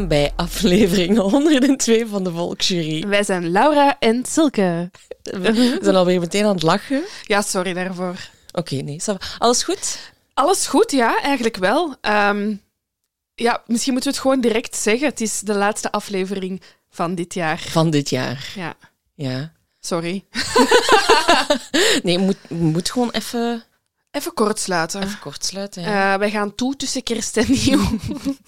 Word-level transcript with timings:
Welkom 0.00 0.18
bij 0.18 0.32
aflevering 0.36 1.16
102 1.32 2.06
van 2.06 2.24
de 2.24 2.30
Volksjury. 2.30 3.06
Wij 3.06 3.22
zijn 3.22 3.50
Laura 3.50 3.96
en 3.98 4.24
Silke. 4.24 4.90
We 5.22 5.78
zijn 5.82 5.96
alweer 5.96 6.20
meteen 6.20 6.44
aan 6.44 6.54
het 6.54 6.62
lachen. 6.62 7.02
Ja, 7.22 7.42
sorry 7.42 7.72
daarvoor. 7.72 8.14
Oké, 8.52 8.74
nee. 8.74 9.00
Alles 9.38 9.62
goed? 9.62 10.12
Alles 10.34 10.66
goed, 10.66 10.90
ja, 10.90 11.20
eigenlijk 11.22 11.56
wel. 11.56 11.94
Ehm, 12.00 12.54
ja, 13.34 13.62
misschien 13.66 13.92
moeten 13.92 14.10
we 14.10 14.16
het 14.16 14.26
gewoon 14.26 14.40
direct 14.40 14.76
zeggen. 14.76 15.08
Het 15.08 15.20
is 15.20 15.40
de 15.40 15.54
laatste 15.54 15.92
aflevering 15.92 16.62
van 16.90 17.14
dit 17.14 17.34
jaar. 17.34 17.58
Van 17.58 17.90
dit 17.90 18.10
jaar. 18.10 18.52
Ja, 18.54 18.74
Ja. 19.14 19.52
sorry. 19.80 20.24
Nee, 22.02 22.18
moet, 22.18 22.50
moet 22.50 22.90
gewoon 22.90 23.10
even, 23.10 23.62
Even 24.10 24.34
kort 24.34 24.58
sluiten. 24.58 25.02
even 25.02 25.18
kort 25.18 25.44
sluiten. 25.44 25.82
Ja. 25.82 26.12
Eh, 26.12 26.18
wij 26.18 26.30
gaan 26.30 26.54
toe 26.54 26.76
tussen 26.76 27.02
kerst 27.02 27.36
en 27.36 27.46
nieuw. 27.48 27.80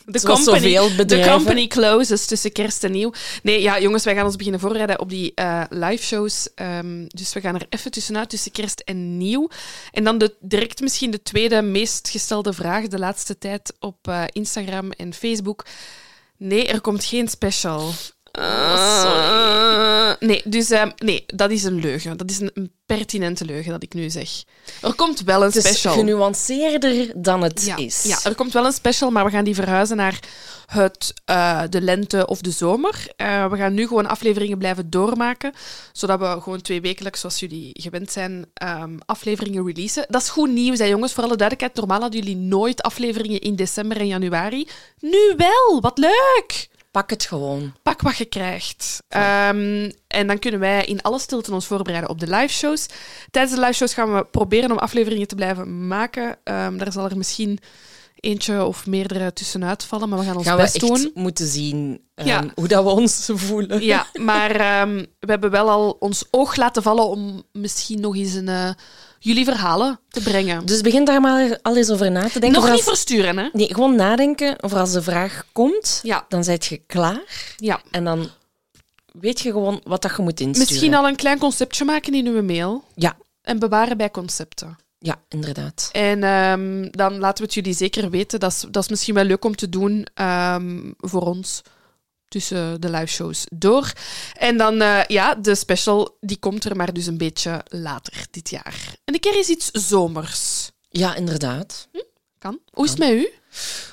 De 0.05 0.19
zoveel 0.19 0.97
de 1.07 1.27
company 1.29 1.67
closes 1.67 2.27
tussen 2.27 2.53
kerst 2.53 2.85
en 2.85 2.93
nieuw. 2.93 3.13
Nee, 3.43 3.61
ja, 3.61 3.81
jongens, 3.81 4.05
wij 4.05 4.15
gaan 4.15 4.25
ons 4.25 4.37
beginnen 4.37 4.61
voorbereiden 4.61 5.01
op 5.01 5.09
die 5.09 5.33
eh, 5.35 5.63
live 5.71 6.05
shows. 6.05 6.49
Ehm, 6.55 7.05
dus 7.07 7.33
we 7.33 7.41
gaan 7.41 7.55
er 7.55 7.67
even 7.69 7.91
tussenuit 7.91 8.31
tussen 8.31 8.53
kerst 8.53 8.81
en 8.81 9.17
nieuw. 9.17 9.49
En 9.91 10.05
dan 10.05 10.19
de, 10.19 10.35
direct 10.41 10.81
misschien 10.81 11.11
de 11.11 11.23
tweede 11.23 11.63
meest 11.63 12.09
gestelde 12.09 12.53
vraag 12.53 12.87
de 12.87 12.99
laatste 12.99 13.39
tijd 13.39 13.75
op 13.81 14.09
eh, 14.09 14.25
Instagram 14.33 14.91
en 14.91 15.15
Facebook. 15.15 15.65
Nee, 16.37 16.67
er 16.67 16.81
komt 16.81 17.05
geen 17.05 17.29
special. 17.29 17.93
Sorry. 19.03 20.17
Nee, 20.21 20.43
dus 20.45 20.71
ehm, 20.71 20.91
nee, 20.97 21.25
dat 21.27 21.51
is 21.51 21.63
een 21.65 21.81
leugen. 21.81 22.17
Dat 22.17 22.31
is 22.31 22.41
een, 22.41 22.51
een 22.55 22.73
pertinente 22.87 23.45
leugen 23.45 23.73
dat 23.73 23.83
ik 23.83 23.95
nu 23.95 24.11
zeg. 24.11 24.29
Er 24.83 24.95
komt 24.95 25.21
wel 25.23 25.41
een 25.41 25.47
Het 25.47 25.57
is 25.57 25.65
special. 25.67 25.95
genuanceerder 25.95 27.13
dan 27.23 27.43
het 27.43 27.65
Ja, 27.65 27.77
is. 27.77 28.03
ja, 28.03 28.19
er 28.25 28.35
komt 28.35 28.53
wel 28.53 28.65
een 28.67 28.73
special, 28.73 29.11
maar 29.11 29.25
we 29.25 29.31
gaan 29.31 29.45
die 29.45 29.55
verhuizen 29.55 29.97
naar 29.97 30.19
het, 30.67 31.15
eh, 31.25 31.63
de 31.71 31.81
lente 31.81 32.27
of 32.27 32.41
de 32.41 32.51
zomer. 32.51 33.07
Eh, 33.17 33.51
we 33.51 33.57
gaan 33.57 33.75
nu 33.75 33.87
gewoon 33.87 34.07
afleveringen 34.07 34.59
blijven 34.59 34.91
doormaken, 34.91 35.53
zodat 35.93 36.19
we 36.19 36.41
gewoon 36.43 36.61
twee 36.61 36.81
wekelijks, 36.81 37.21
zoals 37.21 37.41
jullie 37.41 37.71
gewend 37.81 38.13
zijn, 38.13 38.47
ehm, 38.55 38.97
afleveringen 39.07 39.67
releasen. 39.67 40.05
Dat 40.09 40.23
is 40.23 40.29
goed 40.29 40.51
nieuws, 40.51 40.79
hè, 40.79 40.85
jongens. 40.85 41.13
Voor 41.13 41.25
alle 41.25 41.37
duidelijkheid, 41.37 41.75
normaal 41.87 42.01
hadden 42.01 42.21
jullie 42.21 42.37
nooit 42.37 42.83
afleveringen 42.83 43.41
in 43.41 43.57
december 43.57 43.97
en 43.97 44.07
januari. 44.07 44.69
Nu 45.01 45.35
wel, 45.37 45.81
wat 45.81 45.99
leuk! 45.99 46.71
Pak 46.93 47.11
het 47.11 47.25
gewoon. 47.25 47.75
Pak 47.83 48.01
wat 48.03 48.17
je 48.17 48.25
krijgt. 48.25 49.03
Ehm, 49.09 49.91
en 50.07 50.27
dan 50.27 50.39
kunnen 50.39 50.61
wij 50.61 50.85
in 50.85 51.03
alle 51.03 51.19
stilte 51.19 51.53
ons 51.53 51.67
voorbereiden 51.67 52.11
op 52.11 52.21
de 52.21 52.27
live 52.27 52.55
shows. 52.55 52.87
Tijdens 53.31 53.55
de 53.55 53.61
live 53.61 53.73
shows 53.73 53.95
gaan 53.95 54.15
we 54.15 54.25
proberen 54.25 54.71
om 54.71 54.79
afleveringen 54.79 55.27
te 55.27 55.35
blijven 55.35 55.87
maken. 55.87 56.39
Ehm, 56.45 56.77
daar 56.77 56.93
zal 56.93 57.11
er 57.11 57.17
misschien 57.17 57.59
eentje 58.23 58.65
of 58.65 58.87
meerdere 58.87 59.33
tussenuit 59.33 59.85
vallen, 59.85 60.09
maar 60.09 60.19
we 60.19 60.25
gaan 60.25 60.37
ons 60.37 60.47
Gaan 60.47 60.57
we 60.57 60.63
best 60.63 60.75
echt 60.77 60.87
doen. 60.87 61.11
moeten 61.15 61.47
zien 61.47 62.01
Ja. 62.15 62.45
hoe 62.55 62.69
dat 62.69 62.85
we 62.85 62.91
ons 62.91 63.29
voelen. 63.35 63.83
Ja, 63.85 64.07
maar 64.21 64.51
ehm, 64.51 64.97
we 64.97 65.31
hebben 65.31 65.51
wel 65.51 65.71
al 65.71 65.97
ons 65.99 66.25
oog 66.31 66.57
laten 66.57 66.83
vallen 66.83 67.09
om 67.09 67.43
misschien 67.53 68.01
nog 68.01 68.17
eens 68.17 68.35
een, 68.35 68.49
eh, 68.49 68.71
jullie 69.19 69.45
verhalen 69.45 70.01
te 70.09 70.21
brengen. 70.23 70.67
Dus 70.67 70.81
begin 70.81 71.05
daar 71.05 71.21
maar 71.21 71.59
al 71.63 71.77
eens 71.77 71.91
over 71.91 72.11
na 72.11 72.29
te 72.29 72.41
denken. 72.41 72.61
nog 72.61 72.71
niet 72.71 72.83
versturen, 72.83 73.39
hè? 73.39 73.49
Nee, 73.53 73.75
gewoon 73.75 73.95
nadenken. 73.97 74.63
Of 74.63 74.73
als 74.75 74.93
de 74.93 75.03
vraag 75.03 75.45
komt, 75.53 76.01
Ja. 76.03 76.25
dan 76.29 76.45
zijt 76.45 76.65
je 76.65 76.77
klaar. 76.87 77.23
Ja. 77.57 77.81
En 77.91 78.05
dan 78.05 78.29
weet 79.21 79.41
je 79.41 79.51
gewoon 79.51 79.81
wat 79.85 80.03
dat 80.03 80.17
je 80.17 80.23
moet 80.23 80.41
insturen. 80.41 80.73
Misschien 80.73 80.95
al 80.95 81.09
een 81.09 81.17
klein 81.17 81.39
conceptje 81.39 81.85
maken 81.85 82.15
in 82.15 82.27
uw 82.27 82.43
mail. 82.43 82.85
Ja. 82.95 83.17
En 83.43 83.59
bewaren 83.59 83.97
bij 83.97 84.11
concepten. 84.11 84.77
Ja, 85.05 85.23
inderdaad. 85.29 85.89
En 85.93 86.23
ehm, 86.23 86.91
dan 86.91 87.19
laten 87.19 87.39
we 87.39 87.45
het 87.45 87.55
jullie 87.55 87.75
zeker 87.75 88.11
weten. 88.11 88.41
Dat 88.41 88.53
is, 88.53 88.65
dat 88.71 88.83
is 88.83 88.89
misschien 88.89 89.15
wel 89.15 89.25
leuk 89.25 89.45
om 89.45 89.57
te 89.57 89.69
doen 89.69 90.07
ehm, 90.15 90.93
voor 90.97 91.23
ons 91.23 91.63
tussen 92.29 92.81
de 92.81 92.91
live 92.91 93.07
shows 93.07 93.45
door. 93.53 93.93
En 94.39 94.57
dan, 94.57 94.81
eh, 94.81 95.05
ja, 95.07 95.35
de 95.35 95.55
special 95.55 96.17
die 96.21 96.37
komt 96.37 96.65
er 96.65 96.77
maar 96.77 96.93
dus 96.93 97.07
een 97.07 97.19
beetje 97.19 97.65
later 97.69 98.27
dit 98.31 98.51
jaar. 98.51 98.95
En 99.05 99.15
een 99.15 99.21
keer 99.21 99.39
is 99.39 99.49
iets 99.49 99.71
zomers. 99.71 100.71
Ja, 100.89 101.15
inderdaad. 101.15 101.89
Kan. 102.39 102.59
Hoe 102.71 102.85
is 102.85 102.91
het 102.91 102.99
met 102.99 103.11
u? 103.11 103.29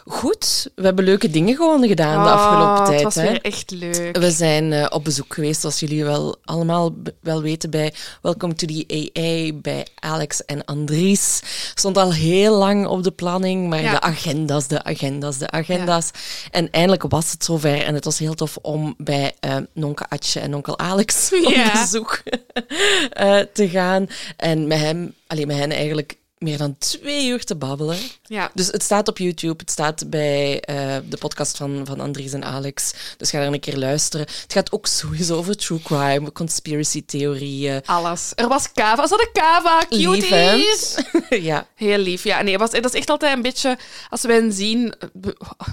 Goed, 0.06 0.70
we 0.76 0.84
hebben 0.84 1.04
leuke 1.06 1.30
dingen 1.30 1.56
gewoon 1.56 1.88
gedaan 1.88 2.24
de 2.24 2.30
Ah, 2.30 2.36
afgelopen 2.42 2.84
tijd. 2.86 2.96
Het 2.96 3.14
was 3.14 3.16
hè. 3.24 3.30
weer 3.32 3.42
echt 3.42 3.72
leuk. 3.72 4.18
We 4.18 4.32
zijn 4.32 4.74
eh, 4.74 4.86
op 4.90 5.04
bezoek 5.04 5.34
geweest, 5.34 5.62
zoals 5.62 5.80
jullie 5.80 6.04
wel 6.04 6.36
allemaal 6.46 6.94
wel 7.22 7.42
weten, 7.42 7.70
bij 7.70 7.94
Welcome 8.22 8.54
to 8.54 8.68
the 8.68 8.86
AA, 9.14 9.60
bij 9.62 9.88
Alex 10.00 10.46
en 10.46 10.66
Andries. 10.66 11.42
Stond 11.76 11.98
al 11.98 12.14
heel 12.14 12.56
lang 12.58 12.88
op 12.88 13.04
de 13.04 13.12
planning, 13.12 13.70
maar 13.70 13.82
Ja. 13.82 13.92
de 13.92 14.02
agenda's, 14.02 14.68
de 14.68 14.84
agenda's, 14.84 15.38
de 15.38 15.50
agenda's. 15.52 16.10
En 16.52 16.72
eindelijk 16.72 17.04
was 17.08 17.32
het 17.32 17.44
zover 17.44 17.84
en 17.84 17.94
het 17.94 18.06
was 18.06 18.20
heel 18.20 18.34
tof 18.36 18.58
om 18.62 18.94
bij 18.98 19.34
eh 19.40 19.56
nonke 19.74 20.06
Atje 20.10 20.40
en 20.40 20.56
onkel 20.56 20.80
Alex 20.80 21.30
op 21.46 21.72
bezoek 21.74 22.22
eh, 23.12 23.40
te 23.54 23.70
gaan. 23.70 24.08
En 24.38 24.68
met 24.68 24.80
hem, 24.80 25.14
alleen 25.28 25.48
met 25.48 25.58
hen 25.58 25.72
eigenlijk 25.72 26.18
meer 26.40 26.58
dan 26.58 26.78
twee 26.78 27.28
uur 27.28 27.44
te 27.44 27.56
babbelen. 27.56 27.98
Ja. 28.24 28.52
Dus 28.54 28.68
het 28.68 28.84
staat 28.84 29.08
op 29.08 29.18
YouTube, 29.18 29.56
het 29.58 29.72
staat 29.72 30.10
bij 30.10 30.62
eh, 30.62 30.98
de 31.10 31.18
podcast 31.18 31.58
van, 31.58 31.82
van 31.86 32.00
Andries 32.00 32.34
en 32.34 32.44
Alex. 32.46 32.94
Dus 33.18 33.30
ga 33.30 33.40
er 33.40 33.54
een 33.54 33.60
keer 33.60 33.78
luisteren. 33.78 34.26
Het 34.42 34.54
gaat 34.54 34.72
ook 34.72 34.88
sowieso 34.88 35.38
over 35.38 35.58
true 35.58 35.82
crime, 35.82 36.32
conspiracy 36.32 37.06
theorieën. 37.06 37.82
Alles. 37.86 38.32
Er 38.36 38.48
was 38.48 38.72
kava. 38.72 39.08
Ze 39.08 39.16
hadden 39.16 39.32
kava. 39.32 39.86
Lief? 39.90 40.30
Cuties. 40.30 40.96
ja, 41.50 41.68
Heel 41.76 41.98
lief. 41.98 42.24
Ja, 42.24 42.42
nee, 42.42 42.58
was, 42.58 42.72
dat 42.72 42.86
is 42.86 42.94
echt 42.94 43.10
altijd 43.10 43.36
een 43.36 43.42
beetje... 43.42 43.78
Als 44.10 44.22
wij 44.22 44.36
hen 44.36 44.54
zien, 44.54 44.94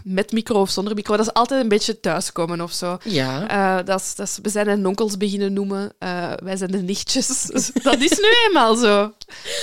met 0.04 0.32
micro 0.32 0.60
of 0.60 0.70
zonder 0.70 0.94
micro, 0.94 1.16
dat 1.16 1.26
is 1.26 1.32
altijd 1.32 1.62
een 1.62 1.68
beetje 1.68 2.00
thuiskomen 2.00 2.60
of 2.60 2.72
zo. 2.72 2.98
ja. 3.04 3.48
Eh, 3.48 3.86
dat 3.86 4.00
is, 4.00 4.14
dat 4.14 4.26
is, 4.26 4.38
we 4.42 4.48
zijn 4.48 4.68
hen 4.68 4.86
onkels 4.86 5.16
beginnen 5.16 5.52
noemen. 5.52 5.92
Eh, 5.98 6.32
wij 6.42 6.56
zijn 6.56 6.70
de 6.70 6.78
nichtjes. 6.78 7.42
dat 7.82 8.00
is 8.00 8.18
nu 8.18 8.28
eenmaal 8.46 8.74
zo. 8.76 9.12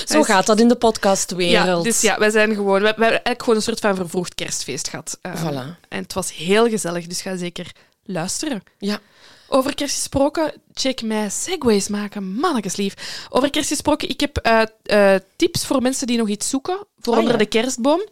Zo 0.06 0.24
gaat 0.24 0.46
dat 0.46 0.60
in 0.60 0.68
de 0.68 0.76
podcastwereld. 0.94 1.84
Ja, 1.84 1.90
dus 1.92 2.02
ja, 2.02 2.18
wij 2.20 2.30
zijn 2.30 2.56
gewoon... 2.56 2.80
We, 2.80 2.86
hebben 2.86 3.08
eigenlijk 3.08 3.40
gewoon 3.40 3.56
een 3.56 3.62
soort 3.62 3.80
van 3.80 3.96
vervroegd 3.96 4.36
kerstfeest 4.36 4.88
gehad. 4.88 5.18
Eh, 5.22 5.44
Voilà. 5.44 5.88
En 5.90 6.02
het 6.02 6.14
was 6.14 6.34
heel 6.36 6.70
gezellig, 6.70 7.08
dus 7.08 7.22
ga 7.22 7.38
zeker 7.38 7.72
luisteren. 8.04 8.64
Ja. 8.78 9.00
Over 9.48 9.76
kerst 9.76 9.96
gesproken, 9.96 10.54
check 10.74 11.02
mij 11.02 11.30
segways 11.30 11.88
maken, 11.88 12.34
mannetjes 12.34 12.76
lief. 12.76 13.26
Over 13.30 13.50
kerst 13.50 13.68
gesproken, 13.70 14.10
ik 14.10 14.20
heb 14.20 14.38
eh, 14.38 14.62
eh, 14.84 15.22
tips 15.36 15.66
voor 15.66 15.82
mensen 15.82 16.08
die 16.08 16.18
nog 16.18 16.28
iets 16.28 16.50
zoeken 16.50 16.88
voor 17.00 17.14
Ah, 17.14 17.20
onder 17.20 17.32
ja. 17.34 17.40
de 17.40 17.46
kerstboom. 17.46 18.08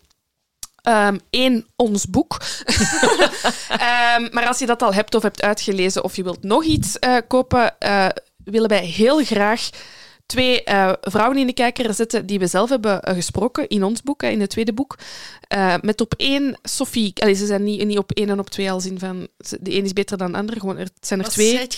Eén, 1.30 1.68
ons 1.76 2.10
boek. 2.10 2.38
Ehm, 3.70 4.28
maar 4.32 4.48
als 4.48 4.60
je 4.60 4.66
dat 4.66 4.82
al 4.82 4.94
hebt 4.94 5.16
of 5.16 5.24
hebt 5.24 5.42
uitgelezen 5.42 6.04
of 6.04 6.16
je 6.16 6.24
wilt 6.24 6.44
nog 6.44 6.64
iets 6.64 7.00
eh, 7.00 7.18
kopen, 7.28 7.76
willen 8.44 8.70
wij 8.70 8.86
heel 8.86 9.24
graag 9.24 9.70
twee 10.32 10.64
eh, 10.64 10.92
vrouwen 11.02 11.38
in 11.38 11.48
de 11.48 11.54
kijker 11.54 11.94
zetten 11.94 12.26
die 12.26 12.40
we 12.40 12.48
zelf 12.48 12.70
hebben 12.70 13.02
eh, 13.02 13.16
gesproken 13.16 13.68
in 13.68 13.84
ons 13.84 14.02
boek, 14.02 14.24
in 14.24 14.42
het 14.42 14.50
tweede 14.50 14.74
boek. 14.74 14.98
Eh, 15.48 15.76
met 15.82 16.02
op 16.02 16.14
één 16.18 16.60
Sophie. 16.64 17.12
Allee, 17.16 17.34
ze 17.34 17.46
zijn 17.46 17.64
niet, 17.64 17.86
niet 17.86 17.98
op 17.98 18.12
één 18.12 18.30
en 18.30 18.40
op 18.40 18.50
twee 18.50 18.72
al 18.72 18.80
zien 18.80 19.00
van 19.00 19.28
de 19.38 19.76
een 19.76 19.84
is 19.84 19.94
beter 19.94 20.18
dan 20.18 20.32
de 20.32 20.38
ander. 20.38 20.60
Gewoon, 20.60 20.78
er 20.78 20.84
het 20.84 20.94
zijn 21.00 21.20
er 21.20 21.26
Wat 21.26 21.34
twee. 21.34 21.60
ik 21.60 21.76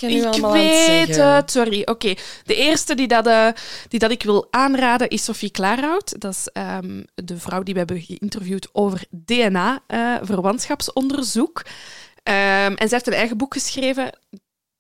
weet 0.51 1.15
het, 1.15 1.51
sorry. 1.51 1.81
Oké, 1.85 2.13
de 2.44 2.55
eerste 2.55 2.95
die, 2.95 3.07
dat, 3.07 3.55
die 3.88 4.00
dat 4.00 4.11
ik 4.11 4.23
wil 4.23 4.47
aanraden 4.50 5.09
is 5.09 5.23
Sophie 5.23 5.51
Klaarhout. 5.51 6.21
Dat 6.21 6.31
is 6.31 6.47
ehm, 6.53 7.03
de 7.15 7.38
vrouw 7.38 7.63
die 7.63 7.73
we 7.73 7.79
hebben 7.79 8.01
geïnterviewd 8.01 8.69
over 8.71 9.03
DNA-verwantschapsonderzoek. 9.09 11.61
Ehm, 12.23 12.73
en 12.73 12.88
zij 12.88 12.89
heeft 12.89 13.07
een 13.07 13.13
eigen 13.13 13.38
boek 13.38 13.53
geschreven 13.53 14.09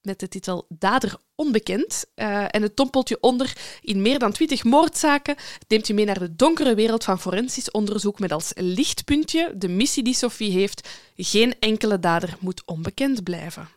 met 0.03 0.19
de 0.19 0.27
titel 0.27 0.65
Dader 0.69 1.15
onbekend. 1.35 2.05
Eh, 2.15 2.45
en 2.49 2.61
het 2.61 2.77
dompelt 2.77 3.09
je 3.09 3.17
onder 3.19 3.53
in 3.81 4.01
meer 4.01 4.19
dan 4.19 4.31
twintig 4.31 4.63
moordzaken. 4.63 5.35
Neemt 5.67 5.87
je 5.87 5.93
mee 5.93 6.05
naar 6.05 6.19
de 6.19 6.35
donkere 6.35 6.75
wereld 6.75 7.03
van 7.03 7.19
forensisch 7.19 7.71
onderzoek 7.71 8.19
met 8.19 8.31
als 8.31 8.51
lichtpuntje 8.55 9.53
de 9.55 9.67
missie 9.67 10.03
die 10.03 10.13
Sophie 10.13 10.51
heeft. 10.51 10.89
Geen 11.15 11.59
enkele 11.59 11.99
dader 11.99 12.37
moet 12.39 12.61
onbekend 12.65 13.23
blijven. 13.23 13.69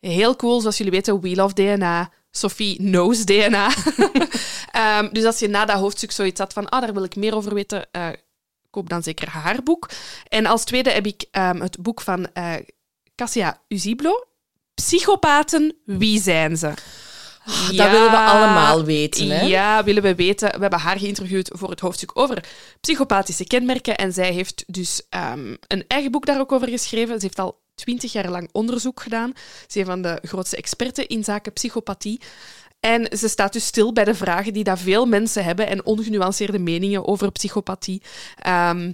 Heel 0.00 0.36
cool, 0.36 0.60
zoals 0.60 0.76
jullie 0.76 0.92
weten, 0.92 1.20
We 1.20 1.34
Love 1.34 1.54
DNA. 1.54 2.12
Sophie 2.30 2.76
knows 2.76 3.24
DNA. 3.24 3.70
Ehm, 4.70 5.12
dus 5.12 5.24
als 5.24 5.38
je 5.38 5.48
na 5.48 5.64
dat 5.64 5.78
hoofdstuk 5.78 6.10
zoiets 6.10 6.40
had 6.40 6.52
van, 6.52 6.68
ah, 6.68 6.80
daar 6.80 6.94
wil 6.94 7.04
ik 7.04 7.16
meer 7.16 7.34
over 7.34 7.54
weten, 7.54 7.90
eh, 7.90 8.08
koop 8.70 8.88
dan 8.88 9.02
zeker 9.02 9.28
haar 9.28 9.62
boek. 9.62 9.90
En 10.28 10.46
als 10.46 10.64
tweede 10.64 10.90
heb 10.90 11.06
ik 11.06 11.24
ehm, 11.30 11.60
het 11.60 11.82
boek 11.82 12.00
van 12.00 12.32
eh 12.32 12.54
Cassia 13.14 13.60
Uziblo. 13.68 14.27
Psychopaten, 14.82 15.76
wie 15.84 16.20
zijn 16.22 16.56
ze? 16.56 16.66
Ah, 17.46 17.66
Dat 17.76 17.90
willen 17.90 18.10
we 18.10 18.16
allemaal 18.16 18.84
weten, 18.84 19.28
hè? 19.30 19.40
Ja, 19.46 19.84
willen 19.84 20.02
we 20.02 20.14
weten. 20.14 20.50
We 20.52 20.60
hebben 20.60 20.78
haar 20.78 20.98
geïnterviewd 20.98 21.50
voor 21.54 21.70
het 21.70 21.80
hoofdstuk 21.80 22.10
over 22.14 22.44
psychopathische 22.80 23.46
kenmerken. 23.46 23.96
En 23.96 24.12
zij 24.12 24.32
heeft 24.32 24.64
dus 24.66 25.02
ehm, 25.08 25.54
een 25.66 25.84
eigen 25.88 26.10
boek 26.10 26.26
daar 26.26 26.40
ook 26.40 26.52
over 26.52 26.68
geschreven. 26.68 27.14
Ze 27.20 27.26
heeft 27.26 27.38
al 27.38 27.60
twintig 27.74 28.12
jaar 28.12 28.30
lang 28.30 28.48
onderzoek 28.52 29.00
gedaan. 29.02 29.32
Ze 29.36 29.66
is 29.66 29.74
een 29.74 29.84
van 29.84 30.02
de 30.02 30.18
grootste 30.22 30.56
experten 30.56 31.08
in 31.08 31.24
zaken 31.24 31.52
psychopathie. 31.52 32.20
En 32.80 33.18
ze 33.18 33.28
staat 33.28 33.52
dus 33.52 33.66
stil 33.66 33.92
bij 33.92 34.04
de 34.04 34.14
vragen 34.14 34.52
die 34.52 34.64
dat 34.64 34.78
veel 34.78 35.06
mensen 35.06 35.44
hebben 35.44 35.66
en 35.68 35.84
ongenuanceerde 35.86 36.58
meningen 36.58 37.06
over 37.06 37.32
psychopathie. 37.32 38.02
Ehm, 38.36 38.92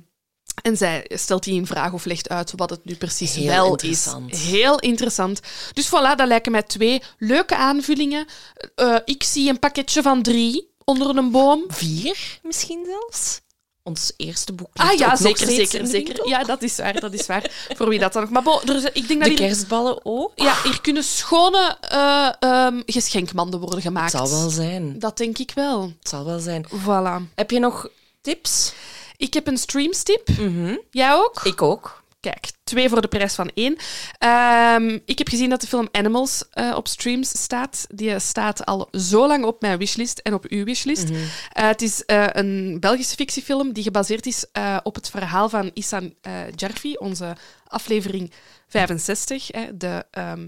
en 0.63 0.77
zij 0.77 1.05
stelt 1.15 1.43
die 1.45 1.55
in 1.55 1.67
vraag 1.67 1.93
of 1.93 2.05
legt 2.05 2.29
uit 2.29 2.53
wat 2.57 2.71
het 2.71 2.85
nu 2.85 2.95
precies 2.97 3.35
Heel 3.35 3.47
wel 3.47 3.75
is. 3.77 4.07
Heel 4.27 4.79
interessant. 4.79 5.41
Dus 5.73 5.87
voilà, 5.87 6.17
dat 6.17 6.27
lijken 6.27 6.53
mij 6.53 6.63
twee 6.63 7.03
leuke 7.19 7.57
aanvullingen. 7.57 8.27
Eh, 8.75 8.97
ik 9.05 9.23
zie 9.23 9.49
een 9.49 9.59
pakketje 9.59 10.03
van 10.03 10.23
drie 10.23 10.73
onder 10.85 11.17
een 11.17 11.31
boom. 11.31 11.65
Vier 11.69 12.39
misschien 12.43 12.85
zelfs? 12.87 13.41
Ons 13.83 14.13
eerste 14.17 14.53
boek 14.53 14.69
Ah 14.75 14.93
ja, 14.99 15.17
zeker, 15.17 15.47
zeker, 15.47 15.87
zeker. 15.87 16.29
Ja, 16.29 16.45
dat 16.45 16.63
is 16.63 16.77
waar, 16.77 17.01
dat 17.01 17.13
is 17.13 17.27
waar. 17.27 17.51
Voor 17.77 17.89
wie 17.89 17.99
dat 17.99 18.13
dan 18.13 18.23
nog... 18.23 18.31
Maar 18.45 18.61
er 18.65 18.77
is- 18.77 18.85
ik 18.85 19.09
denk 19.09 19.21
dat 19.21 19.23
De 19.23 19.29
hier, 19.29 19.37
kerstballen 19.49 20.01
ook? 20.05 20.33
ja, 20.35 20.57
hier 20.63 20.81
kunnen 20.81 21.05
schone 21.05 21.77
eh, 21.81 22.29
ehm, 22.41 22.81
geschenkmanden 22.87 23.61
worden 23.61 23.79
Het 23.79 23.87
gemaakt. 23.87 24.11
zal 24.11 24.31
wel 24.31 24.51
zijn. 24.51 24.99
Dat 24.99 25.17
denk 25.17 25.39
ik 25.39 25.51
wel. 25.55 25.83
Het 25.99 26.09
zal 26.09 26.25
wel 26.25 26.39
zijn. 26.39 26.67
Voilà. 26.69 27.35
Heb 27.35 27.51
je 27.51 27.59
nog 27.59 27.89
tips? 28.21 28.73
Ik 29.17 29.35
heb 29.35 29.47
een 29.47 29.59
streamstip. 29.59 30.29
Mhm. 30.39 30.77
Jij 30.91 31.13
ook? 31.13 31.41
Ik 31.45 31.63
ook. 31.63 32.03
Kijk, 32.25 32.51
twee 32.65 32.89
voor 32.89 33.01
de 33.01 33.09
prijs 33.09 33.35
van 33.35 33.51
één. 33.55 33.77
Ehm, 34.19 34.99
ik 35.05 35.19
heb 35.19 35.29
gezien 35.29 35.51
dat 35.51 35.61
de 35.61 35.67
film 35.67 35.89
Animals 35.93 36.45
eh, 36.51 36.73
op 36.77 36.89
streams 36.89 37.43
staat. 37.43 37.87
Die 37.89 38.19
staat 38.19 38.65
al 38.65 38.89
zo 38.93 39.27
lang 39.27 39.45
op 39.45 39.61
mijn 39.61 39.79
wishlist 39.79 40.19
en 40.19 40.35
op 40.35 40.45
uw 40.49 40.65
wishlist. 40.65 41.09
Mhm. 41.09 41.23
Eh, 41.53 41.67
het 41.67 41.83
is 41.83 42.05
eh, 42.05 42.27
een 42.33 42.77
Belgische 42.81 43.15
fictiefilm 43.15 43.73
die 43.73 43.83
gebaseerd 43.83 44.27
is 44.27 44.47
op 44.83 44.95
het 44.95 45.11
verhaal 45.11 45.49
van 45.49 45.71
Issan 45.75 46.15
eh 46.21 46.33
Jarfi, 46.55 46.95
onze 46.97 47.37
aflevering 47.67 48.33
65. 48.69 49.49
Hè, 49.53 49.77
de 49.77 50.07
ehm, 50.11 50.47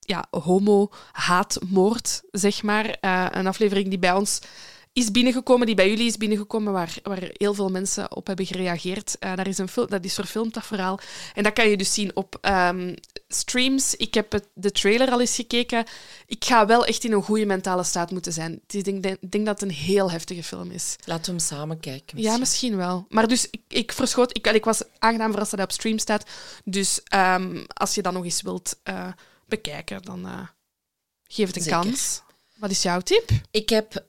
ja, 0.00 0.26
homo-haatmoord, 0.30 2.22
zeg 2.30 2.62
maar. 2.62 2.96
Een 3.30 3.46
aflevering 3.46 3.88
die 3.88 3.98
bij 3.98 4.12
ons 4.12 4.40
is 4.92 5.10
binnengekomen, 5.10 5.66
die 5.66 5.74
bij 5.74 5.88
jullie 5.88 6.06
is 6.06 6.16
binnengekomen, 6.16 6.72
waar, 6.72 6.94
waar 7.02 7.30
heel 7.32 7.54
veel 7.54 7.68
mensen 7.68 8.16
op 8.16 8.26
hebben 8.26 8.46
gereageerd. 8.46 9.18
Eh, 9.18 9.36
daar 9.36 9.46
is 9.46 9.58
een 9.58 9.68
fil- 9.68 9.86
dat 9.86 10.04
is 10.04 10.14
verfilmd, 10.14 10.54
dat 10.54 10.66
verhaal. 10.66 10.98
En 11.34 11.42
dat 11.42 11.52
kan 11.52 11.68
je 11.68 11.76
dus 11.76 11.94
zien 11.94 12.16
op 12.16 12.38
ehm, 12.40 12.94
streams. 13.28 13.94
Ik 13.94 14.14
heb 14.14 14.32
het, 14.32 14.48
de 14.54 14.70
trailer 14.72 15.10
al 15.10 15.20
eens 15.20 15.34
gekeken. 15.34 15.84
Ik 16.26 16.44
ga 16.44 16.66
wel 16.66 16.86
echt 16.86 17.04
in 17.04 17.12
een 17.12 17.22
goede 17.22 17.46
mentale 17.46 17.84
staat 17.84 18.10
moeten 18.10 18.32
zijn. 18.32 18.60
Ik 18.66 18.84
denk, 18.84 19.02
denk, 19.02 19.16
denk 19.30 19.46
dat 19.46 19.60
het 19.60 19.68
een 19.70 19.76
heel 19.76 20.10
heftige 20.10 20.42
film 20.42 20.70
is. 20.70 20.96
Laten 21.04 21.24
we 21.24 21.30
hem 21.30 21.40
samen 21.40 21.80
kijken. 21.80 22.20
Ja, 22.20 22.36
misschien 22.36 22.76
wel. 22.76 23.06
Maar 23.08 23.28
dus, 23.28 23.46
ik, 23.50 23.60
ik 23.68 23.92
verschoot... 23.92 24.36
Ik, 24.36 24.46
ik 24.46 24.64
was 24.64 24.82
aangenaam 24.98 25.30
verrast 25.30 25.50
dat 25.50 25.58
hij 25.60 25.68
op 25.68 25.74
stream 25.74 25.98
staat. 25.98 26.24
Dus 26.64 27.02
ehm, 27.02 27.64
als 27.68 27.94
je 27.94 28.02
dat 28.02 28.12
nog 28.12 28.24
eens 28.24 28.42
wilt 28.42 28.76
eh, 28.82 29.08
bekijken, 29.46 30.02
dan 30.02 30.26
eh, 30.26 30.40
geef 31.28 31.46
het 31.46 31.56
een 31.56 31.62
Zeker. 31.62 31.80
kans. 31.80 32.22
Wat 32.56 32.70
is 32.70 32.82
jouw 32.82 33.00
tip? 33.00 33.30
Ik 33.50 33.68
heb 33.68 34.04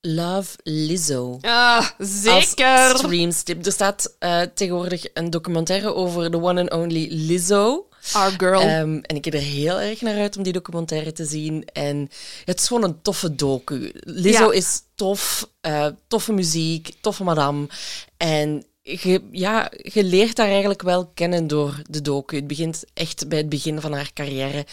Love 0.00 0.56
Lizzo. 0.62 1.38
Ah, 1.40 1.88
zeker. 1.98 2.66
Als 2.92 2.98
streamstip. 2.98 3.66
Er 3.66 3.72
staat 3.72 4.14
eh, 4.18 4.40
tegenwoordig 4.54 5.04
een 5.14 5.30
documentaire 5.30 5.94
over 5.94 6.30
de 6.30 6.42
one 6.42 6.60
and 6.60 6.72
only 6.72 7.06
Lizzo. 7.10 7.88
Our 8.12 8.32
girl. 8.36 8.60
Ehm, 8.60 8.98
en 9.02 9.16
ik 9.16 9.24
heb 9.24 9.34
er 9.34 9.40
heel 9.40 9.80
erg 9.80 10.00
naar 10.00 10.18
uit 10.18 10.36
om 10.36 10.42
die 10.42 10.52
documentaire 10.52 11.12
te 11.12 11.24
zien. 11.24 11.64
En 11.72 12.08
het 12.44 12.60
is 12.60 12.66
gewoon 12.66 12.82
een 12.84 13.02
toffe 13.02 13.34
docu. 13.34 13.90
Lizzo 13.94 14.44
Ja. 14.44 14.52
is 14.52 14.80
tof, 14.94 15.48
eh, 15.60 15.86
toffe 16.08 16.32
muziek, 16.32 16.92
toffe 17.00 17.24
madame. 17.24 17.66
En 18.16 18.64
je, 18.88 19.22
ja, 19.30 19.70
je 19.82 20.04
leert 20.04 20.38
haar 20.38 20.48
eigenlijk 20.48 20.82
wel 20.82 21.06
kennen 21.14 21.46
door 21.46 21.82
de 21.90 22.02
docu. 22.02 22.36
Het 22.36 22.46
begint 22.46 22.84
echt 22.94 23.28
bij 23.28 23.38
het 23.38 23.48
begin 23.48 23.80
van 23.80 23.92
haar 23.92 24.10
carrière. 24.12 24.66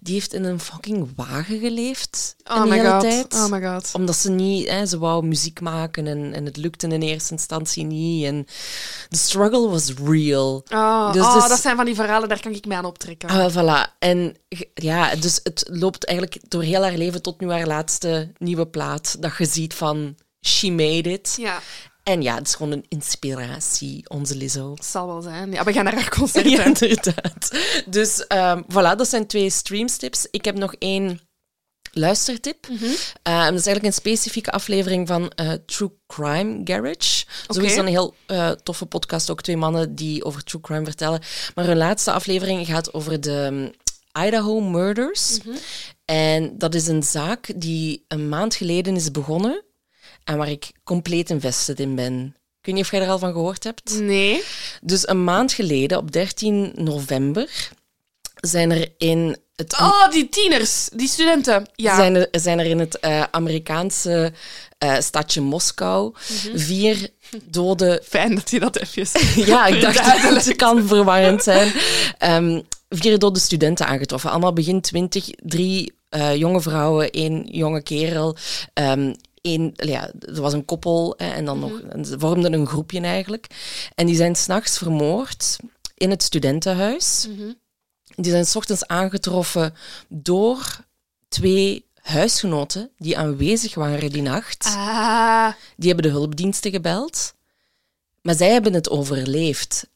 Die 0.00 0.14
heeft 0.14 0.34
in 0.34 0.44
een 0.44 0.60
fucking 0.60 1.08
wagen 1.16 1.58
geleefd 1.58 2.36
oh 2.44 2.56
een 2.56 2.68
my 2.68 2.76
hele 2.76 2.90
god. 2.90 3.00
tijd 3.00 3.34
Oh 3.34 3.48
my 3.48 3.62
god. 3.62 3.90
omdat 3.94 4.16
ze 4.16 4.30
niet, 4.30 4.68
hè, 4.68 4.86
ze 4.86 4.98
wou 4.98 5.26
muziek 5.26 5.60
maken 5.60 6.06
en, 6.06 6.32
en 6.32 6.44
het 6.44 6.56
lukte 6.56 6.86
in 6.88 7.02
eerste 7.02 7.32
instantie 7.32 7.84
niet. 7.84 8.24
En 8.24 8.46
de 9.08 9.16
struggle 9.16 9.68
was 9.68 9.92
real. 10.04 10.64
Oh, 10.72 11.12
Dus- 11.12 11.22
oh, 11.22 11.34
dus- 11.34 11.48
dat 11.48 11.60
zijn 11.60 11.76
van 11.76 11.84
die 11.84 11.94
verhalen, 11.94 12.28
daar 12.28 12.40
kan 12.40 12.52
ik 12.52 12.66
mij 12.66 12.76
aan 12.76 12.84
optrekken. 12.84 13.28
Ah, 13.28 13.52
voilà. 13.52 13.98
En 13.98 14.34
ja, 14.74 15.14
dus 15.16 15.40
het 15.42 15.64
loopt 15.70 16.04
eigenlijk 16.04 16.40
door 16.50 16.62
heel 16.62 16.82
haar 16.82 16.96
leven 16.96 17.22
tot 17.22 17.40
nu 17.40 17.50
haar 17.50 17.66
laatste 17.66 18.32
nieuwe 18.38 18.66
plaat. 18.66 19.16
Dat 19.20 19.36
je 19.38 19.44
ziet 19.46 19.74
van, 19.74 20.14
she 20.40 20.70
made 20.70 21.12
it. 21.12 21.34
Ja, 21.38 21.60
En 22.08 22.22
ja, 22.22 22.34
het 22.34 22.46
is 22.46 22.54
gewoon 22.54 22.72
een 22.72 22.84
inspiratie, 22.88 24.08
onze 24.10 24.36
Lizzo. 24.36 24.74
het 24.74 24.84
zal 24.84 25.06
wel 25.06 25.22
zijn. 25.22 25.52
Ja, 25.52 25.64
we 25.64 25.72
gaan 25.72 25.84
naar 25.84 25.94
haar 25.94 26.08
concert. 26.18 26.48
Ja, 26.48 26.64
inderdaad. 26.64 27.58
Dus 27.86 28.26
ehm, 28.26 28.62
voilà, 28.62 28.96
dat 28.96 29.08
zijn 29.08 29.26
twee 29.26 29.50
streamstips. 29.50 30.26
Ik 30.30 30.44
heb 30.44 30.56
nog 30.56 30.74
één 30.78 31.20
luistertip. 31.92 32.66
En 33.22 33.50
dat 33.50 33.60
is 33.60 33.66
eigenlijk 33.66 33.84
een 33.84 33.92
specifieke 33.92 34.50
aflevering 34.50 35.08
van 35.08 35.30
eh, 35.30 35.52
True 35.52 35.90
Crime 36.06 36.60
Garage. 36.64 37.24
Zo 37.48 37.58
Oké. 37.58 37.64
is 37.64 37.76
een 37.76 37.86
heel 37.86 38.14
eh, 38.26 38.50
toffe 38.50 38.86
podcast, 38.86 39.30
ook 39.30 39.42
twee 39.42 39.56
mannen 39.56 39.94
die 39.94 40.24
over 40.24 40.44
true 40.44 40.60
crime 40.60 40.84
vertellen. 40.84 41.20
Maar 41.54 41.64
hun 41.64 41.76
laatste 41.76 42.12
aflevering 42.12 42.66
gaat 42.66 42.94
over 42.94 43.20
de 43.20 43.30
um, 43.32 43.72
Idaho 44.26 44.60
Murders. 44.60 45.38
Mhm. 45.44 45.56
En 46.04 46.58
dat 46.58 46.74
is 46.74 46.86
een 46.86 47.02
zaak 47.02 47.52
die 47.56 48.04
een 48.08 48.28
maand 48.28 48.54
geleden 48.54 48.96
is 48.96 49.10
begonnen 49.10 49.64
en 50.26 50.36
waar 50.36 50.50
ik 50.50 50.72
compleet 50.84 51.30
invested 51.30 51.80
in 51.80 51.94
ben. 51.94 52.36
Ik 52.60 52.66
weet 52.66 52.74
niet 52.74 52.84
of 52.84 52.90
jij 52.90 53.00
er 53.00 53.08
al 53.08 53.18
van 53.18 53.32
gehoord 53.32 53.64
hebt. 53.64 53.98
Nee. 54.00 54.42
Dus 54.82 55.08
een 55.08 55.24
maand 55.24 55.52
geleden, 55.52 55.98
op 55.98 56.12
13 56.12 56.72
november, 56.74 57.70
zijn 58.40 58.70
er 58.70 58.92
in 58.98 59.36
het 59.56 59.72
Oh, 59.80 60.10
die 60.10 60.28
tieners, 60.28 60.88
die 60.92 61.08
studenten. 61.08 61.66
Ja. 61.74 61.96
zijn, 61.96 62.14
er, 62.14 62.28
zijn 62.30 62.58
er 62.58 62.66
in 62.66 62.78
het 62.78 62.98
eh, 62.98 63.22
Amerikaanse 63.30 64.32
eh, 64.78 65.00
stadje 65.00 65.40
Moskou 65.40 66.14
Mhm. 66.28 66.58
vier 66.58 67.08
dode... 67.44 68.02
Fijn 68.08 68.34
dat 68.34 68.50
je 68.50 68.60
dat 68.60 68.76
even... 68.76 69.06
Ja, 69.52 69.66
ik 69.66 69.80
dacht 69.80 70.22
dat 70.22 70.44
het 70.44 70.56
kan 70.56 70.86
verwarrend 70.86 71.42
zijn. 71.42 71.72
Ehm, 72.18 72.60
vier 72.88 73.18
dode 73.18 73.38
studenten 73.38 73.86
aangetroffen. 73.86 74.30
Allemaal 74.30 74.52
begin 74.52 74.80
twintig. 74.80 75.28
Drie 75.42 75.92
eh, 76.08 76.34
jonge 76.36 76.60
vrouwen, 76.60 77.10
één 77.10 77.46
jonge 77.50 77.82
kerel. 77.82 78.36
Ehm 78.72 79.12
één, 79.46 79.70
ja, 79.74 80.10
er 80.20 80.40
was 80.40 80.52
een 80.52 80.64
koppel 80.64 81.14
hè, 81.16 81.30
en 81.30 81.44
dan 81.44 81.58
nog... 81.58 81.80
en 81.80 82.04
Ze 82.04 82.18
vormden 82.18 82.52
een 82.52 82.66
groepje 82.66 83.00
eigenlijk. 83.00 83.46
En 83.94 84.06
die 84.06 84.16
zijn 84.16 84.34
s'nachts 84.36 84.78
vermoord 84.78 85.56
in 85.94 86.10
het 86.10 86.22
studentenhuis. 86.22 87.26
Mhm. 87.28 87.52
Die 88.14 88.30
zijn 88.30 88.46
's 88.46 88.56
ochtends 88.56 88.86
aangetroffen 88.86 89.74
door 90.08 90.84
twee 91.28 91.84
huisgenoten 92.02 92.90
die 92.96 93.18
aanwezig 93.18 93.74
waren 93.74 94.10
die 94.10 94.22
nacht. 94.22 94.64
Ah, 94.64 95.52
Die 95.76 95.86
hebben 95.92 96.10
de 96.12 96.18
hulpdiensten 96.18 96.70
gebeld. 96.70 97.34
Maar 98.22 98.34
zij 98.34 98.50
hebben 98.52 98.72
het 98.74 98.90
overleefd. 98.90 99.86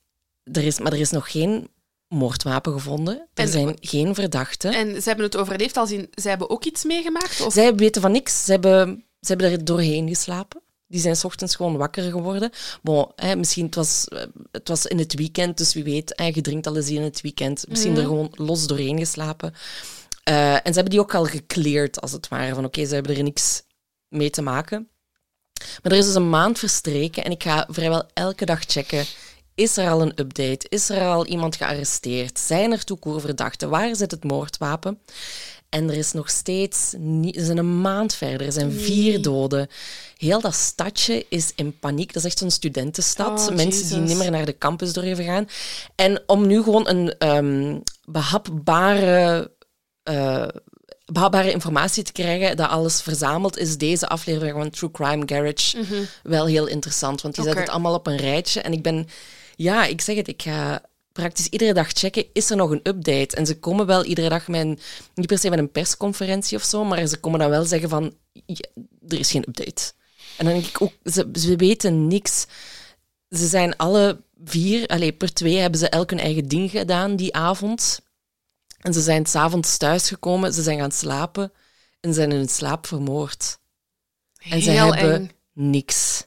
Er 0.53 0.65
is, 0.65 0.79
maar 0.79 0.93
er 0.93 1.01
is 1.01 1.11
nog 1.11 1.31
geen 1.31 1.69
moordwapen 2.09 2.73
gevonden. 2.73 3.15
Er 3.35 3.45
En- 3.45 3.49
zijn 3.51 3.77
geen 3.81 4.15
verdachten. 4.15 4.73
en 4.75 5.03
ze 5.03 5.09
hebben 5.09 5.25
het 5.25 5.37
overleefd 5.37 5.77
als 5.77 5.91
in... 5.91 6.09
Ze 6.23 6.29
hebben 6.29 6.51
ook 6.51 6.65
iets 6.65 6.85
meegemaakt? 6.85 7.41
Of? 7.41 7.53
Zij 7.53 7.75
weten 7.75 8.03
van 8.03 8.13
niks. 8.13 8.45
Ze 8.45 8.51
hebben 8.51 9.05
ze 9.21 9.27
hebben 9.27 9.51
er 9.51 9.65
doorheen 9.65 10.09
geslapen. 10.09 10.63
Die 10.87 11.01
zijn 11.01 11.17
's 11.17 11.25
ochtends 11.25 11.57
gewoon 11.57 11.77
wakker 11.77 12.11
geworden. 12.11 12.51
Bon, 12.83 13.07
hè, 13.17 13.37
misschien 13.37 13.65
het 13.65 13.75
was 13.75 14.09
eh, 14.09 14.23
het 14.51 14.69
was 14.69 14.87
in 14.87 14.99
het 14.99 15.15
weekend, 15.15 15.59
dus 15.59 15.75
wie 15.75 15.85
weet, 15.85 16.13
hè, 16.17 16.25
je 16.25 16.41
drinkt 16.41 16.67
al 16.67 16.77
eens 16.77 16.91
in 16.91 17.03
het 17.03 17.21
weekend. 17.21 17.65
Misschien 17.69 17.97
er 17.97 18.03
gewoon 18.03 18.33
los 18.35 18.67
doorheen 18.67 18.99
geslapen. 18.99 19.55
Eh, 20.25 20.55
en 20.55 20.61
ze 20.65 20.73
hebben 20.73 20.91
die 20.91 21.01
ook 21.01 21.15
al 21.15 21.25
gecleared, 21.25 22.01
als 22.01 22.13
het 22.13 22.29
ware. 22.29 22.55
Van 22.55 22.65
oké, 22.65 22.87
ze 22.87 22.95
hebben 22.95 23.17
er 23.17 23.23
niks 23.23 23.63
mee 24.09 24.31
te 24.31 24.43
maken. 24.43 24.89
Maar 25.83 25.93
er 25.93 25.99
is 25.99 26.07
dus 26.07 26.15
een 26.15 26.31
maand 26.31 26.59
verstreken 26.59 27.25
en 27.25 27.31
ik 27.31 27.43
ga 27.43 27.67
vrijwel 27.71 28.05
elke 28.15 28.45
dag 28.45 28.63
checken. 28.67 29.05
Is 29.55 29.77
er 29.77 29.91
al 29.91 30.03
een 30.03 30.13
update? 30.21 30.67
Is 30.69 30.89
er 30.89 31.01
al 31.01 31.27
iemand 31.27 31.57
gearresteerd? 31.57 32.39
Zijn 32.39 32.73
er 32.73 32.85
toekoorverdachten? 32.85 33.69
Waar 33.69 33.97
zit 33.97 34.11
het 34.11 34.25
moordwapen? 34.25 35.01
En 35.71 35.91
er 35.91 35.97
is 35.97 36.13
nog 36.13 36.31
steeds 36.31 36.95
niet, 36.99 37.37
er 37.37 37.45
zijn 37.45 37.59
een 37.59 37.81
maand 37.81 38.15
verder, 38.15 38.47
er 38.47 38.53
zijn 38.53 38.73
vier 38.73 39.23
doden. 39.23 39.69
Heel 40.17 40.41
dat 40.41 40.55
stadje 40.55 41.27
is 41.29 41.53
in 41.55 41.79
paniek. 41.79 42.13
Dat 42.13 42.25
is 42.25 42.31
echt 42.31 42.41
een 42.41 42.51
studentenstad. 42.51 43.49
Oh, 43.49 43.57
Mensen 43.57 43.89
die 43.89 43.99
niet 43.99 44.17
meer 44.17 44.31
naar 44.31 44.45
de 44.45 44.59
campus 44.59 44.93
durven 44.93 45.25
gaan. 45.25 45.49
En 45.95 46.23
om 46.27 46.47
nu 46.47 46.63
gewoon 46.63 46.89
een 46.89 47.15
ehm, 47.19 47.79
behapbare, 48.05 49.51
eh, 50.03 50.49
behapbare 51.05 51.53
informatie 51.53 52.03
te 52.03 52.13
krijgen 52.13 52.57
dat 52.57 52.69
alles 52.69 53.03
verzameld 53.03 53.59
is, 53.59 53.79
deze 53.79 54.09
aflevering 54.09 54.57
van 54.57 54.71
True 54.71 54.91
Crime 54.91 55.23
Garage 55.27 55.85
wel 56.23 56.47
heel 56.47 56.67
interessant. 56.67 57.23
Want 57.23 57.35
die 57.35 57.45
zet 57.45 57.59
het 57.59 57.69
allemaal 57.69 57.95
op 57.95 58.07
een 58.07 58.17
rijtje. 58.17 58.61
En 58.61 58.73
ik 58.73 58.83
ben, 58.83 59.09
ja, 59.57 59.85
ik 59.85 60.01
zeg 60.01 60.17
het, 60.17 60.29
ik 60.29 60.43
ga 60.43 60.83
praktisch 61.13 61.47
iedere 61.47 61.75
dag 61.75 61.89
checken, 61.93 62.25
is 62.33 62.51
er 62.51 62.57
nog 62.57 62.71
een 62.71 62.81
update? 62.83 63.37
En 63.37 63.47
ze 63.47 63.59
komen 63.59 63.87
wel 63.87 64.05
iedere 64.05 64.29
dag 64.29 64.49
met 64.49 64.61
een, 64.61 64.79
niet 65.15 65.27
per 65.27 65.39
se 65.39 65.51
met 65.51 65.59
een 65.59 65.71
persconferentie 65.71 66.57
of 66.57 66.63
zo, 66.63 66.85
maar 66.85 67.07
ze 67.07 67.17
komen 67.17 67.39
dan 67.39 67.51
wel 67.51 67.65
zeggen 67.65 67.89
van, 67.89 68.15
ja, 68.33 68.69
er 69.09 69.19
is 69.19 69.31
geen 69.31 69.45
update. 69.49 69.93
En 70.37 70.45
dan 70.45 70.55
denk 70.55 70.67
ik 70.67 70.83
ook, 70.83 70.93
ze, 71.05 71.29
ze 71.33 71.57
weten 71.57 72.07
niks. 72.07 72.47
Ze 73.29 73.47
zijn 73.47 73.77
alle 73.77 74.23
vier, 74.45 74.87
allez, 74.87 75.17
per 75.17 75.33
twee 75.33 75.57
hebben 75.57 75.81
ze 75.81 75.89
elk 75.89 76.11
hun 76.11 76.19
eigen 76.19 76.49
ding 76.49 76.71
gedaan 76.71 77.17
die 77.17 77.35
avond. 77.35 78.01
En 78.81 78.93
ze 78.93 79.01
zijn 79.01 79.27
s'avonds 79.27 79.77
thuisgekomen, 79.77 80.53
ze 80.53 80.63
zijn 80.63 80.79
gaan 80.79 80.93
slapen 80.93 81.53
en 82.01 82.15
zijn 82.15 82.31
in 82.31 82.37
hun 82.37 82.49
slaap 82.49 82.87
vermoord. 82.87 83.59
En 84.39 84.63
ze 84.63 84.71
hebben 84.71 85.13
eng. 85.13 85.31
niks. 85.53 86.27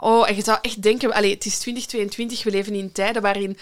Oh, 0.00 0.28
en 0.28 0.36
je 0.36 0.42
zou 0.42 0.58
echt 0.62 0.82
denken, 0.82 1.12
allee, 1.12 1.34
het 1.34 1.46
is 1.46 1.58
2022, 1.58 2.42
we 2.44 2.50
leven 2.50 2.74
in 2.74 2.92
tijden 2.92 3.22
waarin 3.22 3.56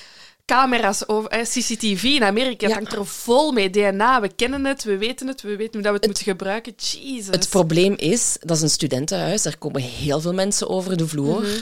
camera's, 0.44 1.02
over, 1.08 1.30
eh, 1.30 1.40
CCTV 1.42 2.02
in 2.02 2.22
Amerika, 2.24 2.68
Ja. 2.68 2.74
hangt 2.74 2.92
er 2.92 3.06
vol 3.06 3.52
mee. 3.52 3.70
DNA, 3.70 4.20
we 4.20 4.28
kennen 4.36 4.64
het, 4.64 4.84
we 4.84 4.96
weten 4.96 5.26
het, 5.26 5.42
we 5.42 5.56
weten 5.56 5.72
hoe 5.72 5.82
dat 5.82 5.90
we 5.92 5.96
het, 5.98 6.06
moeten 6.06 6.24
gebruiken. 6.24 6.72
Jesus. 6.76 7.26
Het 7.34 7.48
probleem 7.48 7.94
is, 7.96 8.36
dat 8.40 8.56
is 8.56 8.62
een 8.62 8.70
studentenhuis, 8.70 9.44
er 9.44 9.58
komen 9.58 9.82
heel 9.82 10.20
veel 10.20 10.34
mensen 10.34 10.68
over 10.68 10.96
de 10.96 11.08
vloer. 11.08 11.40
Mhm. 11.40 11.60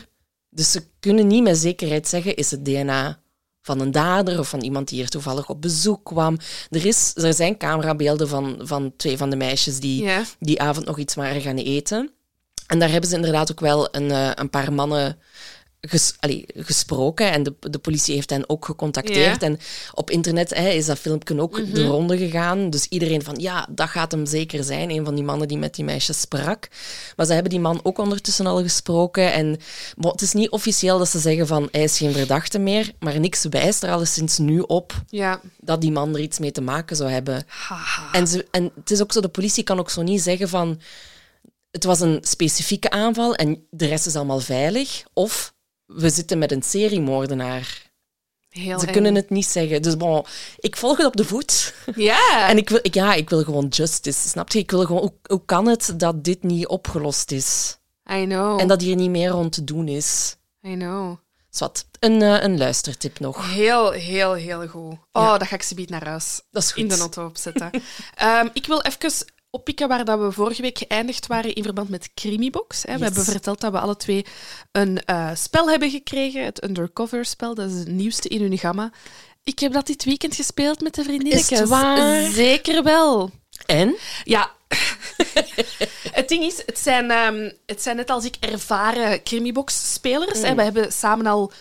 Dus 0.51 0.71
ze 0.73 0.83
kunnen 1.01 1.27
niet 1.27 1.43
met 1.43 1.59
zekerheid 1.59 2.09
zeggen, 2.09 2.37
is 2.37 2.51
het 2.51 2.65
DNA 2.65 3.19
van 3.63 3.81
een 3.81 3.91
dader 3.91 4.39
of 4.39 4.49
van 4.49 4.61
iemand 4.61 4.89
die 4.89 4.99
hier 4.99 5.09
toevallig 5.09 5.49
op 5.49 5.61
bezoek 5.63 6.05
kwam. 6.05 6.39
Er, 6.71 6.87
is, 6.87 7.13
er 7.15 7.35
zijn 7.35 7.57
camerabeelden 7.57 8.29
van, 8.29 8.57
van 8.63 8.93
twee 8.97 9.17
van 9.17 9.31
de 9.31 9.37
meisjes 9.37 9.81
die 9.81 10.03
Ja. 10.03 10.25
die 10.39 10.61
avond 10.61 10.87
nog 10.87 10.99
iets 10.99 11.15
waren 11.15 11.41
gaan 11.41 11.57
eten. 11.57 12.11
En 12.67 12.79
daar 12.79 12.91
hebben 12.91 13.11
ze 13.11 13.17
inderdaad 13.17 13.51
ook 13.51 13.61
wel 13.61 13.89
een, 13.91 14.11
eh, 14.11 14.31
een 14.35 14.51
paar 14.51 14.73
mannen 14.73 15.19
ges, 15.89 16.15
allee, 16.21 16.45
gesproken. 16.55 17.33
En 17.33 17.43
de, 17.43 17.55
de 17.61 17.79
politie 17.79 18.15
heeft 18.15 18.31
hen 18.31 18.49
ook 18.49 18.65
gecontacteerd. 18.65 19.41
Ja. 19.41 19.47
En 19.47 19.59
op 19.93 20.11
internet 20.11 20.55
hè, 20.55 20.69
is 20.69 20.87
dat 20.87 20.99
filmpje 20.99 21.41
ook 21.41 21.75
de 21.75 21.87
ronde 21.87 22.19
gegaan. 22.19 22.71
Dus 22.71 22.87
iedereen 22.89 23.23
van, 23.23 23.35
ja, 23.39 23.67
dat 23.71 23.89
gaat 23.89 24.13
hem 24.13 24.27
zeker 24.27 24.65
zijn. 24.65 24.91
Een 24.91 25.05
van 25.05 25.15
die 25.15 25.25
mannen 25.25 25.49
die 25.49 25.59
met 25.59 25.75
die 25.75 25.85
meisjes 25.85 26.21
sprak. 26.21 26.69
Maar 27.17 27.27
ze 27.27 27.33
hebben 27.33 27.51
die 27.51 27.61
man 27.61 27.81
ook 27.83 27.99
ondertussen 27.99 28.47
al 28.47 28.63
gesproken. 28.63 29.33
En 29.33 29.59
het 30.01 30.23
is 30.23 30.33
niet 30.33 30.51
officieel 30.51 30.99
dat 30.99 31.09
ze 31.09 31.19
zeggen 31.19 31.47
van, 31.47 31.69
hij 31.71 31.83
is 31.83 31.99
geen 31.99 32.13
verdachte 32.13 32.59
meer. 32.59 32.93
Maar 32.99 33.21
niks 33.21 33.45
wijst 33.51 33.83
er 33.83 33.91
al 33.91 34.05
sinds 34.05 34.39
nu 34.39 34.61
op 34.61 34.93
Ja. 35.09 35.41
dat 35.61 35.81
die 35.81 35.93
man 35.93 36.15
er 36.15 36.21
iets 36.21 36.39
mee 36.39 36.53
te 36.53 36.61
maken 36.61 36.97
zou 36.97 37.11
hebben. 37.11 37.47
En, 38.13 38.27
ze, 38.27 38.47
en 38.51 38.71
het 38.75 38.91
is 38.91 39.03
ook 39.03 39.13
zo, 39.13 39.21
de 39.21 39.29
politie 39.29 39.65
kan 39.65 39.79
ook 39.79 39.91
zo 39.91 40.03
niet 40.03 40.23
zeggen 40.23 40.49
van 40.49 40.81
het 41.75 41.85
was 41.85 42.01
een 42.01 42.19
specifieke 42.23 42.91
aanval 42.91 43.35
en 43.35 43.67
de 43.71 43.87
rest 43.87 44.07
is 44.07 44.17
allemaal 44.17 44.41
veilig. 44.41 45.03
Of 45.13 45.55
we 45.87 46.11
zitten 46.11 46.39
met 46.39 46.53
een 46.53 46.63
seriemoordenaar. 46.63 47.93
Heel 48.49 48.79
Ze 48.79 48.87
eng. 48.87 48.93
kunnen 48.93 49.15
het 49.15 49.31
niet 49.31 49.47
zeggen. 49.47 49.83
Dus 49.83 49.97
bon, 49.97 50.25
ik 50.59 50.77
volg 50.77 50.97
het 50.97 51.07
op 51.07 51.17
de 51.17 51.25
voet. 51.25 51.75
Ja. 51.97 52.49
En 52.51 52.57
ik 52.57 52.69
wil, 52.69 52.79
ik, 52.83 52.95
ja, 52.95 53.15
ik 53.15 53.31
wil 53.31 53.45
gewoon 53.45 53.67
justice, 53.67 54.29
snap 54.29 54.51
je? 54.53 54.59
Ik 54.59 54.71
wil 54.71 54.85
gewoon, 54.85 55.01
hoe, 55.03 55.13
hoe 55.23 55.45
kan 55.45 55.67
het 55.67 55.95
dat 55.97 56.25
dit 56.25 56.43
niet 56.43 56.67
opgelost 56.67 57.31
is? 57.31 57.79
I 58.13 58.25
know. 58.25 58.61
En 58.61 58.69
dat 58.69 58.81
hier 58.81 58.97
niet 58.97 59.11
meer 59.11 59.29
rond 59.31 59.53
te 59.53 59.65
doen 59.65 59.89
is? 59.89 60.37
I 60.67 60.75
know. 60.75 61.17
Zwat, 61.51 61.87
een, 61.99 62.23
eh, 62.23 62.43
een 62.43 62.59
luistertip 62.59 63.19
nog. 63.19 63.53
Heel, 63.53 63.91
heel, 63.91 64.33
heel 64.33 64.67
goed. 64.69 64.93
Oh, 64.93 64.99
Ja. 65.13 65.39
dat 65.39 65.49
ga 65.49 65.55
ik 65.55 65.63
ze 65.63 65.85
naar 65.87 66.07
huis. 66.07 66.41
Dat 66.51 66.63
is 66.63 66.73
goed. 66.73 66.83
In 66.83 66.89
de 66.89 66.99
auto 66.99 67.27
opzetten. 67.27 67.71
Ehm, 68.15 68.49
ik 68.53 68.67
wil 68.67 68.81
even 68.81 69.11
oppikken 69.55 69.89
waar 69.89 70.05
dat 70.05 70.19
we 70.19 70.33
vorige 70.33 70.63
week 70.63 70.79
geëindigd 70.79 71.27
waren 71.27 71.55
in 71.55 71.63
verband 71.63 71.89
met 71.89 72.11
Crimibox. 72.15 72.83
Hè. 72.83 72.91
Yes. 72.91 72.99
We 72.99 73.05
hebben 73.05 73.25
verteld 73.25 73.61
dat 73.61 73.73
we 73.73 73.79
alle 73.79 73.97
twee 73.97 74.25
een 74.73 75.05
eh, 75.05 75.31
spel 75.35 75.71
hebben 75.71 75.91
gekregen. 75.91 76.45
Het 76.45 76.65
Undercover 76.65 77.25
spel. 77.25 77.55
Dat 77.55 77.71
is 77.71 77.79
het 77.79 77.89
nieuwste 77.89 78.29
in 78.29 78.41
hun 78.41 78.59
gamma. 78.59 78.91
Ik 79.45 79.59
heb 79.59 79.73
dat 79.73 79.87
dit 79.87 80.05
weekend 80.05 80.35
gespeeld 80.35 80.81
met 80.81 80.95
de 80.95 81.03
vriendinnetjes. 81.03 81.51
Is 81.51 81.59
het 81.59 81.69
waar? 81.69 82.31
Zeker 82.31 82.83
wel. 82.83 83.31
En? 83.67 83.97
Ja. 84.25 84.51
het 86.19 86.29
ding 86.29 86.45
is, 86.45 86.63
het 86.67 86.79
zijn, 86.79 87.11
ehm, 87.11 87.51
het 87.67 87.83
zijn 87.83 87.97
net 87.97 88.11
als 88.11 88.25
ik 88.25 88.37
ervaren 88.41 89.23
Crimibox-spelers. 89.23 90.41
Mm. 90.41 90.57
We 90.57 90.63
hebben 90.63 90.93
samen 90.93 91.27
al, 91.27 91.53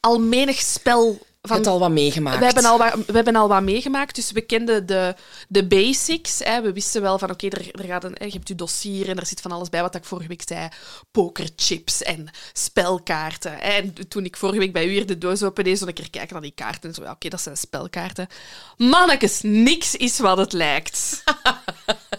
al 0.00 0.20
menig 0.20 0.60
spel 0.60 1.18
Je 1.42 1.48
van 1.48 1.56
hebt 1.56 1.68
al 1.68 1.78
wat 1.78 1.90
meegemaakt. 1.90 2.38
we 2.38 2.44
hebben, 2.44 2.64
al 2.64 2.78
wat, 2.78 2.94
we 3.06 3.12
hebben 3.12 3.36
al 3.36 3.48
wat 3.48 3.62
meegemaakt, 3.62 4.14
dus 4.14 4.32
we 4.32 4.40
kenden 4.40 4.86
de, 4.86 5.14
de 5.48 5.66
basics. 5.66 6.38
Hè. 6.38 6.62
We 6.62 6.72
wisten 6.72 7.02
wel 7.02 7.18
van, 7.18 7.30
oké, 7.30 7.48
er, 7.48 7.70
er 7.80 7.84
gaat 7.84 8.04
een, 8.04 8.16
je 8.18 8.32
hebt 8.32 8.48
je 8.48 8.54
dossier 8.54 9.08
en 9.08 9.16
er 9.16 9.26
zit 9.26 9.40
van 9.40 9.52
alles 9.52 9.68
bij, 9.68 9.82
wat 9.82 9.94
ik 9.94 10.04
vorige 10.04 10.28
week 10.28 10.42
zei. 10.46 10.68
Pokerchips 11.10 12.02
en 12.02 12.30
spelkaarten. 12.52 13.52
hè. 13.52 13.58
En 13.58 14.08
toen 14.08 14.24
ik 14.24 14.36
vorige 14.36 14.58
week 14.58 14.72
bij 14.72 14.86
u 14.86 14.90
hier 14.90 15.06
de 15.06 15.18
doos 15.18 15.42
opendeed, 15.42 15.78
zon 15.78 15.88
ik 15.88 15.98
er 15.98 16.10
kijken 16.10 16.32
naar 16.32 16.42
die 16.42 16.54
kaarten 16.54 16.88
en 16.88 16.94
zo. 16.94 17.02
Ja, 17.02 17.10
oké, 17.10 17.28
dat 17.28 17.40
zijn 17.40 17.56
spelkaarten. 17.56 18.28
Mannekes, 18.76 19.40
niks 19.42 19.96
is 19.96 20.18
wat 20.18 20.38
het 20.38 20.52
lijkt. 20.52 21.22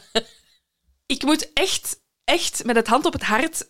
ik 1.15 1.23
moet 1.23 1.53
echt, 1.53 1.99
echt 2.23 2.63
met 2.65 2.75
het 2.75 2.87
hand 2.87 3.05
op 3.05 3.13
het 3.13 3.23
hart 3.23 3.69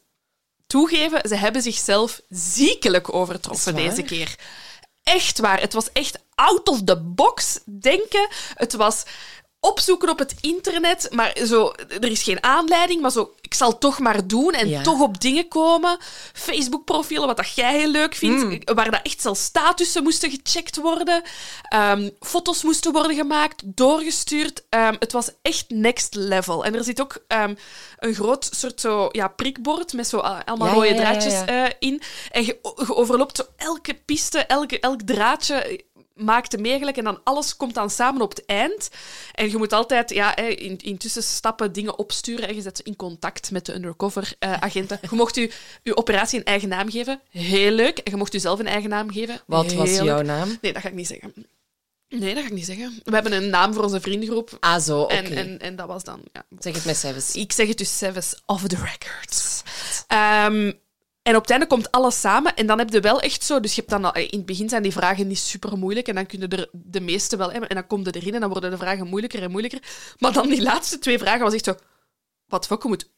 toegeven, 0.68 1.30
ze 1.30 1.36
hebben 1.36 1.62
zichzelf 1.62 2.22
ziekelijk 2.30 3.14
overtroffen 3.14 3.76
deze 3.76 4.02
keer. 4.02 4.36
Echt 5.04 5.40
waar. 5.40 5.60
Het 5.60 5.74
was 5.74 5.92
echt 5.94 6.20
out 6.36 6.70
of 6.70 6.84
the 6.84 7.02
box 7.02 7.60
denken. 7.66 8.28
Het 8.54 8.74
was 8.74 9.04
opzoeken 9.60 10.10
op 10.10 10.20
het 10.20 10.36
internet, 10.42 11.08
maar 11.12 11.38
zo, 11.46 11.72
er 11.88 12.12
is 12.12 12.24
geen 12.24 12.44
aanleiding, 12.44 13.02
maar 13.02 13.12
zo, 13.12 13.34
ik 13.52 13.58
zal 13.58 13.78
toch 13.78 14.00
maar 14.00 14.28
doen 14.28 14.52
en 14.54 14.70
Ja. 14.70 14.82
toch 14.82 15.02
op 15.02 15.22
dingen 15.22 15.48
komen. 15.48 15.98
Facebook-profielen, 16.34 17.28
wat 17.28 17.38
dat 17.38 17.54
jij 17.56 17.78
heel 17.78 17.88
leuk 17.90 18.16
vindt, 18.16 18.44
Mm. 18.44 18.76
waar 18.76 18.92
dat 18.92 19.00
echt 19.04 19.22
zelfs 19.22 19.44
statussen 19.44 20.04
moesten 20.04 20.30
gecheckt 20.32 20.78
worden, 20.78 21.22
Ehm, 21.70 22.10
foto's 22.20 22.64
moesten 22.64 22.92
worden 22.92 23.16
gemaakt, 23.16 23.62
doorgestuurd. 23.66 24.64
Ehm, 24.70 24.96
het 25.00 25.12
was 25.12 25.30
echt 25.42 25.66
next 25.70 26.16
level. 26.16 26.66
En 26.66 26.76
er 26.76 26.84
zit 26.84 27.02
ook 27.02 27.24
ehm, 27.28 27.56
een 28.00 28.14
groot 28.14 28.50
soort 28.56 28.82
zo, 28.82 29.10
ja, 29.12 29.28
prikbord 29.28 29.94
met 29.94 30.08
zo 30.08 30.18
ah, 30.18 30.40
allemaal 30.46 30.68
Ja, 30.68 30.74
rode 30.74 30.88
ja, 30.88 30.96
draadjes 30.96 31.46
eh, 31.46 31.64
in. 31.80 32.02
En 32.32 32.46
je, 32.46 32.60
je 32.62 32.96
overloopt 32.96 33.38
zo 33.38 33.44
elke 33.58 33.94
piste, 34.06 34.40
elke, 34.40 34.80
elk 34.80 35.02
draadje 35.02 35.84
eh, 36.16 36.24
maakt 36.24 36.52
hem 36.52 36.62
meegelijk 36.62 36.98
en 36.98 37.04
dan 37.04 37.20
alles 37.24 37.58
komt 37.58 37.74
dan 37.74 37.90
samen 37.90 38.22
op 38.22 38.30
het 38.30 38.46
eind. 38.46 38.90
En 39.34 39.50
je 39.50 39.58
moet 39.58 39.74
altijd 39.74 40.10
ja, 40.10 40.36
eh, 40.36 40.66
in, 40.66 40.78
in 40.78 40.98
tussenstappen 40.98 41.74
dingen 41.74 41.98
opsturen 42.00 42.48
en 42.48 42.56
je 42.56 42.62
zet 42.62 42.78
ze 42.78 42.84
in 42.84 42.96
contact 42.96 43.52
met 43.52 43.66
de 43.66 43.74
undercover-agenten. 43.76 45.00
je 45.10 45.16
mocht 45.16 45.36
je, 45.36 45.52
je 45.84 45.98
operatie 45.98 46.40
een 46.40 46.46
eigen 46.46 46.70
naam 46.70 46.90
geven. 46.90 47.22
Heel 47.30 47.72
leuk. 47.72 47.98
En 47.98 48.12
je 48.12 48.18
mocht 48.18 48.34
jezelf 48.34 48.60
een 48.60 48.68
eigen 48.68 48.90
naam 48.90 49.12
geven. 49.12 49.42
Wat 49.46 49.74
was 49.74 49.96
jouw 49.96 50.18
leuk. 50.18 50.26
naam? 50.26 50.58
Nee, 50.62 50.74
dat 50.74 50.82
ga 50.82 50.88
ik 50.88 50.96
niet 50.96 51.08
zeggen. 51.08 51.34
Nee, 52.10 52.34
dat 52.34 52.44
ga 52.44 52.50
ik 52.50 52.56
niet 52.56 52.66
zeggen. 52.66 53.00
We 53.04 53.14
hebben 53.14 53.34
een 53.34 53.50
naam 53.50 53.74
voor 53.74 53.84
onze 53.84 54.02
vriendengroep. 54.02 54.58
Ah, 54.60 54.82
zo, 54.82 55.02
oké. 55.02 55.14
En, 55.14 55.36
en, 55.36 55.60
en 55.60 55.76
dat 55.76 55.88
was 55.88 56.04
dan... 56.04 56.22
Ja. 56.34 56.46
Zeg 56.60 56.76
het 56.76 56.86
met 56.86 56.98
cijfers. 56.98 57.36
Ik 57.36 57.52
zeg 57.52 57.68
het 57.68 57.78
dus 57.78 57.98
zelfs 57.98 58.42
off 58.46 58.68
the 58.68 58.76
records. 58.76 59.64
En 61.24 61.36
op 61.36 61.42
het 61.42 61.52
einde 61.52 61.68
komt 61.68 61.92
alles 61.92 62.20
samen. 62.20 62.56
En 62.56 62.68
dan 62.68 62.78
heb 62.78 62.90
je 62.90 63.00
wel 63.00 63.20
echt 63.20 63.44
zo... 63.44 63.60
Dus 63.60 63.76
je 63.76 63.80
hebt 63.80 63.94
dan 63.94 64.06
al, 64.06 64.22
in 64.22 64.38
het 64.38 64.46
begin 64.46 64.70
zijn 64.70 64.84
die 64.84 64.92
vragen 64.92 65.28
niet 65.28 65.40
super 65.40 65.78
moeilijk. 65.78 66.08
En 66.08 66.16
dan 66.16 66.26
kunnen 66.26 66.50
er 66.50 66.70
de 66.72 67.02
meeste 67.02 67.38
wel 67.38 67.52
hebben. 67.52 67.70
En 67.70 67.76
dan 67.76 67.88
komt 67.88 68.06
je 68.06 68.12
erin 68.22 68.34
en 68.34 68.40
dan 68.40 68.50
worden 68.50 68.72
de 68.72 68.78
vragen 68.78 69.08
moeilijker 69.08 69.42
en 69.42 69.52
moeilijker. 69.52 69.82
Maar 70.18 70.34
dan 70.34 70.50
die 70.50 70.62
laatste 70.62 71.00
twee 71.00 71.20
vragen 71.20 71.42
was 71.42 71.54
echt 71.54 71.66
zo... 71.66 71.76
Wat 72.46 72.66
fuck, 72.66 72.82
hoe 72.82 72.92
moet, 72.92 73.10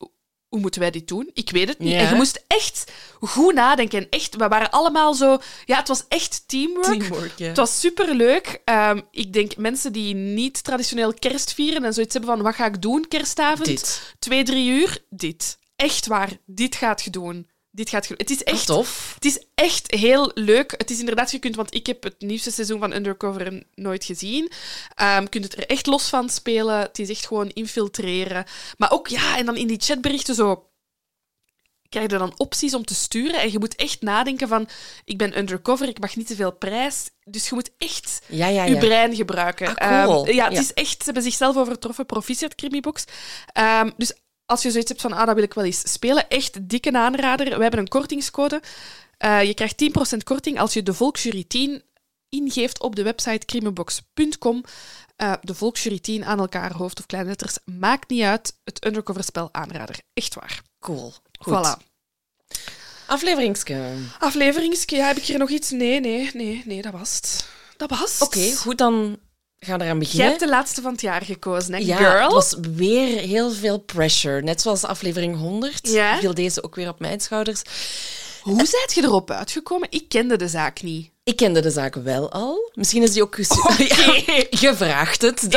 hoe 0.47 0.59
moeten 0.59 0.81
wij 0.81 0.91
dit 0.91 1.07
doen? 1.07 1.29
Ik 1.33 1.49
weet 1.49 1.67
het 1.67 1.79
niet. 1.79 1.91
Ja. 1.91 1.99
En 1.99 2.09
je 2.09 2.15
moest 2.15 2.43
echt 2.47 2.91
goed 3.19 3.53
nadenken. 3.53 3.99
En 3.99 4.09
echt, 4.09 4.35
we 4.35 4.47
waren 4.47 4.71
allemaal 4.71 5.13
zo... 5.13 5.37
Ja, 5.65 5.77
het 5.77 5.87
was 5.87 6.03
echt 6.07 6.43
teamwork. 6.47 6.99
Teamwork, 6.99 7.37
ja. 7.37 7.47
Het 7.47 7.57
was 7.57 7.79
superleuk. 7.79 8.61
Ehm 8.65 9.01
ik 9.11 9.33
denk 9.33 9.57
mensen 9.57 9.93
die 9.93 10.15
niet 10.15 10.63
traditioneel 10.63 11.13
kerst 11.13 11.53
vieren 11.53 11.83
en 11.83 11.93
zoiets 11.93 12.13
hebben 12.13 12.35
van, 12.35 12.41
wat 12.41 12.55
ga 12.55 12.65
ik 12.65 12.81
doen 12.81 13.07
kerstavond? 13.07 13.65
Dit. 13.65 14.15
Twee, 14.19 14.43
drie 14.43 14.69
uur? 14.69 15.05
Dit. 15.09 15.57
Echt 15.75 16.07
waar. 16.07 16.37
Dit 16.45 16.75
gaat 16.75 17.01
je 17.01 17.09
doen. 17.09 17.51
Dit 17.75 17.89
gaat 17.89 18.07
je... 18.07 18.13
Het 18.17 18.29
is 18.29 18.43
echt... 18.43 18.65
tof. 18.65 19.11
Het 19.15 19.25
is 19.25 19.43
echt 19.55 19.91
heel 19.91 20.31
leuk. 20.33 20.73
Het 20.77 20.89
is 20.89 20.99
inderdaad, 20.99 21.31
je 21.31 21.39
kunt, 21.39 21.55
want 21.55 21.73
ik 21.75 21.87
heb 21.87 22.03
het 22.03 22.15
nieuwste 22.19 22.51
seizoen 22.51 22.79
van 22.79 22.93
Undercover 22.93 23.63
nooit 23.75 24.05
gezien. 24.05 24.51
Ehm, 24.95 25.21
je 25.21 25.29
kunt 25.29 25.43
het 25.43 25.57
er 25.57 25.65
echt 25.67 25.85
los 25.85 26.09
van 26.09 26.29
spelen. 26.29 26.79
Het 26.79 26.99
is 26.99 27.09
echt 27.09 27.27
gewoon 27.27 27.49
infiltreren. 27.49 28.45
Maar 28.77 28.91
ook, 28.91 29.07
ja, 29.07 29.37
en 29.37 29.45
dan 29.45 29.55
in 29.57 29.67
die 29.67 29.79
chatberichten 29.79 30.35
zo 30.35 30.67
krijg 31.89 32.11
je 32.11 32.17
dan 32.17 32.33
opties 32.39 32.73
om 32.73 32.85
te 32.85 32.95
sturen. 32.95 33.41
En 33.41 33.51
je 33.51 33.59
moet 33.59 33.75
echt 33.75 34.01
nadenken 34.01 34.47
van, 34.47 34.67
ik 35.05 35.17
ben 35.17 35.37
undercover, 35.37 35.87
ik 35.87 35.99
mag 35.99 36.15
niet 36.15 36.27
te 36.27 36.35
veel 36.35 36.51
prijs. 36.51 37.09
Dus 37.23 37.49
je 37.49 37.55
moet 37.55 37.71
echt 37.77 38.21
Ja, 38.27 38.47
ja, 38.47 38.63
je 38.65 38.73
ja. 38.73 38.79
brein 38.79 39.15
gebruiken. 39.15 39.75
Ah, 39.75 40.03
cool. 40.05 40.25
Ehm, 40.25 40.35
ja, 40.35 40.43
het 40.43 40.53
Ja. 40.53 40.59
is 40.59 40.73
echt, 40.73 40.97
ze 40.97 41.03
hebben 41.03 41.23
zichzelf 41.23 41.57
overtroffen, 41.57 42.05
proficiat 42.05 42.55
Crimibox. 42.55 43.03
Ehm 43.53 43.89
dus 43.97 44.13
als 44.45 44.61
je 44.61 44.71
zoiets 44.71 44.89
hebt 44.89 45.01
van, 45.01 45.13
ah, 45.13 45.25
dat 45.25 45.35
wil 45.35 45.43
ik 45.43 45.53
wel 45.53 45.63
eens 45.63 45.91
spelen, 45.91 46.29
echt 46.29 46.69
dikke 46.69 46.91
aanrader. 46.93 47.45
We 47.57 47.61
hebben 47.61 47.79
een 47.79 47.87
kortingscode. 47.87 48.61
Eh, 49.17 49.43
je 49.43 49.53
krijgt 49.53 49.77
10% 49.77 50.23
korting 50.23 50.59
als 50.59 50.73
je 50.73 50.83
de 50.83 50.93
Volksjury 50.93 51.43
10 51.43 51.83
ingeeft 52.29 52.81
op 52.81 52.95
de 52.95 53.03
website 53.03 53.45
crimibox.com. 53.45 54.63
Eh, 55.15 55.33
de 55.41 55.55
Volksjury 55.55 55.99
10 55.99 56.25
aan 56.25 56.39
elkaar, 56.39 56.73
hoofd- 56.73 56.99
of 56.99 57.05
kleinletters, 57.05 57.57
maakt 57.65 58.09
niet 58.09 58.21
uit. 58.23 58.55
Het 58.63 58.85
undercoverspel 58.85 59.49
aanrader. 59.51 59.95
Echt 60.13 60.33
waar. 60.35 60.61
Cool. 60.79 61.13
Goed. 61.39 61.53
Voilà. 61.77 61.91
Afleveringske. 63.07 63.93
Afleveringsje, 64.19 64.95
ja, 64.95 65.07
heb 65.07 65.17
ik 65.17 65.23
hier 65.23 65.37
nog 65.37 65.49
iets? 65.49 65.69
Nee, 65.69 65.99
nee, 65.99 66.29
nee, 66.33 66.63
nee, 66.65 66.81
dat 66.81 66.91
was 66.91 67.15
het. 67.15 67.45
Dat 67.77 67.89
was 67.89 68.19
het. 68.19 68.21
Oké, 68.21 68.55
goed, 68.55 68.77
dan 68.77 69.19
gaan 69.63 69.77
we 69.79 69.83
eraan 69.85 69.99
beginnen. 69.99 70.27
hebt 70.27 70.39
de 70.39 70.49
laatste 70.49 70.81
van 70.81 70.91
het 70.91 71.01
jaar 71.01 71.21
gekozen, 71.21 71.73
hè? 71.73 71.79
Ja, 71.79 71.95
Girl. 71.97 72.23
het 72.23 72.31
was 72.33 72.55
weer 72.75 73.19
heel 73.19 73.51
veel 73.51 73.77
pressure. 73.79 74.41
Net 74.41 74.61
zoals 74.61 74.83
aflevering 74.83 75.37
100 75.37 75.87
Ja? 75.89 76.17
viel 76.19 76.33
deze 76.33 76.63
ook 76.63 76.75
weer 76.75 76.89
op 76.89 76.99
mijn 76.99 77.19
schouders. 77.19 77.61
Hoe 78.41 78.65
zijt 78.65 78.93
je 78.93 79.01
erop 79.03 79.31
uitgekomen? 79.31 79.87
Ik 79.91 80.09
kende 80.09 80.35
de 80.35 80.47
zaak 80.47 80.81
niet. 80.81 81.11
Ik 81.23 81.35
kende 81.35 81.59
de 81.61 81.69
zaak 81.71 81.95
wel 81.95 82.31
al. 82.31 82.71
Misschien 82.73 83.03
is 83.03 83.11
die 83.13 83.21
ook 83.23 83.35
gesu- 83.35 83.83
Ja, 83.95 84.13
je 84.49 84.73
vraagt 84.75 85.21
het. 85.21 85.47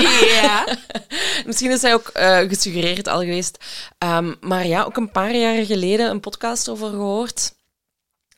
Ja. 0.42 0.66
Misschien 1.46 1.70
is 1.70 1.82
hij 1.82 1.94
ook 1.94 2.08
eh, 2.08 2.38
gesuggereerd 2.38 3.08
al 3.08 3.20
geweest. 3.20 3.58
Ehm, 3.98 4.34
maar 4.40 4.66
ja, 4.66 4.82
ook 4.82 4.96
een 4.96 5.10
paar 5.10 5.34
jaar 5.36 5.64
geleden 5.64 6.10
een 6.10 6.20
podcast 6.20 6.68
over 6.68 6.88
gehoord. 6.90 7.52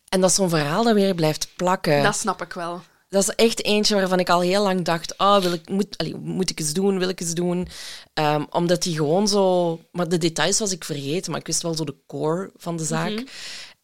En 0.09 0.21
dat 0.21 0.31
is 0.31 0.37
zo'n 0.37 0.49
verhaal 0.49 0.85
dat 0.85 0.95
weer 0.95 1.15
blijft 1.15 1.49
plakken. 1.57 2.03
Dat 2.03 2.17
snap 2.17 2.43
ik 2.43 2.53
wel. 2.53 2.83
Dat 3.09 3.23
is 3.23 3.35
echt 3.35 3.65
eentje 3.65 3.95
waarvan 3.95 4.19
ik 4.19 4.29
al 4.29 4.41
heel 4.41 4.63
lang 4.63 4.85
dacht: 4.85 5.15
oh, 5.19 5.39
wil 5.41 5.53
ik, 5.53 5.69
moet, 5.69 5.97
allee, 5.97 6.17
moet 6.17 6.51
ik 6.51 6.59
eens 6.61 6.73
doen, 6.73 6.99
wil 6.99 7.09
ik 7.09 7.21
eens 7.21 7.35
doen? 7.35 7.69
Ehm, 8.15 8.45
omdat 8.51 8.83
die 8.83 8.97
gewoon 8.97 9.29
zo. 9.29 9.81
Maar 9.93 10.09
de 10.09 10.19
details 10.19 10.59
was 10.59 10.73
ik 10.73 10.85
vergeten, 10.85 11.31
maar 11.31 11.41
ik 11.41 11.47
wist 11.47 11.63
wel 11.63 11.75
zo 11.75 11.85
de 11.85 11.97
core 12.07 12.51
van 12.57 12.77
de 12.77 12.85
zaak. 12.85 13.11
Mhm. 13.11 13.25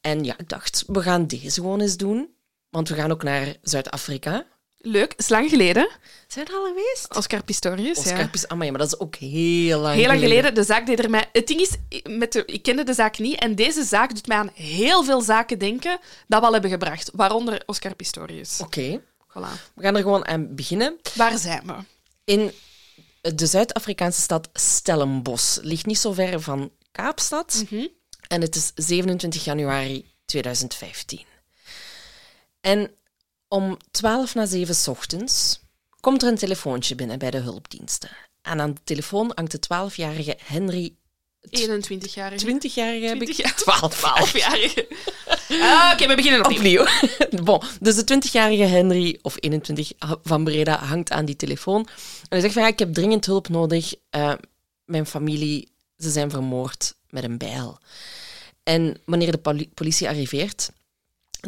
En 0.01 0.25
ja, 0.25 0.39
ik 0.39 0.49
dacht: 0.49 0.85
we 0.87 1.03
gaan 1.03 1.27
deze 1.27 1.61
gewoon 1.61 1.81
eens 1.81 1.97
doen. 1.97 2.29
Want 2.71 2.89
we 2.89 2.95
gaan 2.95 3.11
ook 3.11 3.23
naar 3.23 3.57
Zuid-Afrika. 3.63 4.47
Leuk. 4.87 5.15
Is 5.17 5.29
lang 5.29 5.49
geleden. 5.49 5.89
Zijn 6.27 6.47
we 6.47 6.53
er 6.53 6.59
al 6.59 6.67
geweest? 6.67 7.17
Oscar 7.17 7.45
Pistorius, 7.45 7.99
Oscar 7.99 8.19
ja. 8.19 8.29
Pis- 8.29 8.49
Amai, 8.49 8.71
maar 8.71 8.79
dat 8.79 8.93
is 8.93 8.99
ook 8.99 9.17
heel 9.17 9.81
lang 9.81 9.95
Heel 9.95 10.07
lang 10.07 10.21
geleden. 10.21 10.55
De 10.55 10.63
zaak 10.63 10.87
deed 10.87 10.99
er 10.99 11.11
mij... 11.11 11.25
Het 11.33 11.47
ding 11.47 11.61
is, 11.61 11.71
met 12.09 12.33
de, 12.33 12.43
ik 12.45 12.63
kende 12.63 12.83
de 12.83 12.95
zaak 12.95 13.19
niet. 13.19 13.39
En 13.39 13.55
deze 13.55 13.83
zaak 13.83 14.15
doet 14.15 14.27
mij 14.27 14.37
aan 14.37 14.51
heel 14.55 15.05
veel 15.05 15.21
zaken 15.21 15.59
denken 15.59 15.99
dat 16.29 16.41
we 16.41 16.47
al 16.47 16.53
hebben 16.53 16.71
gebracht. 16.71 17.11
Waaronder 17.13 17.63
Oscar 17.67 17.95
Pistorius. 17.95 18.61
Oké, 18.61 19.01
Voilà. 19.39 19.73
we 19.75 19.83
gaan 19.83 19.97
er 19.97 20.03
gewoon 20.03 20.27
aan 20.27 20.55
beginnen. 20.55 20.99
Waar 21.15 21.39
zijn 21.39 21.67
we? 21.67 21.75
In 22.25 22.53
de 23.35 23.47
Zuid-Afrikaanse 23.47 24.21
stad 24.21 24.49
Stellenbosch. 24.53 25.59
Ligt 25.63 25.87
niet 25.87 25.99
zo 25.99 26.13
ver 26.13 26.41
van 26.41 26.71
Kaapstad. 26.93 27.65
Mhm. 27.71 27.87
En 28.29 28.41
het 28.41 28.57
is 28.57 28.73
27 28.75 29.45
januari 29.45 30.13
2015. 30.25 31.25
En 32.61 32.91
om 33.49 33.77
12 33.91 34.35
na 34.35 34.47
7 34.47 34.75
's 34.75 34.89
ochtends 34.89 35.61
komt 36.01 36.23
er 36.23 36.29
een 36.29 36.39
telefoontje 36.39 36.95
binnen 36.95 37.19
bij 37.19 37.31
de 37.31 37.39
hulpdiensten. 37.39 38.11
En 38.43 38.61
aan 38.61 38.75
de 38.75 38.81
telefoon 38.85 39.33
hangt 39.35 39.51
de 39.51 39.91
12-jarige 39.91 40.39
Henry. 40.45 40.97
21-jarige. 41.51 42.47
20-jarige 42.47 43.07
heb 43.07 43.17
20 43.17 43.29
ik? 43.29 43.45
jaar. 43.45 43.57
12. 43.57 43.97
12-jarige. 43.99 44.87
Ah, 45.49 45.91
Oké, 45.93 46.07
we 46.07 46.15
beginnen 46.15 46.45
opnieuw. 46.45 46.81
Opnieuw. 46.81 47.43
bon, 47.45 47.63
dus 47.81 47.95
de 48.05 48.15
20-jarige 48.29 48.63
Henry, 48.63 49.19
of 49.23 49.37
21 49.41 49.93
van 50.23 50.45
Breda, 50.45 50.79
hangt 50.79 51.11
aan 51.11 51.25
die 51.25 51.37
telefoon. 51.37 51.81
En 51.81 52.27
hij 52.29 52.41
zegt 52.41 52.53
van 52.53 52.63
ja, 52.63 52.69
ik 52.69 52.79
heb 52.79 52.95
dringend 52.95 53.27
hulp 53.27 53.49
nodig. 53.49 53.95
Eh, 54.11 54.33
mijn 54.85 55.07
familie, 55.07 55.69
ze 55.99 56.11
zijn 56.11 56.31
vermoord 56.31 56.95
met 57.11 57.25
een 57.25 57.39
bijl. 57.39 57.79
En 58.63 58.97
wanneer 59.05 59.31
de 59.33 59.39
poli- 59.39 59.71
politie 59.75 60.09
arriveert, 60.09 60.71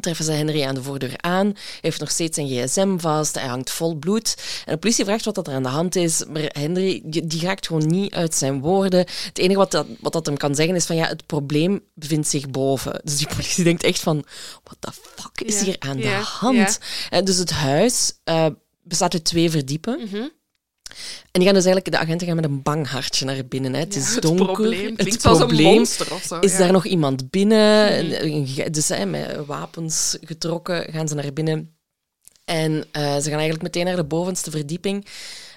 treffen 0.00 0.24
ze 0.24 0.32
Henry 0.32 0.64
aan 0.64 0.74
de 0.74 0.82
voordeur 0.82 1.14
aan. 1.16 1.46
Hij 1.46 1.78
heeft 1.80 2.00
nog 2.00 2.10
steeds 2.10 2.34
zijn 2.34 2.48
gsm 2.48 2.98
vast, 2.98 3.34
hij 3.34 3.46
hangt 3.46 3.70
vol 3.70 3.94
bloed. 3.94 4.34
En 4.64 4.72
de 4.72 4.78
politie 4.78 5.04
vraagt 5.04 5.24
wat 5.24 5.34
dat 5.34 5.46
er 5.46 5.54
aan 5.54 5.62
de 5.62 5.68
hand 5.68 5.96
is, 5.96 6.24
maar 6.28 6.42
Henry 6.42 7.02
die, 7.04 7.26
die 7.26 7.40
raakt 7.40 7.66
gewoon 7.66 7.86
niet 7.86 8.14
uit 8.14 8.34
zijn 8.34 8.60
woorden. 8.60 8.98
Het 8.98 9.38
enige 9.38 9.58
wat 9.58 9.70
dat, 9.70 9.86
wat 10.00 10.12
dat 10.12 10.26
hem 10.26 10.36
kan 10.36 10.54
zeggen 10.54 10.74
is 10.74 10.86
van 10.86 10.96
ja, 10.96 11.06
het 11.06 11.26
probleem 11.26 11.82
bevindt 11.94 12.28
zich 12.28 12.50
boven. 12.50 13.00
Dus 13.04 13.16
die 13.16 13.28
politie 13.36 13.64
denkt 13.64 13.82
echt 13.82 14.00
van, 14.00 14.24
what 14.64 14.76
the 14.80 14.92
fuck 14.92 15.40
is 15.40 15.58
Ja, 15.58 15.64
hier 15.64 15.76
aan 15.78 15.98
ja, 15.98 16.18
de 16.18 16.24
hand? 16.24 16.78
En 17.10 17.24
dus 17.24 17.36
het 17.36 17.50
huis 17.50 18.12
eh, 18.24 18.46
bestaat 18.82 19.12
uit 19.12 19.24
twee 19.24 19.50
verdiepen. 19.50 20.00
Mhm. 20.00 20.26
En 21.30 21.40
die 21.40 21.44
gaan 21.44 21.54
dus 21.54 21.64
eigenlijk, 21.64 21.90
de 21.96 21.98
agenten 21.98 22.26
gaan 22.26 22.36
met 22.36 22.44
een 22.44 22.62
bang 22.62 22.88
hartje 22.88 23.24
naar 23.24 23.46
binnen. 23.46 23.72
Hè. 23.72 23.78
Het 23.80 23.94
Ja, 23.94 24.00
is 24.00 24.14
het 24.14 24.22
donker. 24.22 24.44
probleem 24.46 24.86
Het 24.86 24.96
klinkt 24.96 25.24
als 25.24 25.38
een 25.40 25.46
probleem 25.46 25.74
monster 25.74 26.14
of 26.14 26.22
zo. 26.22 26.38
is 26.38 26.52
ja. 26.52 26.58
daar 26.58 26.72
nog 26.72 26.84
iemand 26.86 27.30
binnen? 27.30 28.24
Een 28.24 28.46
ge- 28.46 28.70
Dus 28.70 28.88
hè, 28.88 29.06
met 29.06 29.46
wapens 29.46 30.16
getrokken 30.20 30.92
gaan 30.92 31.08
ze 31.08 31.14
naar 31.14 31.32
binnen. 31.32 31.76
En 32.44 32.84
eh, 32.92 33.02
ze 33.16 33.22
gaan 33.22 33.32
eigenlijk 33.32 33.62
meteen 33.62 33.84
naar 33.84 33.96
de 33.96 34.04
bovenste 34.04 34.50
verdieping. 34.50 35.06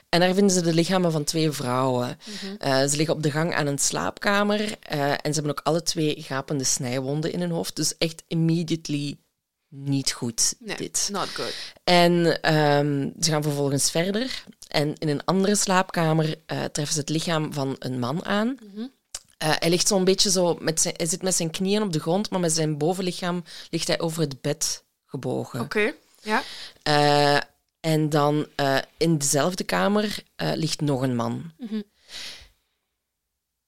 En 0.10 0.20
daar 0.20 0.34
vinden 0.34 0.56
ze 0.56 0.62
de 0.62 0.74
lichamen 0.74 1.12
van 1.12 1.24
twee 1.24 1.52
vrouwen. 1.52 2.18
Mhm. 2.26 2.56
Eh, 2.58 2.86
ze 2.88 2.98
liggen 2.98 3.16
op 3.16 3.24
de 3.24 3.32
gang 3.32 3.54
aan 3.56 3.68
een 3.68 3.78
slaapkamer. 3.80 4.60
eh, 4.82 5.12
en 5.12 5.18
ze 5.24 5.32
hebben 5.34 5.52
ook 5.52 5.60
alle 5.64 5.84
twee 5.84 6.16
gapende 6.22 6.64
snijwonden 6.64 7.32
in 7.34 7.40
hun 7.40 7.52
hoofd. 7.52 7.76
Dus 7.76 7.98
echt 7.98 8.24
immediately 8.28 9.18
niet 9.70 10.12
goed, 10.12 10.54
Nee, 10.60 10.76
dit. 10.78 11.10
not 11.12 11.28
good. 11.28 11.54
En 11.84 12.42
ehm, 12.42 13.10
ze 13.20 13.32
gaan 13.32 13.44
vervolgens 13.44 13.92
verder. 13.92 14.44
En 14.70 14.96
in 14.98 15.10
een 15.10 15.26
andere 15.26 15.56
slaapkamer 15.56 16.36
eh, 16.46 16.64
treffen 16.64 16.94
ze 16.94 17.00
het 17.00 17.10
lichaam 17.10 17.54
van 17.54 17.76
een 17.80 18.00
man 18.00 18.26
aan. 18.26 18.58
Mhm. 18.74 18.88
Eh, 19.38 19.52
hij 19.60 19.70
ligt 19.70 19.88
zo'n 19.88 20.04
beetje 20.04 20.32
zo, 20.32 20.58
met 20.60 20.82
zijn, 20.82 20.94
hij 20.98 21.06
zit 21.06 21.22
met 21.22 21.36
zijn 21.36 21.50
knieën 21.50 21.82
op 21.82 21.94
de 21.94 22.00
grond, 22.00 22.30
maar 22.30 22.40
met 22.40 22.52
zijn 22.52 22.78
bovenlichaam 22.78 23.44
ligt 23.70 23.88
hij 23.88 24.00
over 24.00 24.22
het 24.22 24.42
bed 24.42 24.84
gebogen. 25.06 25.60
Oké. 25.60 25.94
Ja. 26.22 26.44
Eh, 26.84 27.40
en 27.80 28.10
dan 28.10 28.48
in 28.98 29.18
dezelfde 29.18 29.64
kamer 29.64 30.24
ligt 30.36 30.82
nog 30.82 31.02
een 31.02 31.16
man. 31.16 31.52
Mhm. 31.58 31.82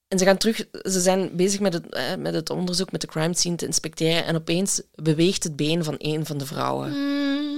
En 0.07 0.19
ze 0.19 0.25
gaan 0.25 0.37
terug, 0.37 0.57
ze 0.71 0.99
zijn 0.99 1.35
bezig 1.35 1.59
met 1.59 1.73
het, 1.73 2.17
met 2.19 2.33
het 2.33 2.49
onderzoek, 2.49 2.91
met 2.91 3.01
de 3.01 3.07
crime 3.07 3.35
scene 3.35 3.55
te 3.55 3.65
inspecteren. 3.65 4.25
En 4.25 4.35
opeens 4.35 4.81
beweegt 4.95 5.43
het 5.43 5.55
been 5.55 5.83
van 5.83 5.95
een 5.97 6.25
van 6.25 6.37
de 6.37 6.45
vrouwen. 6.45 6.89
Mm. 6.89 7.50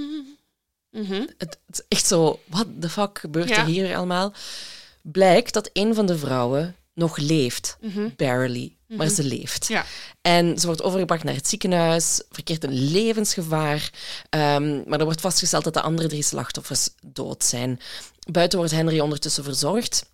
Mhm. 0.94 1.12
Het, 1.38 1.58
het 1.66 1.78
is 1.78 1.82
echt 1.88 2.06
zo, 2.06 2.40
what 2.48 2.66
the 2.80 2.88
fuck 2.88 3.18
gebeurt 3.18 3.48
Ja. 3.48 3.56
er 3.58 3.64
hier 3.64 3.96
allemaal? 3.96 4.32
Blijkt 5.02 5.52
dat 5.52 5.70
een 5.72 5.94
van 5.94 6.06
de 6.06 6.18
vrouwen 6.18 6.76
nog 6.94 7.16
leeft. 7.16 7.76
Mhm. 7.80 8.08
Barely, 8.16 8.76
maar 8.86 9.08
ze 9.08 9.24
leeft. 9.24 9.66
Ja. 9.66 9.84
En 10.22 10.58
ze 10.58 10.66
wordt 10.66 10.82
overgebracht 10.82 11.24
naar 11.24 11.34
het 11.34 11.48
ziekenhuis, 11.48 12.22
verkeert 12.30 12.64
een 12.64 12.90
levensgevaar. 12.90 13.90
Ehm, 14.30 14.82
maar 14.88 14.98
er 14.98 15.04
wordt 15.04 15.20
vastgesteld 15.20 15.64
dat 15.64 15.74
de 15.74 15.80
andere 15.82 16.08
drie 16.08 16.22
slachtoffers 16.22 16.88
dood 17.06 17.44
zijn. 17.44 17.80
Buiten 18.30 18.58
wordt 18.58 18.72
Henry 18.74 19.00
ondertussen 19.00 19.44
verzorgd. 19.44 20.12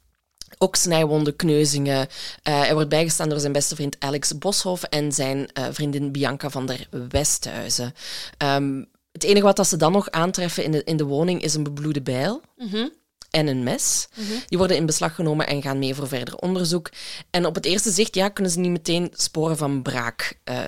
Ook 0.58 0.76
snijwonden, 0.76 1.36
kneuzingen. 1.36 2.08
Eh, 2.42 2.60
hij 2.60 2.74
wordt 2.74 2.88
bijgestaan 2.88 3.28
door 3.28 3.40
zijn 3.40 3.52
beste 3.52 3.74
vriend 3.74 3.96
Alex 3.98 4.38
Boshoff 4.38 4.82
en 4.82 5.12
zijn 5.12 5.52
eh, 5.52 5.64
vriendin 5.70 6.12
Bianca 6.12 6.50
van 6.50 6.66
der 6.66 6.86
Westhuizen. 7.08 7.94
Ehm, 8.36 8.82
het 9.22 9.30
enige 9.30 9.44
wat 9.44 9.56
dat 9.56 9.66
ze 9.68 9.76
dan 9.76 9.92
nog 9.92 10.10
aantreffen 10.10 10.64
in 10.64 10.70
de, 10.72 10.84
in 10.84 10.96
de 10.96 11.04
woning 11.04 11.42
is 11.42 11.54
een 11.54 11.62
bebloede 11.62 12.02
bijl 12.02 12.40
Mhm. 12.56 12.88
en 13.30 13.46
een 13.46 13.62
mes. 13.62 14.08
Die 14.48 14.58
worden 14.58 14.76
in 14.76 14.86
beslag 14.86 15.14
genomen 15.14 15.46
en 15.46 15.62
gaan 15.62 15.78
mee 15.78 15.94
voor 15.94 16.08
verder 16.08 16.36
onderzoek. 16.36 16.90
En 17.30 17.46
op 17.46 17.54
het 17.54 17.64
eerste 17.64 17.90
zicht 17.90 18.14
ja, 18.14 18.28
kunnen 18.28 18.52
ze 18.52 18.58
niet 18.58 18.70
meteen 18.70 19.10
sporen 19.14 19.56
van 19.56 19.82
braak 19.82 20.38
eh, 20.44 20.58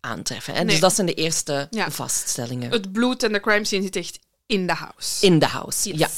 aantreffen. 0.00 0.52
Hè? 0.54 0.58
Nee. 0.58 0.68
Dus 0.68 0.80
dat 0.80 0.94
zijn 0.94 1.06
de 1.06 1.14
eerste 1.14 1.66
Ja. 1.70 1.90
vaststellingen. 1.90 2.70
Het 2.70 2.92
bloed 2.92 3.22
en 3.22 3.32
de 3.32 3.40
crime 3.40 3.64
scene 3.64 3.82
zit 3.82 3.96
echt 3.96 4.18
in 4.46 4.66
de 4.66 4.72
house. 4.72 5.26
In 5.26 5.38
de 5.38 5.46
house, 5.46 5.88
Yes. 5.88 5.98
ja. 5.98 6.08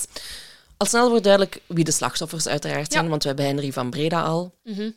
Al 0.76 0.86
snel 0.86 1.08
wordt 1.08 1.24
duidelijk 1.24 1.60
wie 1.66 1.84
de 1.84 1.90
slachtoffers 1.90 2.46
uiteraard 2.48 2.92
zijn, 2.92 3.04
Ja. 3.04 3.10
want 3.10 3.22
we 3.22 3.28
hebben 3.28 3.46
Henry 3.46 3.72
van 3.72 3.90
Breda 3.90 4.22
al. 4.22 4.54
Mhm. 4.64 4.90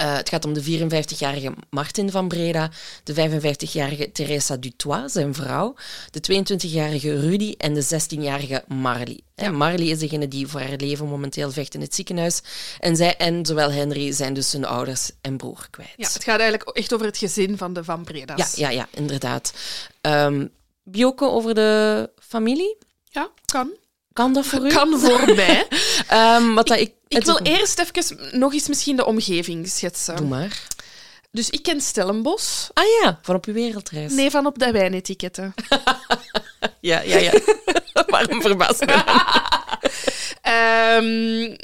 Eh, 0.00 0.14
het 0.16 0.28
gaat 0.28 0.44
om 0.44 0.52
de 0.52 0.62
54-jarige 0.62 1.52
Martin 1.70 2.10
van 2.10 2.28
Breda, 2.28 2.70
de 3.04 3.14
55-jarige 3.14 4.12
Teresa 4.12 4.56
Dutois, 4.56 5.12
zijn 5.12 5.34
vrouw, 5.34 5.74
de 6.10 6.20
22-jarige 6.20 7.20
Rudy 7.20 7.54
en 7.58 7.74
de 7.74 7.84
16-jarige 7.84 8.64
Marley. 8.68 9.20
Hè, 9.34 9.50
Marley 9.50 9.86
is 9.86 9.98
degene 9.98 10.28
die 10.28 10.46
voor 10.46 10.60
haar 10.60 10.76
leven 10.76 11.06
momenteel 11.06 11.50
vecht 11.50 11.74
in 11.74 11.80
het 11.80 11.94
ziekenhuis. 11.94 12.40
En 12.78 12.96
zij 12.96 13.16
en 13.16 13.46
zowel 13.46 13.70
Henry 13.72 14.12
zijn 14.12 14.34
dus 14.34 14.52
hun 14.52 14.64
ouders 14.64 15.10
en 15.20 15.36
broer 15.36 15.66
kwijt. 15.70 15.92
Ja, 15.96 16.08
het 16.12 16.24
gaat 16.24 16.40
eigenlijk 16.40 16.76
echt 16.76 16.94
over 16.94 17.06
het 17.06 17.18
gezin 17.18 17.56
van 17.56 17.72
de 17.72 17.84
Van 17.84 18.04
Breda's. 18.04 18.54
ja, 18.54 18.68
ja, 18.70 18.76
ja, 18.76 18.88
inderdaad. 19.00 19.52
Bioke 20.82 21.24
over 21.24 21.54
de 21.54 22.10
familie? 22.22 22.76
Ja, 23.04 23.30
kan. 23.44 23.70
Kan 24.12 24.32
dat 24.32 24.46
voor 24.46 24.66
u? 24.66 24.68
Kan 24.68 24.98
voor 24.98 25.34
mij. 25.44 25.66
Ehm, 26.08 26.54
wat 26.54 26.66
dat 26.66 26.78
ik, 26.78 26.92
Ik 27.18 27.24
wil 27.24 27.38
eerst 27.42 27.78
even 27.78 28.38
nog 28.38 28.52
eens 28.52 28.68
misschien 28.68 28.96
de 28.96 29.04
omgeving 29.04 29.68
schetsen. 29.68 30.16
Doe 30.16 30.26
maar. 30.26 30.62
Dus 31.30 31.50
ik 31.50 31.62
ken 31.62 31.80
Stellenbosch. 31.80 32.68
Ah 32.72 32.84
ja, 33.02 33.18
van 33.22 33.34
op 33.34 33.44
uw 33.44 33.54
wereldreis. 33.54 34.12
Nee, 34.12 34.30
van 34.30 34.46
op 34.46 34.58
de 34.58 34.70
wijnetiketten. 34.70 35.54
Ja, 36.80 37.00
ja, 37.00 37.18
ja. 37.18 37.32
Waarom 38.06 38.40
verbaast 38.40 38.80
me? 38.80 38.92
Ehm, 40.42 41.56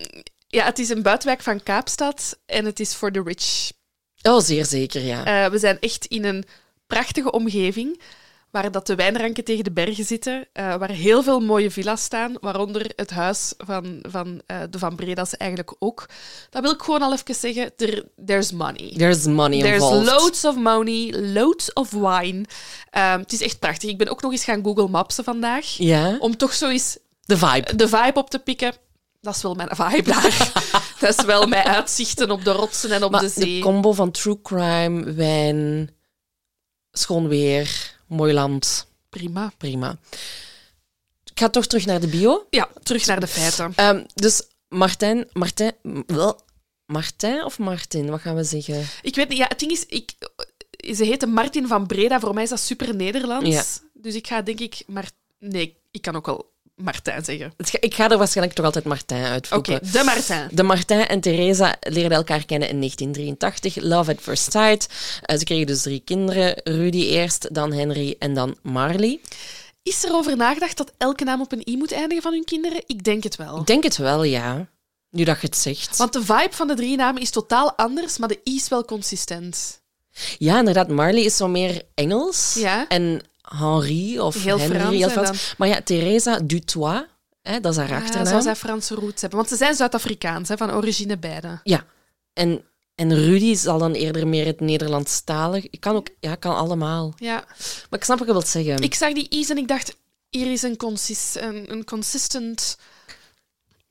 ja, 0.48 0.64
het 0.64 0.78
is 0.78 0.88
een 0.88 1.02
buitenwijk 1.02 1.42
van 1.42 1.62
Kaapstad 1.62 2.38
en 2.46 2.64
het 2.64 2.80
is 2.80 2.94
voor 2.94 3.12
de 3.12 3.22
rich. 3.24 3.70
Oh, 4.22 4.40
zeer 4.40 4.64
zeker, 4.64 5.02
ja. 5.02 5.44
Eh, 5.44 5.50
we 5.50 5.58
zijn 5.58 5.80
echt 5.80 6.06
in 6.06 6.24
een 6.24 6.44
prachtige 6.86 7.30
omgeving 7.30 8.00
waar 8.50 8.70
dat 8.70 8.86
de 8.86 8.94
wijnranken 8.94 9.44
tegen 9.44 9.64
de 9.64 9.72
bergen 9.72 10.04
zitten, 10.04 10.46
eh, 10.52 10.76
waar 10.76 10.90
heel 10.90 11.22
veel 11.22 11.40
mooie 11.40 11.70
villa's 11.70 12.02
staan, 12.02 12.34
waaronder 12.40 12.92
het 12.96 13.10
huis 13.10 13.52
van, 13.58 13.98
van 14.02 14.40
eh, 14.46 14.60
de 14.70 14.78
Van 14.78 14.96
Breda's 14.96 15.36
eigenlijk 15.36 15.74
ook. 15.78 16.06
Dat 16.50 16.62
wil 16.62 16.70
ik 16.72 16.82
gewoon 16.82 17.02
al 17.02 17.12
even 17.12 17.34
zeggen. 17.34 17.76
There, 17.76 18.08
there's 18.26 18.52
money. 18.52 18.92
There's 18.96 19.24
money 19.26 19.60
There's 19.60 19.82
involved. 19.82 20.06
loads 20.06 20.44
of 20.44 20.56
money, 20.56 21.12
loads 21.32 21.72
of 21.72 21.90
wine. 21.90 22.44
Ehm, 22.90 23.18
het 23.18 23.32
is 23.32 23.40
echt 23.42 23.58
prachtig. 23.58 23.90
Ik 23.90 23.98
ben 23.98 24.08
ook 24.08 24.22
nog 24.22 24.32
eens 24.32 24.44
gaan 24.44 24.64
Google 24.64 24.88
Mapsen 24.88 25.24
vandaag, 25.24 25.76
om 26.18 26.36
toch 26.36 26.52
zo 26.54 26.68
eens 26.68 26.98
de 27.24 27.36
vibe. 27.38 27.76
de 27.76 27.88
vibe 27.88 28.18
op 28.18 28.30
te 28.30 28.38
pikken. 28.38 28.72
Dat 29.20 29.34
is 29.34 29.42
wel 29.42 29.54
mijn 29.54 29.68
vibe 29.72 30.10
daar. 30.10 30.52
dat 31.00 31.18
is 31.18 31.24
wel 31.24 31.46
mijn 31.46 31.64
uitzichten 31.64 32.30
op 32.30 32.44
de 32.44 32.50
rotsen 32.52 32.90
en 32.90 33.02
op 33.04 33.10
Maar 33.10 33.20
de 33.20 33.28
zee. 33.28 33.54
de 33.56 33.60
combo 33.60 33.92
van 33.92 34.10
true 34.10 34.42
crime, 34.42 35.12
wijn, 35.12 35.90
schoon 36.92 37.28
weer, 37.28 37.85
mooi 38.06 38.32
land, 38.32 38.86
Prima. 39.08 39.52
prima. 39.56 39.98
Ik 41.24 41.42
ga 41.42 41.48
toch 41.48 41.66
terug 41.66 41.86
naar 41.86 42.00
de 42.00 42.06
bio. 42.06 42.46
Ja, 42.50 42.68
terug 42.82 43.06
naar 43.06 43.20
de 43.20 43.26
feiten. 43.26 43.72
Ehm, 43.76 44.04
dus 44.14 44.42
Martijn, 44.68 45.28
Martijn, 45.32 45.74
wel, 46.06 46.40
Martijn 46.86 47.44
of 47.44 47.58
Martin, 47.58 48.10
wat 48.10 48.20
gaan 48.20 48.36
we 48.36 48.44
zeggen? 48.44 48.86
Ik 49.02 49.14
weet 49.14 49.28
niet, 49.28 49.38
ja, 49.38 49.46
het 49.48 49.58
ding 49.58 49.72
is, 49.72 49.86
ik, 49.86 50.12
ze 50.94 51.04
heette 51.04 51.26
Martin 51.26 51.66
van 51.66 51.86
Breda. 51.86 52.20
Voor 52.20 52.34
mij 52.34 52.42
is 52.42 52.48
dat 52.48 52.60
super 52.60 52.94
Nederlands. 52.94 53.48
Ja. 53.48 53.64
Dus 53.92 54.14
ik 54.14 54.26
ga 54.26 54.42
denk 54.42 54.60
ik, 54.60 54.82
maar 54.86 55.10
nee, 55.38 55.76
ik 55.90 56.02
kan 56.02 56.16
ook 56.16 56.26
wel 56.26 56.54
Martijn 56.76 57.24
zeggen. 57.24 57.52
Ik 57.80 57.94
ga 57.94 58.10
er 58.10 58.18
waarschijnlijk 58.18 58.56
toch 58.56 58.64
altijd 58.66 58.84
Martijn 58.84 59.22
Oké, 59.22 59.30
uitvoeren. 59.30 59.92
de 59.92 60.02
Martijn. 60.04 60.48
De 60.52 60.62
Martijn 60.62 61.06
en 61.08 61.20
Theresa 61.20 61.76
leerden 61.80 62.18
elkaar 62.18 62.44
kennen 62.44 62.68
in 62.68 62.78
1983. 62.78 63.76
Love 63.84 64.10
at 64.10 64.20
first 64.20 64.52
sight. 64.52 64.88
Eh, 65.22 65.38
ze 65.38 65.44
kregen 65.44 65.66
dus 65.66 65.82
drie 65.82 66.02
kinderen. 66.04 66.60
Rudy 66.64 67.02
eerst, 67.02 67.54
dan 67.54 67.72
Henry 67.72 68.16
en 68.18 68.34
dan 68.34 68.56
Marley. 68.62 69.20
Is 69.82 70.04
er 70.04 70.12
over 70.14 70.36
nagedacht 70.36 70.76
dat 70.76 70.92
elke 70.96 71.24
naam 71.24 71.40
op 71.40 71.52
een 71.52 71.68
i 71.68 71.76
moet 71.76 71.92
eindigen 71.92 72.22
van 72.22 72.32
hun 72.32 72.44
kinderen? 72.44 72.82
Ik 72.86 73.04
denk 73.04 73.22
het 73.22 73.36
wel. 73.36 73.60
Ik 73.60 73.66
denk 73.66 73.82
het 73.82 73.96
wel, 73.96 74.22
ja. 74.22 74.68
Nu 75.10 75.24
dat 75.24 75.40
je 75.40 75.46
het 75.46 75.56
zegt. 75.56 75.96
Want 75.96 76.12
de 76.12 76.20
vibe 76.24 76.48
van 76.50 76.66
de 76.66 76.74
drie 76.74 76.96
namen 76.96 77.22
is 77.22 77.30
totaal 77.30 77.72
anders, 77.76 78.18
maar 78.18 78.28
de 78.28 78.40
i 78.44 78.54
is 78.54 78.68
wel 78.68 78.84
consistent. 78.84 79.80
Ja, 80.38 80.58
inderdaad. 80.58 80.88
Marley 80.88 81.22
is 81.22 81.36
zo 81.36 81.48
meer 81.48 81.82
Engels. 81.94 82.54
Ja. 82.54 82.88
En 82.88 83.22
Henri 83.54 84.20
of 84.20 84.42
Heel 84.42 84.58
Henry, 84.58 84.78
Frans, 84.78 84.94
heel 84.94 85.04
en 85.04 85.10
Frans. 85.10 85.28
dan- 85.28 85.36
Maar 85.58 85.68
ja, 85.68 85.80
Theresa 85.82 86.38
Dutois, 86.44 87.02
hè, 87.42 87.60
dat 87.60 87.72
is 87.72 87.78
haar 87.78 87.88
Ja, 87.88 87.96
achternaam. 87.96 88.26
zou 88.26 88.42
zij 88.42 88.56
Franse 88.56 88.94
roots 88.94 89.20
hebben. 89.20 89.38
Want 89.38 89.50
ze 89.50 89.56
zijn 89.56 89.74
Zuid-Afrikaans, 89.74 90.48
hè, 90.48 90.56
van 90.56 90.72
origine 90.74 91.18
beide. 91.18 91.60
Ja. 91.62 91.84
En, 92.32 92.64
en 92.94 93.14
Rudy 93.14 93.54
zal 93.54 93.78
dan 93.78 93.92
eerder 93.92 94.26
meer 94.26 94.46
het 94.46 94.60
Nederlandstalig. 94.60 95.66
Ik 95.70 95.80
kan 95.80 95.96
ook, 95.96 96.08
ja, 96.20 96.34
kan 96.34 96.56
allemaal. 96.56 97.12
Ja. 97.16 97.44
Maar 97.90 97.98
ik 97.98 98.04
snap 98.04 98.18
wat 98.18 98.26
je 98.26 98.32
wilt 98.32 98.48
zeggen. 98.48 98.78
Ik 98.82 98.94
zag 98.94 99.12
die 99.12 99.28
i's 99.28 99.48
en 99.50 99.56
ik 99.58 99.68
dacht, 99.68 99.96
hier 100.30 100.52
is 100.52 100.62
een, 100.62 100.76
consis 100.76 101.34
een, 101.38 101.72
een 101.72 101.84
consistent 101.84 102.76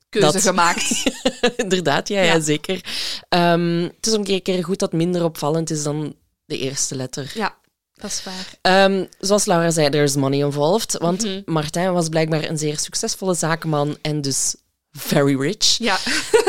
keuze 0.08 0.32
Dat. 0.32 0.42
gemaakt. 0.42 1.02
Inderdaad, 1.56 2.08
ja, 2.08 2.20
ja. 2.20 2.32
Ja. 2.34 2.40
zeker. 2.40 2.84
Ehm, 3.28 3.82
het 3.96 4.06
is 4.06 4.12
een 4.12 4.42
keer 4.42 4.64
goed 4.64 4.78
dat 4.78 4.90
het 4.90 5.00
minder 5.00 5.24
opvallend 5.24 5.70
is 5.70 5.82
dan 5.82 6.14
de 6.44 6.58
eerste 6.58 6.94
letter. 6.96 7.32
ja, 7.34 7.56
dat 7.96 8.10
is 8.10 8.22
waar. 8.24 8.54
Ehm, 8.62 9.04
zoals 9.18 9.44
Laura 9.44 9.70
zei, 9.70 9.88
there's 9.90 10.16
money 10.16 10.38
involved. 10.38 10.98
Want 10.98 11.24
Mhm. 11.24 11.40
Martijn 11.44 11.92
was 11.92 12.08
blijkbaar 12.08 12.48
een 12.48 12.58
zeer 12.58 12.78
succesvolle 12.78 13.34
zakenman 13.34 13.96
en 14.02 14.20
dus 14.20 14.54
very 14.92 15.40
rich. 15.40 15.78
Ja. 15.78 15.96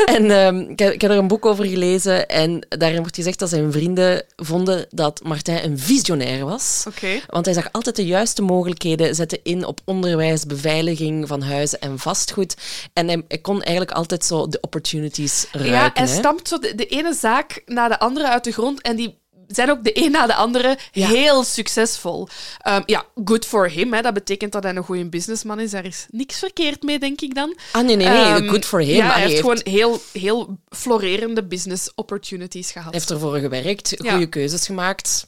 En 0.08 0.30
ehm, 0.30 0.58
ik, 0.58 0.78
heb, 0.78 0.92
ik 0.92 1.00
heb 1.00 1.10
er 1.10 1.16
een 1.16 1.28
boek 1.28 1.46
over 1.46 1.64
gelezen 1.64 2.28
en 2.28 2.66
daarin 2.68 2.98
wordt 3.00 3.14
gezegd 3.16 3.38
dat 3.38 3.48
zijn 3.48 3.72
vrienden 3.72 4.24
vonden 4.36 4.86
dat 4.90 5.20
Martijn 5.22 5.64
een 5.64 5.78
visionair 5.78 6.44
was. 6.44 6.84
Oké. 6.88 7.20
Want 7.26 7.44
hij 7.44 7.54
zag 7.54 7.68
altijd 7.72 7.96
de 7.96 8.06
juiste 8.06 8.42
mogelijkheden 8.42 9.14
zetten 9.14 9.38
in 9.42 9.64
op 9.64 9.80
onderwijs, 9.84 10.46
beveiliging 10.46 11.28
van 11.28 11.42
huizen 11.42 11.80
en 11.80 11.98
vastgoed. 11.98 12.54
En 12.92 13.06
hij, 13.08 13.22
hij 13.28 13.38
kon 13.38 13.62
eigenlijk 13.62 13.96
altijd 13.96 14.24
zo 14.24 14.48
de 14.48 14.60
opportunities 14.60 15.46
ruiken. 15.52 15.72
Ja, 15.74 15.90
hij 15.94 16.06
stampt 16.06 16.48
zo 16.48 16.58
de, 16.58 16.74
de 16.74 16.86
ene 16.86 17.14
zaak 17.14 17.62
na 17.66 17.88
de 17.88 17.98
andere 17.98 18.28
uit 18.28 18.44
de 18.44 18.52
grond 18.52 18.80
en 18.82 18.96
die 18.96 19.17
zijn 19.48 19.70
ook 19.70 19.84
de 19.84 20.04
een 20.04 20.10
na 20.10 20.26
de 20.26 20.34
andere 20.34 20.78
Ja. 20.92 21.08
heel 21.08 21.44
succesvol. 21.44 22.28
Ehm, 22.58 22.82
ja, 22.86 23.04
good 23.24 23.46
for 23.46 23.70
him. 23.70 23.92
Hè. 23.92 24.00
Dat 24.02 24.14
betekent 24.14 24.52
dat 24.52 24.62
hij 24.62 24.76
een 24.76 24.84
goede 24.84 25.08
businessman 25.08 25.60
is. 25.60 25.70
Daar 25.70 25.84
is 25.84 26.06
niks 26.10 26.38
verkeerd 26.38 26.82
mee, 26.82 26.98
denk 26.98 27.20
ik 27.20 27.34
dan. 27.34 27.56
Ah, 27.72 27.84
nee, 27.84 27.96
nee, 27.96 28.08
nee. 28.08 28.16
Ehm, 28.24 28.48
Good 28.48 28.64
for 28.64 28.80
him. 28.80 28.96
Ja, 28.96 29.04
hij 29.06 29.20
heeft 29.20 29.28
heeft, 29.30 29.40
gewoon 29.40 29.60
heel, 29.64 30.00
heel 30.12 30.58
florerende 30.68 31.44
business 31.44 31.90
opportunities 31.94 32.70
gehad. 32.72 32.92
heeft 32.92 33.10
ervoor 33.10 33.38
gewerkt, 33.38 33.94
Ja. 34.02 34.10
goede 34.10 34.28
keuzes 34.28 34.66
gemaakt. 34.66 35.26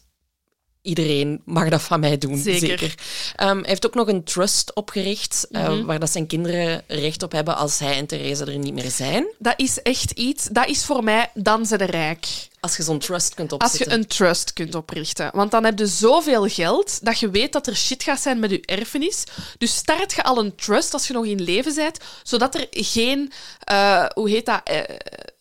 Iedereen 0.82 1.42
mag 1.44 1.68
dat 1.68 1.82
van 1.82 2.00
mij 2.00 2.18
doen, 2.18 2.36
Zeker. 2.38 2.68
zeker. 2.68 2.94
Ehm, 3.36 3.56
hij 3.58 3.68
heeft 3.68 3.86
ook 3.86 3.94
nog 3.94 4.08
een 4.08 4.24
trust 4.24 4.74
opgericht, 4.74 5.46
eh, 5.50 5.68
Mhm. 5.68 5.84
waar 5.84 5.98
dat 6.00 6.10
zijn 6.10 6.26
kinderen 6.26 6.82
recht 6.86 7.22
op 7.22 7.32
hebben 7.32 7.56
als 7.56 7.78
hij 7.78 7.96
en 7.96 8.06
Theresa 8.06 8.44
er 8.46 8.58
niet 8.58 8.74
meer 8.74 8.90
zijn. 8.90 9.26
Dat 9.38 9.54
is 9.56 9.82
echt 9.82 10.10
iets, 10.10 10.44
dat 10.52 10.66
is 10.68 10.84
voor 10.84 11.04
mij 11.04 11.30
dan 11.34 11.66
ze 11.66 11.76
de 11.78 11.84
rijk. 11.84 12.26
Als 12.60 12.76
je 12.76 12.82
zo'n 12.82 12.98
trust 12.98 13.34
kunt 13.34 13.52
Als 13.52 13.62
opzetten. 13.62 13.90
je 13.96 13.98
een 14.02 14.06
trust 14.06 14.52
kunt 14.52 14.74
oprichten. 14.74 15.30
Want 15.34 15.50
dan 15.50 15.64
heb 15.64 15.78
je 15.78 15.86
zoveel 15.86 16.48
geld 16.48 17.04
dat 17.04 17.18
je 17.18 17.30
weet 17.30 17.52
dat 17.52 17.66
er 17.66 17.76
shit 17.76 18.02
gaat 18.02 18.20
zijn 18.20 18.38
met 18.38 18.50
je 18.50 18.60
erfenis. 18.60 19.24
Dus 19.58 19.76
start 19.76 20.12
je 20.12 20.22
al 20.22 20.38
een 20.38 20.54
trust 20.54 20.92
als 20.92 21.06
je 21.06 21.12
nog 21.12 21.24
in 21.24 21.40
leven 21.42 21.74
bent, 21.74 21.98
zodat 22.22 22.54
er 22.54 22.66
geen, 22.70 23.32
eh, 23.58 24.04
hoe 24.14 24.28
heet 24.30 24.46
dat, 24.46 24.60
eh, 24.64 24.82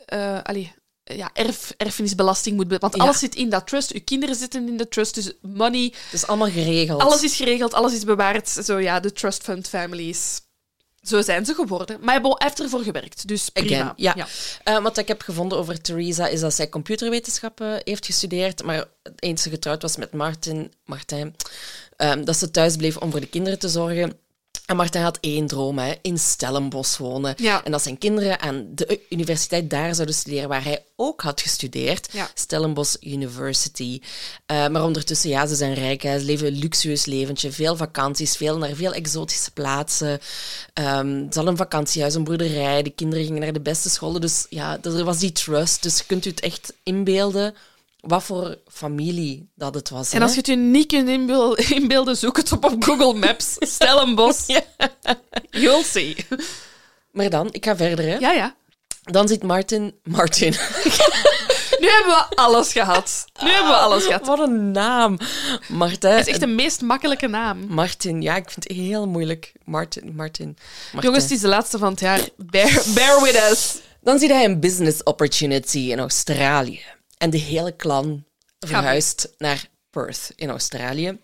eh, 0.05 0.43
allee, 0.43 0.73
ja, 1.03 1.29
erf, 1.33 1.73
erfenisbelasting 1.77 2.55
moet... 2.55 2.77
Want 2.79 2.95
Ja. 2.95 3.03
alles 3.03 3.19
zit 3.19 3.35
in 3.35 3.49
dat 3.49 3.67
trust, 3.67 3.93
je 3.93 3.99
kinderen 3.99 4.35
zitten 4.35 4.67
in 4.67 4.77
de 4.77 4.87
trust, 4.87 5.15
dus 5.15 5.31
money, 5.41 5.93
Het 6.03 6.13
is 6.13 6.27
allemaal 6.27 6.49
geregeld. 6.51 7.01
alles 7.01 7.23
is 7.23 7.35
geregeld, 7.35 7.73
alles 7.73 7.93
is 7.93 8.03
bewaard. 8.03 8.49
Zo 8.49 8.77
ja, 8.79 8.99
de 8.99 9.11
trust 9.11 9.43
fund 9.43 9.67
families. 9.67 10.41
Zo 11.09 11.21
zijn 11.21 11.45
ze 11.45 11.53
geworden. 11.53 11.97
Maar 12.01 12.21
hij 12.21 12.35
heeft 12.37 12.59
ervoor 12.59 12.83
gewerkt, 12.83 13.27
dus 13.27 13.49
prima. 13.49 13.81
Again, 13.81 13.93
ja. 13.95 14.27
Eh, 14.63 14.81
wat 14.81 14.97
ik 14.97 15.07
heb 15.07 15.21
gevonden 15.21 15.57
over 15.57 15.81
Theresa 15.81 16.27
is 16.27 16.39
dat 16.39 16.53
zij 16.53 16.69
computerwetenschappen 16.69 17.81
heeft 17.83 18.05
gestudeerd, 18.05 18.63
maar 18.63 18.85
eens 19.15 19.41
ze 19.41 19.49
getrouwd 19.49 19.81
was 19.81 19.97
met 19.97 20.13
Martin, 20.13 20.73
Martijn, 20.85 21.35
ehm, 21.95 22.23
dat 22.23 22.37
ze 22.37 22.51
thuis 22.51 22.75
bleef 22.75 22.97
om 22.97 23.11
voor 23.11 23.19
de 23.19 23.27
kinderen 23.27 23.59
te 23.59 23.69
zorgen. 23.69 24.19
En 24.69 24.75
Martijn 24.75 25.03
had 25.03 25.17
één 25.21 25.47
droom, 25.47 25.79
hè, 25.79 25.93
in 26.01 26.19
Stellenbosch 26.19 26.97
wonen. 26.97 27.33
Ja. 27.37 27.63
En 27.63 27.71
dat 27.71 27.81
zijn 27.81 27.97
kinderen 27.97 28.39
aan 28.39 28.65
de 28.75 28.99
universiteit 29.09 29.69
daar 29.69 29.95
zouden 29.95 30.15
studeren, 30.15 30.49
waar 30.49 30.63
hij 30.63 30.85
ook 30.95 31.21
had 31.21 31.41
gestudeerd. 31.41 32.09
Ja. 32.11 32.29
Stellenbosch 32.33 32.95
University. 32.99 34.01
Eh, 34.45 34.67
maar 34.67 34.83
ondertussen, 34.83 35.29
ja, 35.29 35.47
ze 35.47 35.55
zijn 35.55 35.73
rijk. 35.73 36.01
Hè. 36.01 36.19
Ze 36.19 36.25
leven 36.25 36.47
een 36.47 36.59
luxueus 36.59 37.05
leventje. 37.05 37.51
Veel 37.51 37.75
vakanties, 37.75 38.37
veel 38.37 38.57
naar 38.57 38.75
veel 38.75 38.93
exotische 38.93 39.51
plaatsen. 39.51 40.19
Ehm 40.73 41.07
ze 41.07 41.35
hadden 41.35 41.47
een 41.47 41.57
vakantiehuis, 41.57 42.15
een 42.15 42.23
boerderij. 42.23 42.83
De 42.83 42.89
kinderen 42.89 43.25
gingen 43.25 43.41
naar 43.41 43.53
de 43.53 43.61
beste 43.61 43.89
scholen. 43.89 44.21
Dus 44.21 44.45
ja, 44.49 44.77
er 44.81 45.03
was 45.03 45.19
die 45.19 45.31
trust. 45.31 45.83
Dus 45.83 46.05
kunt 46.05 46.25
u 46.25 46.29
het 46.29 46.39
echt 46.39 46.73
inbeelden 46.83 47.55
wat 47.99 48.23
voor 48.23 48.57
familie 48.67 49.49
dat 49.55 49.73
het 49.73 49.89
was. 49.89 50.11
En 50.11 50.17
hè? 50.17 50.23
als 50.23 50.31
je 50.31 50.37
het 50.37 50.47
je 50.47 50.55
niet 50.55 50.87
kunt 50.87 51.09
inbeel- 51.09 51.55
inbeelden, 51.79 52.17
zoek 52.17 52.37
het 52.37 52.51
op 52.51 52.65
op 52.65 52.83
Google 52.83 53.13
Maps. 53.13 53.55
Stellenbosch. 53.75 54.59
You'll 55.49 55.83
see. 55.83 56.15
Maar 57.11 57.29
dan, 57.29 57.47
ik 57.51 57.65
ga 57.65 57.75
verder. 57.75 58.05
Hè. 58.05 58.15
Ja, 58.17 58.31
ja. 58.31 58.55
Dan 59.03 59.27
ziet 59.27 59.43
Martin... 59.43 59.93
Martin. 60.03 60.53
Nu 61.79 61.87
hebben 61.87 62.13
we 62.13 62.35
alles 62.35 62.71
gehad. 62.71 63.25
Nu 63.43 63.49
hebben 63.49 63.71
we 63.71 63.77
alles 63.77 64.05
gehad. 64.05 64.25
wat 64.27 64.39
een 64.39 64.71
naam. 64.71 65.17
Martijn. 65.67 66.17
Het 66.17 66.25
is 66.27 66.31
echt 66.31 66.39
de 66.39 66.47
meest 66.47 66.81
makkelijke 66.81 67.27
naam. 67.27 67.67
Martin, 67.67 68.21
ja, 68.21 68.35
ik 68.35 68.51
vind 68.51 68.67
het 68.67 68.77
heel 68.77 69.07
moeilijk. 69.07 69.51
Martin, 69.65 70.15
Martin. 70.15 70.57
Jongens, 70.99 71.23
het 71.23 71.31
is 71.31 71.39
de 71.39 71.47
laatste 71.47 71.77
van 71.77 71.91
het 71.91 71.99
jaar. 71.99 72.21
Bear, 72.37 72.83
bear 72.93 73.21
with 73.21 73.35
us. 73.51 73.75
Dan 74.01 74.19
ziet 74.19 74.29
hij 74.29 74.43
een 74.45 74.59
business 74.59 75.03
opportunity 75.03 75.79
in 75.79 75.99
Australië. 75.99 76.81
En 77.19 77.29
de 77.29 77.37
hele 77.37 77.75
clan 77.75 78.23
verhuist 78.59 79.33
naar 79.37 79.69
Perth 79.89 80.31
in 80.35 80.49
Australië. 80.49 81.17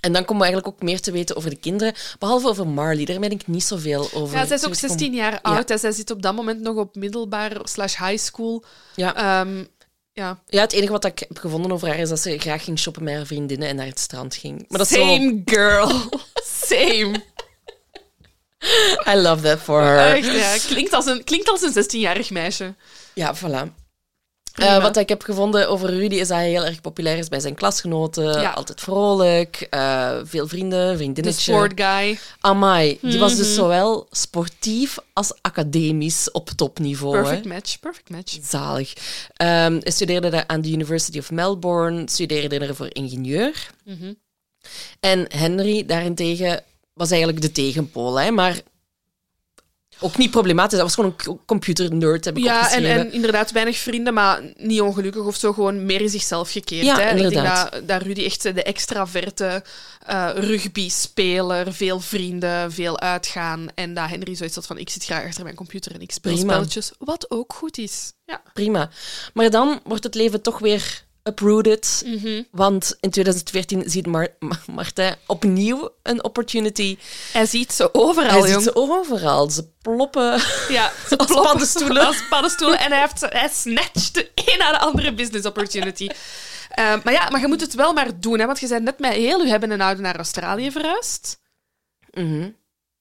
En 0.00 0.12
dan 0.12 0.24
komen 0.24 0.42
we 0.42 0.48
eigenlijk 0.48 0.74
ook 0.74 0.82
meer 0.82 1.00
te 1.00 1.12
weten 1.12 1.36
over 1.36 1.50
de 1.50 1.56
kinderen, 1.56 1.94
behalve 2.18 2.48
over 2.48 2.66
Marley. 2.66 3.04
Daar 3.04 3.20
ben 3.20 3.30
ik 3.30 3.46
niet 3.46 3.64
zoveel 3.64 4.08
over. 4.12 4.36
Ja, 4.36 4.46
zij 4.46 4.56
is 4.56 4.64
ook 4.64 4.72
te 4.72 4.80
weten 4.80 4.88
16 4.88 4.98
gekomen. 4.98 5.30
jaar 5.30 5.40
oud 5.42 5.70
en 5.70 5.78
zij 5.78 5.92
zit 5.92 6.10
op 6.10 6.22
dat 6.22 6.34
moment 6.34 6.60
nog 6.60 6.76
op 6.76 6.94
middelbaar 6.94 7.56
slash 7.62 7.96
high 7.96 8.22
school. 8.22 8.64
Ja. 8.94 9.14
Ehm, 9.14 9.64
ja. 10.12 10.42
ja, 10.46 10.60
het 10.60 10.72
enige 10.72 10.92
wat 10.92 11.04
ik 11.04 11.18
heb 11.18 11.38
gevonden 11.38 11.72
over 11.72 11.88
haar 11.88 11.98
is 11.98 12.08
dat 12.08 12.20
ze 12.20 12.38
graag 12.38 12.64
ging 12.64 12.78
shoppen 12.78 13.02
met 13.02 13.14
haar 13.14 13.26
vriendinnen 13.26 13.68
en 13.68 13.76
naar 13.76 13.86
het 13.86 13.98
strand 13.98 14.34
ging. 14.34 14.64
Maar 14.68 14.78
dat 14.78 14.88
zo... 14.88 14.94
Same 14.94 15.42
girl. 15.44 16.10
Same. 16.66 17.22
I 19.06 19.14
love 19.14 19.42
that 19.42 19.58
for 19.58 19.82
her. 19.82 20.14
Echt, 20.14 20.32
ja. 20.32 20.56
Klinkt 20.74 20.92
als 20.92 21.06
een, 21.06 21.24
klinkt 21.24 21.48
als 21.48 21.62
een 21.62 21.84
16-jarig 21.84 22.30
meisje. 22.30 22.74
Ja, 23.14 23.36
voilà. 23.36 23.85
Eh, 24.56 24.82
wat 24.82 24.96
ik 24.96 25.08
heb 25.08 25.22
gevonden 25.22 25.68
over 25.68 25.90
Rudy 25.90 26.14
is 26.14 26.28
dat 26.28 26.36
hij 26.36 26.48
heel 26.48 26.64
erg 26.64 26.80
populair 26.80 27.18
is 27.18 27.28
bij 27.28 27.40
zijn 27.40 27.54
klasgenoten. 27.54 28.40
Ja. 28.40 28.50
Altijd 28.50 28.80
vrolijk, 28.80 29.66
eh, 29.70 30.10
veel 30.24 30.46
vrienden, 30.48 30.88
De 30.90 30.96
vriendinnetje. 30.96 31.52
sport 31.52 31.72
guy. 31.80 32.18
Amai, 32.40 32.98
die 33.02 33.18
was 33.18 33.32
Mhm. 33.32 33.40
dus 33.40 33.54
zowel 33.54 34.06
sportief 34.10 34.96
als 35.12 35.32
academisch 35.40 36.30
op 36.30 36.48
topniveau. 36.50 37.16
hè. 37.16 37.22
Perfect 37.22 37.44
match. 37.46 37.78
Perfect 37.80 38.10
match. 38.10 38.38
Zalig. 38.42 38.92
Hij 39.34 39.80
studeerde 39.84 40.28
daar 40.28 40.44
aan 40.46 40.60
de 40.60 40.70
University 40.70 41.18
of 41.18 41.30
Melbourne, 41.30 42.02
studeerde 42.08 42.58
er 42.58 42.74
voor 42.76 42.88
ingenieur. 42.92 43.70
Mhm. 43.84 44.12
En 45.00 45.26
Henry 45.28 45.84
daarentegen 45.86 46.62
was 46.92 47.10
eigenlijk 47.10 47.40
de 47.42 47.52
tegenpool, 47.52 48.20
hè, 48.20 48.30
maar 48.30 48.60
ook 50.00 50.16
niet 50.16 50.30
problematisch. 50.30 50.78
Dat 50.78 50.86
was 50.86 50.94
gewoon 50.94 51.14
een 51.24 51.40
computer-nerd, 51.46 52.24
heb 52.24 52.36
ik 52.36 52.44
Ja, 52.44 52.72
en, 52.72 52.84
en 52.84 53.12
inderdaad 53.12 53.52
weinig 53.52 53.76
vrienden, 53.76 54.14
maar 54.14 54.42
niet 54.56 54.80
ongelukkig 54.80 55.24
of 55.24 55.36
zo. 55.36 55.52
Gewoon 55.52 55.86
meer 55.86 56.00
in 56.00 56.08
zichzelf 56.08 56.50
gekeerd. 56.50 56.84
Ja, 56.84 56.96
hè. 56.96 57.10
Ik 57.10 57.16
denk 57.16 57.18
inderdaad. 57.18 57.72
dat, 57.72 57.88
dat 57.88 58.02
Rudy 58.02 58.24
echt 58.24 58.42
de 58.42 58.62
extraverte 58.62 59.64
eh 60.06 60.30
rugby-speler, 60.34 61.72
veel 61.72 62.00
vrienden, 62.00 62.72
veel 62.72 63.00
uitgaan. 63.00 63.68
En 63.74 63.94
dat 63.94 64.08
Henry 64.08 64.34
zoiets 64.34 64.54
had 64.54 64.66
van, 64.66 64.78
ik 64.78 64.90
zit 64.90 65.04
graag 65.04 65.24
achter 65.24 65.44
mijn 65.44 65.56
computer 65.56 65.94
en 65.94 66.00
ik 66.00 66.12
speel 66.12 66.32
Prima. 66.32 66.52
spelletjes. 66.52 66.92
Wat 66.98 67.30
ook 67.30 67.52
goed 67.52 67.78
is. 67.78 68.12
Ja. 68.24 68.42
Prima. 68.52 68.90
Maar 69.34 69.50
dan 69.50 69.80
wordt 69.84 70.04
het 70.04 70.14
leven 70.14 70.42
toch 70.42 70.58
weer 70.58 71.04
uprooted. 71.28 72.02
Mhm. 72.06 72.42
Want 72.50 72.96
in 73.00 73.10
2014 73.10 73.82
ziet 73.90 74.06
Mar 74.06 74.28
Ma- 74.38 74.58
Martijn 74.66 75.16
opnieuw 75.26 75.90
een 76.02 76.24
opportunity. 76.24 76.98
Hij 77.32 77.46
ziet 77.46 77.72
ze 77.72 77.94
overal, 77.94 78.42
Hij 78.42 78.52
ziet 78.52 78.62
ze 78.62 78.74
overal. 78.76 79.50
Ze 79.50 79.68
ploppen. 79.82 80.40
Ja, 80.68 80.92
ze 81.08 81.16
Als 81.16 81.26
ploppen 81.26 81.42
paddenstoelen. 81.42 82.06
Als 82.06 82.28
paddenstoelen. 82.28 82.78
En 82.78 82.90
hij, 82.90 83.00
heeft, 83.00 83.20
hij 83.20 83.48
snatcht 83.52 84.14
de 84.14 84.30
een 84.34 84.58
na 84.58 84.70
de 84.70 84.78
andere 84.78 85.14
business 85.14 85.46
opportunity. 85.46 86.08
Eh, 86.70 86.94
maar 87.04 87.12
ja, 87.12 87.30
maar 87.30 87.40
je 87.40 87.46
moet 87.46 87.60
het 87.60 87.74
wel 87.74 87.92
maar 87.92 88.20
doen, 88.20 88.38
hè, 88.38 88.46
want 88.46 88.60
je 88.60 88.68
bent 88.68 88.84
net 88.84 88.98
met 88.98 89.12
heel 89.12 89.42
je 89.42 89.48
hebben 89.48 89.70
en 89.70 89.80
houden 89.80 90.02
naar 90.02 90.16
Australië 90.16 90.70
verhuisd. 90.70 91.40
Mhm. 92.10 92.50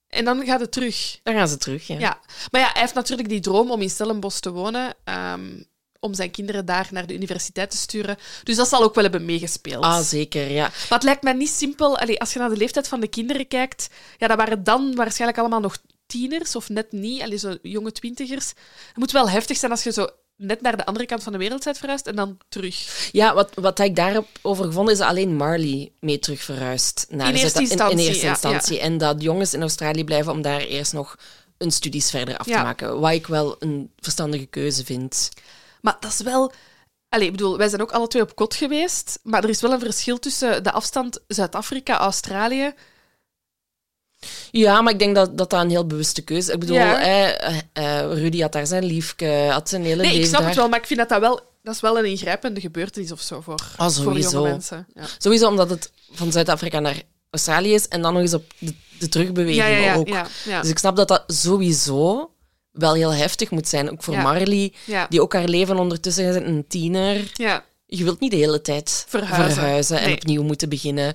En 0.08 0.26
dan 0.26 0.46
gaat 0.46 0.60
het 0.60 0.72
terug. 0.72 1.20
Dan 1.24 1.34
gaan 1.34 1.48
ze 1.48 1.58
terug, 1.58 1.88
ja. 1.88 2.00
Ja. 2.00 2.20
Maar 2.52 2.62
ja, 2.62 2.70
hij 2.72 2.82
heeft 2.82 2.94
natuurlijk 2.94 3.30
die 3.30 3.40
droom 3.40 3.72
om 3.72 3.82
in 3.82 3.90
Stellenbosch 3.90 4.40
te 4.40 4.52
wonen. 4.52 4.94
ehm, 5.04 5.62
om 6.06 6.14
zijn 6.14 6.32
kinderen 6.32 6.66
daar 6.66 6.88
naar 6.92 7.08
de 7.08 7.14
universiteit 7.14 7.72
te 7.72 7.78
sturen. 7.78 8.18
Dus 8.44 8.56
dat 8.56 8.68
zal 8.68 8.84
ook 8.84 8.96
wel 8.96 9.04
hebben 9.04 9.26
meegespeeld. 9.26 9.84
Ah, 9.84 10.00
zeker, 10.02 10.52
ja. 10.52 10.62
Maar 10.62 10.74
het 10.90 11.04
lijkt 11.04 11.24
mij 11.24 11.34
niet 11.34 11.50
simpel. 11.50 11.98
Allee, 11.98 12.20
als 12.20 12.34
je 12.34 12.40
naar 12.40 12.50
de 12.50 12.58
leeftijd 12.58 12.88
van 12.88 13.00
de 13.00 13.08
kinderen 13.08 13.48
kijkt, 13.48 13.88
ja, 14.18 14.28
dat 14.28 14.38
waren 14.38 14.64
dan 14.64 14.96
waarschijnlijk 14.96 15.40
allemaal 15.40 15.60
nog 15.60 15.78
tieners 16.08 16.56
of 16.56 16.70
net 16.70 16.92
niet, 16.92 17.22
allee, 17.22 17.38
zo 17.38 17.58
jonge 17.62 17.92
twintigers. 17.92 18.48
Het 18.88 18.98
moet 18.98 19.12
wel 19.12 19.30
heftig 19.30 19.58
zijn 19.58 19.72
als 19.72 19.84
je 19.84 19.92
zo 19.92 20.08
net 20.38 20.62
naar 20.62 20.78
de 20.78 20.86
andere 20.86 21.06
kant 21.06 21.24
van 21.24 21.32
de 21.32 21.38
wereld 21.38 21.64
bent 21.64 21.78
verhuisd 21.78 22.08
en 22.08 22.16
dan 22.16 22.38
terug. 22.50 23.10
Ja, 23.12 23.34
wat, 23.34 23.52
wat 23.54 23.80
ik 23.80 23.96
daarop 23.96 24.28
over 24.42 24.66
gevonden 24.66 24.94
is 24.94 25.00
dat 25.00 25.08
alleen 25.08 25.36
Marley 25.36 25.92
mee 26.00 26.20
terug 26.20 26.42
verhuist. 26.42 27.06
Naar 27.10 27.28
In 27.28 27.34
eerste 27.36 27.50
Zuid- 27.50 27.56
in, 27.56 27.64
in 27.64 27.72
instantie, 27.72 28.08
eerste 28.08 28.26
ja, 28.26 28.32
instantie. 28.32 28.80
En 28.80 28.98
dat 28.98 29.22
jongens 29.22 29.54
in 29.54 29.62
Australië 29.62 30.04
blijven 30.04 30.32
om 30.32 30.42
daar 30.42 30.60
eerst 30.62 30.94
nog 30.94 31.18
hun 31.58 31.72
studies 31.72 32.10
verder 32.10 32.38
af 32.38 32.46
Ja. 32.48 32.58
te 32.58 32.64
maken. 32.64 33.00
Wat 33.00 33.12
ik 33.12 33.28
wel 33.28 33.56
een 33.60 33.92
verstandige 34.00 34.46
keuze 34.46 34.86
vind. 34.86 35.30
Maar 35.86 35.98
dat 36.00 36.12
is 36.12 36.22
wel... 36.22 36.52
Allee, 37.10 37.26
ik 37.26 37.32
bedoel, 37.32 37.58
wij 37.58 37.70
zijn 37.70 37.82
ook 37.82 37.92
alle 37.92 38.08
twee 38.08 38.22
op 38.22 38.36
kot 38.36 38.56
geweest, 38.56 39.20
maar 39.24 39.44
er 39.44 39.50
is 39.50 39.62
wel 39.62 39.72
een 39.72 39.80
verschil 39.80 40.20
tussen 40.20 40.64
de 40.64 40.72
afstand 40.72 41.20
Zuid-Afrika-Australië. 41.28 42.74
Ja, 44.52 44.82
maar 44.82 44.94
ik 44.94 45.00
denk 45.00 45.16
dat 45.16 45.38
dat, 45.38 45.50
dat 45.50 45.62
een 45.62 45.70
heel 45.70 45.86
bewuste 45.88 46.22
keuze 46.22 46.48
is. 46.48 46.54
Ik 46.54 46.60
bedoel, 46.60 46.76
Ja. 46.76 47.00
eh, 47.02 47.58
eh, 47.74 48.14
Rudy 48.18 48.42
had 48.42 48.52
daar 48.52 48.68
zijn 48.68 48.84
liefke, 48.86 49.48
had 49.52 49.70
zijn 49.70 49.84
hele 49.84 49.96
Nee, 49.96 50.06
leven 50.06 50.20
ik 50.22 50.28
snap 50.28 50.40
daar. 50.40 50.50
het 50.50 50.58
wel, 50.58 50.70
maar 50.70 50.80
ik 50.80 50.86
vind 50.86 51.00
dat 51.00 51.10
dat 51.10 51.20
wel... 51.20 51.54
Dat 51.64 51.74
is 51.76 51.82
wel 51.82 51.98
een 52.00 52.06
ingrijpende 52.06 52.62
gebeurtenis 52.62 53.12
of 53.12 53.22
zo 53.22 53.42
voor, 53.42 53.62
Ah, 53.78 53.92
voor 53.92 54.20
jonge 54.20 54.42
mensen. 54.50 54.88
Ja. 54.94 55.04
Sowieso 55.18 55.48
omdat 55.48 55.70
het 55.70 55.92
van 56.12 56.32
Zuid-Afrika 56.32 56.80
naar 56.80 57.02
Australië 57.30 57.74
is 57.74 57.88
en 57.88 58.02
dan 58.02 58.14
nog 58.14 58.22
eens 58.22 58.34
op 58.34 58.54
de, 58.60 58.74
de 59.00 59.10
terugbeweging 59.10 59.86
Ja, 59.86 59.96
ook. 59.96 60.08
Dus 60.62 60.70
ik 60.70 60.78
snap 60.78 60.96
dat 60.96 61.08
dat 61.08 61.24
sowieso 61.28 62.32
wel 62.76 62.94
heel 62.94 63.14
heftig 63.14 63.52
moet 63.52 63.68
zijn. 63.68 63.92
Ook 63.92 64.04
voor 64.04 64.14
Ja. 64.14 64.22
Marley, 64.22 64.74
ja. 64.86 65.06
die 65.10 65.22
ook 65.22 65.34
haar 65.34 65.48
leven 65.48 65.78
ondertussen 65.80 66.26
is 66.26 66.36
een 66.36 66.66
tiener. 66.68 67.32
ja. 67.34 67.64
Je 67.88 68.04
wilt 68.04 68.20
niet 68.20 68.32
de 68.32 68.38
hele 68.38 68.62
tijd 68.62 69.06
Verhuizen. 69.08 69.98
en 70.00 70.06
Nee. 70.06 70.14
opnieuw 70.16 70.44
moeten 70.44 70.70
beginnen. 70.70 71.14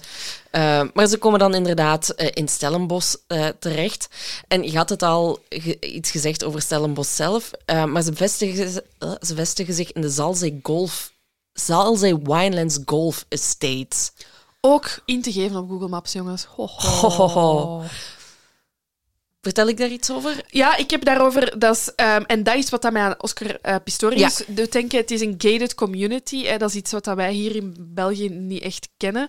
Uh, 0.53 0.83
maar 0.95 1.07
ze 1.07 1.19
komen 1.19 1.39
dan 1.39 1.55
inderdaad 1.55 2.15
uh, 2.17 2.27
in 2.35 2.49
Stellenbosch 2.49 3.15
uh, 3.29 3.47
terecht. 3.59 4.09
En 4.49 4.63
je 4.63 4.77
had 4.77 4.89
het 4.89 5.03
al 5.03 5.39
ge 5.49 5.81
iets 5.81 6.11
gezegd 6.11 6.45
over 6.45 6.63
Stellenbosch 6.63 7.15
zelf. 7.17 7.51
Maar 7.67 8.03
ze 8.03 8.13
vestigen, 8.15 8.83
ze 9.21 9.35
vestigen 9.35 9.75
zich 9.75 9.93
in 9.93 10.01
de 10.01 10.11
Zalzee 10.11 10.61
Golf... 10.63 11.13
Zalzee 11.53 12.17
Winelands 12.23 12.79
Golf 12.85 13.25
Estate. 13.29 13.97
Ook 14.61 14.99
in 15.05 15.23
te 15.23 15.33
geven 15.33 15.57
op 15.57 15.69
Google 15.69 15.89
Maps, 15.89 16.13
jongens. 16.13 16.45
Ho, 16.45 16.67
ho. 16.67 17.09
Ho, 17.09 17.09
ho, 17.09 17.29
ho. 17.29 17.83
Vertel 19.43 19.69
ik 19.69 19.77
daar 19.77 19.89
iets 19.89 20.11
over? 20.11 20.45
Ja, 20.47 20.77
ik 20.77 20.91
heb 20.91 21.05
daarover. 21.05 21.59
Dat 21.59 21.77
is, 21.77 21.89
um, 21.89 22.25
en 22.25 22.43
dat 22.43 22.55
is 22.55 22.71
wat 22.71 22.83
dat 22.83 22.93
mij 22.93 23.03
aan 23.03 23.23
Oscar 23.23 23.59
uh, 23.63 23.77
Pistorius 23.85 24.39
ja. 24.39 24.45
doet 24.55 24.73
denken. 24.73 24.99
Het 24.99 25.11
is 25.11 25.21
een 25.21 25.35
gated 25.39 25.75
community. 25.75 26.45
Hè. 26.45 26.57
Dat 26.57 26.69
is 26.69 26.75
iets 26.75 26.93
wat 26.93 27.05
dat 27.05 27.17
wij 27.17 27.33
hier 27.33 27.57
in 27.57 27.77
België 27.79 28.29
niet 28.29 28.63
echt 28.63 28.89
kennen. 28.97 29.23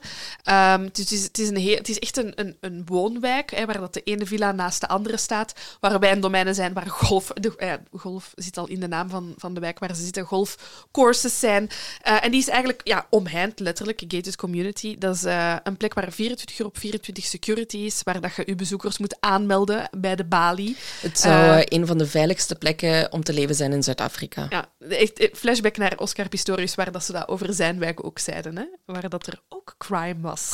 Um, 0.50 0.84
het, 0.84 1.12
is, 1.12 1.24
het, 1.24 1.38
is 1.40 1.50
een 1.50 1.58
heel, 1.58 1.76
het 1.76 1.90
is 1.90 2.00
echt 2.00 2.18
een, 2.18 2.32
een, 2.36 2.58
een 2.60 2.82
woonwijk 2.86 3.52
hè, 3.52 3.66
waar 3.66 3.80
dat 3.80 3.94
de 3.94 4.02
ene 4.04 4.26
villa 4.26 4.52
naast 4.52 4.82
de 4.82 4.88
andere 4.88 5.18
staat. 5.18 5.54
Waar 5.80 6.00
wij 6.00 6.12
een 6.12 6.20
domeinen 6.20 6.56
zijn 6.56 6.74
waar 6.74 6.90
golf. 6.90 7.28
De, 7.28 7.54
uh, 7.58 8.00
golf 8.00 8.32
zit 8.36 8.58
al 8.58 8.68
in 8.68 8.80
de 8.80 8.88
naam 8.88 9.10
van, 9.10 9.34
van 9.38 9.54
de 9.54 9.60
wijk 9.60 9.80
waar 9.80 9.96
ze 9.96 10.04
zitten. 10.04 10.26
Golfcourses 10.26 11.40
zijn. 11.40 11.70
Uh, 12.08 12.24
en 12.24 12.32
die 12.32 12.40
is 12.40 12.48
eigenlijk 12.48 12.82
ja, 12.84 13.08
omheind, 13.10 13.60
letterlijk. 13.60 14.04
Gated 14.08 14.36
community. 14.36 14.98
Dat 14.98 15.16
is 15.16 15.24
uh, 15.24 15.56
een 15.64 15.78
plek 15.78 15.94
waar 15.94 16.12
24 16.12 16.60
uur 16.60 16.66
op 16.66 16.78
24 16.78 17.26
security 17.26 17.78
is. 17.78 18.02
Waar 18.04 18.22
dat 18.22 18.36
je 18.36 18.44
je 18.46 18.56
bezoekers 18.56 18.98
moet 18.98 19.18
aanmelden 19.20 19.90
bij 20.02 20.16
de 20.16 20.26
balie. 20.26 20.78
Het 21.02 21.20
zou 21.20 21.58
uh, 21.58 21.62
een 21.64 21.88
van 21.88 21.98
de 21.98 22.08
veiligste 22.08 22.56
plekken 22.56 23.12
om 23.12 23.24
te 23.24 23.34
leven 23.34 23.56
zijn 23.56 23.72
in 23.72 23.84
Zuid-Afrika. 23.84 24.48
Ja, 24.50 24.66
echt 24.90 25.30
flashback 25.34 25.78
naar 25.78 25.98
Oscar 25.98 26.30
Pistorius, 26.30 26.76
waar 26.76 26.92
dat 26.92 27.04
ze 27.04 27.12
dat 27.12 27.28
over 27.28 27.54
zijn 27.54 27.80
wijk 27.80 28.06
ook 28.06 28.20
zeiden. 28.20 28.58
Hè? 28.58 28.66
Waar 28.86 29.10
dat 29.10 29.28
er 29.28 29.42
ook 29.50 29.76
crime 29.78 30.22
was. 30.22 30.52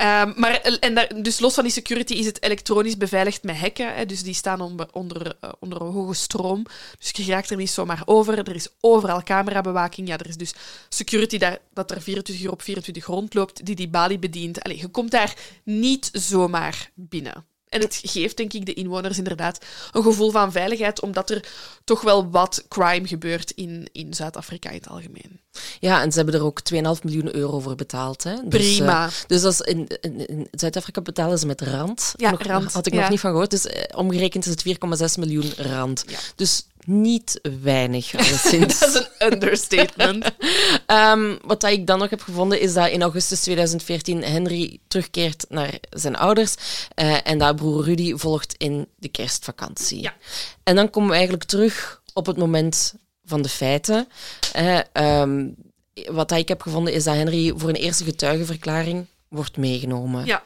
Um, 0.00 0.32
maar, 0.36 0.60
en 0.60 0.94
daar, 0.94 1.22
dus 1.22 1.40
los 1.40 1.54
van 1.54 1.64
die 1.64 1.72
security 1.72 2.12
is 2.12 2.26
het 2.26 2.42
elektronisch 2.42 2.96
beveiligd 2.96 3.42
met 3.42 3.58
hekken. 3.58 3.94
Hè? 3.94 4.06
Dus 4.06 4.22
die 4.22 4.34
staan 4.34 4.60
onder, 4.60 4.88
onder, 4.92 5.36
onder 5.58 5.80
een 5.80 5.92
hoge 5.92 6.14
stroom. 6.14 6.66
Dus 6.98 7.10
je 7.10 7.32
raakt 7.32 7.50
er 7.50 7.56
niet 7.56 7.70
zomaar 7.70 8.02
over. 8.04 8.38
Er 8.38 8.54
is 8.54 8.68
overal 8.80 9.22
camerabewaking. 9.22 10.08
Ja, 10.08 10.18
er 10.18 10.28
is 10.28 10.36
dus 10.36 10.54
security 10.88 11.38
daar, 11.38 11.58
dat 11.72 11.90
er 11.90 12.02
24 12.02 12.44
uur 12.44 12.50
op 12.50 12.62
24 12.62 13.06
rondloopt, 13.06 13.66
die 13.66 13.74
die 13.74 13.88
balie 13.88 14.18
bedient. 14.18 14.62
Allee, 14.62 14.78
je 14.78 14.88
komt 14.88 15.10
daar 15.10 15.34
niet 15.64 16.10
zomaar 16.12 16.90
binnen. 16.94 17.50
En 17.72 17.80
het 17.80 18.00
geeft, 18.02 18.36
denk 18.36 18.52
ik, 18.52 18.66
de 18.66 18.74
inwoners 18.74 19.18
inderdaad 19.18 19.64
een 19.92 20.02
gevoel 20.02 20.30
van 20.30 20.52
veiligheid, 20.52 21.00
omdat 21.00 21.30
er 21.30 21.44
toch 21.84 22.00
wel 22.00 22.30
wat 22.30 22.64
crime 22.68 23.08
gebeurt 23.08 23.50
in, 23.50 23.88
in 23.92 24.14
Zuid-Afrika 24.14 24.68
in 24.68 24.76
het 24.76 24.88
algemeen. 24.88 25.40
Ja, 25.80 26.02
en 26.02 26.10
ze 26.10 26.16
hebben 26.16 26.34
er 26.34 26.44
ook 26.44 26.60
2,5 26.74 26.80
miljoen 27.02 27.34
euro 27.34 27.60
voor 27.60 27.74
betaald. 27.74 28.24
Hè? 28.24 28.34
Dus, 28.44 28.76
Prima. 28.76 29.06
Uh, 29.06 29.12
dus 29.26 29.42
is 29.42 29.60
in, 29.60 29.86
in, 30.00 30.26
in 30.26 30.48
Zuid-Afrika 30.50 31.00
betalen 31.00 31.38
ze 31.38 31.46
met 31.46 31.60
rand. 31.60 32.14
Ja, 32.16 32.30
nog, 32.30 32.42
rand. 32.42 32.72
Had 32.72 32.86
ik 32.86 32.92
ja. 32.92 33.00
nog 33.00 33.10
niet 33.10 33.20
van 33.20 33.30
gehoord. 33.30 33.50
Dus 33.50 33.66
uh, 33.66 33.72
omgerekend 33.94 34.46
is 34.46 34.50
het 34.50 35.12
4,6 35.14 35.18
miljoen 35.18 35.52
rand. 35.56 36.04
Ja. 36.06 36.18
Dus 36.34 36.66
niet 36.84 37.40
weinig, 37.62 38.14
alleszins. 38.14 38.78
dat 38.80 38.88
is 38.88 39.08
een 39.18 39.32
understatement. 39.32 40.30
um, 40.86 41.38
wat 41.50 41.64
ik 41.64 41.86
dan 41.86 41.98
nog 41.98 42.10
heb 42.10 42.20
gevonden, 42.20 42.60
is 42.60 42.72
dat 42.72 42.88
in 42.88 43.02
augustus 43.02 43.40
2014 43.40 44.22
Henry 44.22 44.78
terugkeert 44.88 45.44
naar 45.48 45.78
zijn 45.90 46.16
ouders. 46.16 46.54
Uh, 46.96 47.28
en 47.28 47.38
dat 47.38 47.56
broer 47.56 47.84
Rudy 47.84 48.16
volgt 48.16 48.54
in 48.58 48.86
de 48.96 49.08
kerstvakantie. 49.08 50.02
Ja. 50.02 50.14
En 50.62 50.76
dan 50.76 50.90
komen 50.90 51.08
we 51.08 51.14
eigenlijk 51.14 51.44
terug 51.44 52.00
op 52.12 52.26
het 52.26 52.36
moment 52.36 52.94
van 53.24 53.42
de 53.42 53.48
feiten. 53.48 54.08
Um, 54.92 55.54
wat 56.06 56.30
ik 56.30 56.48
heb 56.48 56.62
gevonden 56.62 56.92
is 56.92 57.04
dat 57.04 57.14
Henry 57.14 57.52
voor 57.56 57.68
een 57.68 57.74
eerste 57.74 58.04
getuigenverklaring 58.04 59.06
wordt 59.28 59.56
meegenomen. 59.56 60.24
Ja. 60.24 60.42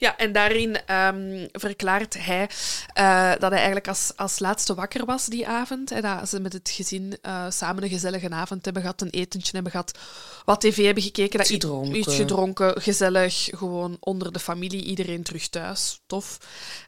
Ja, 0.00 0.16
en 0.16 0.32
daarin 0.32 0.86
ehm, 0.86 1.46
verklaart 1.52 2.24
hij 2.24 2.48
eh, 2.94 3.30
dat 3.30 3.50
hij 3.50 3.58
eigenlijk 3.58 3.88
als, 3.88 4.12
als 4.16 4.38
laatste 4.38 4.74
wakker 4.74 5.04
was 5.04 5.26
die 5.26 5.48
avond. 5.48 5.90
En 5.90 6.02
dat 6.02 6.28
ze 6.28 6.40
met 6.40 6.52
het 6.52 6.70
gezin 6.70 7.18
eh, 7.22 7.44
samen 7.48 7.82
een 7.82 7.88
gezellige 7.88 8.30
avond 8.30 8.64
hebben 8.64 8.82
gehad, 8.82 9.00
een 9.00 9.10
etentje 9.10 9.52
hebben 9.52 9.70
gehad, 9.70 9.98
wat 10.44 10.60
tv 10.60 10.84
hebben 10.84 11.02
gekeken. 11.02 11.40
Iets 11.40 11.50
dat 11.50 11.60
gedronken. 11.60 11.96
Iets 11.96 12.14
gedronken, 12.14 12.82
gezellig, 12.82 13.48
gewoon 13.50 13.96
onder 14.00 14.32
de 14.32 14.38
familie, 14.38 14.84
iedereen 14.84 15.22
terug 15.22 15.48
thuis. 15.48 16.00
Tof. 16.06 16.38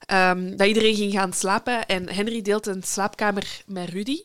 Ehm, 0.06 0.56
dat 0.56 0.66
iedereen 0.66 0.94
ging 0.94 1.12
gaan 1.12 1.32
slapen 1.32 1.86
en 1.86 2.08
Henry 2.08 2.42
deelt 2.42 2.66
een 2.66 2.82
slaapkamer 2.82 3.62
met 3.66 3.88
Rudy. 3.88 4.22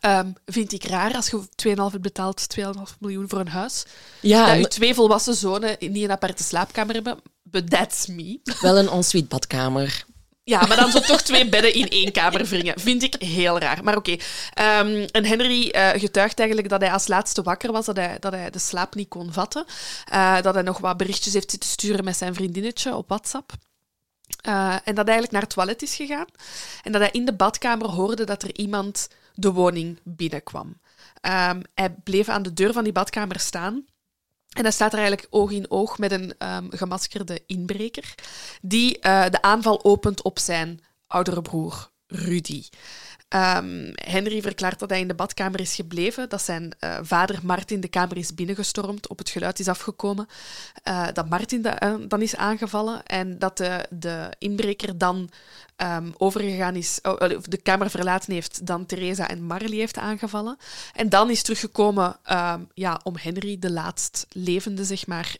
Ehm, 0.00 0.32
vind 0.46 0.72
ik 0.72 0.84
raar 0.84 1.14
als 1.14 1.28
je 1.30 1.40
2,5 1.54 1.90
hebt 1.90 2.02
betaald, 2.02 2.48
2,5 2.48 2.96
miljoen 2.98 3.28
voor 3.28 3.38
een 3.38 3.48
huis. 3.48 3.84
Ja, 4.20 4.46
dat 4.46 4.58
je 4.58 4.68
twee 4.68 4.94
volwassen 4.94 5.34
zonen 5.34 5.76
niet 5.78 6.04
een 6.04 6.10
aparte 6.10 6.42
slaapkamer 6.42 6.94
hebben. 6.94 7.18
But 7.42 7.70
that's 7.70 8.06
me. 8.06 8.40
wel 8.60 8.78
een 8.78 8.88
ensuite 8.88 9.28
badkamer. 9.28 10.04
Ja, 10.44 10.66
maar 10.66 10.76
dan 10.76 10.90
zo 10.90 11.00
toch 11.00 11.22
twee 11.22 11.48
bedden 11.48 11.74
in 11.74 11.88
één 11.88 12.12
kamer 12.12 12.44
wringen. 12.44 12.80
Vind 12.80 13.02
ik 13.02 13.14
heel 13.14 13.58
raar. 13.58 13.84
Maar 13.84 13.96
oké. 13.96 14.16
Ehm, 14.54 15.06
en 15.10 15.24
Henry 15.24 15.68
eh, 15.68 16.00
getuigt 16.00 16.38
eigenlijk 16.38 16.68
dat 16.68 16.80
hij 16.80 16.92
als 16.92 17.06
laatste 17.06 17.42
wakker 17.42 17.72
was, 17.72 17.86
dat 17.86 17.96
hij, 17.96 18.16
dat 18.20 18.32
hij 18.32 18.50
de 18.50 18.58
slaap 18.58 18.94
niet 18.94 19.08
kon 19.08 19.32
vatten. 19.32 19.64
Eh, 20.04 20.40
dat 20.42 20.54
hij 20.54 20.62
nog 20.62 20.78
wat 20.78 20.96
berichtjes 20.96 21.32
heeft 21.32 21.50
zitten 21.50 21.70
sturen 21.70 22.04
met 22.04 22.16
zijn 22.16 22.34
vriendinnetje 22.34 22.94
op 22.94 23.08
WhatsApp. 23.08 23.52
Eh, 24.40 24.74
en 24.84 24.94
dat 24.94 25.06
hij 25.06 25.14
eigenlijk 25.14 25.32
naar 25.32 25.42
het 25.42 25.50
toilet 25.50 25.82
is 25.82 25.94
gegaan. 25.94 26.26
En 26.82 26.92
dat 26.92 27.00
hij 27.00 27.10
in 27.10 27.24
de 27.24 27.34
badkamer 27.34 27.88
hoorde 27.88 28.24
dat 28.24 28.42
er 28.42 28.56
iemand 28.56 29.08
de 29.34 29.52
woning 29.52 30.00
binnenkwam. 30.04 30.80
Ehm, 31.20 31.62
hij 31.74 31.90
bleef 31.90 32.28
aan 32.28 32.42
de 32.42 32.52
deur 32.52 32.72
van 32.72 32.84
die 32.84 32.92
badkamer 32.92 33.40
staan. 33.40 33.84
En 34.54 34.62
hij 34.62 34.72
staat 34.72 34.92
er 34.92 34.98
eigenlijk 34.98 35.28
oog 35.30 35.50
in 35.50 35.70
oog 35.70 35.98
met 35.98 36.12
een 36.12 36.34
ehm, 36.38 36.66
gemaskerde 36.70 37.42
inbreker, 37.46 38.14
die 38.62 38.98
eh, 38.98 39.30
de 39.30 39.42
aanval 39.42 39.84
opent 39.84 40.22
op 40.22 40.38
zijn 40.38 40.80
oudere 41.06 41.42
broer 41.42 41.90
Rudy. 42.06 42.64
Ehm, 43.34 43.92
Henry 43.94 44.42
verklaart 44.42 44.78
dat 44.78 44.90
hij 44.90 45.00
in 45.00 45.08
de 45.08 45.14
badkamer 45.14 45.60
is 45.60 45.74
gebleven, 45.74 46.28
dat 46.28 46.42
zijn 46.42 46.72
eh, 46.78 46.98
vader 47.02 47.38
Martin 47.42 47.80
de 47.80 47.88
kamer 47.88 48.16
is 48.16 48.34
binnengestormd, 48.34 49.08
op 49.08 49.18
het 49.18 49.30
geluid 49.30 49.58
is 49.58 49.68
afgekomen, 49.68 50.26
eh, 50.82 51.06
dat 51.12 51.28
Martin 51.28 51.62
da- 51.62 51.78
eh, 51.78 51.94
dan 52.08 52.22
is 52.22 52.36
aangevallen 52.36 53.02
en 53.04 53.38
dat 53.38 53.56
de, 53.56 53.86
de 53.90 54.28
inbreker 54.38 54.98
dan 54.98 55.30
ehm, 55.76 56.10
overgegaan 56.16 56.74
is, 56.76 56.98
oh, 57.02 57.36
of 57.36 57.46
de 57.46 57.56
kamer 57.56 57.90
verlaten 57.90 58.32
heeft, 58.32 58.66
dan 58.66 58.86
Theresa 58.86 59.28
en 59.28 59.42
Marley 59.42 59.76
heeft 59.78 59.98
aangevallen. 59.98 60.56
En 60.94 61.08
dan 61.08 61.30
is 61.30 61.42
teruggekomen 61.42 62.16
ehm, 62.22 62.60
ja, 62.74 63.00
om 63.02 63.16
Henry, 63.16 63.58
de 63.58 63.70
laatst 63.70 64.26
levende, 64.28 64.84
zeg 64.84 65.06
maar, 65.06 65.36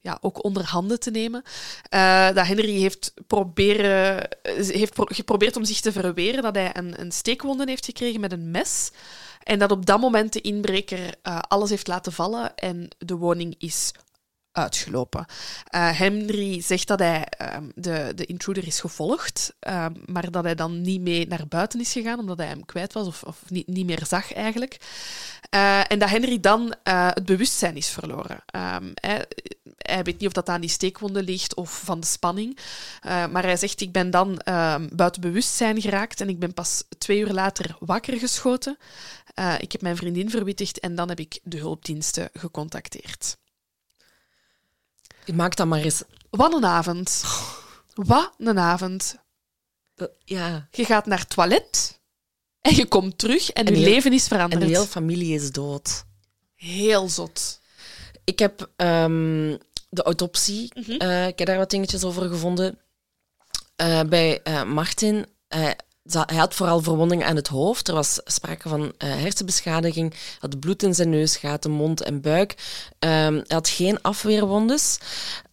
ja, 0.00 0.18
ook 0.20 0.44
onder 0.44 0.64
handen 0.64 1.00
te 1.00 1.10
nemen. 1.10 1.42
Eh, 1.88 2.32
dat 2.32 2.46
Henry 2.46 2.80
heeft, 2.80 3.14
proberen, 3.26 4.28
eh, 4.42 4.68
heeft 4.68 4.94
pro- 4.94 5.08
geprobeerd 5.08 5.56
om 5.56 5.64
zich 5.64 5.80
te 5.80 5.92
verweren, 5.92 6.42
dat 6.42 6.54
hij 6.54 6.76
een, 6.76 7.00
een 7.00 7.12
steekwonden 7.12 7.68
heeft 7.68 7.84
gekregen 7.84 8.20
met 8.20 8.32
een 8.32 8.50
mes. 8.50 8.90
En 9.42 9.58
dat 9.58 9.70
op 9.70 9.86
dat 9.86 10.00
moment 10.00 10.32
de 10.32 10.40
inbreker 10.40 11.14
eh, 11.22 11.38
alles 11.38 11.70
heeft 11.70 11.86
laten 11.86 12.12
vallen 12.12 12.54
en 12.54 12.88
de 12.98 13.16
woning 13.16 13.54
is 13.58 13.92
uitgelopen. 14.52 15.26
Henry 15.70 16.60
zegt 16.62 16.88
dat 16.88 16.98
hij 16.98 17.24
ehm, 17.24 17.68
de, 17.74 18.12
de 18.14 18.26
intruder 18.26 18.66
is 18.66 18.80
gevolgd, 18.80 19.54
ehm, 19.58 19.92
maar 20.04 20.30
dat 20.30 20.44
hij 20.44 20.54
dan 20.54 20.80
niet 20.80 21.00
mee 21.00 21.26
naar 21.26 21.48
buiten 21.48 21.80
is 21.80 21.92
gegaan, 21.92 22.18
omdat 22.18 22.38
hij 22.38 22.46
hem 22.46 22.64
kwijt 22.64 22.92
was 22.92 23.06
of, 23.06 23.22
of 23.22 23.42
niet, 23.48 23.66
niet 23.66 23.86
meer 23.86 24.06
zag 24.06 24.32
eigenlijk. 24.32 24.76
En 25.88 25.98
dat 25.98 26.08
Henry 26.08 26.40
dan 26.40 26.74
het 26.82 27.24
bewustzijn 27.24 27.76
is 27.76 27.88
verloren. 27.88 28.42
Ehm, 28.46 28.90
hij, 28.94 29.26
hij 29.90 30.02
weet 30.02 30.18
niet 30.18 30.26
of 30.26 30.32
dat 30.32 30.48
aan 30.48 30.60
die 30.60 30.70
steekwonden 30.70 31.24
ligt 31.24 31.54
of 31.54 31.80
van 31.84 32.00
de 32.00 32.06
spanning. 32.06 32.58
Eh, 33.00 33.26
maar 33.26 33.42
hij 33.42 33.56
zegt, 33.56 33.80
ik 33.80 33.92
ben 33.92 34.10
dan 34.10 34.38
ehm, 34.38 34.88
buiten 34.92 35.20
bewustzijn 35.20 35.80
geraakt 35.80 36.20
en 36.20 36.28
ik 36.28 36.38
ben 36.38 36.54
pas 36.54 36.84
twee 36.98 37.18
uur 37.18 37.32
later 37.32 37.76
wakker 37.80 38.18
geschoten. 38.18 38.76
Eh, 39.34 39.54
ik 39.58 39.72
heb 39.72 39.80
mijn 39.82 39.96
vriendin 39.96 40.30
verwittigd 40.30 40.80
en 40.80 40.94
dan 40.94 41.08
heb 41.08 41.20
ik 41.20 41.40
de 41.42 41.56
hulpdiensten 41.58 42.30
gecontacteerd. 42.32 43.36
Je 45.24 45.32
maakt 45.32 45.56
dat 45.56 45.66
maar 45.66 45.80
eens... 45.80 46.02
Wat 46.30 46.52
een 46.54 46.64
avond. 46.64 47.24
Wat 47.94 48.34
een 48.38 48.58
avond. 48.58 49.16
eh, 49.94 50.06
ja. 50.24 50.68
Je 50.70 50.84
gaat 50.84 51.06
naar 51.06 51.18
het 51.18 51.28
toilet 51.30 52.00
en 52.60 52.74
je 52.74 52.86
komt 52.86 53.18
terug 53.18 53.50
en, 53.50 53.64
En 53.66 53.72
je 53.74 53.80
heel- 53.80 53.88
leven 53.90 54.12
is 54.12 54.22
En 54.22 54.28
veranderd. 54.28 54.60
de 54.60 54.66
hele 54.66 54.86
familie 54.86 55.34
is 55.34 55.50
dood. 55.52 56.04
Heel 56.54 57.08
zot. 57.08 57.60
Ik 58.24 58.38
heb 58.38 58.70
ehm, 58.76 59.56
de 59.90 60.02
autopsie, 60.02 60.72
Mhm. 60.74 60.90
eh, 60.90 61.26
ik 61.26 61.38
heb 61.38 61.48
daar 61.48 61.58
wat 61.58 61.70
dingetjes 61.70 62.04
over 62.04 62.28
gevonden. 62.28 62.78
Eh, 63.76 64.00
bij 64.02 64.42
eh, 64.42 64.62
Martin, 64.64 65.26
hij 65.48 66.36
had 66.36 66.54
vooral 66.54 66.80
verwondingen 66.80 67.26
aan 67.26 67.36
het 67.36 67.48
hoofd. 67.48 67.88
Er 67.88 67.94
was 67.94 68.20
sprake 68.24 68.68
van 68.68 68.92
hersenbeschadiging. 68.98 70.10
Hij 70.12 70.36
had 70.38 70.60
bloed 70.60 70.82
in 70.82 70.94
zijn 70.94 71.10
neusgaten, 71.10 71.70
mond 71.70 72.02
en 72.02 72.20
buik. 72.20 72.54
Ehm, 72.98 73.34
hij 73.34 73.44
had 73.48 73.68
geen 73.68 74.02
afweerwondes. 74.02 74.98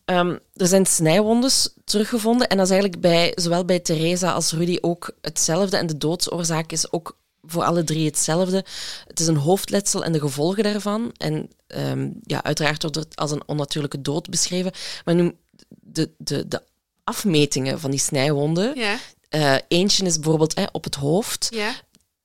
Ehm, 0.06 0.38
er 0.54 0.68
zijn 0.68 0.86
snijwondes 0.86 1.70
teruggevonden. 1.86 2.48
En 2.48 2.58
dat 2.58 2.66
is 2.66 2.72
eigenlijk 2.72 3.02
bij, 3.02 3.32
zowel 3.36 3.66
bij 3.66 3.80
Theresa 3.80 4.32
als 4.32 4.52
Rudy 4.52 4.78
ook 4.82 5.12
hetzelfde. 5.22 5.78
En 5.78 5.88
de 5.88 5.98
doodsoorzaak 5.98 6.72
is 6.72 6.92
ook 6.92 7.18
voor 7.42 7.64
alle 7.64 7.84
drie 7.84 8.06
hetzelfde. 8.06 8.66
Het 9.08 9.20
is 9.20 9.28
een 9.28 9.38
hoofdletsel 9.38 10.04
en 10.04 10.12
de 10.12 10.20
gevolgen 10.20 10.64
daarvan. 10.64 11.12
En 11.18 11.50
ehm, 11.68 12.10
ja, 12.24 12.44
uiteraard 12.44 12.82
wordt 12.82 12.96
het 12.98 13.16
als 13.16 13.32
een 13.32 13.48
onnatuurlijke 13.48 14.02
dood 14.02 14.30
beschreven. 14.30 14.72
Maar 15.06 15.16
nu, 15.16 15.36
de, 15.70 16.12
de, 16.18 16.48
de 16.48 16.62
afmetingen 17.04 17.80
van 17.80 17.92
die 17.92 18.00
snijwonden. 18.00 18.76
Ja, 18.80 18.98
eh, 19.30 19.56
eentje 19.68 20.06
is 20.06 20.16
bijvoorbeeld 20.16 20.56
hè, 20.56 20.66
op 20.72 20.84
het 20.84 20.96
hoofd 20.96 21.48
ja. 21.50 21.72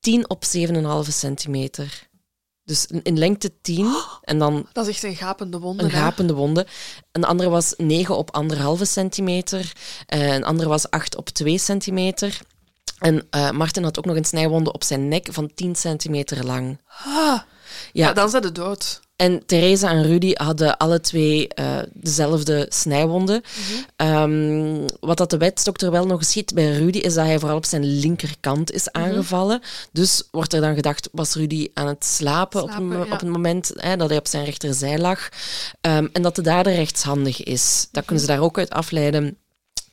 10 0.00 0.30
op 0.30 0.44
7,5 0.44 1.08
centimeter. 1.08 2.10
Dus 2.64 2.86
in, 2.86 3.18
lengte 3.18 3.52
10 3.60 3.96
en 4.22 4.38
dan 4.38 4.66
Dat 4.72 4.86
is 4.86 4.94
echt 4.94 5.02
een 5.02 5.16
gapende 5.16 5.58
wonde. 5.58 5.82
een 5.82 5.90
hè? 5.90 5.98
gapende 5.98 6.34
wonde. 6.34 6.66
Een 7.12 7.24
andere 7.24 7.48
was 7.48 7.74
9 7.76 8.16
op 8.16 8.44
1,5 8.52 8.82
centimeter. 8.82 9.72
Eh, 10.06 10.34
een 10.34 10.44
andere 10.44 10.68
was 10.68 10.90
8 10.90 11.16
op 11.16 11.28
2 11.28 11.58
centimeter. 11.58 12.40
En 12.98 13.26
eh, 13.30 13.50
Martin 13.50 13.82
had 13.82 13.98
ook 13.98 14.04
nog 14.04 14.16
een 14.16 14.24
snijwonde 14.24 14.72
op 14.72 14.84
zijn 14.84 15.08
nek 15.08 15.28
van 15.30 15.54
10 15.54 15.74
centimeter 15.76 16.44
lang. 16.44 16.80
Ah, 17.04 17.04
Ja, 17.04 17.44
ja, 17.92 18.12
dan 18.12 18.30
zijn 18.30 18.42
de 18.42 18.52
dood. 18.52 19.00
En 19.22 19.46
Theresa 19.46 19.90
en 19.90 20.02
Rudy 20.02 20.32
hadden 20.32 20.76
alle 20.76 21.00
twee 21.00 21.48
eh, 21.48 21.78
dezelfde 21.92 22.66
snijwonden. 22.68 23.42
Ehm, 23.96 24.86
wat 25.00 25.16
dat 25.16 25.30
de 25.30 25.36
wetsdokter 25.36 25.90
wel 25.90 26.06
nog 26.06 26.24
ziet 26.24 26.54
bij 26.54 26.72
Rudy 26.72 26.98
is 26.98 27.14
dat 27.14 27.26
hij 27.26 27.38
vooral 27.38 27.56
op 27.56 27.64
zijn 27.64 27.84
linkerkant 27.84 28.72
is 28.72 28.92
aangevallen. 28.92 29.60
Dus 29.92 30.28
wordt 30.30 30.52
er 30.52 30.60
dan 30.60 30.74
gedacht, 30.74 31.08
was 31.12 31.34
Rudy 31.34 31.68
aan 31.74 31.86
het 31.86 32.04
slapen, 32.04 32.62
op, 32.62 32.68
Slapen, 32.68 32.90
een, 32.90 32.98
mo- 32.98 33.04
ja. 33.04 33.12
op 33.12 33.20
het 33.20 33.28
moment 33.28 33.72
hè, 33.74 33.96
dat 33.96 34.08
hij 34.08 34.18
op 34.18 34.26
zijn 34.26 34.44
rechtterzij 34.44 34.98
lag. 34.98 35.28
Ehm, 35.80 36.06
en 36.12 36.22
dat 36.22 36.36
de 36.36 36.42
dader 36.42 36.74
rechtshandig 36.74 37.42
is. 37.42 37.88
Dat 37.90 38.04
kunnen 38.04 38.24
ze 38.24 38.30
daar 38.30 38.42
ook 38.42 38.58
uit 38.58 38.70
afleiden. 38.70 39.36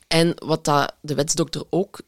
En 0.08 0.32
wat 0.44 0.64
dat 0.64 0.94
de 1.00 1.14
wetsdokter 1.14 1.62
ook 1.70 2.00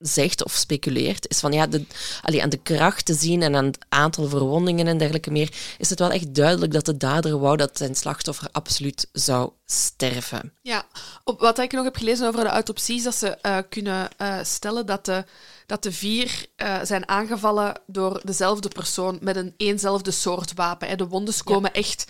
zegt 0.00 0.44
of 0.44 0.52
speculeert, 0.52 1.28
is 1.28 1.40
van 1.40 1.52
ja, 1.52 1.66
de, 1.66 1.84
allee, 2.22 2.42
aan 2.42 2.48
de 2.48 2.62
kracht 2.62 3.04
te 3.04 3.14
zien 3.14 3.42
en 3.42 3.54
aan 3.54 3.64
het 3.64 3.78
aantal 3.88 4.28
verwondingen 4.28 4.86
en 4.86 4.98
dergelijke 4.98 5.30
meer, 5.30 5.52
is 5.78 5.90
het 5.90 5.98
wel 5.98 6.10
echt 6.10 6.34
duidelijk 6.34 6.72
dat 6.72 6.84
de 6.84 6.96
dader 6.96 7.38
wou 7.38 7.56
dat 7.56 7.76
zijn 7.76 7.94
slachtoffer 7.94 8.48
absoluut 8.52 9.08
zou 9.12 9.50
sterven. 9.66 10.52
Ja, 10.62 10.84
op 11.24 11.40
wat 11.40 11.58
ik 11.58 11.72
nog 11.72 11.84
heb 11.84 11.96
gelezen 11.96 12.26
over 12.26 12.44
de 12.44 12.50
autopsie 12.50 12.96
is 12.96 13.02
dat 13.02 13.14
ze 13.14 13.28
eh, 13.28 13.58
kunnen 13.68 14.08
eh, 14.16 14.38
stellen 14.42 14.86
dat 14.86 15.04
de, 15.04 15.24
dat 15.66 15.82
de 15.82 15.92
vier 15.92 16.46
eh, 16.56 16.78
zijn 16.82 17.08
aangevallen 17.08 17.80
door 17.86 18.20
dezelfde 18.24 18.68
persoon 18.68 19.18
met 19.20 19.36
een 19.36 19.54
eenzelfde 19.56 20.10
soort 20.10 20.54
wapen. 20.54 20.88
Hè. 20.88 20.96
De 20.96 21.06
wondes 21.06 21.42
komen 21.42 21.72
echt 21.72 22.06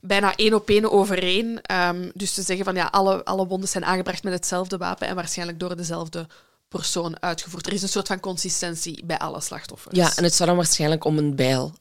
bijna 0.00 0.36
één 0.36 0.54
op 0.54 0.68
één 0.68 0.90
overeen. 0.90 1.62
Ehm, 1.62 2.10
dus 2.14 2.34
te 2.34 2.42
zeggen 2.42 2.64
van 2.64 2.74
ja, 2.74 2.86
alle, 2.86 3.24
alle 3.24 3.46
wondes 3.46 3.70
zijn 3.70 3.84
aangebracht 3.84 4.22
met 4.22 4.32
hetzelfde 4.32 4.76
wapen 4.76 5.08
en 5.08 5.14
waarschijnlijk 5.14 5.60
door 5.60 5.76
dezelfde 5.76 6.26
persoon 6.68 7.22
uitgevoerd. 7.22 7.66
Er 7.66 7.72
is 7.72 7.82
een 7.82 7.88
soort 7.88 8.06
van 8.06 8.20
consistentie 8.20 9.04
bij 9.04 9.18
alle 9.18 9.40
slachtoffers. 9.40 9.96
Ja, 9.96 10.16
en 10.16 10.24
het 10.24 10.34
zou 10.34 10.48
dan 10.48 10.58
waarschijnlijk 10.58 11.04
om 11.04 11.18
een 11.18 11.36
bijl 11.36 11.74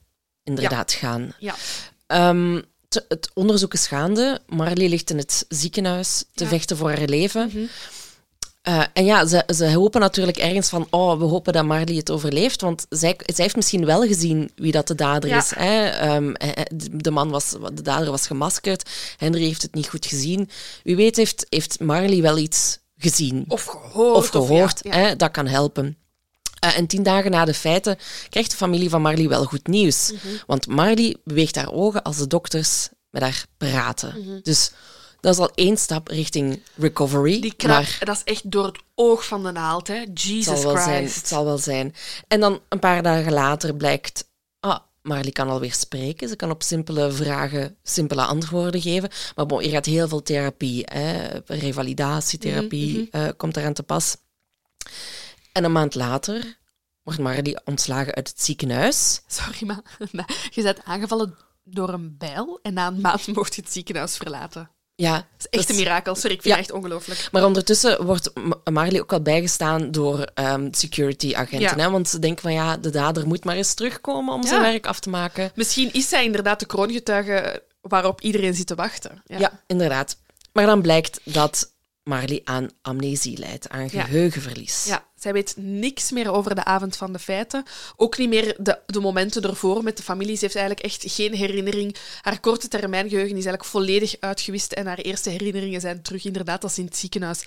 inderdaad 0.44 0.92
gaan. 0.92 1.34
Ja. 1.40 1.56
Ehm, 2.08 2.62
te- 2.88 3.06
het 3.08 3.30
onderzoek 3.34 3.74
is 3.74 3.88
gaande. 3.88 4.42
Marley 4.48 4.88
ligt 4.90 5.10
in 5.10 5.18
het 5.18 5.46
ziekenhuis 5.50 6.24
te 6.34 6.44
Ja. 6.44 6.50
vechten 6.50 6.78
voor 6.78 6.90
haar 6.90 7.08
leven. 7.08 7.48
Mhm. 7.54 7.66
Eh, 8.62 8.84
en 8.94 9.06
ja, 9.06 9.26
ze, 9.26 9.44
ze 9.56 9.74
hopen 9.74 10.02
natuurlijk 10.02 10.38
ergens 10.38 10.70
van, 10.70 10.88
oh, 10.90 11.18
we 11.20 11.24
hopen 11.26 11.54
dat 11.54 11.66
Marley 11.66 11.96
het 11.96 12.12
overleeft, 12.12 12.62
want 12.62 12.86
zij, 12.90 13.16
zij 13.26 13.44
heeft 13.44 13.56
misschien 13.56 13.86
wel 13.86 14.02
gezien 14.02 14.52
wie 14.56 14.72
dat 14.72 14.88
de 14.88 14.96
dader 14.96 15.30
Ja. 15.30 15.38
is. 15.38 15.50
Hè? 15.56 15.86
Ehm, 15.90 16.32
eh, 16.34 16.50
eh, 16.50 16.64
de, 16.74 16.98
de 16.98 17.12
man 17.12 17.30
was, 17.30 17.50
de 17.74 17.82
dader 17.82 18.12
was 18.12 18.28
gemaskerd, 18.28 18.90
Henry 19.18 19.44
heeft 19.44 19.62
het 19.62 19.74
niet 19.74 19.88
goed 19.90 20.06
gezien. 20.06 20.50
Wie 20.84 20.96
weet 20.96 21.16
heeft, 21.16 21.46
heeft 21.50 21.80
Marley 21.80 22.22
wel 22.22 22.38
iets 22.38 22.78
gezien 23.10 23.46
Of 23.48 23.64
gehoord. 23.66 24.16
of 24.16 24.28
gehoord, 24.28 24.80
ja, 24.84 24.98
ja. 24.98 25.06
Hè? 25.08 25.16
dat 25.16 25.32
kan 25.32 25.48
helpen. 25.48 25.98
Eh, 26.60 26.78
en 26.78 26.88
tien 26.88 27.04
dagen 27.04 27.32
na 27.32 27.46
de 27.46 27.54
feiten 27.54 27.98
krijgt 28.30 28.52
de 28.52 28.58
familie 28.58 28.90
van 28.90 29.02
Marley 29.02 29.28
wel 29.30 29.46
goed 29.46 29.68
nieuws. 29.68 30.14
Want 30.48 30.68
Marley 30.68 31.16
beweegt 31.24 31.56
haar 31.56 31.72
ogen 31.72 32.04
als 32.04 32.18
de 32.18 32.28
dokters 32.28 32.90
met 33.10 33.22
haar 33.22 33.46
praten. 33.58 34.40
Dus 34.44 34.72
Dat 35.20 35.34
is 35.34 35.40
al 35.40 35.52
één 35.56 35.78
stap 35.78 36.08
richting 36.08 36.62
recovery. 36.76 37.40
Die 37.42 37.54
knap, 37.54 37.70
maar 37.82 38.00
dat 38.04 38.16
is 38.16 38.24
echt 38.34 38.52
door 38.52 38.66
het 38.66 38.80
oog 38.96 39.26
van 39.26 39.44
de 39.44 39.52
naald, 39.52 39.88
hè. 39.88 39.96
het 39.96 40.22
Jesus 40.22 40.62
zal, 40.62 40.74
wel 40.74 40.84
zijn, 40.84 41.02
Christ. 41.04 41.16
het 41.16 41.28
zal 41.28 41.46
wel 41.46 41.58
zijn. 41.58 41.96
En 42.28 42.40
dan 42.40 42.60
een 42.70 42.80
paar 42.80 43.04
dagen 43.04 43.34
later 43.34 43.76
blijkt... 43.76 44.28
Ah, 44.60 44.80
Marley 45.06 45.32
kan 45.32 45.50
alweer 45.50 45.74
spreken. 45.74 46.30
Ze 46.30 46.36
kan 46.36 46.52
op 46.52 46.64
simpele 46.64 47.12
vragen 47.12 47.78
simpele 47.84 48.26
antwoorden 48.26 48.82
geven. 48.82 49.10
Maar 49.36 49.46
bon, 49.46 49.62
hier 49.62 49.72
gaat 49.72 49.86
heel 49.86 50.08
veel 50.08 50.22
therapie. 50.22 50.84
Hè. 50.86 51.28
Revalidatietherapie 51.46 53.10
Mhm, 53.12 53.24
eh, 53.24 53.30
komt 53.38 53.58
eraan 53.58 53.74
te 53.74 53.84
pas. 53.84 54.18
En 55.52 55.64
een 55.64 55.72
maand 55.72 55.96
later 55.96 56.58
wordt 57.04 57.20
Marley 57.20 57.62
ontslagen 57.66 58.14
uit 58.14 58.28
het 58.28 58.42
ziekenhuis. 58.42 59.22
Sorry, 59.28 59.66
maar 59.66 59.98
je 60.56 60.62
bent 60.62 60.84
aangevallen 60.84 61.38
door 61.64 61.90
een 61.90 62.18
bijl 62.18 62.60
en 62.62 62.74
na 62.74 62.88
een 62.88 63.02
maand 63.02 63.28
mocht 63.36 63.56
je 63.56 63.62
het 63.62 63.72
ziekenhuis 63.72 64.18
verlaten. 64.18 64.70
Ja, 64.98 65.14
Dat 65.14 65.48
is 65.50 65.60
echt 65.60 65.70
een 65.70 65.76
mirakel. 65.76 66.16
Sorry, 66.16 66.36
ik 66.36 66.42
vind 66.42 66.54
Ja. 66.54 66.60
het 66.62 66.70
echt 66.70 66.78
ongelooflijk. 66.78 67.28
Maar 67.32 67.46
ondertussen 67.46 68.06
wordt 68.06 68.32
Marley 68.72 69.02
ook 69.02 69.14
al 69.14 69.22
bijgestaan 69.22 69.92
door 69.92 70.20
ehm, 70.34 70.68
security-agenten. 70.72 71.78
Ja. 71.78 71.84
Hè? 71.84 71.90
Want 71.90 72.10
ze 72.10 72.20
denken 72.20 72.42
van 72.42 72.54
ja, 72.54 72.78
de 72.78 72.90
dader 72.90 73.28
moet 73.28 73.44
maar 73.46 73.56
eens 73.56 73.74
terugkomen 73.74 74.34
om 74.34 74.46
zijn 74.46 74.62
werk 74.62 74.86
af 74.88 75.00
te 75.00 75.10
maken. 75.10 75.52
Misschien 75.56 75.94
is 75.94 76.10
zij 76.10 76.24
inderdaad 76.26 76.60
de 76.60 76.66
kroongetuige 76.66 77.64
waarop 77.82 78.22
iedereen 78.22 78.54
zit 78.54 78.68
te 78.68 78.76
wachten. 78.76 79.22
Ja. 79.26 79.62
inderdaad. 79.68 80.18
Maar 80.54 80.66
dan 80.66 80.82
blijkt 80.82 81.20
dat 81.24 81.72
Marley 82.04 82.42
aan 82.44 82.70
amnesie 82.82 83.38
leidt, 83.38 83.70
aan 83.70 83.90
geheugenverlies. 83.90 84.86
Ja, 84.86 85.04
zij 85.26 85.34
weet 85.34 85.54
niks 85.58 86.12
meer 86.12 86.32
over 86.32 86.56
de 86.56 86.64
avond 86.64 86.98
van 86.98 87.14
de 87.14 87.20
feiten. 87.20 87.64
Ook 87.96 88.18
niet 88.18 88.30
meer 88.30 88.56
de, 88.58 88.80
de 88.86 89.00
momenten 89.00 89.44
ervoor 89.44 89.84
met 89.84 89.98
de 89.98 90.04
familie. 90.04 90.36
Ze 90.36 90.44
heeft 90.44 90.56
eigenlijk 90.56 90.86
echt 90.86 91.04
geen 91.08 91.34
herinnering. 91.34 91.96
Haar 92.22 92.40
korte 92.40 92.68
termijn 92.68 93.10
geheugen 93.10 93.38
is 93.38 93.46
eigenlijk 93.46 93.66
volledig 93.66 94.16
uitgewist. 94.20 94.72
En 94.72 94.86
haar 94.86 94.98
eerste 94.98 95.30
herinneringen 95.30 95.82
zijn 95.82 96.02
terug 96.02 96.26
inderdaad 96.26 96.64
als 96.64 96.78
in 96.78 96.86
het 96.86 96.98
ziekenhuis 96.98 97.44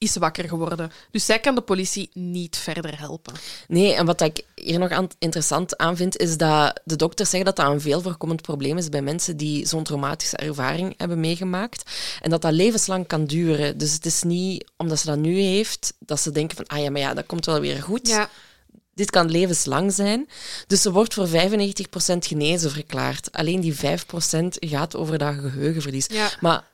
is 0.00 0.16
wakker 0.16 0.48
geworden. 0.48 0.92
Dus 1.10 1.24
zij 1.24 1.38
kan 1.38 1.54
de 1.54 1.60
politie 1.60 2.10
niet 2.12 2.56
verder 2.56 2.98
helpen. 2.98 3.34
Nee, 3.68 3.94
en 3.94 4.06
wat 4.06 4.20
ik 4.20 4.44
hier 4.54 4.78
nog 4.78 4.90
aan, 4.90 5.08
interessant 5.18 5.76
aan 5.76 5.96
vind, 5.96 6.16
is 6.16 6.36
dat 6.36 6.80
de 6.84 6.96
dokters 6.96 7.30
zeggen 7.30 7.54
dat 7.54 7.64
dat 7.64 7.72
een 7.74 7.80
veel 7.80 8.00
voorkomend 8.00 8.42
probleem 8.42 8.76
is 8.78 8.88
bij 8.88 9.02
mensen 9.02 9.36
die 9.36 9.66
zo'n 9.66 9.82
traumatische 9.84 10.36
ervaring 10.36 10.94
hebben 10.96 11.20
meegemaakt. 11.20 11.90
En 12.20 12.30
dat 12.30 12.42
dat 12.42 12.52
levenslang 12.52 13.06
kan 13.06 13.24
duren. 13.24 13.78
Dus 13.78 13.92
het 13.92 14.06
is 14.06 14.22
niet 14.22 14.70
omdat 14.76 14.98
ze 14.98 15.06
dat 15.06 15.18
nu 15.18 15.40
heeft, 15.40 15.92
dat 15.98 16.20
ze 16.20 16.30
denken 16.30 16.56
van, 16.56 16.66
ah 16.66 16.82
ja, 16.82 16.90
maar 16.90 17.00
ja, 17.00 17.14
dat 17.14 17.26
komt 17.26 17.46
wel 17.46 17.60
weer 17.60 17.82
goed. 17.82 18.08
Ja, 18.08 18.28
Dit 18.94 19.10
kan 19.10 19.30
levenslang 19.30 19.92
zijn. 19.92 20.28
Dus 20.66 20.82
ze 20.82 20.92
wordt 20.92 21.14
voor 21.14 21.28
95% 21.28 21.30
genezen 22.18 22.70
verklaard. 22.70 23.32
Alleen 23.32 23.60
die 23.60 23.76
5% 23.76 23.78
gaat 24.60 24.96
over 24.96 25.18
dat 25.18 25.34
geheugenverlies. 25.34 26.06
ja, 26.06 26.30
Maar 26.40 26.64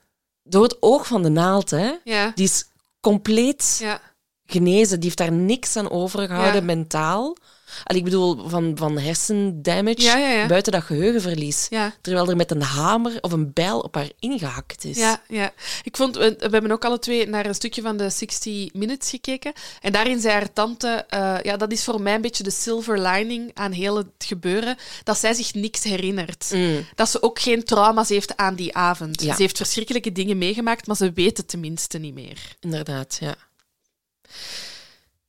door 0.42 0.62
het 0.62 0.76
oog 0.80 1.06
van 1.06 1.22
de 1.22 1.28
naald, 1.28 1.70
hè, 1.70 1.92
ja, 2.04 2.32
die 2.34 2.44
is 2.44 2.64
compleet 3.10 3.76
ja. 3.80 4.00
genezen. 4.46 4.96
Die 5.00 5.04
heeft 5.04 5.18
daar 5.18 5.32
niks 5.32 5.76
aan 5.76 5.90
overgehouden, 5.90 6.54
Ja. 6.54 6.60
mentaal. 6.60 7.36
Allee, 7.84 8.00
ik 8.00 8.04
bedoel, 8.04 8.48
van, 8.48 8.72
van 8.74 8.98
hersendamage, 8.98 10.02
Ja, 10.02 10.16
ja, 10.16 10.30
ja. 10.30 10.46
buiten 10.46 10.72
dat 10.72 10.82
geheugenverlies. 10.82 11.68
Terwijl 12.00 12.28
er 12.28 12.36
met 12.36 12.50
een 12.50 12.62
hamer 12.62 13.18
of 13.20 13.32
een 13.32 13.52
bijl 13.52 13.80
op 13.80 13.94
haar 13.94 14.10
ingehakt 14.18 14.84
is. 14.84 14.96
Ja, 14.96 15.22
ja. 15.28 15.52
Ik 15.82 15.96
vond, 15.96 16.16
we, 16.16 16.34
we 16.38 16.48
hebben 16.50 16.70
ook 16.70 16.84
alle 16.84 16.98
twee 16.98 17.28
naar 17.28 17.46
een 17.46 17.54
stukje 17.54 17.82
van 17.82 17.96
de 17.96 18.10
60 18.10 18.72
Minutes 18.72 19.10
gekeken. 19.10 19.52
En 19.80 19.92
daarin 19.92 20.20
zei 20.20 20.32
haar 20.32 20.52
tante, 20.52 21.04
eh, 21.08 21.36
ja, 21.42 21.56
dat 21.56 21.72
is 21.72 21.84
voor 21.84 22.00
mij 22.00 22.14
een 22.14 22.20
beetje 22.20 22.42
de 22.42 22.50
silver 22.50 23.00
lining 23.00 23.50
aan 23.54 23.72
heel 23.72 23.96
het 23.96 24.06
gebeuren, 24.18 24.76
dat 25.04 25.18
zij 25.18 25.34
zich 25.34 25.54
niks 25.54 25.82
herinnert. 25.82 26.50
Mm. 26.54 26.86
Dat 26.94 27.10
ze 27.10 27.22
ook 27.22 27.38
geen 27.38 27.64
trauma's 27.64 28.08
heeft 28.08 28.36
aan 28.36 28.54
die 28.54 28.74
avond. 28.76 29.20
Ze 29.20 29.34
heeft 29.36 29.56
verschrikkelijke 29.56 30.12
dingen 30.12 30.38
meegemaakt, 30.38 30.86
maar 30.86 30.96
ze 30.96 31.12
weet 31.12 31.36
het 31.36 31.48
tenminste 31.48 31.98
niet 31.98 32.14
meer. 32.14 32.56
Inderdaad, 32.60 33.16
ja. 33.20 33.34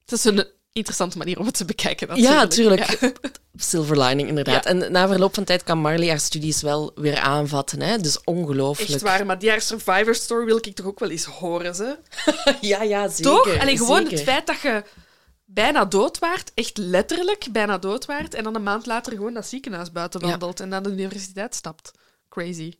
Het 0.05 0.11
is 0.11 0.23
een 0.23 0.45
interessante 0.77 1.17
manier 1.17 1.39
om 1.39 1.45
het 1.45 1.57
te 1.57 1.65
bekijken. 1.65 2.15
Ja, 2.21 2.33
natuurlijk. 2.33 2.85
tuurlijk. 2.85 3.19
Silver 3.55 3.99
lining, 4.01 4.29
inderdaad. 4.29 4.63
Ja. 4.63 4.69
En 4.69 4.91
na 4.91 5.07
verloop 5.07 5.33
van 5.33 5.43
tijd 5.43 5.63
kan 5.63 5.77
Marley 5.77 6.07
haar 6.07 6.19
studies 6.19 6.61
wel 6.61 6.91
weer 6.95 7.17
aanvatten. 7.17 7.81
Hè? 7.81 7.97
Dus 7.97 8.23
ongelooflijk. 8.23 8.89
Echt 8.89 9.01
waar, 9.01 9.25
maar 9.25 9.39
die 9.39 9.49
haar 9.49 9.61
survivor 9.61 10.15
story 10.15 10.45
wil 10.45 10.57
ik 10.57 10.75
toch 10.75 10.85
ook 10.85 10.99
wel 10.99 11.09
eens 11.09 11.25
horen, 11.25 11.75
ze? 11.75 11.97
Ja, 12.61 12.83
ja, 12.83 13.07
zeker. 13.07 13.23
Toch? 13.23 13.59
Alleen 13.59 13.77
gewoon 13.77 13.97
zeker. 13.97 14.11
het 14.11 14.23
feit 14.23 14.47
dat 14.47 14.59
je 14.61 14.83
bijna 15.45 15.85
dood 15.85 16.19
waart, 16.19 16.51
echt 16.53 16.77
letterlijk 16.77 17.47
bijna 17.51 17.77
dood 17.77 18.05
waart, 18.05 18.33
en 18.33 18.43
dan 18.43 18.55
een 18.55 18.63
maand 18.63 18.85
later 18.85 19.13
gewoon 19.13 19.33
dat 19.33 19.47
ziekenhuis 19.47 19.91
buiten 19.91 20.19
Ja. 20.21 20.27
wandelt 20.27 20.59
en 20.59 20.69
naar 20.69 20.83
de 20.83 20.89
universiteit 20.89 21.55
stapt. 21.55 21.91
Crazy. 22.29 22.73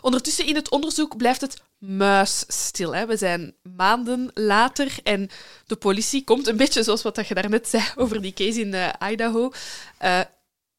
Ondertussen 0.00 0.46
in 0.46 0.54
het 0.54 0.70
onderzoek 0.70 1.16
blijft 1.16 1.40
het 1.40 1.62
muisstil. 1.78 2.94
Hè. 2.94 3.06
We 3.06 3.16
zijn 3.16 3.54
maanden 3.76 4.30
later 4.34 4.96
en 5.02 5.30
de 5.66 5.76
politie 5.76 6.24
komt 6.24 6.46
een 6.46 6.56
beetje 6.56 6.82
zoals 6.82 7.02
wat 7.02 7.14
dat 7.14 7.28
je 7.28 7.34
daarnet 7.34 7.68
zei 7.68 7.84
over 7.96 8.22
die 8.22 8.32
case 8.32 8.60
in 8.60 8.74
eh, 8.74 9.10
Idaho. 9.10 9.52
Eh, 9.98 10.20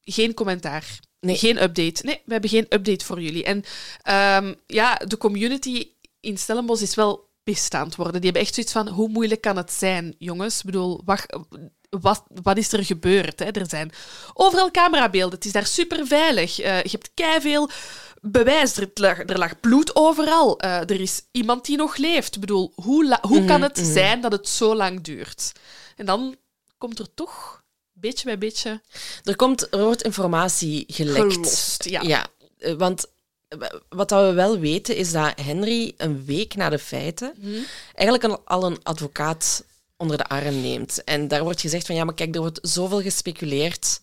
geen 0.01 0.33
commentaar. 0.33 0.99
Nee. 1.19 1.37
Geen 1.37 1.63
update. 1.63 2.05
Nee, 2.05 2.21
we 2.25 2.31
hebben 2.31 2.49
geen 2.49 2.65
update 2.69 3.05
voor 3.05 3.21
jullie. 3.21 3.43
En 3.43 3.63
ehm, 4.01 4.53
ja, 4.67 4.95
de 4.95 5.17
community 5.17 5.87
in 6.19 6.37
Stellenbosch 6.37 6.81
is 6.81 6.95
wel 6.95 7.31
pist 7.43 7.73
aan 7.73 7.85
het 7.85 7.95
worden. 7.95 8.21
Die 8.21 8.23
hebben 8.23 8.41
echt 8.41 8.53
zoiets 8.53 8.73
van, 8.73 8.87
hoe 8.87 9.09
moeilijk 9.09 9.41
kan 9.41 9.57
het 9.57 9.71
zijn, 9.71 10.15
jongens? 10.17 10.57
Ik 10.57 10.65
bedoel, 10.65 11.01
wat, 11.05 11.25
wat, 12.01 12.23
wat 12.41 12.57
is 12.57 12.71
er 12.73 12.83
gebeurd? 12.85 13.39
Hè? 13.39 13.45
Er 13.45 13.65
zijn 13.69 13.91
overal 14.33 14.71
camerabeelden. 14.71 15.35
Het 15.35 15.45
is 15.45 15.51
daar 15.51 15.65
super 15.65 16.07
veilig. 16.07 16.55
je 16.55 16.63
hebt 16.91 17.11
keiveel 17.13 17.69
bewijs. 18.21 18.77
Er 18.77 18.89
lag, 18.93 19.17
er 19.19 19.37
lag 19.37 19.59
bloed 19.59 19.95
overal. 19.95 20.59
Eh, 20.59 20.79
er 20.79 21.01
is 21.01 21.21
iemand 21.31 21.65
die 21.65 21.77
nog 21.77 21.95
leeft. 21.97 22.35
Ik 22.35 22.41
bedoel, 22.41 22.71
hoe, 22.75 23.17
hoe 23.21 23.45
kan 23.45 23.61
het 23.61 23.77
zijn 23.83 24.21
dat 24.21 24.31
het 24.31 24.47
zo 24.49 24.75
lang 24.75 25.01
duurt? 25.01 25.51
En 25.95 26.05
dan 26.05 26.35
komt 26.77 26.99
er 26.99 27.13
toch, 27.13 27.63
beetje 27.93 28.25
bij 28.25 28.37
beetje, 28.37 28.81
Er, 29.23 29.35
komt, 29.35 29.73
er 29.73 29.83
wordt 29.83 30.01
informatie 30.03 30.83
gelekt. 30.87 31.33
gelost. 31.33 31.83
Ja. 31.89 32.25
eh, 32.59 32.73
want 32.73 33.05
eh, 33.47 33.59
wat 33.89 34.09
we 34.11 34.31
wel 34.33 34.59
weten 34.59 34.95
is 34.95 35.11
dat 35.11 35.33
Henry 35.41 35.93
een 35.97 36.25
week 36.25 36.55
na 36.55 36.69
de 36.69 36.79
feiten 36.79 37.33
Mhm. 37.37 37.57
eigenlijk 37.95 38.39
al 38.45 38.63
een 38.63 38.79
advocaat 38.83 39.63
onder 40.03 40.17
de 40.17 40.27
arm 40.27 40.61
neemt. 40.61 41.03
En 41.03 41.27
daar 41.27 41.43
wordt 41.43 41.61
gezegd 41.61 41.85
van 41.85 41.95
ja, 41.95 42.03
maar 42.03 42.13
kijk, 42.13 42.35
er 42.35 42.41
wordt 42.41 42.59
zoveel 42.61 43.01
gespeculeerd. 43.01 44.01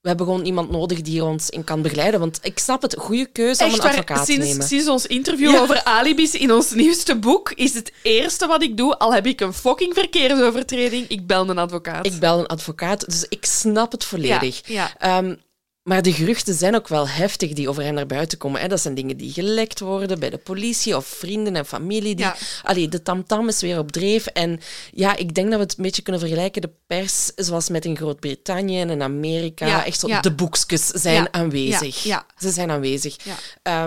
We 0.00 0.08
hebben 0.08 0.26
gewoon 0.26 0.44
iemand 0.44 0.70
nodig 0.70 1.00
die 1.00 1.24
ons 1.24 1.50
in 1.50 1.64
kan 1.64 1.82
begeleiden. 1.82 2.20
Want 2.20 2.38
ik 2.42 2.58
snap 2.58 2.82
het, 2.82 2.94
goede 2.98 3.26
keuze 3.26 3.64
om 3.64 3.70
een 3.72 3.76
waar, 3.78 3.88
advocaat 3.88 4.26
te 4.26 4.32
sinds, 4.32 4.46
nemen. 4.48 4.66
sinds 4.66 4.88
ons 4.88 5.06
interview 5.06 5.50
Ja. 5.50 5.60
over 5.60 5.84
alibis 5.84 6.34
in 6.34 6.52
ons 6.52 6.70
nieuwste 6.70 7.16
boek 7.16 7.50
is 7.52 7.74
het 7.74 7.92
eerste 8.02 8.46
wat 8.46 8.62
ik 8.62 8.76
doe, 8.76 8.98
al 8.98 9.14
heb 9.14 9.26
ik 9.26 9.40
een 9.40 9.52
fucking 9.52 9.94
verkeersovertreding, 9.94 11.08
ik 11.08 11.26
bel 11.26 11.48
een 11.50 11.58
advocaat. 11.58 12.06
Ik 12.06 12.18
bel 12.18 12.38
een 12.38 12.46
advocaat, 12.46 13.04
dus 13.10 13.24
ik 13.28 13.44
snap 13.44 13.92
het 13.92 14.04
volledig. 14.04 14.60
Ja, 14.68 14.94
Ehm, 14.98 15.34
maar 15.82 16.02
de 16.02 16.12
geruchten 16.12 16.54
zijn 16.54 16.74
ook 16.74 16.88
wel 16.88 17.08
heftig 17.08 17.52
die 17.52 17.68
over 17.68 17.82
hen 17.82 17.94
naar 17.94 18.06
buiten 18.06 18.38
komen. 18.38 18.60
Hè. 18.60 18.68
Dat 18.68 18.80
zijn 18.80 18.94
dingen 18.94 19.16
die 19.16 19.32
gelekt 19.32 19.80
worden 19.80 20.18
bij 20.18 20.30
de 20.30 20.38
politie 20.38 20.96
of 20.96 21.06
vrienden 21.06 21.56
en 21.56 21.66
familie. 21.66 22.14
Die... 22.14 22.24
Ja. 22.24 22.36
Allee, 22.62 22.88
de 22.88 23.02
tamtam 23.02 23.48
is 23.48 23.60
weer 23.60 23.78
op 23.78 23.92
dreef. 23.92 24.26
En 24.26 24.60
ja, 24.92 25.16
ik 25.16 25.34
denk 25.34 25.46
dat 25.48 25.56
we 25.56 25.64
het 25.64 25.76
een 25.78 25.84
beetje 25.84 26.02
kunnen 26.02 26.20
vergelijken. 26.20 26.62
De 26.62 26.70
pers, 26.86 27.30
zoals 27.36 27.68
met 27.68 27.84
in 27.84 27.96
Groot-Brittannië 27.96 28.80
en 28.80 28.90
in 28.90 29.02
Amerika, 29.02 29.66
Ja, 29.66 29.84
echt 29.84 30.00
zo, 30.00 30.08
ja. 30.08 30.20
de 30.20 30.32
boekjes 30.34 30.86
zijn 30.86 31.34
aanwezig. 31.34 32.02
ja. 32.02 32.26
Ze 32.38 32.50
zijn 32.50 32.70
aanwezig. 32.70 33.16
Ja. 33.62 33.84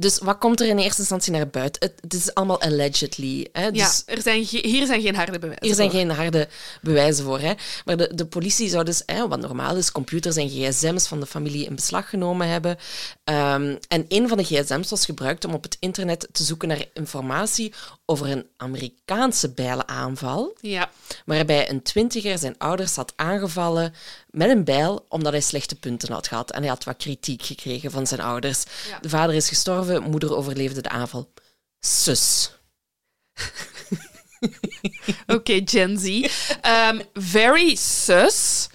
Dus 0.00 0.18
wat 0.18 0.38
komt 0.38 0.60
er 0.60 0.68
in 0.68 0.78
eerste 0.78 1.00
instantie 1.00 1.32
naar 1.32 1.48
buiten? 1.48 1.82
Het, 1.82 2.00
het 2.00 2.14
is 2.14 2.34
allemaal 2.34 2.60
allegedly. 2.60 3.48
Hè? 3.52 3.70
Dus 3.70 4.02
ja 4.06 4.14
er 4.14 4.22
zijn 4.22 4.42
hier 4.42 4.86
zijn 4.86 5.02
geen 5.02 5.14
harde 5.14 5.38
bewijzen. 5.38 5.66
hier 5.66 5.74
zijn 5.74 5.90
voor. 5.90 5.98
geen 5.98 6.10
harde 6.10 6.48
bewijzen 6.82 7.24
voor. 7.24 7.40
Hè. 7.40 7.52
Maar 7.84 7.96
de, 7.96 8.14
de 8.14 8.26
politie 8.26 8.68
zou 8.68 8.84
dus, 8.84 9.02
hè, 9.06 9.28
wat 9.28 9.40
normaal 9.40 9.76
is, 9.76 9.92
computers 9.92 10.36
en 10.36 10.48
gsm's 10.48 11.06
van 11.06 11.20
de 11.20 11.26
familie 11.26 11.66
in 11.66 11.74
beslag 11.74 12.08
genomen 12.08 12.48
hebben. 12.48 12.76
Ehm, 13.24 13.76
en 13.88 14.04
een 14.08 14.28
van 14.28 14.36
de 14.36 14.44
gsm's 14.44 14.90
was 14.90 15.04
gebruikt 15.04 15.44
om 15.44 15.54
op 15.54 15.62
het 15.62 15.76
internet 15.80 16.28
te 16.32 16.42
zoeken 16.42 16.68
naar 16.68 16.84
informatie 16.94 17.72
over 18.06 18.30
een 18.30 18.46
Amerikaanse 18.56 19.52
bijlenaanval, 19.52 20.56
Ja, 20.60 20.90
waarbij 21.24 21.70
een 21.70 21.82
twintiger 21.82 22.38
zijn 22.38 22.58
ouders 22.58 22.96
had 22.96 23.12
aangevallen 23.16 23.94
met 24.30 24.50
een 24.50 24.64
bijl 24.64 25.06
omdat 25.08 25.32
hij 25.32 25.40
slechte 25.40 25.74
punten 25.74 26.12
had 26.12 26.28
gehad. 26.28 26.50
En 26.50 26.60
hij 26.60 26.68
had 26.68 26.84
wat 26.84 26.96
kritiek 26.96 27.42
gekregen 27.42 27.90
van 27.90 28.06
zijn 28.06 28.20
ouders. 28.20 28.64
Ja. 28.88 28.98
De 28.98 29.08
vader 29.08 29.34
is 29.34 29.48
gestorven, 29.48 30.02
moeder 30.02 30.36
overleefde 30.36 30.80
de 30.80 30.88
aanval. 30.88 31.32
Sus. 31.80 32.54
oké, 35.26 35.60
Gen 35.64 35.98
Z. 35.98 36.28
Ehm, 36.60 37.00
very 37.14 37.74
sus. 37.74 38.68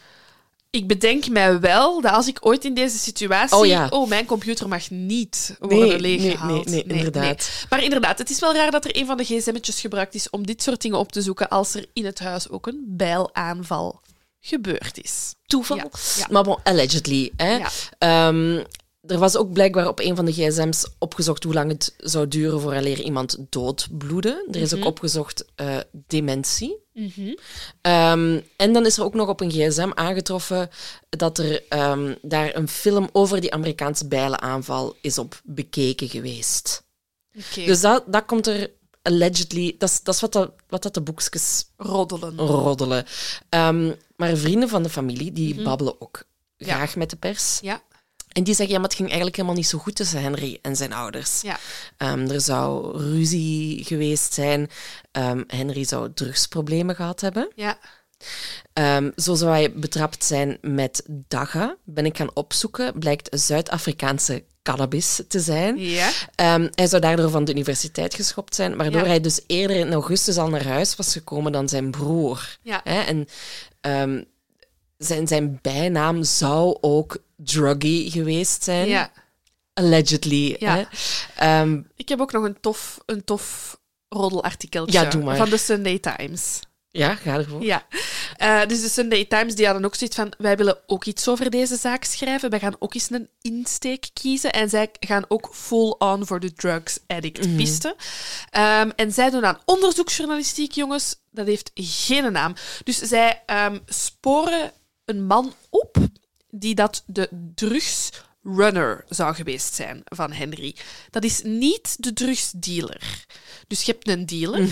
Ik 0.70 0.88
bedenk 0.88 1.30
mij 1.30 1.60
wel 1.60 2.01
dat 2.01 2.12
als 2.12 2.28
ik 2.28 2.38
ooit 2.45 2.66
in 2.66 2.74
deze 2.74 2.97
situatie... 2.97 3.58
Oh 3.58 3.66
ja. 3.66 4.06
mijn 4.08 4.26
computer 4.26 4.68
mag 4.68 4.89
niet 4.89 5.56
worden 5.60 5.88
nee, 5.88 5.99
leeggehaald. 5.99 6.66
nee, 6.66 6.86
nee, 6.86 6.97
inderdaad. 6.97 7.66
Maar 7.70 7.84
inderdaad, 7.84 8.18
het 8.18 8.30
is 8.30 8.39
wel 8.39 8.53
raar 8.53 8.72
dat 8.72 8.86
er 8.86 8.97
een 8.97 9.06
van 9.06 9.18
de 9.18 9.24
gsm'tjes 9.24 9.80
gebruikt 9.80 10.16
is 10.16 10.30
om 10.30 10.45
dit 10.45 10.64
soort 10.64 10.82
dingen 10.82 10.97
op 10.97 11.12
te 11.12 11.22
zoeken 11.22 11.49
als 11.49 11.74
er 11.74 11.86
in 11.93 12.06
het 12.06 12.20
huis 12.20 12.49
ook 12.49 12.68
een 12.68 12.84
bijlaanval 12.88 14.01
gebeurd 14.46 15.04
is. 15.04 15.36
toeval. 15.46 15.78
Ja, 15.78 15.89
ja. 16.18 16.28
Maar 16.30 16.43
bon, 16.43 16.58
allegedly. 16.64 17.32
Hè. 17.36 17.56
Ja. 17.56 17.70
Ehm, 17.98 18.64
er 19.08 19.20
was 19.20 19.38
ook 19.38 19.54
blijkbaar 19.54 19.88
op 19.88 20.00
een 20.00 20.16
van 20.16 20.26
de 20.26 20.32
gsm's 20.32 20.88
opgezocht 21.00 21.43
hoe 21.43 21.54
lang 21.54 21.72
het 21.72 21.93
zou 21.98 22.28
duren 22.28 22.62
vooraleer 22.62 23.02
iemand 23.02 23.38
doodbloedde. 23.50 24.48
Er 24.52 24.62
is 24.62 24.74
ook 24.74 24.86
opgezocht 24.86 25.46
eh, 25.56 25.78
dementie. 26.08 26.84
Ehm, 27.82 28.39
en 28.56 28.74
dan 28.74 28.86
is 28.86 28.98
er 28.98 29.04
ook 29.04 29.14
nog 29.14 29.28
op 29.30 29.41
een 29.41 29.52
gsm 29.52 29.91
aangetroffen 29.93 30.70
dat 31.10 31.38
er 31.38 31.64
ehm, 31.70 32.16
daar 32.22 32.56
een 32.56 32.68
film 32.68 33.10
over 33.12 33.41
die 33.41 33.54
Amerikaanse 33.54 34.08
bijlenaanval 34.08 34.96
is 35.02 35.18
op 35.18 35.41
bekeken 35.43 36.10
geweest. 36.10 36.84
Oké. 37.38 37.66
Dus 37.66 37.82
dat, 37.82 38.04
dat 38.08 38.26
komt 38.26 38.48
er 38.48 38.72
allegedly... 39.06 39.76
Dat 39.78 39.89
is, 39.89 40.01
dat 40.03 40.16
is 40.16 40.22
wat, 40.22 40.34
dat, 40.34 40.51
wat 40.70 40.84
dat 40.84 40.93
de 40.93 41.01
boekjes 41.01 41.66
roddelen. 41.78 42.38
roddelen. 42.38 43.06
Ehm, 43.49 43.91
maar 44.16 44.36
vrienden 44.38 44.70
van 44.70 44.84
de 44.84 44.89
familie, 44.89 45.32
die 45.32 45.62
babbelen 45.64 46.01
ook 46.01 46.24
Mhm. 46.58 46.70
Ja. 46.70 46.76
graag 46.76 46.95
met 46.95 47.10
de 47.10 47.16
pers. 47.16 47.60
Ja, 47.62 47.82
En 48.32 48.43
die 48.43 48.53
zeggen, 48.53 48.74
ja, 48.74 48.80
maar 48.80 48.88
het 48.89 48.97
ging 48.97 49.08
eigenlijk 49.08 49.36
helemaal 49.38 49.58
niet 49.58 49.68
zo 49.68 49.78
goed 49.78 49.95
tussen 49.95 50.22
Henry 50.22 50.60
en 50.62 50.76
zijn 50.76 50.93
ouders. 50.93 51.41
ja. 51.41 51.58
Ehm, 51.97 52.30
er 52.30 52.41
zou 52.41 52.97
ruzie 52.97 53.84
geweest 53.84 54.34
zijn. 54.34 54.70
Ehm, 55.12 55.43
Henry 55.47 55.84
zou 55.84 56.14
drugsproblemen 56.14 56.95
gehad 56.95 57.22
hebben. 57.22 57.49
ja. 57.56 57.78
Ehm, 58.74 59.12
zo 59.16 59.36
zou 59.36 59.51
hij 59.51 59.74
betrapt 59.74 60.24
zijn 60.24 60.58
met 60.62 61.03
daga. 61.08 61.76
Ben 61.84 62.06
ik 62.06 62.18
gaan 62.18 62.30
opzoeken. 62.36 62.99
Blijkt 62.99 63.39
Zuid-Afrikaanse 63.39 64.43
cannabis 64.66 65.22
te 65.28 65.39
zijn. 65.39 65.78
Ja. 65.80 66.09
Ehm, 66.36 66.68
hij 66.76 66.88
zou 66.88 67.01
daardoor 67.01 67.30
van 67.30 67.45
de 67.45 67.51
universiteit 67.51 68.13
geschopt 68.13 68.55
zijn, 68.55 68.76
waardoor 68.76 69.01
Ja. 69.01 69.07
hij 69.07 69.22
dus 69.22 69.39
eerder 69.47 69.76
in 69.78 69.93
augustus 69.93 70.38
al 70.38 70.49
naar 70.49 70.66
huis 70.68 70.95
was 70.95 71.11
gekomen 71.13 71.51
dan 71.51 71.70
zijn 71.70 71.91
broer. 71.91 72.57
Ja. 72.61 72.82
Hè? 72.84 73.01
En 73.01 73.28
ehm, 73.82 74.24
zijn, 74.97 75.28
zijn 75.28 75.59
bijnaam 75.61 76.24
zou 76.24 76.78
ook 76.82 77.18
druggy 77.36 78.09
geweest 78.09 78.63
zijn. 78.63 78.88
ja. 78.88 79.11
Allegedly. 79.74 80.55
Ja. 80.59 80.76
Hè? 80.76 80.84
Ehm, 81.36 81.82
Ik 81.95 82.09
heb 82.09 82.20
ook 82.20 82.32
nog 82.32 82.43
een 82.43 82.57
tof, 82.61 82.97
een 83.05 83.24
tof 83.24 83.78
roddelartikeltje 84.09 84.99
Ja, 84.99 85.09
doe 85.09 85.24
maar. 85.24 85.38
van 85.38 85.49
de 85.49 85.57
Sunday 85.57 85.99
Times. 85.99 86.59
Ja, 86.98 87.16
ga 87.16 87.38
ervoor. 87.38 87.64
Ja, 87.64 87.86
Eh, 88.38 88.66
dus 88.66 88.82
de 88.82 88.89
Sunday 88.89 89.26
Times 89.26 89.56
die 89.56 89.66
hadden 89.66 89.86
ook 89.86 89.96
zoiets 89.96 90.16
van: 90.16 90.34
wij 90.38 90.58
willen 90.58 90.78
ook 90.88 91.06
iets 91.06 91.28
over 91.28 91.50
deze 91.50 91.76
zaak 91.76 92.04
schrijven. 92.04 92.50
Wij 92.50 92.60
gaan 92.60 92.76
ook 92.80 92.93
eens 92.93 93.10
een 93.10 93.30
insteek 93.41 94.10
kiezen. 94.14 94.52
En 94.52 94.70
zij 94.70 94.89
gaan 95.00 95.26
ook 95.28 95.50
full 95.52 95.96
on 95.98 96.26
voor 96.26 96.39
de 96.39 96.54
drugs 96.54 97.00
addict 97.08 97.56
piste. 97.56 97.96
Ehm, 98.50 98.89
en 98.96 99.12
zij 99.12 99.30
doen 99.30 99.46
aan 99.46 99.60
onderzoeksjournalistiek, 99.66 100.72
jongens. 100.72 101.16
Dat 101.32 101.48
heeft 101.48 101.72
geen 101.74 102.32
naam. 102.32 102.54
Dus 102.84 102.98
zij 102.98 103.43
ehm, 103.46 103.78
sporen 103.86 104.72
een 105.06 105.26
man 105.26 105.54
op 105.70 105.98
die 106.50 106.76
dat 106.76 107.04
de 107.06 107.30
drugsrunner 108.46 109.04
zou 109.10 109.36
geweest 109.36 109.74
zijn 109.74 110.02
van 110.04 110.32
Henry. 110.32 110.76
Dat 111.10 111.24
is 111.24 111.41
niet 111.43 111.96
de 112.04 112.14
drugsdealer. 112.14 113.26
Dus 113.68 113.82
je 113.82 113.91
hebt 113.91 114.08
een 114.08 114.26
dealer 114.26 114.70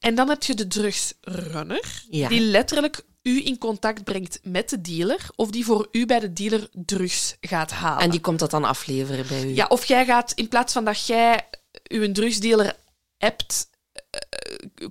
en 0.00 0.14
dan 0.14 0.28
heb 0.28 0.42
je 0.42 0.54
de 0.54 0.66
drugsrunner, 0.66 2.04
Ja. 2.10 2.28
die 2.28 2.40
letterlijk 2.40 3.02
u 3.22 3.46
in 3.46 3.58
contact 3.58 4.04
brengt 4.04 4.38
met 4.42 4.68
de 4.70 4.80
dealer 4.80 5.26
of 5.36 5.50
die 5.50 5.64
voor 5.64 5.88
u 5.92 6.06
bij 6.06 6.20
de 6.20 6.32
dealer 6.32 6.68
drugs 6.72 7.36
gaat 7.40 7.70
halen. 7.70 8.02
En 8.02 8.10
die 8.10 8.20
komt 8.20 8.38
dat 8.38 8.50
dan 8.50 8.64
afleveren 8.64 9.26
bij 9.28 9.44
u. 9.44 9.54
Ja, 9.54 9.66
of 9.66 9.84
jij 9.84 10.04
gaat, 10.04 10.32
in 10.32 10.48
plaats 10.48 10.72
van 10.72 10.84
dat 10.84 11.06
jij 11.06 11.48
uw 11.88 12.12
drugsdealer 12.12 12.76
hebt, 13.18 13.68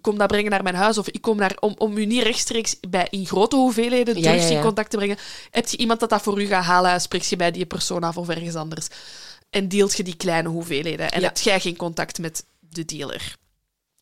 kom 0.01 0.17
dat 0.17 0.27
brengen 0.27 0.51
naar 0.51 0.63
mijn 0.63 0.75
huis, 0.75 0.97
of 0.97 1.07
ik 1.07 1.21
kom 1.21 1.37
naar, 1.37 1.57
om, 1.59 1.75
om 1.77 1.97
u 1.97 2.05
niet 2.05 2.23
rechtstreeks 2.23 2.79
bij, 2.89 3.07
in 3.09 3.25
grote 3.25 3.55
hoeveelheden 3.55 4.15
Ja, 4.15 4.21
drugs 4.21 4.49
ja, 4.49 4.55
in 4.55 4.61
contact 4.61 4.89
te 4.89 4.97
brengen, 4.97 5.17
heb 5.51 5.67
je 5.67 5.77
iemand 5.77 5.99
dat 5.99 6.09
dat 6.09 6.21
voor 6.21 6.41
u 6.41 6.45
gaat 6.45 6.63
halen, 6.63 7.01
spreek 7.01 7.21
je 7.21 7.35
bij 7.35 7.51
die 7.51 7.65
persoon 7.65 8.03
af 8.03 8.17
of 8.17 8.29
ergens 8.29 8.55
anders. 8.55 8.87
En 9.49 9.67
deelt 9.67 9.97
je 9.97 10.03
die 10.03 10.15
kleine 10.15 10.49
hoeveelheden. 10.49 11.11
En 11.11 11.23
heb 11.23 11.37
jij 11.37 11.59
geen 11.59 11.75
contact 11.75 12.19
met 12.19 12.45
de 12.59 12.85
dealer. 12.85 13.35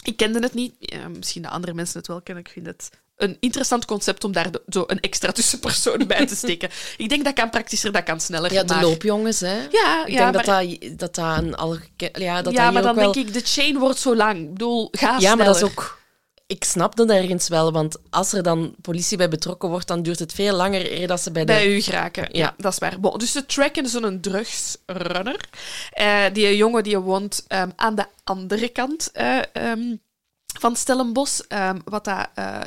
Ik 0.03 0.17
kende 0.17 0.39
het 0.39 0.53
niet. 0.53 0.73
Ja, 0.79 1.07
misschien 1.07 1.41
de 1.41 1.49
andere 1.49 1.73
mensen 1.73 1.97
het 1.97 2.07
wel 2.07 2.21
kennen. 2.21 2.43
Ik 2.43 2.51
vind 2.51 2.65
het 2.65 2.89
een 3.21 3.37
interessant 3.39 3.85
concept 3.85 4.23
om 4.23 4.31
daar 4.31 4.51
de- 4.51 4.61
zo 4.69 4.83
een 4.87 4.99
extra 4.99 5.31
tussenpersoon 5.31 6.07
bij 6.07 6.25
te 6.25 6.35
steken. 6.35 6.69
Ik 6.97 7.09
denk 7.09 7.23
dat 7.25 7.33
kan 7.33 7.49
praktischer, 7.49 7.91
dat 7.91 8.03
kan 8.03 8.19
sneller. 8.19 8.53
Ja, 8.53 8.63
de 8.63 8.73
maar- 8.73 8.83
loopjongens, 8.83 9.39
hè. 9.39 9.55
Ja, 9.71 10.05
Ik 10.05 10.11
ja, 10.13 10.31
denk 10.31 10.45
maar, 10.45 10.63
dat, 10.63 10.79
dat, 10.81 10.99
dat 10.99 11.15
dat 11.15 11.37
een 11.37 11.55
algeke- 11.55 12.11
Ja, 12.13 12.41
dat 12.41 12.53
ja, 12.53 12.63
dat 12.63 12.73
maar 12.73 12.81
dan 12.81 12.95
wel... 12.95 13.11
denk 13.11 13.27
ik, 13.27 13.33
de 13.33 13.41
chain 13.43 13.77
wordt 13.77 13.99
zo 13.99 14.15
lang. 14.15 14.39
Ik 14.39 14.51
bedoel, 14.53 14.87
ga 14.91 15.15
Ja, 15.19 15.35
maar 15.35 15.45
dat 15.45 15.55
is 15.55 15.63
ook... 15.63 15.99
Ik 16.47 16.63
snap 16.63 16.95
dat 16.95 17.09
ergens 17.09 17.47
wel, 17.47 17.71
want 17.71 17.97
als 18.09 18.33
er 18.33 18.43
dan 18.43 18.75
politie 18.81 19.17
bij 19.17 19.29
betrokken 19.29 19.69
wordt, 19.69 19.87
dan 19.87 20.01
duurt 20.03 20.19
het 20.19 20.33
veel 20.33 20.55
langer 20.55 20.91
eer 20.91 21.07
dat 21.07 21.21
ze 21.21 21.31
bij 21.31 21.45
de... 21.45 21.53
bij 21.53 21.75
u 21.75 21.81
geraken. 21.81 22.23
Ja, 22.23 22.29
Ja. 22.31 22.53
dat 22.57 22.71
is 22.71 22.77
waar. 22.79 22.99
Bon, 22.99 23.17
dus 23.19 23.31
ze 23.31 23.45
tracken 23.45 23.87
zo'n 23.89 24.19
drugsrunner. 24.21 25.49
Eh 25.91 26.23
die 26.33 26.55
jongen 26.57 26.83
die 26.83 26.97
woont 26.97 27.43
ehm, 27.47 27.69
aan 27.75 27.95
de 27.95 28.05
andere 28.23 28.69
kant 28.69 29.09
eh, 29.13 29.37
ehm, 29.53 29.95
van 30.59 30.75
Stellenbosch. 30.75 31.39
ehm, 31.47 31.79
wat 31.85 32.03
dat 32.05 32.27
eh 32.35 32.59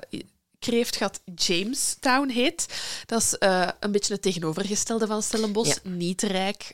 Kreeftgat 0.64 1.20
Jamestown 1.34 2.28
heet. 2.28 2.66
Dat 3.06 3.20
is 3.20 3.38
eh, 3.38 3.68
een 3.80 3.92
beetje 3.92 4.12
het 4.12 4.22
tegenovergestelde 4.22 5.06
van 5.06 5.22
Stellenbosch. 5.22 5.78
Ja. 5.82 5.90
Niet 5.90 6.22
rijk, 6.22 6.72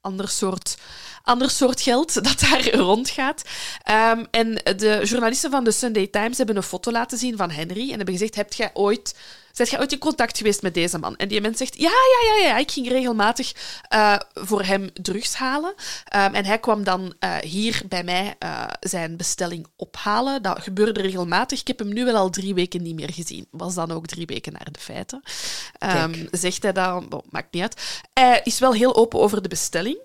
ander 0.00 0.28
soort, 0.28 0.76
ander 1.22 1.50
soort 1.50 1.80
geld 1.80 2.14
dat 2.24 2.40
daar 2.40 2.74
rondgaat. 2.74 3.42
Ehm, 3.82 4.24
en 4.30 4.54
de 4.54 5.00
journalisten 5.04 5.50
van 5.50 5.64
de 5.64 5.70
Sunday 5.70 6.06
Times 6.06 6.36
hebben 6.36 6.56
een 6.56 6.62
foto 6.62 6.92
laten 6.92 7.18
zien 7.18 7.36
van 7.36 7.50
Henry 7.50 7.82
en 7.90 7.96
hebben 7.96 8.14
gezegd, 8.14 8.34
heb 8.34 8.52
jij 8.52 8.70
ooit... 8.74 9.14
Zijt 9.60 9.72
jij 9.72 9.80
ooit 9.80 9.92
in 9.92 9.98
contact 9.98 10.38
geweest 10.38 10.62
met 10.62 10.74
deze 10.74 10.98
man? 10.98 11.16
En 11.16 11.28
die 11.28 11.40
mens 11.40 11.58
zegt, 11.58 11.76
ja, 11.76 11.90
ja, 11.90 12.34
ja, 12.34 12.46
ja. 12.46 12.56
Ik 12.56 12.70
ging 12.70 12.88
regelmatig 12.88 13.52
eh, 13.88 14.16
voor 14.34 14.62
hem 14.62 14.90
drugs 14.92 15.34
halen. 15.34 15.74
Ehm, 16.04 16.34
en 16.34 16.44
hij 16.44 16.58
kwam 16.58 16.84
dan 16.84 17.14
eh, 17.18 17.36
hier 17.36 17.82
bij 17.88 18.04
mij 18.04 18.34
eh, 18.38 18.64
zijn 18.80 19.16
bestelling 19.16 19.66
ophalen. 19.76 20.42
Dat 20.42 20.62
gebeurde 20.62 21.00
regelmatig. 21.00 21.60
Ik 21.60 21.66
heb 21.66 21.78
hem 21.78 21.92
nu 21.92 22.04
wel 22.04 22.16
al 22.16 22.30
drie 22.30 22.54
weken 22.54 22.82
niet 22.82 22.94
meer 22.94 23.12
gezien. 23.12 23.46
Was 23.50 23.74
dan 23.74 23.90
ook 23.90 24.06
drie 24.06 24.26
weken 24.26 24.52
naar 24.52 24.68
de 24.72 24.80
feiten. 24.80 25.22
Ehm, 25.78 26.26
zegt 26.30 26.62
hij 26.62 26.72
dan, 26.72 27.22
maakt 27.30 27.52
niet 27.52 27.62
uit. 27.62 28.02
Hij 28.12 28.40
is 28.44 28.58
wel 28.58 28.72
heel 28.72 28.96
open 28.96 29.20
over 29.20 29.42
de 29.42 29.48
bestelling. 29.48 29.98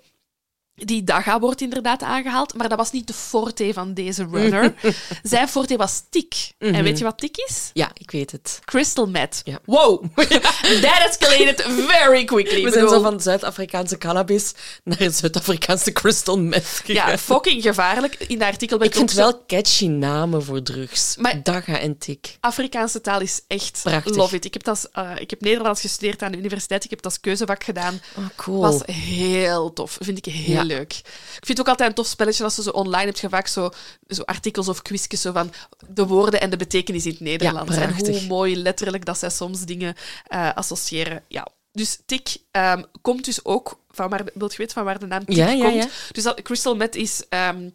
Die 0.84 1.04
daga 1.04 1.38
wordt 1.40 1.60
inderdaad 1.60 2.02
aangehaald, 2.02 2.54
maar 2.54 2.68
dat 2.68 2.78
was 2.78 2.90
niet 2.90 3.06
de 3.06 3.12
forte 3.12 3.70
van 3.72 3.94
deze 3.94 4.26
runner. 4.30 4.74
Zijn 5.22 5.48
forte 5.48 5.76
was 5.76 6.02
tik. 6.10 6.34
En 6.58 6.82
weet 6.82 6.98
je 6.98 7.04
wat 7.04 7.18
tik 7.18 7.36
is? 7.36 7.70
Ja, 7.72 7.90
ik 7.94 8.10
weet 8.10 8.32
het. 8.32 8.60
Crystal 8.64 9.08
meth. 9.08 9.40
Ja. 9.44 9.58
Wow! 9.64 10.04
That 10.82 11.06
escalated 11.08 11.62
very 11.62 12.24
quickly. 12.24 12.62
We 12.64 12.70
zijn 12.70 12.88
zo 12.88 13.00
van 13.02 13.20
Zuid-Afrikaanse 13.20 13.98
cannabis 13.98 14.52
naar 14.84 15.10
Zuid-Afrikaanse 15.10 15.92
crystal 15.92 16.38
meth 16.38 16.80
gegaan. 16.84 17.10
Ja, 17.10 17.18
fucking 17.18 17.62
gevaarlijk. 17.62 18.14
In 18.14 18.38
dat 18.38 18.48
artikel 18.48 18.82
ik 18.82 18.94
vind 18.94 19.10
zo- 19.10 19.16
wel 19.16 19.44
catchy 19.46 19.86
namen 19.86 20.44
voor 20.44 20.62
drugs. 20.62 21.16
Maar- 21.16 21.42
Daga 21.42 21.78
en 21.78 21.98
Tik. 21.98 22.36
Afrikaanse 22.40 23.00
taal 23.00 23.20
is 23.20 23.40
echt 23.46 23.80
Prachtig. 23.82 24.16
love 24.16 24.34
it. 24.36 24.44
Ik 24.44 24.52
heb, 24.52 24.68
als, 24.68 24.90
eh, 24.90 25.10
ik 25.18 25.30
heb 25.30 25.40
Nederlands 25.40 25.80
gestudeerd 25.80 26.22
aan 26.22 26.32
de 26.32 26.38
universiteit. 26.38 26.84
Ik 26.84 26.90
heb 26.90 27.02
dat 27.02 27.12
als 27.12 27.20
keuzevak 27.20 27.64
gedaan. 27.64 28.00
Oh, 28.18 28.24
cool. 28.36 28.60
Was 28.60 28.80
heel 28.92 29.72
tof. 29.72 29.96
Vind 30.00 30.18
ik 30.18 30.24
heel 30.32 30.54
Ja. 30.54 30.65
Leuk. 30.66 30.92
Ik 30.92 31.46
vind 31.46 31.48
het 31.48 31.60
ook 31.60 31.68
altijd 31.68 31.88
een 31.88 31.94
tof 31.94 32.06
spelletje 32.06 32.44
als 32.44 32.56
je 32.56 32.62
zo 32.62 32.70
online 32.70 33.04
hebt 33.04 33.18
je 33.18 33.28
vaak 33.28 33.46
zo, 33.46 33.70
zo 34.08 34.22
artikels 34.22 34.68
of 34.68 34.82
quizjes 34.82 35.20
zo 35.20 35.32
van 35.32 35.52
de 35.88 36.06
woorden 36.06 36.40
en 36.40 36.50
de 36.50 36.56
betekenis 36.56 37.04
in 37.04 37.10
het 37.10 37.20
Nederlands. 37.20 37.76
en 37.76 37.96
hoe 37.96 38.20
mooi 38.26 38.56
letterlijk 38.56 39.04
dat 39.04 39.18
zij 39.18 39.30
soms 39.30 39.64
dingen 39.64 39.94
eh, 40.26 40.52
associëren. 40.54 41.22
Ja. 41.28 41.46
Dus 41.72 41.98
tik 42.06 42.36
ehm, 42.50 42.82
komt 43.00 43.24
dus 43.24 43.44
ook 43.44 43.80
van 43.90 44.08
waar, 44.10 44.24
wilt 44.34 44.52
je 44.52 44.58
weten 44.58 44.74
van 44.74 44.84
waar 44.84 44.98
de 44.98 45.06
naam 45.06 45.24
tik 45.24 45.36
Ja, 45.36 45.46
komt? 45.46 45.74
ja. 45.74 45.88
Dus 46.12 46.22
dat, 46.22 46.42
crystal 46.42 46.76
meth 46.76 46.94
is... 46.94 47.22
ehm 47.28 47.68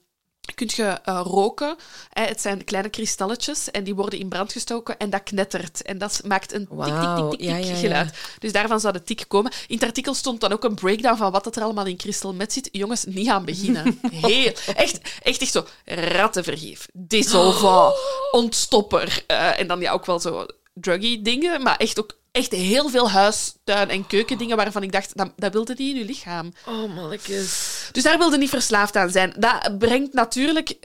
kunt 0.55 0.73
je 0.73 0.83
eh, 0.83 1.21
roken. 1.23 1.75
Hè, 2.09 2.23
het 2.23 2.41
zijn 2.41 2.63
kleine 2.63 2.89
kristalletjes 2.89 3.71
en 3.71 3.83
die 3.83 3.95
worden 3.95 4.19
in 4.19 4.29
brand 4.29 4.51
gestoken 4.51 4.97
en 4.97 5.09
dat 5.09 5.23
knettert. 5.23 5.81
En 5.81 5.97
dat 5.97 6.21
maakt 6.25 6.53
een 6.53 6.67
tik, 6.67 6.69
tik, 6.69 6.77
tik, 6.77 6.87
Wauw, 6.87 7.29
tik, 7.29 7.39
tik 7.39 7.49
ja, 7.49 7.57
ja, 7.57 7.65
ja. 7.65 7.75
geluid. 7.75 8.17
Dus 8.39 8.51
daarvan 8.51 8.79
zou 8.79 8.93
de 8.93 9.03
tik 9.03 9.25
komen. 9.27 9.51
In 9.67 9.75
het 9.75 9.83
artikel 9.83 10.13
stond 10.13 10.39
dan 10.39 10.51
ook 10.51 10.63
een 10.63 10.75
breakdown 10.75 11.17
van 11.17 11.31
wat 11.31 11.43
dat 11.43 11.55
er 11.55 11.63
allemaal 11.63 11.85
in 11.85 11.97
crystal 11.97 12.33
meth 12.33 12.53
zit. 12.53 12.69
Jongens, 12.71 13.05
niet 13.05 13.27
aan 13.27 13.45
beginnen. 13.45 13.99
Heel, 14.11 14.51
echt, 14.75 15.01
echt, 15.21 15.41
echt 15.41 15.51
zo 15.51 15.65
rattenvergif, 15.85 16.87
dissolvant, 16.93 17.95
ontstopper. 18.31 19.23
eh, 19.27 19.59
en 19.59 19.67
dan 19.67 19.79
ja, 19.79 19.91
ook 19.91 20.05
wel 20.05 20.19
zo 20.19 20.45
druggy 20.73 21.21
dingen, 21.21 21.61
maar 21.61 21.77
echt 21.77 21.99
ook 21.99 22.19
echt 22.31 22.51
heel 22.51 22.89
veel 22.89 23.09
huis, 23.09 23.53
tuin 23.63 23.89
en 23.89 24.07
keukendingen 24.07 24.57
waarvan 24.57 24.83
ik 24.83 24.91
dacht, 24.91 25.17
dat, 25.17 25.31
dat 25.35 25.53
wilde 25.53 25.75
die 25.75 25.93
in 25.93 25.99
je 25.99 26.05
lichaam. 26.05 26.53
Oh, 26.67 26.95
mannetjes. 26.95 27.89
Dus 27.91 28.03
daar 28.03 28.17
wilde 28.17 28.37
niet 28.37 28.49
verslaafd 28.49 28.95
aan 28.95 29.09
zijn. 29.09 29.33
Dat 29.37 29.77
brengt 29.77 30.13
natuurlijk... 30.13 30.75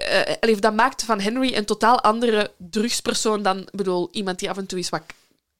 allee, 0.40 0.56
dat 0.56 0.74
maakt 0.74 1.02
van 1.02 1.20
Henry 1.20 1.54
een 1.54 1.64
totaal 1.64 2.00
andere 2.00 2.52
drugspersoon 2.56 3.42
dan 3.42 3.68
bedoel, 3.72 4.08
iemand 4.12 4.38
die 4.38 4.50
af 4.50 4.56
en 4.56 4.66
toe 4.66 4.78
eens 4.78 4.88
wat 4.88 5.02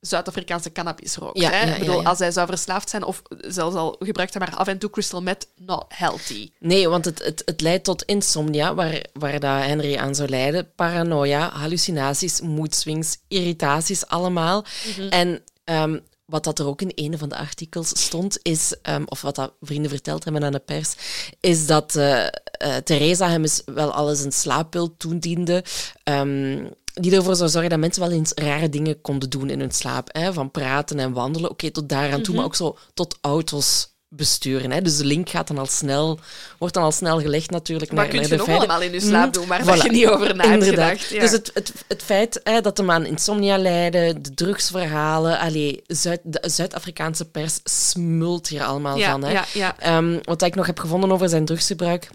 Zuid-Afrikaanse 0.01 0.73
cannabis 0.73 1.17
rookt. 1.17 1.41
Ja, 1.41 1.51
hè? 1.51 1.67
ja, 1.67 1.73
Ik 1.73 1.79
bedoel. 1.79 2.05
Als 2.05 2.19
hij 2.19 2.31
zou 2.31 2.47
verslaafd 2.47 2.91
zijn 2.91 3.05
of 3.05 3.23
zelfs 3.41 3.77
al 3.77 3.97
gebruikt 3.99 4.35
hij 4.35 4.47
maar 4.47 4.57
af 4.57 4.67
en 4.67 4.79
toe 4.79 4.91
crystal 4.91 5.23
meth, 5.23 5.49
not 5.57 5.85
healthy. 5.89 6.51
Nee, 6.59 6.89
want 6.89 7.05
het, 7.05 7.25
het, 7.25 7.43
het 7.45 7.61
leidt 7.61 7.85
tot 7.85 8.03
insomnia, 8.03 8.75
waar, 8.75 9.05
waar 9.13 9.41
dat 9.41 9.63
Henry 9.63 9.97
aan 9.97 10.15
zou 10.15 10.29
lijden. 10.29 10.71
Paranoia, 10.75 11.51
hallucinaties, 11.51 12.41
moedswings, 12.41 13.17
irritaties, 13.29 14.07
allemaal. 14.07 14.65
En 15.11 15.43
ehm, 15.67 15.99
wat 16.25 16.45
dat 16.45 16.59
er 16.59 16.67
ook 16.67 16.83
in 16.83 16.93
een 16.95 17.19
van 17.19 17.29
de 17.29 17.37
artikels 17.37 17.89
stond, 17.89 18.39
is, 18.43 18.75
ehm, 18.83 19.03
of 19.07 19.21
wat 19.23 19.35
dat 19.35 19.53
vrienden 19.61 19.91
verteld 19.91 20.25
hebben 20.25 20.45
aan 20.45 20.53
de 20.53 20.59
pers, 20.59 20.95
is 21.41 21.67
dat 21.67 21.95
uh, 21.95 22.23
uh, 22.23 22.77
Theresa 22.85 23.29
hem 23.29 23.45
wel 23.65 23.93
alles 23.93 24.21
een 24.25 24.33
slaappil 24.33 24.97
toediende. 24.97 25.65
Um, 26.05 26.71
die 27.01 27.15
ervoor 27.17 27.37
zou 27.37 27.51
zorgen 27.51 27.71
dat 27.71 27.79
mensen 27.79 28.03
wel 28.03 28.11
eens 28.11 28.33
rare 28.35 28.69
dingen 28.69 29.01
konden 29.01 29.31
doen 29.31 29.51
in 29.51 29.61
hun 29.61 29.71
slaap. 29.71 30.09
Hè? 30.13 30.33
Van 30.33 30.51
praten 30.51 30.99
en 30.99 31.13
wandelen. 31.13 31.51
Oké, 31.51 31.71
tot 31.71 31.89
daaraan 31.89 32.23
toe, 32.23 32.27
Mhm. 32.27 32.37
maar 32.37 32.45
ook 32.45 32.55
zo 32.55 32.79
tot 32.95 33.19
auto's 33.21 33.96
besturen. 34.09 34.71
Hè? 34.71 34.83
Dus 34.83 34.97
de 34.97 35.05
link 35.05 35.29
gaat 35.31 35.47
dan 35.49 35.59
al 35.59 35.67
snel, 35.67 36.19
wordt 36.59 36.75
dan 36.75 36.83
al 36.83 36.93
snel 36.93 37.21
gelegd 37.21 37.51
natuurlijk 37.51 37.93
Maar 37.93 38.01
naar, 38.01 38.13
kun 38.13 38.21
naar 38.21 38.31
je 38.31 38.37
nog 38.37 38.49
allemaal 38.49 38.81
in 38.83 38.93
je 38.93 39.01
slaap 39.01 39.23
Mhm. 39.25 39.33
doen, 39.33 39.47
waar 39.47 39.63
Voilà. 39.63 39.65
dat 39.67 39.83
je 39.83 39.91
niet 39.91 40.07
over 40.07 40.37
na 40.37 40.43
hebt 40.49 40.63
Inderdaad. 40.63 40.91
gedacht. 40.91 41.09
Ja. 41.11 41.21
Dus 41.21 41.31
het, 41.31 41.51
het, 41.55 41.73
het 41.89 42.03
feit 42.03 42.41
hè, 42.43 42.61
dat 42.61 42.77
hem 42.77 42.91
aan 42.91 43.07
insomnia 43.07 43.59
leidde, 43.59 44.21
de 44.21 44.35
drugsverhalen, 44.35 45.39
allee, 45.39 45.83
Zuid, 45.87 46.21
de 46.25 46.39
Zuid-Afrikaanse 46.49 47.25
pers 47.25 47.61
smult 47.65 48.49
hier 48.49 48.65
allemaal 48.65 48.97
ja, 48.97 49.11
van. 49.11 49.25
Hè. 49.25 49.41
ja. 49.53 49.79
Ehm, 49.79 50.19
wat 50.23 50.43
ik 50.43 50.55
nog 50.55 50.67
heb 50.67 50.79
gevonden 50.79 51.13
over 51.13 51.29
zijn 51.29 51.45
drugsgebruik, 51.45 52.11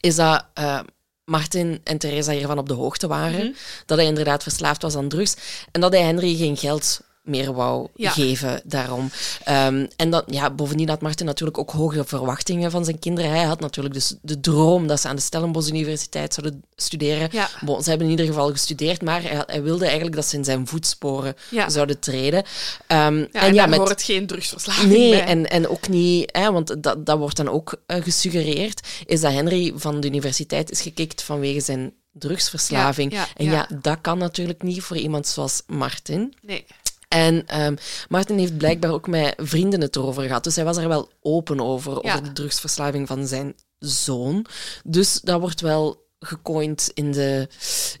is 0.00 0.14
dat 0.14 0.44
eh, 0.54 0.80
Martin 1.24 1.80
en 1.84 1.98
Theresa 1.98 2.32
hiervan 2.32 2.58
op 2.58 2.68
de 2.68 2.74
hoogte 2.74 3.06
waren. 3.06 3.40
Mhm. 3.40 3.52
Dat 3.86 3.98
hij 3.98 4.06
inderdaad 4.06 4.42
verslaafd 4.42 4.82
was 4.82 4.96
aan 4.96 5.08
drugs. 5.08 5.36
En 5.72 5.80
dat 5.80 5.92
hij 5.92 6.02
Henry 6.02 6.36
geen 6.36 6.56
geld 6.56 7.00
meer 7.28 7.52
wou 7.52 7.88
Ja. 7.94 8.10
geven 8.10 8.60
daarom. 8.64 9.10
Ehm, 9.44 9.86
en 9.96 10.10
dat, 10.10 10.24
ja, 10.26 10.50
bovendien 10.50 10.88
had 10.88 11.00
Martin 11.00 11.26
natuurlijk 11.26 11.58
ook 11.58 11.70
hoge 11.70 12.04
verwachtingen 12.04 12.70
van 12.70 12.84
zijn 12.84 12.98
kinderen. 12.98 13.30
Hij 13.30 13.44
had 13.44 13.60
natuurlijk 13.60 13.94
dus 13.94 14.14
de 14.22 14.40
droom 14.40 14.86
dat 14.86 15.00
ze 15.00 15.08
aan 15.08 15.16
de 15.16 15.22
Stellenbosch 15.22 15.68
Universiteit 15.68 16.34
zouden 16.34 16.62
studeren. 16.76 17.28
Ja. 17.32 17.48
Bon, 17.60 17.82
ze 17.82 17.88
hebben 17.88 18.06
in 18.06 18.12
ieder 18.12 18.26
geval 18.26 18.50
gestudeerd, 18.50 19.02
maar 19.02 19.22
hij, 19.22 19.42
hij 19.46 19.62
wilde 19.62 19.84
eigenlijk 19.84 20.16
dat 20.16 20.26
ze 20.26 20.36
in 20.36 20.44
zijn 20.44 20.66
voetsporen 20.66 21.34
Ja. 21.50 21.68
zouden 21.70 21.98
treden. 21.98 22.42
Ehm, 22.86 23.16
Ja, 23.18 23.26
en, 23.32 23.40
en 23.40 23.54
ja, 23.54 23.66
met, 23.66 23.78
hoort 23.78 24.02
geen 24.02 24.26
drugsverslaving 24.26 24.92
Nee, 24.92 25.10
bij. 25.10 25.24
en, 25.24 25.50
en 25.50 25.68
ook 25.68 25.88
niet, 25.88 26.28
hè, 26.36 26.52
want 26.52 26.82
dat, 26.82 27.06
dat 27.06 27.18
wordt 27.18 27.36
dan 27.36 27.48
ook 27.48 27.80
eh, 27.86 28.02
gesuggereerd, 28.02 28.86
is 29.06 29.20
dat 29.20 29.32
Henry 29.32 29.72
van 29.76 30.00
de 30.00 30.06
universiteit 30.06 30.70
is 30.70 30.80
gekikt 30.80 31.22
vanwege 31.22 31.60
zijn 31.60 31.92
drugsverslaving. 32.12 33.12
En 33.36 33.44
ja. 33.44 33.52
ja. 33.52 33.68
dat 33.80 34.00
kan 34.00 34.18
natuurlijk 34.18 34.62
niet 34.62 34.82
voor 34.82 34.96
iemand 34.96 35.26
zoals 35.26 35.62
Martin. 35.66 36.34
Nee. 36.42 36.64
En 37.08 37.46
ehm, 37.46 37.76
Martin 38.08 38.38
heeft 38.38 38.56
blijkbaar 38.56 38.90
ook 38.90 39.06
met 39.06 39.34
vrienden 39.36 39.80
het 39.80 39.96
erover 39.96 40.22
gehad. 40.22 40.44
Dus 40.44 40.56
hij 40.56 40.64
was 40.64 40.76
er 40.76 40.88
wel 40.88 41.10
open 41.20 41.60
over, 41.60 41.92
Ja. 41.92 42.12
over 42.12 42.24
de 42.24 42.32
drugsverslaving 42.32 43.06
van 43.06 43.26
zijn 43.26 43.54
zoon. 43.78 44.46
Dus 44.84 45.20
dat 45.20 45.40
wordt 45.40 45.60
wel 45.60 46.06
gecoind 46.20 46.90
in 46.94 47.12
de, 47.12 47.48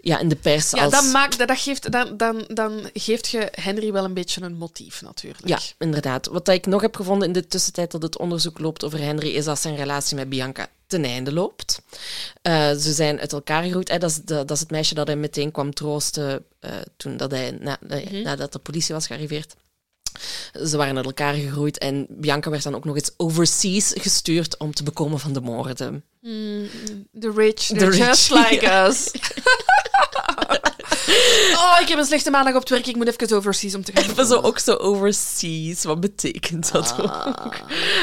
ja, 0.00 0.18
in 0.18 0.28
de 0.28 0.36
pers 0.36 0.70
Ja, 0.70 0.84
als... 0.84 0.92
dat, 0.92 1.04
maakt, 1.12 1.38
dat, 1.38 1.48
dat 1.48 1.58
geeft, 1.58 1.92
dan, 1.92 2.16
dan, 2.16 2.44
dan 2.48 2.90
geeft 2.92 3.28
je 3.28 3.48
Henry 3.50 3.92
wel 3.92 4.04
een 4.04 4.14
beetje 4.14 4.42
een 4.42 4.56
motief, 4.56 5.02
natuurlijk. 5.02 5.48
Ja, 5.48 5.58
inderdaad. 5.78 6.26
Wat 6.26 6.48
ik 6.48 6.66
nog 6.66 6.80
heb 6.80 6.96
gevonden 6.96 7.26
in 7.28 7.34
de 7.34 7.46
tussentijd 7.46 7.90
dat 7.90 8.02
het 8.02 8.18
onderzoek 8.18 8.58
loopt 8.58 8.84
over 8.84 8.98
Henry, 8.98 9.28
is 9.28 9.44
dat 9.44 9.60
zijn 9.60 9.76
relatie 9.76 10.16
met 10.16 10.28
Bianca 10.28 10.68
ten 10.88 11.04
einde 11.04 11.32
loopt. 11.32 11.80
Eh, 12.42 12.70
ze 12.70 12.92
zijn 12.92 13.20
uit 13.20 13.32
elkaar 13.32 13.62
gegroeid. 13.62 13.88
Hè. 13.88 13.98
Dat, 13.98 14.10
is 14.10 14.16
de, 14.16 14.34
dat 14.34 14.50
is 14.50 14.60
het 14.60 14.70
meisje 14.70 14.94
dat 14.94 15.06
hij 15.06 15.16
meteen 15.16 15.50
kwam 15.52 15.74
troosten 15.74 16.44
eh, 16.60 16.70
toen 16.96 17.16
dat 17.16 17.30
hij, 17.30 17.56
na, 17.60 17.78
eh, 17.88 18.04
Mhm. 18.04 18.22
nadat 18.22 18.52
de 18.52 18.58
politie 18.58 18.94
was 18.94 19.06
gearriveerd. 19.06 19.54
Ze 20.66 20.76
waren 20.76 20.96
uit 20.96 21.04
elkaar 21.06 21.34
gegroeid 21.34 21.78
en 21.78 22.06
Bianca 22.08 22.50
werd 22.50 22.62
dan 22.62 22.74
ook 22.74 22.84
nog 22.84 22.94
eens 22.96 23.10
overseas 23.16 23.92
gestuurd 23.96 24.56
om 24.58 24.74
te 24.74 24.82
bekomen 24.82 25.18
van 25.20 25.32
de 25.32 25.40
moorden. 25.40 26.04
Mm, 26.20 26.68
the 27.20 27.32
rich, 27.36 27.54
The 27.66 27.88
rich, 27.90 27.96
just 28.06 28.30
like 28.30 28.66
us. 28.88 29.10
oh, 31.54 31.78
ik 31.80 31.88
heb 31.88 31.98
een 31.98 32.04
slechte 32.04 32.30
maandag 32.30 32.54
op 32.54 32.60
het 32.60 32.68
werk. 32.70 32.86
Ik 32.86 32.96
moet 32.96 33.06
even 33.20 33.36
overseas 33.36 33.74
om 33.74 33.84
te 33.84 33.92
gaan. 33.94 34.10
Even 34.10 34.26
zo, 34.26 34.40
ook 34.40 34.58
zo 34.58 34.74
overseas. 34.74 35.82
Wat 35.84 36.00
betekent 36.00 36.72
dat 36.72 36.94
Ah. 36.98 37.26
ook? 37.26 37.54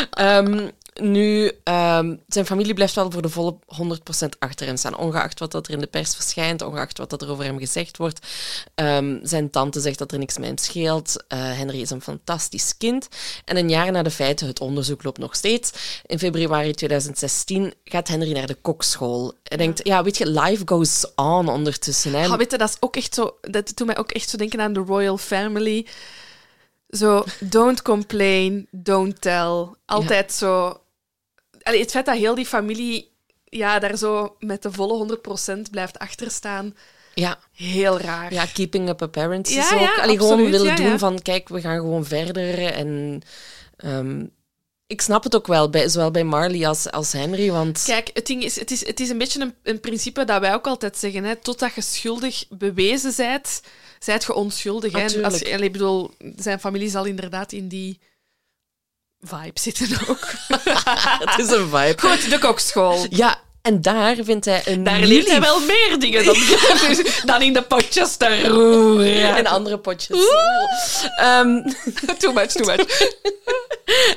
Ehm, 0.09 0.67
nu, 1.01 1.51
ehm, 1.63 2.15
zijn 2.27 2.45
familie 2.45 2.73
blijft 2.73 2.95
wel 2.95 3.11
voor 3.11 3.21
de 3.21 3.29
volle 3.29 3.57
100% 3.67 4.35
achter 4.39 4.65
hem 4.65 4.77
staan. 4.77 4.97
Ongeacht 4.97 5.39
wat 5.39 5.51
dat 5.51 5.67
er 5.67 5.73
in 5.73 5.79
de 5.79 5.87
pers 5.87 6.15
verschijnt, 6.15 6.61
ongeacht 6.61 6.97
wat 6.97 7.09
dat 7.09 7.21
er 7.21 7.29
over 7.29 7.43
hem 7.43 7.57
gezegd 7.57 7.97
wordt. 7.97 8.27
Ehm, 8.75 9.19
zijn 9.21 9.49
tante 9.49 9.79
zegt 9.79 9.97
dat 9.97 10.11
er 10.11 10.19
niks 10.19 10.37
met 10.37 10.47
hem 10.47 10.57
scheelt. 10.57 11.23
Eh, 11.27 11.39
Henry 11.39 11.81
is 11.81 11.89
een 11.89 12.01
fantastisch 12.01 12.77
kind. 12.77 13.07
En 13.45 13.57
een 13.57 13.69
jaar 13.69 13.91
na 13.91 14.03
de 14.03 14.11
feiten, 14.11 14.47
het 14.47 14.59
onderzoek 14.59 15.03
loopt 15.03 15.17
nog 15.17 15.35
steeds. 15.35 15.71
In 16.05 16.19
februari 16.19 16.73
2016 16.73 17.73
gaat 17.83 18.07
Henry 18.07 18.31
naar 18.31 18.47
de 18.47 18.57
kokschool. 18.61 19.33
Hij 19.43 19.57
denkt, 19.57 19.85
ja, 19.85 20.03
weet 20.03 20.17
je, 20.17 20.29
life 20.29 20.61
goes 20.65 21.05
on 21.15 21.49
ondertussen. 21.49 22.13
Hè? 22.13 22.27
Ah, 22.27 22.37
weet 22.37 22.51
je, 22.51 22.57
dat 22.57 22.69
is 22.69 22.77
ook 22.79 22.95
echt 22.95 23.13
zo... 23.13 23.37
Dat 23.41 23.71
doet 23.75 23.87
mij 23.87 23.97
ook 23.97 24.11
echt 24.11 24.29
zo 24.29 24.37
denken 24.37 24.61
aan 24.61 24.73
de 24.73 24.79
royal 24.79 25.17
family. 25.17 25.87
Zo, 26.89 27.23
don't 27.39 27.81
complain, 27.81 28.67
don't 28.71 29.21
tell. 29.21 29.67
Altijd 29.85 30.33
zo... 30.33 30.79
Allee, 31.65 31.79
het 31.79 31.91
feit 31.91 32.05
dat 32.05 32.17
heel 32.17 32.35
die 32.35 32.45
familie 32.45 33.11
ja, 33.43 33.79
daar 33.79 33.97
zo 33.97 34.35
met 34.39 34.61
de 34.61 34.71
volle 34.71 35.19
100% 35.57 35.59
blijft 35.71 35.99
achterstaan, 35.99 36.75
ja. 37.13 37.39
heel 37.53 37.99
raar. 37.99 38.33
Ja, 38.33 38.45
keeping 38.45 38.89
up 38.89 39.01
appearances 39.01 39.55
Ja, 39.69 39.73
ook. 39.73 39.79
ja, 39.79 39.95
Allee, 40.01 40.17
gewoon 40.17 40.49
willen 40.49 40.65
ja, 40.67 40.75
doen 40.75 40.99
van, 40.99 41.21
kijk, 41.21 41.49
we 41.49 41.61
gaan 41.61 41.77
gewoon 41.77 42.05
verder. 42.05 42.59
En 42.73 43.21
ehm, 43.77 44.25
ik 44.87 45.01
snap 45.01 45.23
het 45.23 45.35
ook 45.35 45.47
wel, 45.47 45.69
bij, 45.69 45.89
zowel 45.89 46.11
bij 46.11 46.23
Marley 46.23 46.67
als, 46.67 46.91
als 46.91 47.11
Henry, 47.11 47.51
want... 47.51 47.83
Kijk, 47.85 48.09
het, 48.13 48.25
ding 48.25 48.43
is, 48.43 48.59
het, 48.59 48.71
is, 48.71 48.85
het 48.85 48.99
is 48.99 49.09
een 49.09 49.17
beetje 49.17 49.41
een, 49.41 49.53
een 49.63 49.79
principe 49.79 50.25
dat 50.25 50.39
wij 50.39 50.53
ook 50.53 50.67
altijd 50.67 50.97
zeggen. 50.97 51.23
Hè, 51.23 51.35
totdat 51.35 51.73
je 51.75 51.81
schuldig 51.81 52.45
bewezen 52.49 53.13
bent, 53.17 53.61
zijt 53.99 54.23
je 54.23 54.33
onschuldig. 54.33 54.91
Hè. 54.91 54.99
En 54.99 55.23
Als, 55.23 55.39
je- 55.39 55.45
ik 55.49 55.71
bedoel, 55.71 56.11
zijn 56.35 56.59
familie 56.59 56.89
zal 56.89 57.05
inderdaad 57.05 57.51
in 57.51 57.67
die 57.67 57.99
vibe 59.19 59.59
zitten 59.59 60.07
ook. 60.07 60.27
het 61.25 61.39
is 61.39 61.49
een 61.49 61.69
vibe. 61.69 61.95
Goed, 61.97 62.29
de 62.29 62.39
kokschool. 62.39 63.05
Ja, 63.09 63.39
en 63.65 63.81
daar 63.81 64.15
vindt 64.21 64.45
hij 64.45 64.61
een 64.65 64.83
Daar 64.83 64.99
leert 64.99 65.29
hij 65.29 65.41
wel 65.41 65.59
meer 65.59 65.99
dingen 65.99 66.25
dan, 66.25 66.35
dan 67.25 67.41
in 67.41 67.53
de 67.53 67.61
potjes 67.61 68.15
te 68.15 68.47
roeren. 68.47 69.35
En 69.35 69.45
andere 69.45 69.77
potjes. 69.77 70.17
Ehm, 71.15 71.61
Too 72.17 72.33
much, 72.33 72.51
too 72.51 72.75
much. 72.75 72.99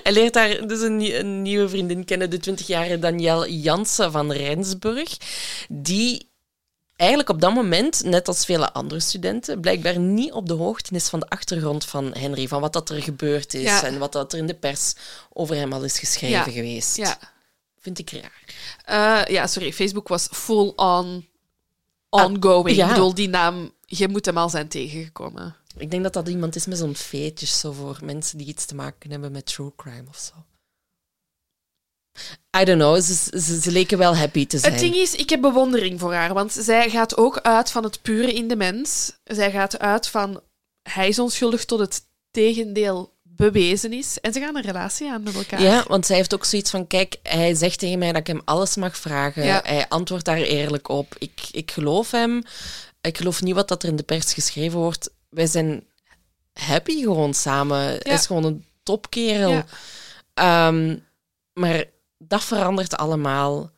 hij 0.03 0.13
leert 0.13 0.33
daar 0.33 0.67
dus 0.67 0.81
een, 0.81 1.19
een 1.19 1.43
nieuwe 1.43 1.69
vriendin 1.69 2.05
kennen, 2.05 2.31
de 2.31 2.41
20-jarige 2.51 2.99
Danielle 2.99 3.61
Jansen 3.61 4.13
van 4.13 4.33
Rijnsburg, 4.33 5.17
die 5.69 6.29
eigenlijk 6.99 7.29
op 7.29 7.41
dat 7.41 7.55
moment, 7.55 8.05
net 8.05 8.29
als 8.29 8.45
vele 8.45 8.73
andere 8.73 9.01
studenten, 9.01 9.61
blijkbaar 9.61 9.99
niet 9.99 10.33
op 10.33 10.47
de 10.47 10.55
hoogte 10.55 10.95
is 10.95 11.09
van 11.09 11.21
de 11.21 11.29
achtergrond 11.29 11.85
van 11.85 12.15
Henry, 12.17 12.49
van 12.49 12.61
wat 12.61 12.73
dat 12.73 12.91
er 12.91 13.03
gebeurd 13.03 13.55
is 13.55 13.63
Ja. 13.63 13.85
en 13.85 13.99
wat 13.99 14.13
dat 14.13 14.33
er 14.33 14.39
in 14.39 14.47
de 14.47 14.55
pers 14.55 14.95
over 15.33 15.57
hem 15.57 15.73
al 15.73 15.85
is 15.85 15.99
geschreven 15.99 16.37
Ja. 16.37 16.43
geweest. 16.43 16.97
Ja. 16.97 17.19
Vind 17.81 17.99
ik 17.99 18.11
raar. 18.11 18.45
Eh, 18.85 19.35
ja, 19.35 19.47
sorry, 19.47 19.73
Facebook 19.73 20.09
was 20.09 20.29
full 20.33 20.73
on 20.77 21.27
ongoing. 22.11 22.69
Ah, 22.69 22.75
ja. 22.77 22.85
Ik 22.89 22.95
bedoel, 22.95 23.15
die 23.15 23.29
naam, 23.29 23.73
je 23.87 24.09
moet 24.09 24.25
hem 24.27 24.39
al 24.39 24.49
zijn 24.49 24.69
tegengekomen. 24.69 25.57
Ik 25.77 25.91
denk 25.91 26.03
dat 26.03 26.13
dat 26.13 26.29
iemand 26.29 26.57
is 26.57 26.67
met 26.67 26.79
zo'n 26.79 26.97
feetjes 26.97 27.59
zo 27.59 27.73
voor 27.73 27.99
mensen 28.03 28.39
die 28.39 28.47
iets 28.47 28.65
te 28.65 28.75
maken 28.75 29.11
hebben 29.11 29.33
met 29.33 29.47
true 29.47 29.73
crime 29.77 30.05
of 30.09 30.17
zo. 30.19 30.33
I 32.61 32.65
don't 32.65 32.79
know, 32.79 33.01
ze, 33.01 33.41
ze, 33.41 33.61
ze 33.61 33.71
leken 33.71 33.99
wel 33.99 34.17
happy 34.17 34.47
te 34.47 34.59
zijn. 34.59 34.73
Het 34.73 34.81
ding 34.81 34.95
is, 34.95 35.15
ik 35.15 35.31
heb 35.31 35.41
bewondering 35.41 36.01
voor 36.01 36.15
haar, 36.15 36.35
want 36.35 36.53
zij 36.53 36.91
gaat 36.91 37.17
ook 37.17 37.39
uit 37.39 37.71
van 37.71 37.85
het 37.85 38.03
pure 38.03 38.33
in 38.33 38.49
de 38.49 38.57
mens. 38.57 39.13
Zij 39.25 39.51
gaat 39.51 39.79
uit 39.79 40.09
van 40.09 40.41
hij 40.83 41.09
is 41.09 41.19
onschuldig 41.19 41.65
tot 41.65 41.79
het 41.79 42.01
tegendeel 42.31 43.17
bewezen 43.23 43.93
is. 43.93 44.21
En 44.21 44.33
ze 44.33 44.41
gaan 44.41 44.57
een 44.57 44.63
relatie 44.63 45.11
aan 45.11 45.23
met 45.23 45.35
elkaar. 45.35 45.63
Ja, 45.63 45.85
want 45.89 46.07
zij 46.07 46.17
heeft 46.17 46.35
ook 46.35 46.45
zoiets 46.45 46.71
van: 46.71 46.87
kijk, 46.87 47.17
hij 47.23 47.55
zegt 47.55 47.79
tegen 47.79 47.99
mij 47.99 48.13
dat 48.13 48.21
ik 48.21 48.27
hem 48.27 48.43
alles 48.45 48.77
mag 48.77 48.97
vragen. 48.97 49.45
Ja. 49.45 49.61
Hij 49.65 49.89
antwoordt 49.89 50.25
daar 50.25 50.37
eerlijk 50.37 50.89
op. 50.89 51.15
Ik, 51.19 51.49
ik 51.51 51.71
geloof 51.71 52.11
hem. 52.11 52.43
Ik 53.01 53.17
geloof 53.17 53.43
niet 53.43 53.55
wat 53.55 53.69
dat 53.69 53.83
er 53.83 53.89
in 53.89 53.97
de 53.97 54.03
pers 54.03 54.33
geschreven 54.33 54.79
wordt. 54.79 55.11
Wij 55.29 55.47
zijn 55.47 55.85
happy 56.53 57.03
gewoon 57.03 57.35
samen. 57.35 57.79
Hij 57.79 58.15
is 58.15 58.27
gewoon 58.27 58.45
een 58.45 58.65
topkerel. 58.83 59.51
Ja. 59.51 59.65
Ehm, 60.35 60.97
maar 61.53 61.85
dat 62.19 62.45
verandert 62.45 62.97
allemaal 62.97 63.71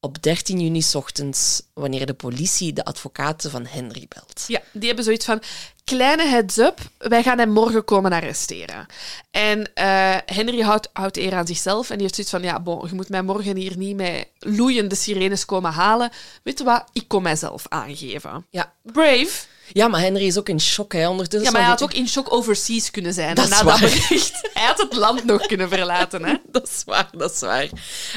op 0.00 0.22
13 0.22 0.60
juni 0.60 0.82
ochtends, 0.94 1.62
wanneer 1.74 2.06
de 2.06 2.14
politie 2.14 2.72
de 2.72 2.84
advocaten 2.84 3.50
van 3.50 3.66
Henry 3.66 4.06
belt. 4.08 4.44
Ja, 4.46 4.60
die 4.72 4.86
hebben 4.86 5.04
zoiets 5.04 5.24
van: 5.24 5.42
kleine 5.84 6.26
heads-up, 6.26 6.78
wij 6.98 7.22
gaan 7.22 7.38
hem 7.38 7.50
morgen 7.50 7.84
komen 7.84 8.12
arresteren. 8.12 8.86
En 9.30 9.74
eh, 9.74 10.16
Henry 10.26 10.60
houdt, 10.60 10.88
houdt 10.92 11.16
eer 11.16 11.34
aan 11.34 11.46
zichzelf 11.46 11.90
en 11.90 11.94
die 11.98 12.02
heeft 12.02 12.14
zoiets 12.14 12.32
van: 12.32 12.42
ja, 12.42 12.60
bon, 12.60 12.86
je 12.88 12.94
moet 12.94 13.08
mij 13.08 13.22
morgen 13.22 13.56
hier 13.56 13.76
niet 13.76 13.96
met 13.96 14.28
loeiende 14.38 14.94
sirenes 14.94 15.44
komen 15.44 15.72
halen. 15.72 16.10
Weet 16.42 16.58
je 16.58 16.64
wat? 16.64 16.84
Ik 16.92 17.08
kom 17.08 17.22
mijzelf 17.22 17.64
aangeven. 17.68 18.46
Ja. 18.50 18.72
Brave. 18.82 19.46
Ja, 19.72 19.88
maar 19.88 20.00
Henry 20.00 20.26
is 20.26 20.38
ook 20.38 20.48
in 20.48 20.60
shock 20.60 20.92
hè, 20.92 21.08
ondertussen. 21.08 21.42
Ja, 21.44 21.50
maar 21.50 21.60
hij 21.60 21.70
had 21.70 21.82
ook 21.82 21.92
in 21.94 22.08
shock 22.08 22.32
overseas 22.32 22.90
kunnen 22.90 23.12
zijn. 23.14 23.34
Dat 23.34 23.48
na 23.48 23.62
dat 23.62 23.80
bericht. 23.80 24.32
Hij 24.54 24.66
had 24.66 24.78
het 24.78 24.94
land 24.94 25.24
nog 25.24 25.46
kunnen 25.46 25.68
verlaten, 25.68 26.24
hè? 26.24 26.34
Dat 26.52 26.68
is 26.68 26.82
waar, 26.84 27.08
dat 27.16 27.32
is 27.32 27.40
waar. 27.40 27.68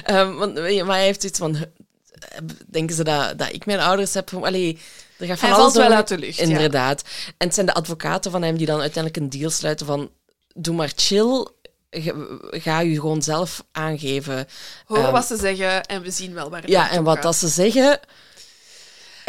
Ehm, 0.03 0.33
want, 0.35 0.53
maar 0.55 0.95
hij 0.95 1.03
heeft 1.05 1.23
iets 1.23 1.39
van... 1.39 1.55
eh, 1.55 1.61
Denken 2.67 2.95
ze 2.95 3.03
dat, 3.03 3.37
dat 3.37 3.53
ik 3.53 3.65
mijn 3.65 3.79
ouders 3.79 4.13
heb... 4.13 4.33
Allee, 4.33 4.79
er 5.17 5.25
gaat 5.27 5.39
van 5.39 5.49
Hij 5.49 5.57
alles 5.57 5.73
valt 5.73 5.87
wel 5.87 5.97
uit 5.97 6.07
de 6.07 6.17
lucht, 6.17 6.37
ja. 6.37 6.43
Inderdaad. 6.43 7.01
En 7.37 7.45
het 7.45 7.53
zijn 7.53 7.65
de 7.65 7.73
advocaten 7.73 8.31
van 8.31 8.41
hem 8.41 8.57
die 8.57 8.65
dan 8.65 8.79
uiteindelijk 8.81 9.23
een 9.23 9.39
deal 9.39 9.49
sluiten 9.49 9.85
van... 9.85 10.09
doe 10.53 10.75
maar 10.75 10.91
chill. 10.95 11.47
Ga 12.51 12.79
je 12.79 12.93
gewoon 12.99 13.21
zelf 13.21 13.63
aangeven. 13.71 14.47
Horen 14.85 15.03
Ehm, 15.03 15.11
wat 15.11 15.25
ze 15.25 15.37
zeggen 15.37 15.85
en 15.85 16.01
we 16.01 16.11
zien 16.11 16.33
wel 16.33 16.49
waar 16.49 16.61
het 16.61 16.69
Ja, 16.69 16.89
en 16.91 17.03
wat 17.03 17.13
gaat. 17.13 17.23
dat 17.23 17.35
ze 17.35 17.47
zeggen. 17.47 17.99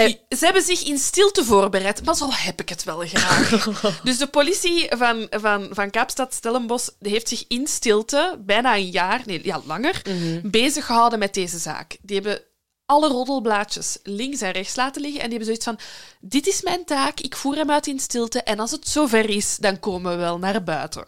Eh, 0.06 0.14
Ze 0.38 0.44
hebben 0.44 0.62
zich 0.62 0.82
in 0.82 0.98
stilte 0.98 1.44
voorbereid, 1.44 2.04
maar 2.04 2.16
zo 2.16 2.28
heb 2.30 2.60
ik 2.60 2.68
het 2.68 2.84
wel 2.84 2.98
graag. 2.98 3.66
dus 4.04 4.18
de 4.18 4.26
politie 4.26 4.86
van, 4.96 5.26
van, 5.30 5.68
van 5.70 5.90
Kaapstad 5.90 6.34
Stellenbosch 6.34 6.88
heeft 6.98 7.28
zich 7.28 7.44
in 7.48 7.66
stilte, 7.66 8.38
bijna 8.40 8.74
een 8.74 8.90
jaar, 8.90 9.22
nee, 9.24 9.40
ja, 9.44 9.60
langer, 9.64 10.02
bezig 10.42 10.86
gehouden 10.86 11.18
met 11.18 11.34
deze 11.34 11.58
zaak. 11.58 11.96
Die 12.02 12.20
hebben 12.20 12.42
alle 12.90 13.08
roddelblaadjes 13.08 13.98
links 14.02 14.40
en 14.40 14.50
rechts 14.50 14.76
laten 14.76 15.02
liggen 15.02 15.20
en 15.20 15.28
die 15.30 15.38
hebben 15.38 15.56
zoiets 15.56 15.64
van: 15.64 15.78
Dit 16.20 16.46
is 16.46 16.62
mijn 16.62 16.84
taak, 16.84 17.20
ik 17.20 17.36
voer 17.36 17.56
hem 17.56 17.70
uit 17.70 17.86
in 17.86 18.00
stilte 18.00 18.42
en 18.42 18.58
als 18.58 18.70
het 18.70 18.88
zover 18.88 19.28
is, 19.28 19.56
dan 19.56 19.80
komen 19.80 20.10
we 20.10 20.16
wel 20.16 20.38
naar 20.38 20.62
buiten. 20.62 21.04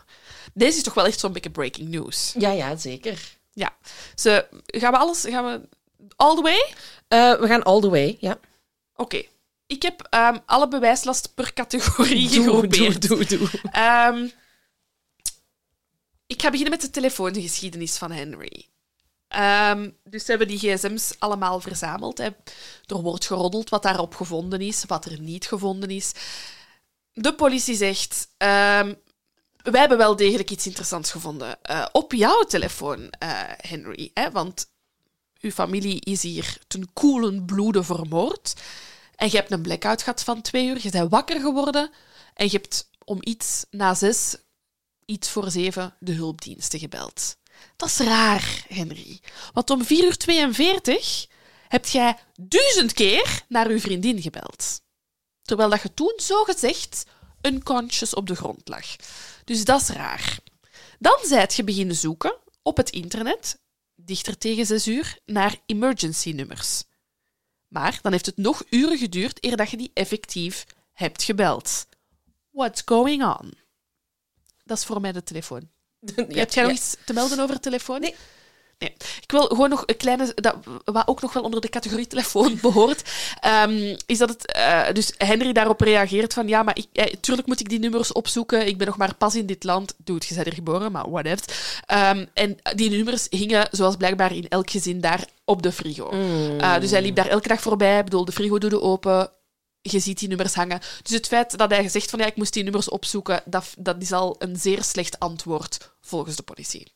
Deze 0.55 0.77
is 0.77 0.83
toch 0.83 0.95
wel 0.95 1.07
echt 1.07 1.21
zo'n 1.21 1.33
beetje 1.33 1.51
breaking 1.51 1.89
news. 1.89 2.35
Ja, 2.39 2.51
ja, 2.51 2.77
zeker. 2.77 3.39
Ja. 3.53 3.77
Ze, 4.15 4.47
gaan 4.67 4.93
we 4.93 4.99
alles, 4.99 5.25
gaan 5.29 5.45
we 5.45 5.61
all 6.17 6.35
the 6.35 6.43
way? 6.43 6.75
Eh, 7.09 7.41
we 7.41 7.47
gaan 7.47 7.63
all 7.63 7.81
the 7.81 7.91
way, 7.91 8.17
ja. 8.21 8.39
Oké. 8.97 9.23
Ik 9.67 9.83
heb 9.83 10.07
ehm, 10.11 10.39
alle 10.47 10.69
bewijslast 10.69 11.35
per 11.35 11.53
categorie 11.53 12.29
Doe, 12.29 12.43
gegroepeerd. 12.45 13.09
doe, 13.09 13.25
doe, 13.25 13.39
doe. 13.39 13.49
Ehm, 13.73 14.29
ik 16.27 16.43
ga 16.43 16.49
beginnen 16.51 16.71
met 16.73 16.81
de 16.81 16.91
telefoongeschiedenis 16.91 17.97
van 17.97 18.11
Henry. 18.11 18.67
Ehm, 19.29 19.91
dus 20.05 20.25
ze 20.25 20.31
hebben 20.31 20.49
die 20.49 20.59
gsm's 20.59 21.15
allemaal 21.19 21.61
verzameld. 21.61 22.19
Hè. 22.19 22.29
Er 22.87 23.01
wordt 23.03 23.27
geroddeld 23.27 23.69
wat 23.69 23.83
daarop 23.83 24.15
gevonden 24.15 24.61
is, 24.61 24.85
wat 24.85 25.05
er 25.05 25.21
niet 25.21 25.47
gevonden 25.47 25.91
is. 25.91 26.13
De 27.13 27.35
politie 27.35 27.75
zegt... 27.75 28.29
ehm, 28.37 28.95
wij 29.63 29.81
hebben 29.81 29.99
wel 29.99 30.17
degelijk 30.17 30.51
iets 30.51 30.67
interessants 30.67 31.11
gevonden. 31.11 31.63
eh, 31.63 31.87
op 31.93 32.13
jouw 32.13 32.43
telefoon, 32.43 33.11
eh, 33.11 33.29
Henry. 33.57 34.11
Hè, 34.15 34.31
want 34.31 34.67
uw 35.43 35.51
familie 35.51 36.01
is 36.01 36.23
hier 36.23 36.57
ten 36.67 36.93
koelen 36.93 37.45
bloede 37.45 37.83
vermoord. 37.83 38.55
En 39.17 39.29
je 39.31 39.37
hebt 39.37 39.51
een 39.51 39.63
blackout 39.63 40.03
gehad 40.03 40.23
van 40.23 40.43
twee 40.43 40.67
uur. 40.67 40.79
Je 40.83 40.91
bent 40.91 41.11
wakker 41.11 41.41
geworden. 41.41 41.91
En 42.35 42.47
je 42.47 42.53
hebt 42.53 42.91
om 43.05 43.19
iets 43.21 43.65
na 43.71 43.95
zes, 43.95 44.37
iets 45.05 45.29
voor 45.29 45.51
zeven, 45.51 45.95
de 45.99 46.13
hulpdiensten 46.13 46.79
gebeld. 46.79 47.37
Dat 47.77 47.89
is 47.89 47.99
raar, 47.99 48.65
Henry. 48.69 49.21
Want 49.53 49.71
om 49.71 49.85
4 49.85 50.05
uur 50.05 50.17
42 50.17 51.27
heb 51.69 51.87
jij 51.87 52.19
duizend 52.37 52.93
keer 52.93 53.45
naar 53.49 53.67
uw 53.67 53.81
vriendin 53.81 54.23
gebeld. 54.23 54.81
Terwijl 55.43 55.71
dat 55.71 55.83
je 55.83 55.95
toen, 55.95 56.13
zo 56.17 56.45
gezegd, 56.45 57.05
unconscious 57.43 58.15
op 58.15 58.27
de 58.27 58.35
grond 58.35 58.69
lag. 58.69 58.97
Dus 59.45 59.65
dat 59.65 59.81
is 59.81 59.89
raar. 59.89 60.39
Dan 60.99 61.19
zijt 61.23 61.55
je 61.55 61.65
beginnen 61.65 61.97
zoeken 61.97 62.37
op 62.63 62.77
het 62.77 62.91
internet, 62.91 63.59
dichter 64.05 64.39
tegen 64.39 64.67
6 64.67 64.87
uur, 64.87 65.19
naar 65.25 65.59
emergency-nummers. 65.67 66.85
Maar 67.69 67.99
dan 68.03 68.13
heeft 68.13 68.27
het 68.27 68.37
nog 68.37 68.63
uren 68.71 68.99
geduurd 68.99 69.45
eer 69.45 69.57
dat 69.57 69.71
je 69.71 69.77
die 69.77 69.91
effectief 69.95 70.65
hebt 70.93 71.23
gebeld. 71.23 71.87
What's 72.51 72.83
going 72.85 73.25
on? 73.25 73.53
Dat 74.65 74.79
is 74.79 74.85
voor 74.85 75.01
mij 75.01 75.13
de 75.13 75.23
telefoon. 75.23 75.71
Ja, 76.17 76.25
Heb 76.27 76.53
jij 76.53 76.63
nog 76.63 76.73
ja. 76.73 76.79
iets 76.79 76.97
te 77.05 77.13
melden 77.13 77.41
over 77.41 77.55
de 77.55 77.61
telefoon? 77.61 78.01
Nee. 78.01 78.15
Nee. 78.83 78.95
Ik 79.21 79.31
wil 79.31 79.47
gewoon 79.47 79.69
nog 79.69 79.83
een 79.87 79.97
kleine, 79.97 80.33
dat, 80.35 80.57
wat 80.85 81.09
ook 81.09 81.21
nog 81.21 81.33
wel 81.33 81.43
onder 81.43 81.61
de 81.61 81.69
categorie 81.69 82.07
telefoon 82.07 82.59
behoort, 82.63 83.03
ehm, 83.41 83.97
is 84.07 84.19
dat 84.19 84.29
het, 84.29 84.53
eh, 84.53 84.93
dus 84.93 85.13
Henry 85.17 85.53
daarop 85.53 85.81
reageert 85.81 86.33
van, 86.33 86.49
ja, 86.49 86.63
maar 86.63 86.77
ik, 86.77 86.87
eh, 86.93 87.15
tuurlijk 87.21 87.47
moet 87.47 87.61
ik 87.61 87.69
die 87.69 87.79
nummers 87.79 88.13
opzoeken, 88.13 88.67
ik 88.67 88.79
ben 88.79 88.87
nog 88.87 88.97
maar 88.97 89.15
pas 89.15 89.35
in 89.35 89.47
dit 89.47 89.65
land, 89.65 89.95
doe 89.97 90.21
je 90.27 90.35
bent 90.35 90.47
er 90.47 90.53
geboren, 90.53 90.93
maar 90.93 91.11
whatever. 91.11 91.81
Ehm, 91.87 92.27
en 92.35 92.57
die 92.75 92.91
nummers 92.91 93.27
hingen, 93.31 93.69
zoals 93.71 93.97
blijkbaar 93.97 94.35
in 94.35 94.49
elk 94.49 94.71
gezin, 94.71 95.01
daar 95.01 95.25
op 95.45 95.63
de 95.63 95.73
frigo. 95.73 96.11
Eh, 96.11 96.81
dus 96.81 96.91
hij 96.91 97.03
liep 97.03 97.17
daar 97.17 97.29
elke 97.29 97.49
dag 97.49 97.61
voorbij, 97.61 97.99
ik 97.99 98.05
bedoel, 98.05 98.25
de 98.25 98.33
frigo 98.33 98.59
doet 98.59 98.81
open, 98.81 99.31
je 99.81 99.99
ziet 99.99 100.19
die 100.19 100.29
nummers 100.29 100.55
hangen. 100.55 100.81
Dus 101.03 101.13
het 101.13 101.27
feit 101.27 101.59
dat 101.59 101.71
hij 101.71 101.89
zegt 101.89 102.11
van 102.11 102.19
ja, 102.19 102.27
ik 102.27 102.37
moest 102.37 102.53
die 102.53 102.63
nummers 102.63 102.89
opzoeken, 102.89 103.43
dat, 103.45 103.75
dat 103.79 103.97
is 104.03 104.13
al 104.13 104.37
een 104.39 104.57
zeer 104.57 104.83
slecht 104.83 105.19
antwoord 105.19 105.93
volgens 106.01 106.37
de 106.37 106.43
politie. 106.43 106.93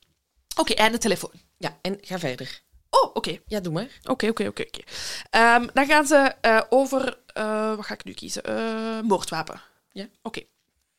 Oké, 0.57 0.72
en 0.72 0.93
de 0.93 0.99
telefoon. 0.99 1.45
Ja, 1.59 1.78
en 1.82 1.98
ga 2.00 2.18
verder. 2.18 2.61
Oh, 2.90 3.11
oké. 3.14 3.38
Ja, 3.46 3.61
doe 3.61 3.72
maar. 3.72 3.88
Oké, 4.04 4.28
oké, 4.28 4.46
oké. 4.46 4.64
Ehm, 5.30 5.66
Dan 5.72 5.86
gaan 5.86 6.07
ze 6.07 6.32
eh, 6.40 6.61
over... 6.68 7.18
eh, 7.26 7.74
wat 7.76 7.86
ga 7.86 7.94
ik 7.94 8.04
nu 8.04 8.12
kiezen? 8.12 8.42
Eh, 8.44 9.00
moordwapen. 9.02 9.61
Ja. 9.92 10.07
Oké. 10.22 10.42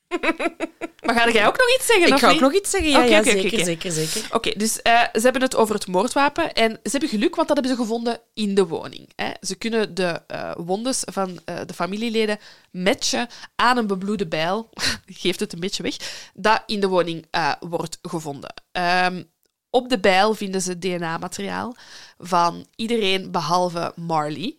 maar 1.05 1.15
ga 1.15 1.29
jij 1.31 1.47
ook 1.47 1.57
nog 1.57 1.75
iets 1.75 1.85
zeggen? 1.85 2.07
Ik 2.07 2.17
ga 2.17 2.31
ook 2.31 2.39
nog 2.39 2.53
iets 2.53 2.69
zeggen. 2.69 2.89
Ja, 2.89 3.03
ja 3.03 3.23
zeker, 3.23 3.65
zeker, 3.65 3.91
zeker. 3.91 4.35
Oké, 4.35 4.51
dus 4.57 4.73
ze 4.73 5.19
hebben 5.21 5.41
het 5.41 5.55
over 5.55 5.75
het 5.75 5.87
moordwapen 5.87 6.53
en 6.53 6.71
ze 6.71 6.89
hebben 6.91 7.09
geluk, 7.09 7.35
want 7.35 7.47
dat 7.47 7.57
hebben 7.57 7.75
ze 7.75 7.81
gevonden 7.81 8.19
in 8.33 8.55
de 8.55 8.67
woning. 8.67 9.09
Hè. 9.15 9.31
Ze 9.41 9.55
kunnen 9.55 9.95
de 9.95 10.21
eh, 10.27 10.51
wondes 10.57 11.01
van 11.05 11.39
de 11.45 11.73
familieleden 11.73 12.37
matchen 12.71 13.27
aan 13.55 13.77
een 13.77 13.87
bebloede 13.87 14.27
bijl, 14.27 14.69
geeft 15.05 15.39
het 15.39 15.53
een 15.53 15.59
beetje 15.59 15.83
weg, 15.83 15.95
dat 16.33 16.63
in 16.65 16.79
de 16.79 16.87
woning 16.87 17.25
wordt 17.59 17.97
gevonden. 18.01 18.53
Ehm, 18.71 19.23
op 19.69 19.89
de 19.89 19.99
bijl 19.99 20.33
vinden 20.33 20.61
ze 20.61 20.77
DNA-materiaal 20.77 21.75
van 22.17 22.67
iedereen 22.75 23.31
behalve 23.31 23.93
Marley. 23.95 24.57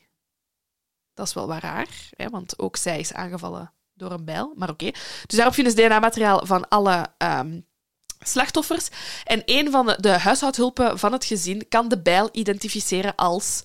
Dat 1.14 1.26
is 1.26 1.34
wel 1.34 1.46
wat 1.46 1.62
raar, 1.62 1.88
hè, 2.16 2.28
want 2.28 2.59
ook 2.59 2.76
zij 2.76 2.98
is 2.98 3.12
aangevallen 3.12 3.72
door 3.94 4.11
een 4.11 4.24
bijl, 4.24 4.52
maar 4.56 4.70
oké. 4.70 4.90
Dus 5.26 5.36
daarop 5.36 5.54
vinden 5.54 5.72
ze 5.72 5.82
DNA-materiaal 5.82 6.46
van 6.46 6.68
alle 6.68 7.06
ehm, 7.18 7.61
slachtoffers. 8.18 8.88
En 9.24 9.42
een 9.44 9.70
van 9.70 9.96
de, 9.98 10.09
huishoudhulpen 10.09 10.98
van 10.98 11.12
het 11.12 11.24
gezin 11.24 11.68
kan 11.68 11.88
de 11.88 12.02
bijl 12.02 12.28
identificeren 12.32 13.14
als 13.14 13.62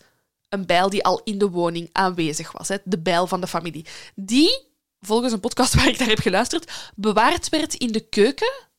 een 0.49 0.65
bijl 0.65 0.89
die 0.89 1.03
al 1.03 1.21
in 1.23 1.37
de 1.37 1.49
woning 1.49 1.89
aanwezig 1.91 2.51
was. 2.51 2.67
Hè, 2.67 2.77
de 2.83 2.99
bijl 2.99 3.27
van 3.27 3.41
de 3.41 3.47
familie. 3.47 3.85
Die, 4.15 4.67
volgens 4.99 5.33
een 5.33 5.39
podcast 5.39 5.73
waar 5.75 5.87
ik 5.87 5.97
naar 5.97 6.07
heb 6.07 6.19
geluisterd, 6.19 6.91
bewaard 6.95 7.49
werd 7.49 7.73
in 7.73 7.91
de 7.91 8.07
keuken. 8.09 8.71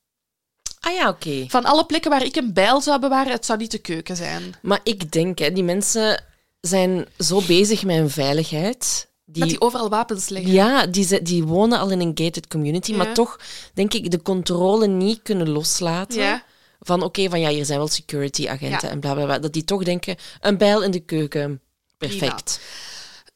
Ah 0.87 0.93
ja, 0.95 1.09
oké. 1.09 1.45
Van 1.49 1.65
alle 1.65 1.87
plekken 1.87 2.11
waar 2.11 2.25
ik 2.25 2.37
een 2.37 2.53
bijl 2.53 2.81
zou 2.81 3.01
bewaren, 3.01 3.33
het 3.33 3.47
zou 3.47 3.59
niet 3.59 3.71
de 3.71 3.79
keuken 3.79 4.17
zijn. 4.17 4.55
Maar 4.63 4.81
ik 4.83 5.13
denk, 5.13 5.39
hè, 5.39 5.53
die 5.53 5.65
mensen 5.65 6.25
zijn 6.61 7.07
zo 7.19 7.43
bezig 7.47 7.85
met 7.85 7.97
hun 7.97 8.11
veiligheid. 8.11 9.09
Die, 9.25 9.41
Dat 9.41 9.49
die 9.49 9.61
overal 9.61 9.89
wapens 9.89 10.29
liggen. 10.29 10.53
ja, 10.53 10.87
die, 10.87 11.05
ze- 11.05 11.23
die 11.23 11.45
wonen 11.45 11.79
al 11.79 11.91
in 11.91 12.01
een 12.01 12.13
gated 12.15 12.47
community, 12.49 12.91
Ja. 12.91 12.97
maar 12.97 13.15
toch, 13.15 13.39
denk 13.75 13.95
ik, 13.95 14.11
de 14.11 14.23
controle 14.23 14.87
niet 14.87 15.21
kunnen 15.23 15.49
loslaten. 15.51 16.23
Ja. 16.23 16.43
Van 16.81 17.03
oké, 17.03 17.29
van 17.29 17.41
ja, 17.41 17.49
hier 17.49 17.65
zijn 17.65 17.79
wel 17.79 17.89
security 17.89 18.49
agenten 18.49 18.89
Ja. 18.89 18.95
en 18.95 19.01
bla 19.01 19.15
bla 19.15 19.25
bla. 19.25 19.39
Dat 19.39 19.53
die 19.53 19.65
toch 19.65 19.83
denken, 19.85 20.17
een 20.41 20.59
bijl 20.59 20.83
in 20.83 20.91
de 20.91 21.01
keuken, 21.01 21.61
perfect. 21.99 22.61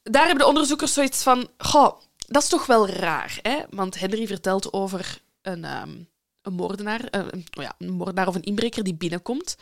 Daar 0.02 0.22
hebben 0.26 0.42
de 0.44 0.48
onderzoekers 0.48 0.92
zoiets 0.92 1.22
van... 1.22 1.48
Goh, 1.58 2.00
dat 2.26 2.42
is 2.42 2.48
toch 2.48 2.66
wel 2.66 2.88
raar, 2.88 3.38
hè? 3.42 3.56
Want 3.70 3.98
Henry 3.98 4.26
vertelt 4.26 4.72
over 4.72 5.20
een, 5.42 5.64
ehm, 5.64 5.90
een 6.48 6.54
moordenaar, 6.54 7.04
eh, 7.04 7.20
een, 7.30 7.46
oh 7.58 7.62
ja, 7.62 7.74
een 7.78 7.90
moordenaar 7.90 8.28
of 8.28 8.34
een 8.34 8.42
inbreker 8.42 8.82
die 8.82 8.94
binnenkomt, 8.94 9.56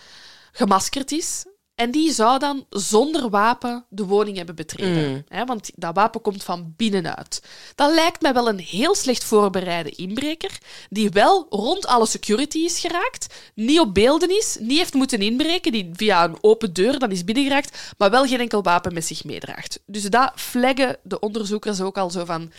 gemaskerd 0.52 1.12
is. 1.12 1.44
En 1.74 1.90
die 1.90 2.12
zou 2.12 2.38
dan 2.38 2.66
zonder 2.70 3.30
wapen 3.30 3.84
de 3.88 4.04
woning 4.04 4.36
hebben 4.36 4.54
betreden. 4.54 5.10
Mm. 5.10 5.24
Hè, 5.28 5.44
want 5.44 5.70
dat 5.74 5.94
wapen 5.94 6.20
komt 6.20 6.44
van 6.44 6.74
binnenuit. 6.76 7.42
Dat 7.74 7.94
lijkt 7.94 8.22
mij 8.22 8.32
wel 8.32 8.48
een 8.48 8.58
heel 8.58 8.94
slecht 8.94 9.24
voorbereide 9.24 9.90
inbreker, 9.90 10.58
die 10.90 11.10
wel 11.10 11.46
rond 11.50 11.86
alle 11.86 12.06
security 12.06 12.58
is 12.58 12.78
geraakt, 12.80 13.34
niet 13.54 13.80
op 13.80 13.94
beelden 13.94 14.36
is, 14.36 14.56
niet 14.60 14.78
heeft 14.78 14.94
moeten 14.94 15.20
inbreken, 15.20 15.72
die 15.72 15.90
via 15.92 16.24
een 16.24 16.38
open 16.40 16.72
deur 16.72 16.98
dan 16.98 17.10
is 17.10 17.24
binnengeraakt, 17.24 17.94
maar 17.98 18.10
wel 18.10 18.26
geen 18.26 18.40
enkel 18.40 18.62
wapen 18.62 18.94
met 18.94 19.04
zich 19.06 19.24
meedraagt. 19.24 19.80
Dus 19.86 20.02
dat 20.02 20.32
flaggen 20.34 20.96
de 21.02 21.18
onderzoekers 21.18 21.80
ook 21.80 21.98
al 21.98 22.10
zo 22.10 22.24
van... 22.24 22.52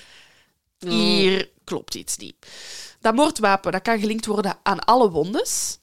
Hier 0.80 1.50
klopt 1.64 1.96
iets 1.96 2.18
niet. 2.18 2.36
Dat 3.08 3.16
moordwapen 3.16 3.72
dat 3.72 3.82
kan 3.82 4.00
gelinkt 4.00 4.26
worden 4.26 4.58
aan 4.64 4.80
alle 4.80 5.10
wondes, 5.10 5.78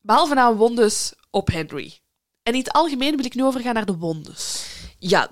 behalve 0.00 0.34
aan 0.34 0.56
wondes 0.56 1.12
op 1.30 1.48
Henry. 1.48 1.98
En 2.42 2.52
in 2.52 2.58
het 2.58 2.72
algemeen 2.72 3.16
wil 3.16 3.24
ik 3.24 3.34
nu 3.34 3.44
overgaan 3.44 3.74
naar 3.74 3.84
de 3.86 3.96
wondes. 3.96 4.64
Ja. 4.98 5.28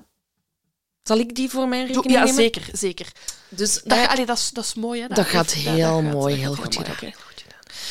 Zal 1.03 1.18
ik 1.18 1.34
die 1.34 1.51
voor 1.51 1.68
mijn 1.68 1.86
rekening 1.86 2.12
ja, 2.12 2.18
nemen? 2.18 2.34
zeker, 2.34 2.68
zeker. 2.72 3.12
Dus 3.48 3.82
Dat, 3.84 4.09
allee, 4.09 4.26
dat, 4.26 4.38
is, 4.38 4.51
dat 4.51 4.64
is 4.64 4.74
mooi, 4.74 5.01
hè? 5.01 5.09
Dat 5.09 5.26
gaat 5.26 5.53
heel 5.53 6.03
mooi, 6.03 6.34
heel 6.34 6.55
goed 6.55 6.76
gedaan. 6.76 7.12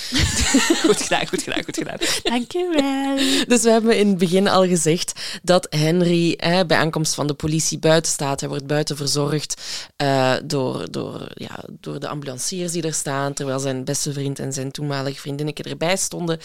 Goed 0.86 1.02
gedaan, 1.02 1.28
goed 1.28 1.42
gedaan, 1.42 1.64
goed 1.64 1.78
gedaan. 1.78 1.98
Dank 2.24 2.52
je 2.52 2.70
wel. 2.72 3.46
Dus 3.48 3.64
we 3.64 3.70
hebben 3.70 3.98
in 3.98 4.08
het 4.08 4.18
begin 4.18 4.48
al 4.48 4.68
gezegd 4.68 5.40
dat 5.44 5.68
Henry 5.70 6.34
hè, 6.38 6.66
bij 6.66 6.78
aankomst 6.78 7.16
van 7.16 7.28
de 7.28 7.34
politie 7.34 7.80
buiten 7.80 8.12
staat. 8.12 8.40
Hij 8.40 8.50
wordt 8.50 8.68
buiten 8.68 8.98
verzorgd 8.98 9.62
eh, 9.96 10.36
door, 10.44 10.92
door, 10.92 11.28
ja, 11.34 11.64
door 11.80 12.00
de 12.00 12.08
ambulanciers 12.08 12.72
die 12.72 12.84
er 12.84 12.94
staan, 12.94 13.34
terwijl 13.34 13.60
zijn 13.60 13.84
beste 13.84 14.14
vriend 14.14 14.40
en 14.40 14.54
zijn 14.54 14.72
toenmalige 14.72 15.20
vriendinnetje 15.20 15.64
erbij 15.64 15.98
stonden. 15.98 16.40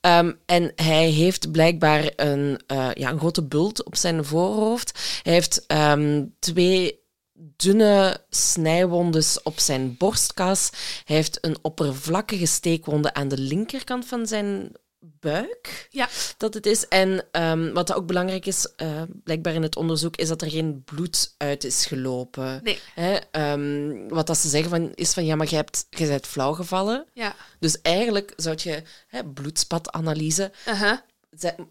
Ehm, 0.00 0.32
en 0.46 0.72
hij 0.76 1.08
heeft 1.10 1.50
blijkbaar 1.50 2.10
een, 2.16 2.60
eh, 2.66 2.88
ja, 2.94 3.10
een 3.10 3.18
grote 3.18 3.42
bult 3.42 3.84
op 3.84 3.96
zijn 3.96 4.24
voorhoofd. 4.24 5.20
Hij 5.22 5.32
heeft 5.32 5.66
ehm, 5.66 6.24
twee 6.38 7.06
dunne 7.38 8.24
snijwondes 8.30 9.42
op 9.42 9.58
zijn 9.58 9.96
borstkas. 9.96 10.70
Hij 11.04 11.16
heeft 11.16 11.38
een 11.40 11.56
oppervlakkige 11.62 12.46
steekwonde 12.46 13.14
aan 13.14 13.28
de 13.28 13.38
linkerkant 13.38 14.06
van 14.06 14.26
zijn 14.26 14.72
buik. 15.00 15.86
Ja. 15.90 16.08
Dat 16.36 16.54
het 16.54 16.66
is. 16.66 16.88
En 16.88 17.24
ehm, 17.30 17.72
wat 17.72 17.92
ook 17.92 18.06
belangrijk 18.06 18.46
is, 18.46 18.74
eh, 18.76 19.02
blijkbaar 19.24 19.54
in 19.54 19.62
het 19.62 19.76
onderzoek, 19.76 20.16
is 20.16 20.28
dat 20.28 20.42
er 20.42 20.50
geen 20.50 20.82
bloed 20.84 21.34
uit 21.36 21.64
is 21.64 21.86
gelopen. 21.86 22.60
Nee. 22.62 22.78
Hè, 22.94 23.14
ehm, 23.30 24.08
wat 24.08 24.26
dat 24.26 24.38
ze 24.38 24.48
zeggen 24.48 24.70
van, 24.70 24.92
is 24.94 25.12
van, 25.12 25.24
ja, 25.24 25.36
maar 25.36 25.48
je, 25.50 25.56
hebt, 25.56 25.86
je 25.90 26.06
bent 26.06 26.26
flauw 26.26 26.52
gevallen. 26.52 27.06
Ja. 27.12 27.34
Dus 27.58 27.80
eigenlijk 27.80 28.32
zou 28.36 28.56
je 28.62 28.82
hè, 29.06 29.24
bloedspatanalyse 29.24 30.52
Uh-huh. 30.68 30.98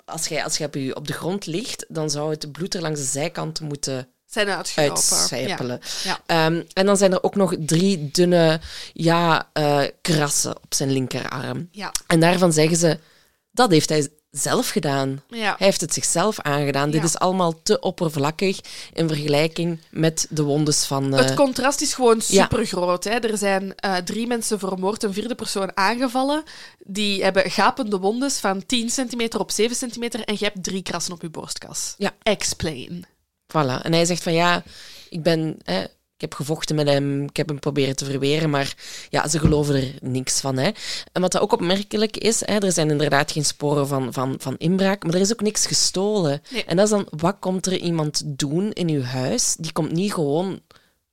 Als 0.05 0.27
je, 0.27 0.43
als 0.43 0.59
op, 0.59 0.73
je 0.73 0.95
op 0.95 1.07
de 1.07 1.13
grond 1.13 1.45
ligt, 1.45 1.85
dan 1.87 2.09
zou 2.09 2.31
het 2.31 2.51
bloed 2.51 2.73
er 2.73 2.81
langs 2.81 2.99
de 2.99 3.05
zijkant 3.05 3.59
moeten 3.59 4.09
Zijn 4.37 4.49
uitgelopen. 4.49 5.79
Ja. 6.03 6.19
Ehm, 6.25 6.61
en 6.73 6.85
dan 6.85 6.97
zijn 6.97 7.11
er 7.13 7.23
ook 7.23 7.35
nog 7.35 7.53
drie 7.59 8.09
dunne 8.11 8.59
ja, 8.93 9.49
eh, 9.53 9.79
krassen 10.01 10.55
op 10.55 10.73
zijn 10.73 10.91
linkerarm. 10.91 11.69
Ja. 11.71 11.91
En 12.07 12.19
daarvan 12.19 12.53
zeggen 12.53 12.77
ze, 12.77 12.99
dat 13.51 13.71
heeft 13.71 13.89
hij 13.89 14.07
zelf 14.31 14.69
gedaan. 14.69 15.21
Ja. 15.29 15.55
Hij 15.57 15.65
heeft 15.67 15.81
het 15.81 15.93
zichzelf 15.93 16.39
aangedaan. 16.39 16.89
Dit 16.89 17.03
is 17.03 17.17
allemaal 17.17 17.61
te 17.63 17.79
oppervlakkig 17.79 18.59
in 18.93 19.07
vergelijking 19.07 19.79
met 19.91 20.27
de 20.29 20.43
wondes 20.43 20.85
van... 20.85 21.13
eh, 21.13 21.19
Het 21.25 21.33
contrast 21.33 21.81
is 21.81 21.93
gewoon 21.93 22.21
super 22.21 22.65
groot. 22.65 23.03
Hè. 23.03 23.09
Er 23.11 23.37
zijn 23.37 23.75
eh, 23.75 23.95
drie 23.95 24.27
mensen 24.27 24.59
vermoord, 24.59 25.03
een 25.03 25.13
vierde 25.13 25.35
persoon 25.35 25.77
aangevallen. 25.77 26.43
Die 26.79 27.23
hebben 27.23 27.51
gapende 27.51 27.97
wondes 27.99 28.37
van 28.39 28.65
10 28.65 28.89
centimeter 28.89 29.39
op 29.39 29.51
7 29.51 29.75
centimeter. 29.75 30.23
En 30.23 30.35
je 30.39 30.45
hebt 30.45 30.63
drie 30.63 30.81
krassen 30.83 31.13
op 31.13 31.21
je 31.21 31.29
borstkas. 31.29 31.93
Ja. 31.97 32.11
Explain. 32.23 33.05
Voilà. 33.47 33.81
En 33.81 33.93
hij 33.93 34.05
zegt 34.05 34.23
van 34.23 34.33
ja, 34.33 34.63
ik 35.09 35.23
ben. 35.23 35.57
Hè, 35.63 35.83
ik 36.17 36.23
heb 36.23 36.33
gevochten 36.33 36.75
met 36.75 36.87
hem, 36.87 37.23
ik 37.23 37.37
heb 37.37 37.47
hem 37.47 37.59
proberen 37.59 37.95
te 37.95 38.05
verweren, 38.05 38.49
maar 38.49 38.75
ja, 39.09 39.27
ze 39.27 39.39
geloven 39.39 39.75
er 39.75 39.93
niks 40.01 40.39
van. 40.39 40.57
Hè. 40.57 40.71
En 41.11 41.21
wat 41.21 41.31
dat 41.31 41.41
ook 41.41 41.53
opmerkelijk 41.53 42.17
is, 42.17 42.45
hè, 42.45 42.57
er 42.57 42.71
zijn 42.71 42.89
inderdaad 42.89 43.31
geen 43.31 43.45
sporen 43.45 43.87
van, 43.87 44.13
van, 44.13 44.35
van 44.39 44.55
inbraak, 44.57 45.03
maar 45.03 45.13
er 45.13 45.19
is 45.19 45.31
ook 45.31 45.41
niks 45.41 45.65
gestolen. 45.65 46.41
Nee. 46.51 46.63
En 46.63 46.75
dat 46.75 46.85
is 46.85 46.91
dan, 46.91 47.07
wat 47.09 47.35
komt 47.39 47.65
er 47.65 47.77
iemand 47.77 48.21
doen 48.25 48.71
in 48.71 48.89
uw 48.89 49.01
huis? 49.01 49.55
Die 49.59 49.71
komt 49.71 49.91
niet 49.91 50.13
gewoon 50.13 50.59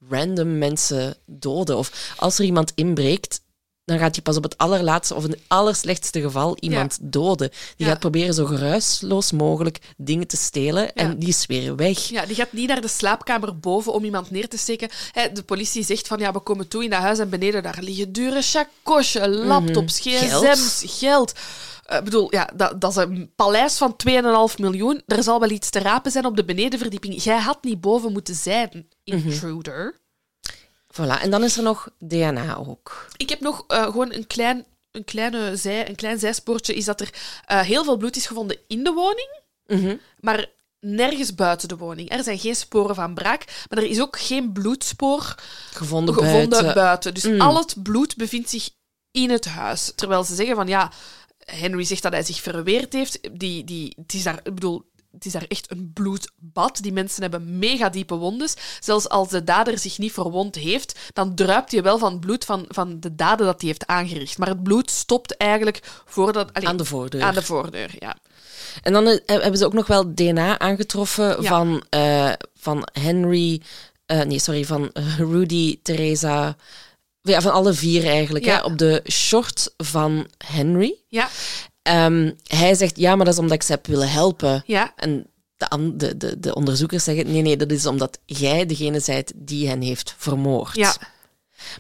random 0.08 0.58
mensen 0.58 1.16
doden. 1.26 1.76
Of 1.76 2.14
als 2.16 2.38
er 2.38 2.44
iemand 2.44 2.72
inbreekt, 2.74 3.40
dan 3.84 3.98
gaat 3.98 4.14
hij 4.14 4.22
pas 4.22 4.36
op 4.36 4.42
het 4.42 4.58
allerlaatste 4.58 5.14
of 5.14 5.24
in 5.24 5.30
het 5.30 5.40
allerslechtste 5.46 6.20
geval 6.20 6.56
iemand 6.60 6.98
doden. 7.00 7.48
Die 7.50 7.86
Ja. 7.86 7.86
gaat 7.86 7.98
proberen 8.00 8.34
zo 8.34 8.44
geruisloos 8.46 9.32
mogelijk 9.32 9.78
dingen 9.96 10.26
te 10.26 10.36
stelen 10.36 10.92
en 10.94 11.18
die 11.18 11.28
is 11.28 11.46
weer 11.46 11.76
weg. 11.76 11.98
Ja, 11.98 12.26
die 12.26 12.36
gaat 12.36 12.52
niet 12.52 12.68
naar 12.68 12.80
de 12.80 12.88
slaapkamer 12.88 13.58
boven 13.58 13.92
om 13.92 14.04
iemand 14.04 14.30
neer 14.30 14.48
te 14.48 14.58
steken. 14.58 14.88
De 15.32 15.42
politie 15.42 15.84
zegt 15.84 16.06
van 16.06 16.18
ja, 16.18 16.32
we 16.32 16.40
komen 16.40 16.68
toe 16.68 16.84
in 16.84 16.90
dat 16.90 17.00
huis 17.00 17.18
en 17.18 17.28
beneden 17.28 17.62
daar 17.62 17.78
liggen 17.80 18.12
dure 18.12 18.42
chakosje, 18.42 19.28
laptops, 19.28 20.00
gsm's, 20.00 20.82
geld. 20.98 21.32
Eh, 21.84 21.98
Ik 21.98 22.04
bedoel, 22.04 22.26
ja, 22.30 22.50
dat, 22.56 22.80
dat 22.80 22.90
is 22.90 22.96
een 22.96 23.32
paleis 23.36 23.76
van 23.76 23.96
2,5 23.96 24.58
miljoen. 24.58 25.02
Er 25.06 25.22
zal 25.22 25.40
wel 25.40 25.50
iets 25.50 25.70
te 25.70 25.78
rapen 25.78 26.10
zijn 26.10 26.26
op 26.26 26.36
de 26.36 26.44
benedenverdieping. 26.44 27.22
Jij 27.22 27.38
had 27.38 27.58
niet 27.64 27.80
boven 27.80 28.12
moeten 28.12 28.34
zijn, 28.34 28.88
intruder. 29.04 30.02
Voilà. 31.00 31.20
En 31.22 31.30
dan 31.30 31.44
is 31.44 31.56
er 31.56 31.62
nog 31.62 31.88
DNA 31.98 32.56
ook. 32.56 33.06
Ik 33.16 33.28
heb 33.28 33.40
nog 33.40 33.64
eh, 33.68 33.82
gewoon 33.84 34.12
een 34.12 34.26
klein, 34.26 34.64
een, 34.90 35.04
kleine 35.04 35.56
zij, 35.56 35.88
een 35.88 35.94
klein 35.94 36.18
zijspoortje. 36.18 36.74
Is 36.74 36.84
dat 36.84 37.00
er 37.00 37.10
eh, 37.46 37.60
heel 37.60 37.84
veel 37.84 37.96
bloed 37.96 38.16
is 38.16 38.26
gevonden 38.26 38.58
in 38.68 38.84
de 38.84 38.92
woning, 38.92 39.42
Mhm. 39.66 39.96
maar 40.20 40.46
nergens 40.80 41.34
buiten 41.34 41.68
de 41.68 41.76
woning. 41.76 42.10
Er 42.10 42.22
zijn 42.24 42.38
geen 42.38 42.56
sporen 42.56 42.94
van 42.94 43.14
braak, 43.14 43.64
maar 43.68 43.78
er 43.82 43.90
is 43.90 44.00
ook 44.00 44.18
geen 44.18 44.52
bloedspoor 44.52 45.34
Gevonden, 45.72 46.14
gevonden 46.14 46.48
buiten. 46.48 46.74
buiten. 46.74 47.14
Dus 47.14 47.22
Mm. 47.24 47.40
al 47.40 47.56
het 47.58 47.82
bloed 47.82 48.16
bevindt 48.16 48.50
zich 48.50 48.70
in 49.10 49.30
het 49.30 49.44
huis. 49.44 49.92
Terwijl 49.94 50.24
ze 50.24 50.34
zeggen 50.34 50.56
van 50.56 50.66
ja, 50.66 50.92
Henry 51.44 51.84
zegt 51.84 52.02
dat 52.02 52.12
hij 52.12 52.22
zich 52.22 52.40
verweerd 52.40 52.92
heeft. 52.92 53.18
Die, 53.32 53.64
die, 53.64 53.92
het, 54.02 54.14
is 54.14 54.22
daar, 54.22 54.40
ik 54.42 54.54
bedoel, 54.54 54.84
het 55.14 55.24
is 55.24 55.32
daar 55.32 55.44
echt 55.48 55.70
een 55.70 55.90
bloedbad. 55.94 56.78
Die 56.82 56.92
mensen 56.92 57.22
hebben 57.22 57.58
mega 57.58 57.88
diepe 57.88 58.14
wondes. 58.14 58.54
Zelfs 58.80 59.08
als 59.08 59.28
de 59.28 59.44
dader 59.44 59.78
zich 59.78 59.98
niet 59.98 60.12
verwond 60.12 60.54
heeft, 60.54 60.98
dan 61.12 61.34
druipt 61.34 61.72
hij 61.72 61.82
wel 61.82 61.98
van 61.98 62.12
het 62.12 62.20
bloed 62.20 62.44
van, 62.44 62.64
van 62.68 63.00
de 63.00 63.14
daden 63.14 63.46
dat 63.46 63.60
hij 63.60 63.68
heeft 63.68 63.86
aangericht. 63.86 64.38
Maar 64.38 64.48
het 64.48 64.62
bloed 64.62 64.90
stopt 64.90 65.36
eigenlijk 65.36 65.80
voordat... 66.04 66.52
Aan 66.52 66.76
de 66.76 66.84
voordeur. 66.84 67.22
Aan 67.22 67.34
de 67.34 67.42
voordeur, 67.42 67.94
ja. 67.98 68.16
En 68.82 68.92
dan 68.92 69.06
eh, 69.06 69.18
hebben 69.26 69.58
ze 69.58 69.66
ook 69.66 69.72
nog 69.72 69.86
wel 69.86 70.14
DNA 70.14 70.58
aangetroffen 70.58 71.42
Ja. 71.42 71.48
van, 71.48 71.84
eh, 71.88 72.32
van 72.54 72.88
Henry... 72.92 73.60
eh, 74.06 74.22
nee, 74.22 74.38
sorry, 74.38 74.64
van 74.64 74.90
Rudy, 75.18 75.78
Theresa... 75.82 76.56
Ja, 77.20 77.40
van 77.40 77.52
alle 77.52 77.72
vier 77.72 78.06
eigenlijk. 78.06 78.44
Ja. 78.44 78.56
Hè, 78.56 78.62
op 78.62 78.78
de 78.78 79.02
short 79.10 79.74
van 79.76 80.26
Henry. 80.46 80.94
Ja, 81.08 81.28
Ehm, 81.84 82.32
hij 82.46 82.74
zegt, 82.74 82.96
ja, 82.96 83.16
maar 83.16 83.24
dat 83.24 83.34
is 83.34 83.40
omdat 83.40 83.56
ik 83.56 83.62
ze 83.62 83.72
heb 83.72 83.86
willen 83.86 84.10
helpen. 84.10 84.62
ja, 84.66 84.92
En 84.96 85.26
de, 85.56 85.96
de, 85.96 86.16
de, 86.16 86.40
de 86.40 86.54
onderzoekers 86.54 87.04
zeggen, 87.04 87.32
nee, 87.32 87.42
nee, 87.42 87.56
dat 87.56 87.70
is 87.70 87.86
omdat 87.86 88.18
jij 88.26 88.66
degene 88.66 89.02
bent 89.06 89.32
die 89.34 89.68
hen 89.68 89.80
heeft 89.80 90.14
vermoord. 90.18 90.74
ja. 90.74 90.94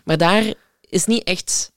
Maar 0.04 0.16
daar 0.18 0.54
is 0.80 1.04
niet 1.04 1.24
echt 1.24 1.72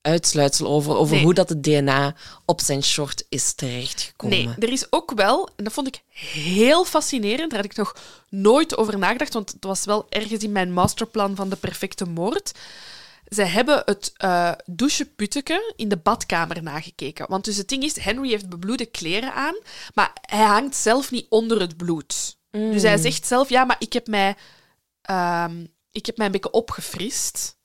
uitsluitsel 0.00 0.66
over, 0.66 0.96
over 0.96 1.14
Nee. 1.14 1.24
hoe 1.24 1.34
dat 1.34 1.48
het 1.48 1.62
DNA 1.62 2.14
op 2.44 2.60
zijn 2.60 2.82
short 2.82 3.24
is 3.28 3.52
terechtgekomen. 3.52 4.36
Nee, 4.36 4.48
er 4.58 4.72
is 4.72 4.86
ook 4.92 5.12
wel, 5.14 5.48
en 5.56 5.64
dat 5.64 5.72
vond 5.72 5.86
ik 5.86 6.02
heel 6.32 6.84
fascinerend, 6.84 7.50
daar 7.50 7.60
had 7.60 7.70
ik 7.70 7.76
nog 7.76 7.96
nooit 8.28 8.76
over 8.76 8.98
nagedacht, 8.98 9.32
want 9.32 9.52
het 9.52 9.64
was 9.64 9.84
wel 9.84 10.06
ergens 10.08 10.42
in 10.42 10.52
mijn 10.52 10.72
masterplan 10.72 11.36
van 11.36 11.48
de 11.48 11.56
perfecte 11.56 12.04
moord. 12.04 12.52
Ze 13.28 13.42
hebben 13.42 13.82
het 13.84 14.12
doucheputteke 14.66 15.72
in 15.76 15.88
de 15.88 15.96
badkamer 15.96 16.62
nagekeken. 16.62 17.26
Want 17.28 17.44
dus 17.44 17.56
het 17.56 17.68
ding 17.68 17.82
is, 17.84 17.96
Henry 17.98 18.28
heeft 18.28 18.48
bebloede 18.48 18.86
kleren 18.86 19.34
aan, 19.34 19.58
maar 19.94 20.12
hij 20.20 20.44
hangt 20.44 20.76
zelf 20.76 21.10
niet 21.10 21.26
onder 21.28 21.60
het 21.60 21.76
bloed. 21.76 22.36
Dus 22.50 22.82
hij 22.82 22.96
zegt 22.96 23.26
zelf, 23.26 23.48
ja, 23.48 23.64
maar 23.64 23.76
ik 23.78 23.92
heb 23.92 24.06
mij, 24.06 24.34
ehm, 25.02 25.64
ik 25.92 26.06
heb 26.06 26.16
mij 26.16 26.26
een 26.26 26.32
beetje 26.32 26.50
opgefrist. 26.50 27.56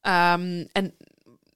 Ehm, 0.00 0.64
en 0.72 0.94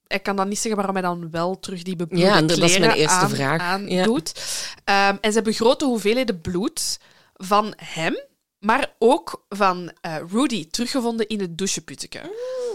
hij 0.06 0.20
kan 0.20 0.36
dan 0.36 0.48
niet 0.48 0.58
zeggen 0.58 0.76
waarom 0.76 0.94
hij 0.94 1.04
dan 1.04 1.30
wel 1.30 1.58
terug 1.58 1.82
die 1.82 1.96
bebloede 1.96 2.26
Ja, 2.26 2.36
en 2.36 2.46
dat 2.46 2.56
kleren 2.56 2.74
is 2.74 2.86
mijn 2.86 2.98
eerste 2.98 3.16
aan, 3.18 3.30
vraag. 3.30 3.60
aan 3.60 3.88
Ja. 3.88 4.02
doet. 4.04 4.32
Ehm, 4.84 5.16
en 5.20 5.28
ze 5.30 5.34
hebben 5.34 5.52
grote 5.52 5.84
hoeveelheden 5.84 6.40
bloed 6.40 6.98
van 7.34 7.72
hem, 7.76 8.20
maar 8.60 8.94
ook 8.98 9.44
van 9.48 9.92
eh, 10.00 10.16
Rudy 10.30 10.70
teruggevonden 10.70 11.28
in 11.28 11.40
het 11.40 11.58
doucheputteke. 11.58 12.20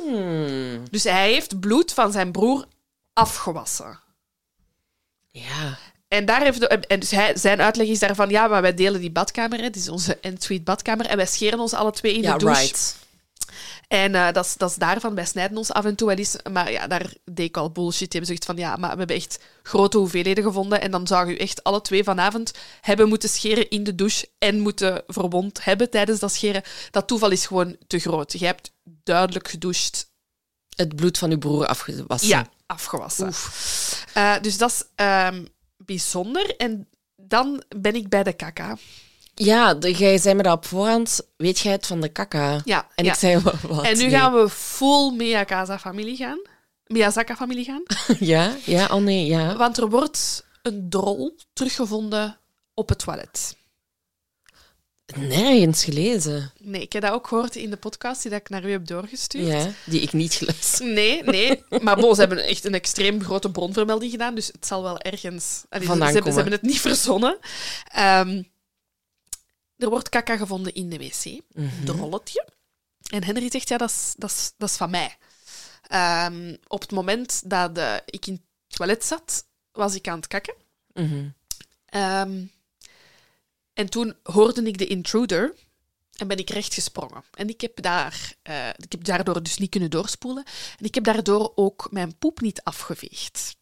Hmm. 0.04 0.90
Dus 0.90 1.04
hij 1.04 1.32
heeft 1.32 1.60
bloed 1.60 1.94
van 1.94 2.12
zijn 2.12 2.32
broer 2.32 2.66
afgewassen. 3.14 4.00
Ja. 5.28 5.78
En, 6.08 6.26
daar 6.26 6.42
heeft 6.42 6.68
en 6.68 7.00
dus 7.00 7.12
hij, 7.12 7.38
zijn 7.38 7.62
uitleg 7.62 7.88
is 7.88 8.00
daarvan, 8.00 8.30
ja, 8.30 8.48
maar 8.48 8.62
wij 8.62 8.74
delen 8.74 9.02
die 9.02 9.12
badkamer, 9.12 9.58
hè, 9.58 9.64
dit 9.64 9.76
is 9.76 9.90
onze 9.90 10.20
ensuite 10.20 10.64
badkamer, 10.64 11.06
en 11.06 11.18
wij 11.18 11.26
scheren 11.26 11.60
ons 11.60 11.74
alle 11.74 11.92
twee 11.92 12.14
in 12.14 12.22
ja, 12.22 12.34
de 12.34 12.46
douche. 12.46 12.62
right. 12.62 12.98
En 13.96 14.16
eh, 14.16 14.32
dat, 14.32 14.46
is, 14.46 14.54
dat 14.54 14.70
is 14.70 14.76
daarvan, 14.76 15.16
wij 15.16 15.26
snijden 15.26 15.58
ons 15.58 15.72
af 15.72 15.86
en 15.86 15.96
toe 15.96 16.08
wel 16.08 16.18
eens. 16.18 16.36
Maar 16.52 16.72
ja, 16.72 16.88
daar 16.88 17.14
deed 17.24 17.48
ik 17.48 17.58
al 17.58 17.72
bullshit. 17.72 18.12
Die 18.12 18.22
hebben 18.22 18.46
van, 18.46 18.58
ja, 18.58 18.76
maar 18.76 18.92
we 18.92 18.98
hebben 18.98 19.16
echt 19.16 19.40
grote 19.64 19.98
hoeveelheden 19.98 20.44
gevonden. 20.44 20.82
En 20.82 20.92
dan 20.92 21.08
zou 21.08 21.30
u 21.30 21.36
echt 21.36 21.64
alle 21.64 21.82
twee 21.82 22.04
vanavond 22.04 22.54
hebben 22.82 23.08
moeten 23.08 23.30
scheren 23.30 23.70
in 23.70 23.84
de 23.84 23.96
douche 23.96 24.30
en 24.38 24.60
moeten 24.60 25.04
verwond 25.08 25.64
hebben 25.64 25.90
tijdens 25.90 26.20
dat 26.20 26.34
scheren. 26.34 26.64
Dat 26.92 27.08
toeval 27.08 27.32
is 27.32 27.46
gewoon 27.46 27.78
te 27.88 28.00
groot. 28.00 28.40
Je 28.40 28.46
hebt 28.46 28.72
duidelijk 28.84 29.48
gedoucht. 29.48 30.14
Het 30.76 30.96
bloed 30.96 31.18
van 31.18 31.32
uw 31.32 31.38
broer 31.38 31.66
afgewassen. 31.68 32.30
Ja, 32.30 32.50
afgewassen. 32.66 33.34
Eh, 34.14 34.42
dus 34.42 34.58
dat 34.58 34.70
is 34.70 34.84
ehm, 34.96 35.46
bijzonder. 35.78 36.56
En 36.56 36.88
dan 37.16 37.64
ben 37.78 37.96
ik 37.96 38.10
bij 38.10 38.24
de 38.24 38.34
kaka. 38.34 38.78
Ja, 39.36 39.74
de, 39.74 39.92
jij 39.94 40.18
zei 40.18 40.36
me 40.36 40.44
dat 40.44 40.54
op 40.58 40.66
voorhand. 40.66 41.22
Weet 41.38 41.60
jij 41.60 41.72
het 41.72 41.86
van 41.88 42.02
de 42.02 42.10
kaka? 42.10 42.62
Ja, 42.66 42.88
En 42.96 43.06
ja. 43.06 43.12
ik 43.12 43.18
zei, 43.18 43.40
wa- 43.40 43.54
wat? 43.68 43.84
En 43.86 43.98
nu 43.98 44.02
Nee. 44.04 44.10
gaan 44.20 44.34
we 44.34 44.50
full 44.50 45.12
Miyakaza-familie 45.16 46.16
gaan. 46.16 46.42
Miyazaka-familie 46.86 47.66
gaan. 47.66 47.84
Ja, 48.20 48.56
ja, 48.66 48.86
oh 48.88 49.02
nee, 49.04 49.26
ja. 49.26 49.58
Want 49.58 49.78
er 49.78 49.90
wordt 49.90 50.46
een 50.62 50.90
drol 50.90 51.36
teruggevonden 51.54 52.40
op 52.74 52.90
het 52.90 53.00
toilet. 53.00 53.56
Nergens 55.16 55.84
gelezen. 55.84 56.52
Nee, 56.60 56.82
ik 56.82 56.94
heb 56.94 57.02
dat 57.02 57.12
ook 57.12 57.28
gehoord 57.28 57.56
in 57.56 57.70
de 57.70 57.78
podcast 57.78 58.22
die 58.22 58.32
dat 58.32 58.40
ik 58.40 58.50
naar 58.50 58.66
u 58.66 58.72
heb 58.72 58.88
doorgestuurd. 58.88 59.48
Ja, 59.48 59.72
die 59.86 60.02
ik 60.02 60.14
niet 60.14 60.34
geluisterd 60.34 60.90
Nee, 60.90 61.24
nee. 61.24 61.64
Maar 61.82 61.96
bon, 61.96 62.14
ze 62.16 62.20
hebben 62.20 62.44
echt 62.46 62.66
een 62.66 62.74
extreem 62.74 63.24
grote 63.24 63.52
bronvermelding 63.52 64.12
gedaan, 64.12 64.36
dus 64.36 64.48
het 64.48 64.66
zal 64.66 64.84
wel 64.84 65.00
ergens... 65.00 65.64
Allee, 65.70 65.84
ze, 65.86 65.90
Vandaan 65.92 66.08
ze 66.08 66.14
hebben, 66.14 66.34
ze 66.34 66.40
komen. 66.40 66.52
hebben 66.52 66.54
het 66.54 66.62
niet 66.62 66.82
verzonnen. 66.82 67.38
Ehm, 67.92 68.44
er 69.78 69.90
wordt 69.90 70.10
kaka 70.10 70.38
gevonden 70.38 70.74
in 70.74 70.90
de 70.90 70.98
wc. 70.98 71.42
Mhm. 71.52 71.86
Drolletje. 71.86 72.48
En 73.06 73.24
Henry 73.24 73.52
zegt, 73.52 73.70
ja, 73.70 73.78
dat 73.78 73.90
is, 73.90 74.14
dat 74.18 74.30
is, 74.30 74.54
dat 74.58 74.70
is 74.70 74.76
van 74.76 74.90
mij. 74.90 75.18
Ehm, 75.82 76.56
op 76.68 76.82
het 76.82 76.92
moment 76.92 77.50
dat 77.50 77.80
ik 78.06 78.28
in 78.28 78.34
het 78.34 78.78
toilet 78.78 79.06
zat, 79.06 79.46
was 79.72 79.96
ik 79.96 80.08
aan 80.08 80.18
het 80.18 80.28
kakken. 80.28 80.56
Mhm. 80.94 81.30
Ehm, 81.86 82.44
en 83.74 83.90
toen 83.90 84.16
hoorde 84.24 84.64
ik 84.64 84.78
de 84.78 84.88
intruder 84.88 85.56
en 86.16 86.28
ben 86.28 86.38
ik 86.38 86.50
recht 86.50 86.74
gesprongen. 86.74 87.24
En 87.34 87.50
ik 87.50 87.62
heb, 87.62 87.82
daar, 87.82 88.36
eh, 88.42 88.70
ik 88.70 88.92
heb 88.92 89.04
daardoor 89.04 89.44
dus 89.44 89.58
niet 89.58 89.70
kunnen 89.70 89.90
doorspoelen. 89.90 90.44
En 90.80 90.86
ik 90.86 90.96
heb 90.96 91.04
daardoor 91.04 91.52
ook 91.56 91.88
mijn 91.92 92.18
poep 92.18 92.42
niet 92.42 92.64
afgeveegd. 92.64 93.56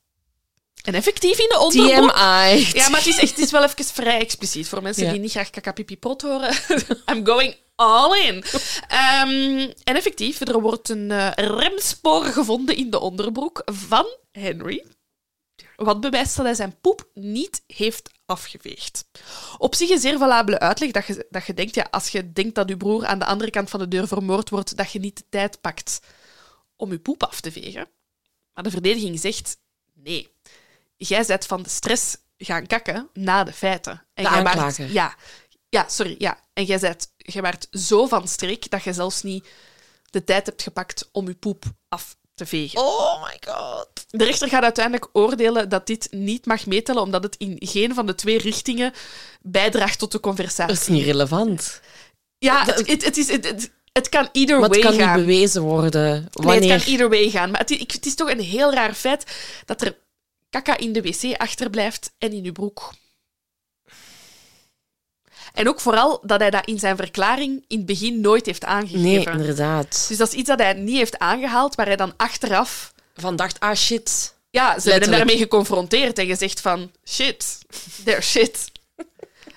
En 0.83 0.93
effectief 0.93 1.39
in 1.39 1.49
de 1.49 1.59
onderbroek... 1.59 2.11
TMI. 2.11 2.69
Ja, 2.73 2.89
maar 2.89 2.99
het 2.99 3.07
is, 3.07 3.17
echt, 3.17 3.29
het 3.29 3.39
is 3.39 3.51
wel 3.51 3.63
even 3.63 3.85
vrij 3.85 4.19
expliciet. 4.19 4.67
Voor 4.67 4.81
mensen 4.81 5.05
Ja. 5.05 5.11
die 5.11 5.19
niet 5.19 5.31
graag 5.31 5.49
kakapipi-prot 5.49 6.21
horen. 6.21 6.53
I'm 7.11 7.25
going 7.25 7.55
all 7.75 8.19
in. 8.27 8.43
Ehm, 8.87 9.71
en 9.83 9.95
effectief, 9.95 10.39
er 10.39 10.61
wordt 10.61 10.89
een 10.89 11.11
eh, 11.11 11.31
remspoor 11.35 12.23
gevonden 12.23 12.75
in 12.75 12.89
de 12.89 12.99
onderbroek 12.99 13.61
van 13.65 14.05
Henry. 14.31 14.85
Wat 15.75 16.01
bewijst 16.01 16.35
dat 16.35 16.45
hij 16.45 16.55
zijn 16.55 16.79
poep 16.81 17.09
niet 17.13 17.63
heeft 17.67 18.09
afgeveegd. 18.25 19.05
Op 19.57 19.75
zich 19.75 19.89
een 19.89 19.99
zeer 19.99 20.17
valabele 20.17 20.59
uitleg 20.59 20.91
dat 20.91 21.05
je, 21.05 21.27
dat 21.29 21.45
je 21.45 21.53
denkt, 21.53 21.75
ja, 21.75 21.87
als 21.91 22.09
je 22.09 22.31
denkt 22.33 22.55
dat 22.55 22.69
je 22.69 22.77
broer 22.77 23.05
aan 23.05 23.19
de 23.19 23.25
andere 23.25 23.51
kant 23.51 23.69
van 23.69 23.79
de 23.79 23.87
deur 23.87 24.07
vermoord 24.07 24.49
wordt, 24.49 24.77
dat 24.77 24.91
je 24.91 24.99
niet 24.99 25.17
de 25.17 25.23
tijd 25.29 25.61
pakt 25.61 25.99
om 26.75 26.91
je 26.91 26.99
poep 26.99 27.23
af 27.23 27.41
te 27.41 27.51
vegen. 27.51 27.87
Maar 28.53 28.63
de 28.63 28.71
verdediging 28.71 29.19
zegt, 29.19 29.57
nee. 29.93 30.29
Jij 30.97 31.23
bent 31.27 31.45
van 31.45 31.63
de 31.63 31.69
stress 31.69 32.17
gaan 32.37 32.67
kakken 32.67 33.09
na 33.13 33.43
de 33.43 33.53
feiten. 33.53 33.91
En 34.13 34.23
De 34.23 34.29
jij 34.29 34.31
aanklager. 34.31 34.91
ja, 34.91 35.15
ja, 35.69 35.85
sorry, 35.89 36.15
ja. 36.17 36.37
En 36.53 36.63
jij, 36.63 36.79
bent, 36.79 37.07
jij 37.17 37.41
waart 37.41 37.67
zo 37.71 38.07
van 38.07 38.27
streek 38.27 38.69
dat 38.69 38.83
je 38.83 38.93
zelfs 38.93 39.21
niet 39.23 39.47
de 40.09 40.23
tijd 40.23 40.45
hebt 40.45 40.61
gepakt 40.61 41.09
om 41.11 41.27
je 41.27 41.33
poep 41.35 41.63
af 41.89 42.15
te 42.35 42.45
vegen. 42.45 42.79
Oh 42.79 43.23
my 43.23 43.37
god. 43.47 43.87
De 44.09 44.23
rechter 44.23 44.47
gaat 44.49 44.63
uiteindelijk 44.63 45.09
oordelen 45.13 45.69
dat 45.69 45.87
dit 45.87 46.07
niet 46.11 46.45
mag 46.45 46.65
meetellen, 46.65 47.01
omdat 47.01 47.23
het 47.23 47.35
in 47.37 47.55
geen 47.59 47.93
van 47.93 48.05
de 48.05 48.15
twee 48.15 48.37
richtingen 48.37 48.93
bijdraagt 49.41 49.99
tot 49.99 50.11
de 50.11 50.19
conversatie. 50.19 50.73
Dat 50.73 50.81
is 50.83 50.87
niet 50.87 51.05
relevant. 51.05 51.81
Ja, 52.37 52.65
het, 52.65 52.87
het, 52.87 53.05
het 53.05 53.17
is, 53.17 53.27
het, 53.31 53.45
het, 53.45 53.71
het 53.91 54.09
kan 54.09 54.29
either 54.31 54.59
Maar 54.59 54.69
het 54.69 54.81
way 54.83 54.91
kan 54.91 54.99
gaan. 55.05 55.17
niet 55.17 55.25
bewezen 55.25 55.61
worden. 55.61 56.11
Nee, 56.33 56.55
het 56.59 56.67
kan 56.67 56.87
either 56.93 57.09
way 57.09 57.29
gaan. 57.29 57.51
Maar 57.51 57.59
het, 57.59 57.71
is- 57.71 57.79
het 57.93 58.05
is 58.05 58.15
toch 58.15 58.29
een 58.29 58.39
heel 58.39 58.73
raar 58.73 58.93
feit 58.93 59.25
dat 59.65 59.81
er 59.81 59.97
kaka 60.53 60.77
in 60.77 60.93
de 60.93 61.01
wc 61.01 61.37
achterblijft 61.37 62.13
en 62.17 62.31
in 62.31 62.45
uw 62.45 62.51
broek. 62.51 62.93
En 65.53 65.67
ook 65.67 65.79
vooral 65.79 66.21
dat 66.25 66.39
hij 66.39 66.49
dat 66.49 66.65
in 66.65 66.79
zijn 66.79 66.97
verklaring 66.97 67.65
in 67.67 67.77
het 67.77 67.85
begin 67.85 68.21
nooit 68.21 68.45
heeft 68.45 68.63
aangegeven. 68.63 69.01
Nee, 69.01 69.29
inderdaad. 69.39 70.05
Dus 70.07 70.17
dat 70.17 70.27
is 70.27 70.33
iets 70.33 70.47
dat 70.47 70.59
hij 70.59 70.73
niet 70.73 70.97
heeft 70.97 71.19
aangehaald, 71.19 71.75
waar 71.75 71.85
hij 71.85 71.95
dan 71.95 72.13
achteraf... 72.17 72.93
Van 73.15 73.35
dacht, 73.35 73.59
ah 73.59 73.75
shit. 73.75 74.35
Ja, 74.49 74.65
ze 74.65 74.71
hebben 74.71 74.83
hem 74.83 74.85
Letterlijk. 74.85 75.17
daarmee 75.17 75.37
geconfronteerd 75.37 76.19
en 76.19 76.25
gezegd 76.25 76.61
van... 76.61 76.91
Shit, 77.05 77.59
they're 78.03 78.21
shit. 78.21 78.71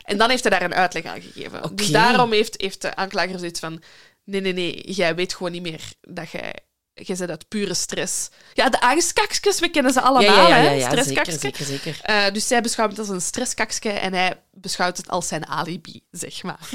En 0.03 0.19
dan 0.19 0.31
heeft 0.31 0.43
hij 0.43 0.51
daar 0.59 0.63
een 0.63 0.75
uitleg 0.75 1.05
aan 1.05 1.21
gegeven. 1.21 1.77
Dus 1.77 1.91
daarom 1.91 2.33
heeft, 2.33 2.61
heeft 2.61 2.83
de 2.83 2.95
aanklager 2.95 3.39
zoiets 3.39 3.61
van... 3.61 3.83
Nee, 4.25 4.41
nee, 4.41 4.53
nee, 4.53 4.93
jij 4.93 5.15
weet 5.15 5.35
gewoon 5.35 5.53
niet 5.53 5.63
meer 5.63 5.93
dat 6.01 6.31
jij... 6.31 6.55
Jij 7.03 7.17
zit 7.17 7.31
uit 7.31 7.49
pure 7.49 7.75
stress. 7.75 8.29
Ja, 8.55 8.69
de 8.69 8.81
angstkaksjes, 8.81 9.61
we 9.61 9.69
kennen 9.69 9.93
ze 9.93 10.01
allemaal, 10.01 10.37
ja, 10.37 10.49
ja, 10.49 10.57
ja, 10.57 10.71
hè? 10.71 10.71
ja, 10.71 11.03
zeker, 11.03 11.33
zeker, 11.33 11.65
zeker. 11.65 11.99
Eh, 12.03 12.33
dus 12.33 12.47
zij 12.47 12.61
beschouwt 12.61 12.91
het 12.91 12.99
als 12.99 13.09
een 13.09 13.21
stresskakske 13.21 13.91
en 13.91 14.13
hij 14.13 14.43
beschouwt 14.51 14.97
het 14.97 15.09
als 15.09 15.29
zijn 15.29 15.47
alibi, 15.47 16.03
zeg 16.11 16.43
maar. 16.43 16.69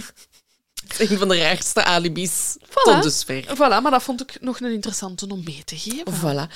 Een 0.98 1.18
van 1.18 1.28
de 1.28 1.38
raarste 1.38 1.84
alibis 1.84 2.58
Voilà. 2.60 2.84
tot 2.84 3.04
dusver. 3.04 3.44
Voilà, 3.44 3.82
maar 3.82 3.92
dat 3.92 4.04
vond 4.04 4.22
ik 4.22 4.42
nog 4.42 4.60
een 4.60 4.74
interessante 4.74 5.28
om 5.28 5.44
mee 5.44 5.62
te 5.66 5.78
geven. 5.78 6.14
Voilà. 6.14 6.54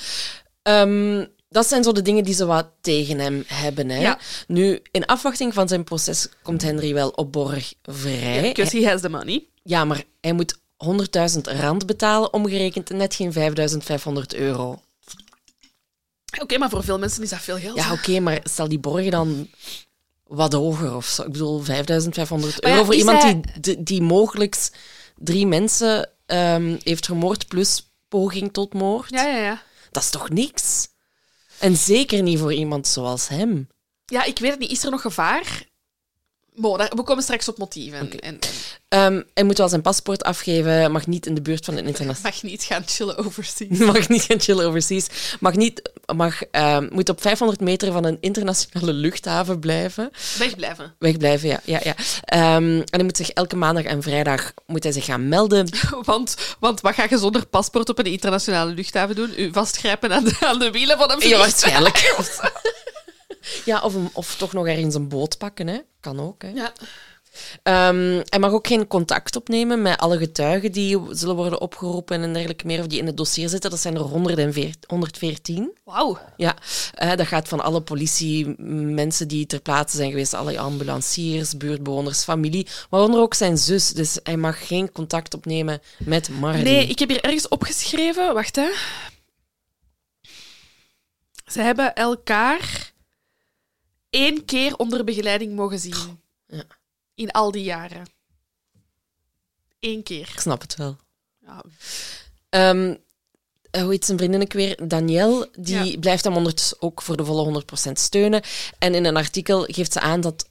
Ehm, 0.62 1.24
dat 1.48 1.66
zijn 1.66 1.82
zo 1.82 1.92
de 1.92 2.02
dingen 2.02 2.24
die 2.24 2.34
ze 2.34 2.46
wat 2.46 2.68
tegen 2.80 3.18
hem 3.18 3.44
hebben. 3.46 3.88
Hè? 3.88 4.00
Ja. 4.00 4.18
Nu, 4.46 4.80
in 4.90 5.06
afwachting 5.06 5.54
van 5.54 5.68
zijn 5.68 5.84
proces 5.84 6.28
komt 6.42 6.62
Henry 6.62 6.94
wel 6.94 7.08
op 7.08 7.32
borg 7.32 7.74
vrij. 7.82 8.40
Because 8.40 8.78
he 8.78 8.88
has 8.88 9.00
the 9.00 9.08
money. 9.08 9.46
Ja, 9.62 9.84
maar 9.84 10.04
hij 10.20 10.32
moet 10.32 10.58
100.000 10.84 11.40
rand 11.42 11.86
betalen, 11.86 12.32
omgerekend 12.32 12.88
net 12.90 13.14
geen 13.14 13.32
5.500 13.32 14.36
euro. 14.36 14.80
Oké, 16.40 16.58
maar 16.58 16.70
voor 16.70 16.84
veel 16.84 16.98
mensen 16.98 17.22
is 17.22 17.30
dat 17.30 17.38
veel 17.40 17.58
geld. 17.58 17.76
Ja, 17.76 17.92
oké, 17.92 18.20
maar 18.20 18.40
stel 18.44 18.68
die 18.68 18.78
borgen 18.78 19.10
dan 19.10 19.50
wat 20.24 20.52
hoger 20.52 20.96
of 20.96 21.06
zo. 21.06 21.22
Ik 21.22 21.32
bedoel, 21.32 21.62
5.500 21.64 21.64
Maar 21.66 22.70
ja, 22.70 22.70
euro 22.70 22.84
voor 22.84 22.94
iemand 22.94 23.22
hij- 23.22 23.40
die, 23.60 23.82
die, 23.82 24.02
mogelijks 24.02 24.70
drie 25.16 25.46
mensen 25.46 26.10
ehm, 26.26 26.76
heeft 26.82 27.06
vermoord 27.06 27.48
plus 27.48 27.90
poging 28.08 28.52
tot 28.52 28.74
moord. 28.74 29.10
ja, 29.10 29.26
ja. 29.26 29.36
ja. 29.36 29.62
Dat 29.90 30.02
is 30.02 30.10
toch 30.10 30.28
niks? 30.30 30.88
En 31.58 31.76
zeker 31.76 32.22
niet 32.22 32.38
voor 32.38 32.52
iemand 32.52 32.86
zoals 32.86 33.28
hem. 33.28 33.68
Ja, 34.06 34.24
ik 34.24 34.38
weet 34.38 34.50
het 34.50 34.60
niet. 34.60 34.70
Is 34.70 34.84
er 34.84 34.90
nog 34.90 35.00
gevaar? 35.00 35.64
Bon, 36.56 36.78
daar- 36.78 36.92
we 36.96 37.02
komen 37.02 37.22
straks 37.22 37.48
op 37.48 37.58
motieven. 37.58 37.98
En, 37.98 38.20
en 38.20 38.38
Ehm, 38.88 39.22
hij 39.34 39.44
moet 39.44 39.58
wel 39.58 39.68
zijn 39.68 39.82
paspoort 39.82 40.22
afgeven, 40.24 40.92
mag 40.92 41.06
niet 41.06 41.26
in 41.26 41.34
de 41.34 41.42
buurt 41.42 41.64
van 41.64 41.76
een 41.76 41.86
internationaal... 41.86 42.32
mag 42.32 42.42
niet 42.42 42.62
gaan 42.62 42.82
chillen 42.86 43.16
overseas. 43.18 43.78
Mag 43.92 44.08
niet 44.08 44.22
gaan 44.22 44.40
chillen 44.40 44.66
overseas. 44.66 45.06
Mag 45.40 45.54
niet, 45.54 45.90
mag, 46.14 46.42
ehm, 46.42 46.88
moet 46.92 47.08
op 47.08 47.20
500 47.22 47.60
meter 47.60 47.92
van 47.92 48.04
een 48.04 48.16
internationale 48.20 48.92
luchthaven 48.92 49.58
blijven. 49.58 50.10
Wegblijven. 50.38 50.94
Wegblijven, 50.98 51.48
ja. 51.48 51.60
ja, 51.64 51.80
ja. 51.82 51.94
Ehm, 52.24 52.64
en 52.64 52.84
hij 52.90 53.02
moet 53.02 53.16
zich 53.16 53.30
elke 53.30 53.56
maandag 53.56 53.84
en 53.84 54.02
vrijdag 54.02 54.52
moet 54.66 54.82
hij 54.82 54.92
zich 54.92 55.04
gaan 55.04 55.28
melden. 55.28 55.68
Want, 56.02 56.36
want 56.60 56.80
wat 56.80 56.94
ga 56.94 57.06
je 57.10 57.18
zonder 57.18 57.46
paspoort 57.46 57.88
op 57.88 57.98
een 57.98 58.04
internationale 58.06 58.72
luchthaven 58.72 59.14
doen? 59.14 59.32
U 59.36 59.48
vastgrijpen 59.52 60.12
aan 60.12 60.24
de, 60.24 60.36
aan 60.40 60.58
de 60.58 60.70
wielen 60.70 60.98
van 60.98 61.10
een 61.10 61.28
Ja, 61.28 61.42
vliegtuig? 61.42 61.72
waarschijnlijk. 61.72 62.14
ja, 63.64 63.80
of, 63.82 63.94
een- 63.94 64.10
of 64.12 64.36
toch 64.36 64.52
nog 64.52 64.66
ergens 64.66 64.94
een 64.94 65.08
boot 65.08 65.38
pakken, 65.38 65.66
hè. 65.66 65.78
Kan 66.00 66.20
ook, 66.20 66.42
hè. 66.42 66.48
Ja. 66.48 66.72
Ehm, 67.62 68.22
hij 68.24 68.38
mag 68.38 68.50
ook 68.50 68.66
geen 68.66 68.86
contact 68.86 69.36
opnemen 69.36 69.82
met 69.82 69.98
alle 69.98 70.18
getuigen 70.18 70.72
die 70.72 70.98
zullen 71.10 71.36
worden 71.36 71.60
opgeroepen 71.60 72.22
en 72.22 72.32
dergelijke 72.32 72.66
meer, 72.66 72.80
of 72.80 72.86
die 72.86 72.98
in 72.98 73.06
het 73.06 73.16
dossier 73.16 73.48
zitten. 73.48 73.70
Dat 73.70 73.80
zijn 73.80 73.94
er 73.94 74.00
114. 74.00 74.74
114. 74.86 75.70
Wauw. 75.84 76.18
Ja, 76.36 76.56
dat 77.16 77.26
gaat 77.26 77.48
van 77.48 77.60
alle 77.60 77.80
politie, 77.82 78.48
mensen 78.92 79.28
die 79.28 79.46
ter 79.46 79.60
plaatse 79.60 79.96
zijn 79.96 80.10
geweest, 80.10 80.34
alle 80.34 80.58
ambulanciers, 80.58 81.56
buurtbewoners, 81.56 82.22
familie, 82.22 82.66
waaronder 82.90 83.20
ook 83.20 83.34
zijn 83.34 83.58
zus. 83.58 83.90
Dus 83.92 84.18
hij 84.22 84.36
mag 84.36 84.66
geen 84.66 84.92
contact 84.92 85.34
opnemen 85.34 85.80
met 85.98 86.28
Marley. 86.28 86.62
Nee, 86.62 86.86
ik 86.86 86.98
heb 86.98 87.08
hier 87.08 87.24
ergens 87.24 87.48
opgeschreven. 87.48 88.34
Wacht, 88.34 88.56
hè. 88.56 88.68
Ze 91.46 91.60
hebben 91.60 91.94
elkaar 91.94 92.75
één 94.16 94.44
keer 94.44 94.76
onder 94.76 95.04
begeleiding 95.04 95.54
mogen 95.54 95.78
zien. 95.78 96.20
Ja. 96.46 96.64
In 97.14 97.30
al 97.30 97.50
die 97.50 97.62
jaren. 97.62 98.06
Eén 99.80 100.02
keer. 100.02 100.28
Ik 100.32 100.40
snap 100.40 100.60
het 100.60 100.76
wel. 100.76 100.96
Ja. 101.40 101.64
Eh, 102.48 103.82
hoe 103.82 103.90
heet 103.90 104.04
zijn 104.04 104.18
vriendin 104.18 104.42
ook 104.42 104.52
weer? 104.52 104.88
Danielle, 104.88 105.48
die 105.58 105.90
Ja. 105.90 105.98
blijft 105.98 106.24
hem 106.24 106.36
ondertussen 106.36 106.82
ook 106.82 107.02
voor 107.02 107.16
de 107.16 107.24
volle 107.24 107.42
100% 107.42 107.98
steunen. 107.98 108.42
En 108.78 108.94
in 108.94 109.04
een 109.04 109.16
artikel 109.16 109.62
geeft 109.62 109.92
ze 109.92 110.00
aan 110.00 110.20
dat 110.20 110.48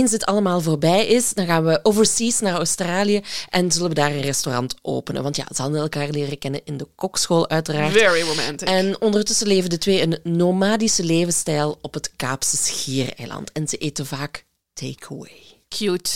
eens 0.00 0.10
dit 0.10 0.24
allemaal 0.24 0.60
voorbij 0.60 1.06
is, 1.06 1.32
dan 1.32 1.46
gaan 1.46 1.64
we 1.64 1.80
overseas 1.82 2.40
naar 2.40 2.54
Australië 2.54 3.22
en 3.48 3.72
zullen 3.72 3.88
we 3.88 3.94
daar 3.94 4.10
een 4.10 4.20
restaurant 4.20 4.74
openen. 4.82 5.22
Want 5.22 5.36
ja, 5.36 5.46
ze 5.54 5.62
hadden 5.62 5.80
elkaar 5.80 6.08
leren 6.08 6.38
kennen 6.38 6.60
in 6.64 6.76
de 6.76 6.86
kokschool 6.94 7.48
uiteraard. 7.48 7.92
Very 7.92 8.20
romantic. 8.20 8.68
En 8.68 9.00
ondertussen 9.00 9.46
leven 9.46 9.70
de 9.70 9.78
twee 9.78 10.02
een 10.02 10.18
nomadische 10.22 11.04
levensstijl 11.04 11.78
op 11.80 11.94
het 11.94 12.10
Kaapse 12.16 12.56
Schiereiland. 12.56 13.52
En 13.52 13.68
ze 13.68 13.76
eten 13.76 14.06
vaak 14.06 14.44
takeaway. 14.72 15.42
Cute. 15.68 16.10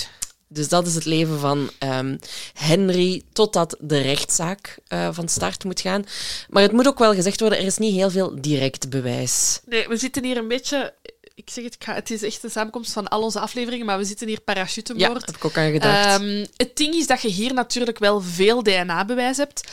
Dus 0.52 0.68
dat 0.68 0.86
is 0.86 0.94
het 0.94 1.04
leven 1.04 1.38
van 1.38 1.70
ehm, 1.78 2.16
Henry 2.54 3.22
totdat 3.32 3.76
de 3.80 4.00
rechtszaak 4.00 4.78
eh, 4.86 5.08
van 5.12 5.28
start 5.28 5.64
moet 5.64 5.80
gaan. 5.80 6.04
Maar 6.48 6.62
het 6.62 6.72
moet 6.72 6.86
ook 6.86 6.98
wel 6.98 7.14
gezegd 7.14 7.40
worden, 7.40 7.58
er 7.58 7.64
is 7.64 7.78
niet 7.78 7.94
heel 7.94 8.10
veel 8.10 8.40
direct 8.40 8.90
bewijs. 8.90 9.60
Nee, 9.66 9.88
we 9.88 9.96
zitten 9.96 10.24
hier 10.24 10.36
een 10.36 10.48
beetje... 10.48 10.94
Ik 11.40 11.50
zeg 11.50 11.64
het, 11.64 11.74
ik 11.74 11.84
ga- 11.84 11.94
het 11.94 12.10
is 12.10 12.22
echt 12.22 12.44
een 12.44 12.50
samenkomst 12.50 12.92
van 12.92 13.08
al 13.08 13.22
onze 13.22 13.40
afleveringen, 13.40 13.86
maar 13.86 13.98
we 13.98 14.04
zitten 14.04 14.26
hier 14.26 14.36
Ja, 14.36 14.52
parachutemoord. 14.52 15.26
heb 15.26 15.36
ik 15.36 15.44
ook 15.44 15.56
aan 15.58 15.70
gedacht. 15.72 16.20
Ehm, 16.20 16.46
het 16.56 16.76
ding 16.76 16.94
is 16.94 17.06
dat 17.06 17.22
je 17.22 17.28
hier 17.28 17.54
natuurlijk 17.54 17.98
wel 17.98 18.20
veel 18.20 18.62
DNA-bewijs 18.62 19.36
hebt. 19.36 19.68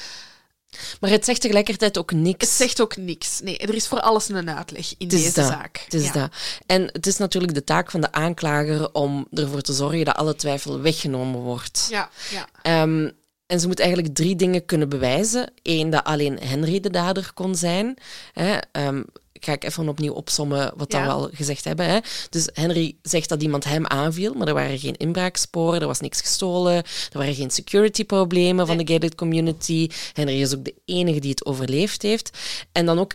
maar 0.99 1.09
het 1.09 1.25
zegt 1.25 1.41
tegelijkertijd 1.41 1.97
ook 1.97 2.11
niks. 2.11 2.45
Het 2.45 2.55
zegt 2.55 2.81
ook 2.81 2.97
niks. 2.97 3.39
Nee, 3.39 3.57
er 3.57 3.73
is 3.73 3.87
voor 3.87 3.99
alles 3.99 4.29
een 4.29 4.49
uitleg 4.49 4.93
in 4.97 5.07
deze 5.07 5.33
dat. 5.33 5.47
zaak. 5.47 5.81
Het 5.83 5.93
is 5.93 6.05
Ja. 6.05 6.11
dat. 6.11 6.29
En 6.65 6.89
het 6.91 7.07
is 7.07 7.17
natuurlijk 7.17 7.53
de 7.53 7.63
taak 7.63 7.91
van 7.91 8.01
de 8.01 8.11
aanklager 8.11 8.93
om 8.93 9.27
ervoor 9.33 9.61
te 9.61 9.73
zorgen 9.73 10.05
dat 10.05 10.15
alle 10.15 10.35
twijfel 10.35 10.81
weggenomen 10.81 11.39
wordt. 11.41 11.87
Ja, 11.89 12.09
ja. 12.31 12.47
Ehm, 12.61 13.09
en 13.45 13.59
ze 13.59 13.67
moet 13.67 13.79
eigenlijk 13.79 14.15
drie 14.15 14.35
dingen 14.35 14.65
kunnen 14.65 14.89
bewijzen. 14.89 15.51
Eén, 15.63 15.89
dat 15.89 16.03
alleen 16.03 16.39
Henry 16.39 16.79
de 16.79 16.89
dader 16.89 17.31
kon 17.33 17.55
zijn. 17.55 17.97
Hè, 18.33 18.57
ehm, 18.71 19.03
ga 19.39 19.51
ik 19.51 19.63
even 19.63 19.89
opnieuw 19.89 20.13
opsommen 20.13 20.73
wat 20.75 20.91
Ja. 20.91 21.03
we 21.05 21.09
al 21.11 21.29
gezegd 21.33 21.63
hebben. 21.63 21.85
Hè. 21.89 21.99
Dus 22.29 22.49
Henry 22.53 22.95
zegt 23.01 23.29
dat 23.29 23.41
iemand 23.41 23.63
hem 23.63 23.85
aanviel, 23.85 24.33
maar 24.33 24.47
er 24.47 24.53
waren 24.53 24.79
geen 24.79 24.97
inbraaksporen, 24.97 25.81
er 25.81 25.87
was 25.87 25.99
niks 25.99 26.21
gestolen, 26.21 26.73
er 26.75 26.83
waren 27.17 27.35
geen 27.35 27.51
security-problemen 27.51 28.67
van 28.67 28.77
de 28.77 28.93
gated 28.93 29.15
community. 29.15 29.89
Henry 30.13 30.41
is 30.41 30.55
ook 30.55 30.65
de 30.65 30.75
enige 30.85 31.19
die 31.19 31.29
het 31.29 31.45
overleefd 31.45 32.01
heeft. 32.01 32.37
En 32.71 32.85
dan 32.85 32.99
ook 32.99 33.13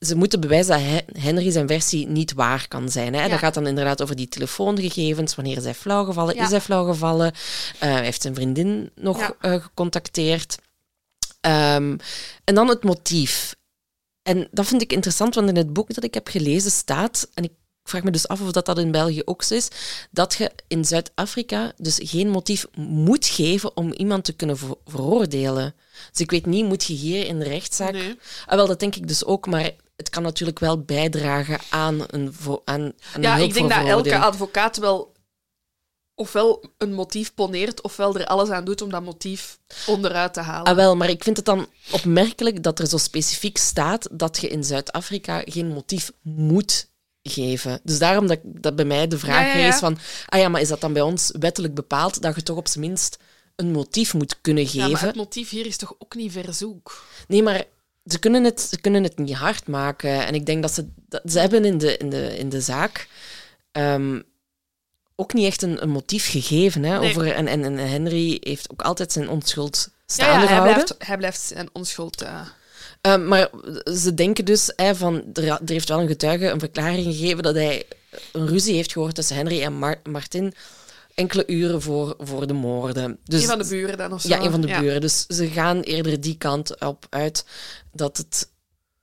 ze 0.00 0.16
moeten 0.16 0.40
bewijzen 0.40 0.72
dat 0.72 0.80
He- 0.88 1.20
Henry 1.20 1.50
zijn 1.50 1.66
versie 1.66 2.06
niet 2.08 2.32
waar 2.32 2.68
kan 2.68 2.88
zijn. 2.88 3.14
Hè. 3.14 3.22
Ja. 3.22 3.28
Dat 3.28 3.38
gaat 3.38 3.54
dan 3.54 3.66
inderdaad 3.66 4.02
over 4.02 4.16
die 4.16 4.28
telefoongegevens. 4.28 5.34
Wanneer 5.34 5.56
is 5.56 5.64
hij 5.64 5.74
flauwgevallen? 5.74 6.34
Ja. 6.34 6.44
Is 6.44 6.50
hij 6.50 6.60
flauwgevallen? 6.60 7.32
Eh, 7.78 7.90
hij 7.92 8.04
heeft 8.04 8.22
zijn 8.22 8.34
vriendin 8.34 8.90
nog 8.94 9.18
Ja. 9.18 9.34
eh, 9.40 9.62
gecontacteerd. 9.62 10.56
Ehm, 11.40 11.96
en 12.44 12.54
dan 12.54 12.68
het 12.68 12.84
motief. 12.84 13.54
En 14.26 14.48
dat 14.50 14.66
vind 14.66 14.82
ik 14.82 14.92
interessant, 14.92 15.34
want 15.34 15.48
in 15.48 15.56
het 15.56 15.72
boek 15.72 15.94
dat 15.94 16.04
ik 16.04 16.14
heb 16.14 16.28
gelezen 16.28 16.70
staat, 16.70 17.28
en 17.34 17.44
ik 17.44 17.52
vraag 17.84 18.02
me 18.02 18.10
dus 18.10 18.28
af 18.28 18.40
of 18.40 18.52
dat, 18.52 18.66
dat 18.66 18.78
in 18.78 18.90
België 18.90 19.22
ook 19.24 19.42
zo 19.42 19.54
is, 19.54 19.68
dat 20.10 20.34
je 20.34 20.50
in 20.68 20.84
Zuid-Afrika 20.84 21.72
dus 21.76 21.98
geen 22.02 22.28
motief 22.28 22.66
moet 22.74 23.26
geven 23.26 23.76
om 23.76 23.92
iemand 23.92 24.24
te 24.24 24.32
kunnen 24.32 24.58
ver- 24.58 24.74
veroordelen. 24.86 25.74
Dus 26.10 26.20
ik 26.20 26.30
weet 26.30 26.46
niet, 26.46 26.64
moet 26.64 26.84
je 26.84 26.92
hier 26.92 27.26
in 27.26 27.38
de 27.38 27.44
rechtszaak... 27.44 27.92
Nee. 27.92 28.18
Ah, 28.46 28.56
wel, 28.56 28.66
dat 28.66 28.80
denk 28.80 28.96
ik 28.96 29.08
dus 29.08 29.24
ook, 29.24 29.46
maar 29.46 29.70
het 29.96 30.10
kan 30.10 30.22
natuurlijk 30.22 30.58
wel 30.58 30.80
bijdragen 30.80 31.58
aan 31.70 32.04
een, 32.06 32.34
aan, 32.64 32.92
aan 33.14 33.22
Ja, 33.22 33.36
ik 33.36 33.54
denk 33.54 33.70
dat 33.70 33.86
elke 33.86 34.18
advocaat 34.18 34.76
wel 34.76 35.14
ofwel 36.16 36.64
een 36.78 36.92
motief 36.94 37.34
poneert, 37.34 37.80
ofwel 37.82 38.16
er 38.16 38.26
alles 38.26 38.48
aan 38.48 38.64
doet 38.64 38.82
om 38.82 38.90
dat 38.90 39.02
motief 39.02 39.58
onderuit 39.86 40.34
te 40.34 40.40
halen. 40.40 40.66
Ah, 40.66 40.76
wel, 40.76 40.96
maar 40.96 41.08
ik 41.10 41.22
vind 41.22 41.36
het 41.36 41.46
dan 41.46 41.66
opmerkelijk 41.90 42.62
dat 42.62 42.78
er 42.78 42.86
zo 42.86 42.96
specifiek 42.96 43.56
staat 43.58 44.08
dat 44.12 44.38
je 44.40 44.48
in 44.48 44.64
Zuid-Afrika 44.64 45.42
geen 45.44 45.68
motief 45.68 46.12
moet 46.22 46.88
geven. 47.22 47.80
Dus 47.82 47.98
daarom 47.98 48.26
dat, 48.26 48.38
dat 48.42 48.76
bij 48.76 48.84
mij 48.84 49.08
de 49.08 49.18
vraag 49.18 49.46
Ja, 49.46 49.52
ja, 49.52 49.58
ja. 49.58 49.68
is 49.68 49.78
van, 49.78 49.98
ah 50.26 50.40
ja, 50.40 50.48
maar 50.48 50.60
is 50.60 50.68
dat 50.68 50.80
dan 50.80 50.92
bij 50.92 51.02
ons 51.02 51.30
wettelijk 51.38 51.74
bepaald 51.74 52.22
dat 52.22 52.34
je 52.34 52.42
toch 52.42 52.56
op 52.56 52.68
zijn 52.68 52.84
minst 52.84 53.18
een 53.56 53.70
motief 53.70 54.14
moet 54.14 54.40
kunnen 54.40 54.62
Ja, 54.62 54.68
geven? 54.68 54.90
maar 54.90 55.02
het 55.02 55.16
motief 55.16 55.50
hier 55.50 55.66
is 55.66 55.76
toch 55.76 55.94
ook 55.98 56.14
niet 56.14 56.32
verzoek? 56.32 57.04
Nee, 57.28 57.42
maar 57.42 57.64
ze 58.04 58.18
kunnen, 58.18 58.44
het, 58.44 58.60
ze 58.60 58.80
kunnen 58.80 59.02
het 59.02 59.18
niet 59.18 59.34
hard 59.34 59.66
maken. 59.66 60.26
En 60.26 60.34
ik 60.34 60.46
denk 60.46 60.62
dat 60.62 60.72
ze... 60.72 60.88
Dat, 61.08 61.22
ze 61.24 61.38
hebben 61.38 61.64
in 61.64 61.78
de, 61.78 61.96
in 61.96 62.10
de, 62.10 62.38
in 62.38 62.48
de 62.48 62.60
zaak 62.60 63.08
ehm, 63.72 64.20
ook 65.16 65.32
niet 65.32 65.46
echt 65.46 65.62
een, 65.62 65.82
een 65.82 65.88
motief 65.90 66.30
gegeven. 66.30 66.82
Hè, 66.82 66.98
Nee. 66.98 67.08
over, 67.10 67.32
en, 67.32 67.46
en, 67.46 67.64
en 67.64 67.76
Henry 67.88 68.36
heeft 68.40 68.70
ook 68.70 68.82
altijd 68.82 69.12
zijn 69.12 69.28
onschuld 69.28 69.88
Ja, 69.90 70.02
staande 70.06 70.32
ja 70.32 70.38
hij, 70.38 70.46
gehouden. 70.46 70.74
blijft, 70.74 70.94
hij 71.06 71.16
blijft 71.16 71.40
zijn 71.40 71.68
onschuld... 71.72 72.22
eh, 72.22 72.40
Ehm, 73.00 73.28
maar 73.28 73.50
ze 73.96 74.14
denken 74.14 74.44
dus 74.44 74.72
hè, 74.76 74.94
van... 74.94 75.24
Er, 75.32 75.48
er 75.48 75.58
heeft 75.66 75.88
wel 75.88 76.00
een 76.00 76.06
getuige 76.06 76.48
een 76.48 76.58
verklaring 76.60 77.04
gegeven 77.04 77.42
dat 77.42 77.54
hij 77.54 77.84
een 78.32 78.46
ruzie 78.46 78.74
heeft 78.74 78.92
gehoord 78.92 79.14
tussen 79.14 79.36
Henry 79.36 79.62
en 79.62 79.72
Mar- 79.78 80.00
Martin 80.10 80.54
enkele 81.14 81.46
uren 81.46 81.82
voor, 81.82 82.14
voor 82.18 82.46
de 82.46 82.52
moorden. 82.52 83.18
Dus, 83.24 83.42
een 83.42 83.48
van 83.48 83.58
de 83.58 83.66
buren 83.68 83.96
dan 83.96 84.12
of 84.12 84.20
zo. 84.20 84.28
Ja, 84.28 84.40
een 84.42 84.50
van 84.50 84.60
de 84.60 84.78
buren. 84.80 85.00
Dus 85.00 85.26
ze 85.26 85.46
gaan 85.48 85.80
eerder 85.80 86.20
die 86.20 86.36
kant 86.38 86.80
op 86.80 87.06
uit 87.10 87.44
dat 87.92 88.16
het 88.16 88.50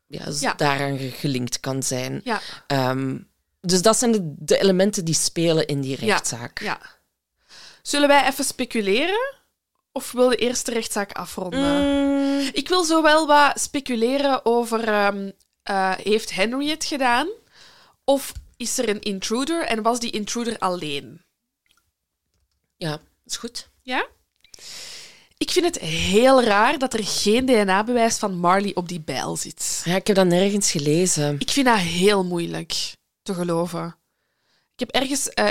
ja, 0.07 0.25
Ja. 0.39 0.53
daaraan 0.53 0.97
ge- 0.97 1.09
gelinkt 1.09 1.59
kan 1.59 1.83
zijn. 1.83 2.21
Ja, 2.23 2.41
Ehm, 2.67 3.17
dus 3.67 3.81
dat 3.81 3.97
zijn 3.97 4.11
de, 4.11 4.33
de 4.37 4.57
elementen 4.57 5.05
die 5.05 5.13
spelen 5.13 5.67
in 5.67 5.81
die 5.81 5.95
rechtszaak. 5.95 6.59
ja. 6.61 6.79
Zullen 7.81 8.07
wij 8.07 8.27
even 8.27 8.43
speculeren? 8.45 9.33
Of 9.91 10.11
wil 10.11 10.29
de 10.29 10.35
eerste 10.35 10.71
rechtszaak 10.71 11.11
afronden? 11.11 11.81
Mm, 11.81 12.49
Ik 12.53 12.67
wil 12.67 12.83
zo 12.83 13.01
wel 13.01 13.27
wat 13.27 13.59
speculeren 13.59 14.45
over... 14.45 14.87
ehm, 14.87 15.29
eh, 15.63 15.91
heeft 15.97 16.33
Henry 16.35 16.69
het 16.69 16.85
gedaan? 16.85 17.27
Of 18.03 18.31
is 18.57 18.77
er 18.77 18.89
een 18.89 19.01
intruder 19.01 19.65
en 19.65 19.81
was 19.81 19.99
die 19.99 20.11
intruder 20.11 20.57
alleen? 20.59 21.21
ja, 22.77 22.99
is 23.25 23.37
goed. 23.37 23.69
Ja? 23.81 24.07
Ik 25.37 25.51
vind 25.51 25.65
het 25.65 25.77
heel 25.79 26.43
raar 26.43 26.77
dat 26.77 26.93
er 26.93 27.03
geen 27.03 27.45
DNA-bewijs 27.45 28.17
van 28.17 28.33
Marley 28.37 28.71
op 28.75 28.87
die 28.87 29.01
bijl 29.01 29.35
zit. 29.37 29.81
Ja, 29.85 29.95
ik 29.95 30.07
heb 30.07 30.15
dat 30.15 30.25
nergens 30.27 30.71
gelezen. 30.71 31.35
Ik 31.39 31.49
vind 31.49 31.65
dat 31.65 31.77
heel 31.77 32.23
moeilijk 32.23 32.73
te 33.23 33.33
geloven. 33.33 33.95
Ik 34.73 34.79
heb 34.79 34.89
ergens, 34.89 35.29
eh, 35.29 35.45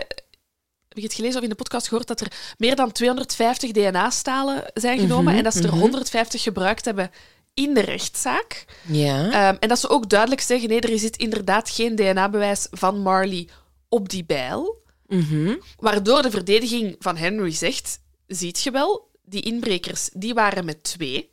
heb 0.88 0.96
ik 0.96 1.02
het 1.02 1.14
gelezen 1.14 1.36
of 1.36 1.42
in 1.42 1.48
de 1.48 1.54
podcast 1.54 1.88
gehoord, 1.88 2.06
dat 2.06 2.20
er 2.20 2.32
meer 2.58 2.76
dan 2.76 2.92
250 2.92 3.70
DNA-stalen 3.70 4.70
zijn 4.74 4.98
genomen 4.98 5.24
Mhm, 5.24 5.36
en 5.36 5.44
dat 5.44 5.52
ze 5.52 5.62
er 5.62 5.68
mhm. 5.68 5.78
150 5.78 6.42
gebruikt 6.42 6.84
hebben 6.84 7.10
in 7.54 7.74
de 7.74 7.80
rechtszaak. 7.80 8.64
Ja. 8.86 9.30
Ehm, 9.30 9.56
en 9.60 9.68
dat 9.68 9.78
ze 9.78 9.88
ook 9.88 10.08
duidelijk 10.08 10.40
zeggen, 10.40 10.68
nee, 10.68 10.80
er 10.80 10.98
zit 10.98 11.16
inderdaad 11.16 11.70
geen 11.70 11.96
DNA-bewijs 11.96 12.66
van 12.70 13.00
Marley 13.00 13.48
op 13.88 14.08
die 14.08 14.24
bijl. 14.24 14.82
Mhm. 15.06 15.56
Waardoor 15.76 16.22
de 16.22 16.30
verdediging 16.30 16.96
van 16.98 17.16
Henry 17.16 17.50
zegt, 17.50 18.00
ziet 18.26 18.62
je 18.62 18.70
wel, 18.70 19.10
die 19.22 19.42
inbrekers 19.42 20.10
die 20.12 20.34
waren 20.34 20.64
met 20.64 20.82
twee. 20.82 21.30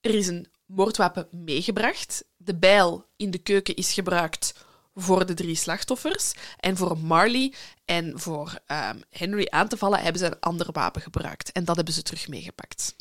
Er 0.00 0.14
is 0.14 0.26
een 0.26 0.46
moordwapen 0.66 1.28
meegebracht. 1.30 2.24
De 2.36 2.56
bijl 2.56 3.06
in 3.16 3.30
de 3.30 3.38
keuken 3.38 3.76
is 3.76 3.92
gebruikt 3.92 4.54
voor 4.94 5.26
de 5.26 5.34
drie 5.34 5.54
slachtoffers. 5.56 6.32
En 6.60 6.76
voor 6.76 6.98
Marley 6.98 7.52
en 7.84 8.12
voor 8.20 8.58
ehm, 8.66 8.96
Henry 9.10 9.46
aan 9.50 9.68
te 9.68 9.76
vallen 9.76 9.98
hebben 10.00 10.20
ze 10.20 10.26
een 10.26 10.40
ander 10.40 10.68
wapen 10.72 11.02
gebruikt. 11.02 11.52
En 11.52 11.64
dat 11.64 11.76
hebben 11.76 11.94
ze 11.94 12.02
terug 12.02 12.28
meegepakt. 12.28 12.94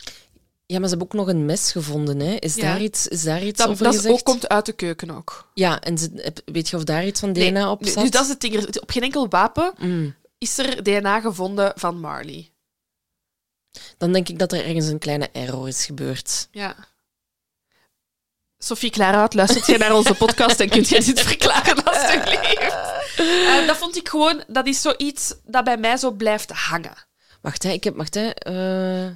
Ja, 0.66 0.80
maar 0.80 0.90
ze 0.90 0.96
hebben 0.96 1.08
ook 1.20 1.26
nog 1.26 1.36
een 1.36 1.46
mes 1.46 1.72
gevonden. 1.72 2.20
Hè? 2.20 2.34
Is, 2.36 2.56
Ja. 2.56 2.62
daar 2.62 2.82
iets, 2.82 3.08
is 3.08 3.24
daar 3.24 3.44
iets 3.44 3.58
Dat, 3.58 3.68
over 3.70 3.84
dat 3.84 3.94
is 3.94 4.00
gezegd? 4.00 4.20
ook, 4.20 4.26
komt 4.26 4.50
uit 4.50 4.66
de 4.66 4.74
keuken 4.74 5.12
ook. 5.12 5.50
Ja, 5.54 5.80
en 5.82 5.98
ze, 5.98 6.34
weet 6.46 6.70
je 6.70 6.76
of 6.78 6.84
daar 6.84 7.06
iets 7.06 7.20
van 7.20 7.32
Nee, 7.32 7.52
DNA 7.52 7.72
op 7.72 7.86
zat? 7.86 8.02
Dus 8.04 8.12
dat 8.12 8.24
is 8.24 8.30
het 8.30 8.42
ding. 8.42 8.80
Op 8.82 8.90
geen 8.92 9.04
enkel 9.04 9.28
wapen 9.30 9.74
Mm. 9.78 10.16
is 10.38 10.58
er 10.58 10.84
DNA 10.84 11.20
gevonden 11.22 11.72
van 11.76 12.00
Marley. 12.00 12.50
Dan 13.98 14.12
denk 14.14 14.30
ik 14.30 14.40
dat 14.40 14.52
er 14.54 14.66
ergens 14.66 14.86
een 14.88 15.00
kleine 15.00 15.30
error 15.32 15.68
is 15.68 15.86
gebeurd. 15.86 16.48
Ja. 16.52 16.76
Sophie 18.58 18.90
Klaarhout, 18.92 19.34
luistert 19.34 19.66
jij 19.66 19.78
naar 19.78 19.96
onze 19.96 20.14
podcast 20.14 20.60
en 20.60 20.70
kunt 20.70 20.90
jij 20.90 21.00
dit 21.04 21.20
verklaren, 21.30 21.81
alstublieft? 22.02 22.76
Eh, 23.18 23.68
dat 23.68 23.78
vond 23.78 23.98
ik 23.98 24.10
gewoon, 24.10 24.44
dat 24.48 24.68
is 24.68 24.82
zoiets 24.82 25.34
dat 25.46 25.64
bij 25.64 25.78
mij 25.78 25.98
zo 25.98 26.12
blijft 26.12 26.50
hangen. 26.50 26.94
Wacht, 27.42 27.64
hè, 27.64 27.70
ik 27.70 27.84
heb... 27.84 27.96
Wacht, 27.96 28.14
hè. 28.14 28.30
eh. 28.30 29.10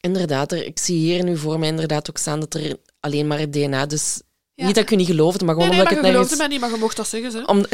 Inderdaad, 0.00 0.52
er, 0.52 0.66
ik 0.66 0.78
zie 0.78 0.96
hier 0.98 1.24
nu 1.24 1.36
voor 1.36 1.58
mij 1.58 1.68
inderdaad 1.68 2.10
ook 2.10 2.18
staan 2.18 2.40
dat 2.40 2.54
er 2.54 2.76
alleen 3.00 3.26
maar 3.26 3.38
het 3.38 3.52
DNA... 3.52 3.86
Dus 3.86 4.20
Ja. 4.54 4.66
niet 4.66 4.74
dat 4.74 4.84
ik 4.84 4.90
u 4.90 4.96
niet 4.96 5.06
geloofde, 5.06 5.44
maar 5.44 5.56
Nee, 5.56 5.64
gewoon 5.64 5.76
nee, 5.76 5.84
maar 5.84 5.92
je 5.92 5.98
omdat 5.98 6.10
ik 6.10 6.14
gelooft 6.14 6.30
het 6.30 6.38
mij 6.38 6.48
niet, 6.48 6.60
maar 6.60 6.70
je 6.70 6.76
mocht 6.76 6.96
dat 6.96 7.08
zeggen. 7.08 7.32
Hè? 7.32 7.42
Om, 7.44 7.56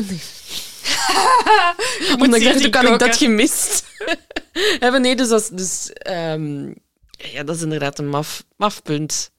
omdat 2.22 2.40
ik 2.40 2.44
dacht, 2.44 2.60
hoe 2.60 2.70
kan 2.70 2.92
ik 2.92 2.98
dat 2.98 3.16
gemist 3.16 3.84
hebben? 4.80 5.00
Nee, 5.00 5.16
dus 5.16 5.28
dat 5.28 5.40
is... 5.40 5.48
Dus, 5.48 5.92
ehm, 5.92 6.66
ja, 7.10 7.42
dat 7.42 7.56
is 7.56 7.62
inderdaad 7.62 7.98
een 7.98 8.08
maf, 8.08 8.44
maf 8.56 8.82
punt. 8.82 9.30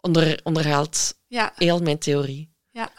Onder, 0.00 0.40
onderhaalt 0.42 1.14
Ja, 1.26 1.52
heel 1.56 1.78
mijn 1.78 1.98
theorie. 1.98 2.52
ja. 2.70 2.90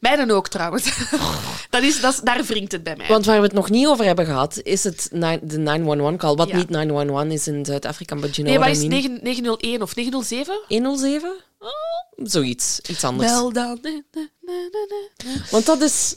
Mij 0.00 0.16
dan 0.16 0.30
ook, 0.30 0.48
trouwens. 0.48 0.84
dat 1.70 1.82
is, 1.82 2.00
dat 2.00 2.12
is, 2.12 2.20
daar 2.20 2.44
wringt 2.44 2.72
het 2.72 2.82
bij 2.82 2.96
mij. 2.96 3.06
Want 3.08 3.24
waar 3.24 3.36
we 3.36 3.42
het 3.42 3.52
nog 3.52 3.70
niet 3.70 3.86
over 3.86 4.04
hebben 4.04 4.24
gehad, 4.26 4.60
is 4.62 4.84
het 4.84 5.08
de 5.10 5.58
911-call. 5.58 6.34
Wat 6.34 6.48
Ja. 6.48 6.56
niet 6.56 6.68
911 6.68 7.32
is 7.32 7.46
in 7.46 7.64
Zuid-Afrika, 7.64 8.16
but 8.16 8.36
you 8.36 8.48
nee, 8.48 8.58
wat 8.58 8.68
is 8.68 8.82
I 8.82 8.88
mean. 8.88 9.02
9, 9.02 9.18
901 9.22 9.82
of 9.82 9.94
907? 9.94 10.60
107? 10.68 11.34
Oh, 11.58 11.68
zoiets. 12.16 12.80
Iets 12.80 13.04
anders. 13.04 13.30
Wel 13.30 13.52
dan. 13.52 13.78
Nee, 13.82 14.04
nee, 14.12 14.28
nee, 14.40 14.68
nee, 14.70 15.00
nee. 15.26 15.42
Want 15.50 15.66
dat 15.66 15.80
is... 15.82 16.16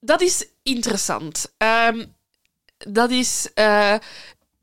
Dat 0.00 0.20
is 0.20 0.46
interessant. 0.62 1.52
Ehm, 1.56 2.04
dat 2.78 3.10
is. 3.10 3.48
eh, 3.54 3.94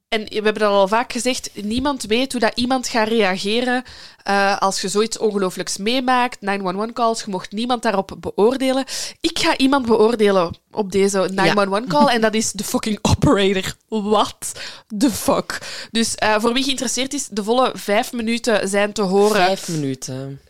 en 0.10 0.24
we 0.24 0.34
hebben 0.34 0.53
dat 0.53 0.72
al 0.72 0.88
vaak 0.88 1.12
gezegd: 1.12 1.49
niemand 1.53 2.03
weet 2.03 2.32
hoe 2.32 2.41
dat 2.41 2.51
iemand 2.55 2.88
gaat 2.88 3.07
reageren 3.07 3.84
eh, 4.24 4.57
als 4.57 4.82
je 4.82 4.88
zoiets 4.88 5.18
ongelooflijks 5.18 5.78
meemaakt. 5.78 6.38
911-calls, 6.45 7.24
je 7.24 7.30
mocht 7.32 7.51
niemand 7.51 7.82
daarop 7.82 8.16
beoordelen. 8.20 8.86
Ik 9.22 9.39
ga 9.39 9.57
iemand 9.57 9.86
beoordelen 9.86 10.57
op 10.72 10.91
deze 10.91 11.30
911-call 11.32 12.07
en 12.07 12.22
dat 12.22 12.34
is 12.34 12.51
de 12.51 12.64
fucking 12.64 12.99
operator. 13.01 13.74
What 13.88 14.51
the 14.97 15.12
fuck? 15.12 15.57
Dus 15.91 16.16
eh, 16.16 16.36
voor 16.39 16.53
wie 16.53 16.64
geïnteresseerd 16.64 17.14
is, 17.14 17.28
de 17.32 17.43
volle 17.43 17.72
vijf 17.74 18.12
minuten 18.14 18.70
zijn 18.70 18.93
te 18.93 19.01
horen. 19.01 19.36
Vijf 19.36 19.68
minuten. 19.68 20.41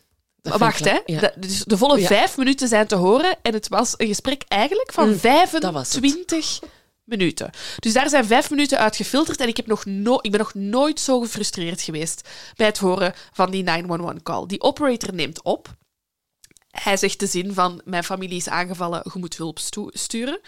Dat 0.41 0.59
Wacht, 0.59 0.85
hè. 0.85 0.97
Ja. 1.05 1.19
De, 1.19 1.33
dus 1.35 1.63
de 1.63 1.77
volle 1.77 1.99
Ja. 1.99 2.07
vijf 2.07 2.37
minuten 2.37 2.67
zijn 2.67 2.87
te 2.87 2.95
horen. 2.95 3.35
En 3.41 3.53
het 3.53 3.67
was 3.67 3.93
een 3.97 4.07
gesprek 4.07 4.43
eigenlijk 4.47 4.93
van 4.93 5.07
Mm, 5.09 5.19
dat 5.59 5.73
was 5.73 5.93
het. 5.93 5.99
25 5.99 6.59
minuten. 7.09 7.49
Dus 7.79 7.93
daar 7.93 8.09
zijn 8.09 8.25
vijf 8.25 8.49
minuten 8.49 8.79
uit 8.79 8.95
gefilterd. 8.95 9.39
En 9.39 9.47
ik, 9.47 9.57
heb 9.57 9.67
nog 9.67 9.85
no 9.85 10.17
ik 10.21 10.31
ben 10.31 10.39
nog 10.39 10.53
nooit 10.53 10.99
zo 10.99 11.19
gefrustreerd 11.19 11.81
geweest 11.81 12.29
bij 12.55 12.65
het 12.67 12.77
horen 12.77 13.13
van 13.33 13.51
die 13.51 13.63
911-call. 13.63 14.45
Die 14.45 14.61
operator 14.61 15.13
neemt 15.13 15.43
op. 15.43 15.77
Hij 16.69 16.97
zegt 16.97 17.19
de 17.19 17.27
zin 17.27 17.53
van, 17.53 17.81
mijn 17.85 18.03
familie 18.03 18.37
is 18.37 18.49
aangevallen, 18.49 19.01
je 19.13 19.19
moet 19.19 19.37
hulp 19.37 19.59
stu- 19.59 19.89
sturen. 19.91 20.39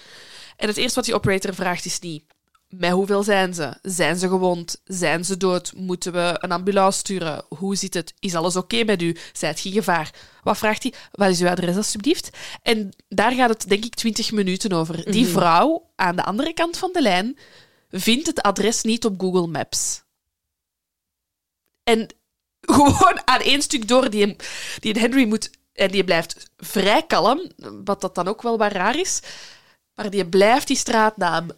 En 0.56 0.68
het 0.68 0.78
eerste 0.78 0.96
wat 0.96 1.06
die 1.06 1.16
operator 1.16 1.54
vraagt 1.54 1.86
is 1.86 2.00
niet, 2.00 2.24
met 2.72 2.92
hoeveel 2.92 3.24
zijn 3.24 3.54
ze? 3.54 3.78
Zijn 3.82 4.18
ze 4.18 4.28
gewond? 4.28 4.82
Zijn 4.84 5.26
ze 5.26 5.38
dood? 5.38 5.74
Moeten 5.76 6.14
we 6.14 6.38
een 6.40 6.52
ambulance 6.52 7.00
sturen? 7.00 7.46
Hoe 7.50 7.76
zit 7.76 7.94
het? 7.94 8.14
Is 8.20 8.36
alles 8.36 8.56
oké 8.56 8.84
met 8.84 9.02
u? 9.02 9.18
Zijt 9.34 9.60
je 9.60 9.70
in 9.70 9.76
gevaar? 9.76 10.14
Wat 10.44 10.58
vraagt 10.58 10.84
hij? 10.84 10.94
Wat 11.12 11.30
is 11.30 11.42
uw 11.42 11.50
adres 11.50 11.76
alstublieft? 11.76 12.30
En 12.62 12.90
daar 13.08 13.32
gaat 13.32 13.50
het 13.50 13.70
denk 13.70 13.86
ik 13.86 13.96
20 13.96 14.32
minuten 14.32 14.72
over. 14.72 15.12
Die 15.12 15.28
vrouw 15.28 15.92
aan 15.96 16.16
de 16.16 16.24
andere 16.24 16.54
kant 16.54 16.78
van 16.78 16.90
de 16.94 17.02
lijn 17.02 17.38
vindt 17.90 18.28
het 18.28 18.42
adres 18.42 18.82
niet 18.82 19.06
op 19.06 19.22
Google 19.22 19.48
Maps. 19.48 20.04
En 21.84 22.08
gewoon 22.62 23.28
aan 23.28 23.42
één 23.42 23.62
stuk 23.62 23.88
door. 23.88 24.10
Die, 24.10 24.36
die 24.80 25.00
Henry 25.00 25.28
moet... 25.28 25.50
En 25.74 25.92
die 25.92 26.04
blijft 26.04 26.52
vrij 26.58 27.04
kalm, 27.04 27.52
wat 27.84 28.02
dat 28.02 28.16
dan 28.16 28.28
ook 28.28 28.42
wel 28.42 28.58
wat 28.58 28.72
raar 28.72 29.00
is. 29.00 29.20
Maar 29.96 30.10
die 30.10 30.26
blijft 30.26 30.68
die 30.68 30.78
straatnaam 30.78 31.50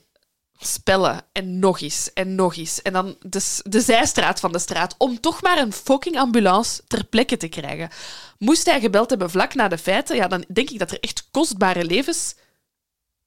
spellen. 0.67 1.25
En 1.31 1.59
nog 1.59 1.81
eens, 1.81 2.13
en 2.13 2.35
nog 2.35 2.55
eens. 2.55 2.81
En 2.81 2.93
dan 2.93 3.15
de, 3.19 3.59
de 3.63 3.81
zijstraat 3.81 4.39
van 4.39 4.51
de 4.51 4.59
straat. 4.59 4.95
Om 4.97 5.19
toch 5.19 5.41
maar 5.41 5.57
een 5.57 5.73
fucking 5.73 6.17
ambulance 6.17 6.81
ter 6.87 7.05
plekke 7.05 7.37
te 7.37 7.47
krijgen. 7.47 7.89
Moest 8.37 8.65
hij 8.65 8.79
gebeld 8.79 9.09
hebben 9.09 9.29
vlak 9.29 9.53
na 9.53 9.67
de 9.67 9.77
feiten, 9.77 10.15
ja, 10.15 10.27
dan 10.27 10.45
denk 10.47 10.69
ik 10.69 10.79
dat 10.79 10.91
er 10.91 10.99
echt 10.99 11.27
kostbare 11.31 11.85
levens 11.85 12.35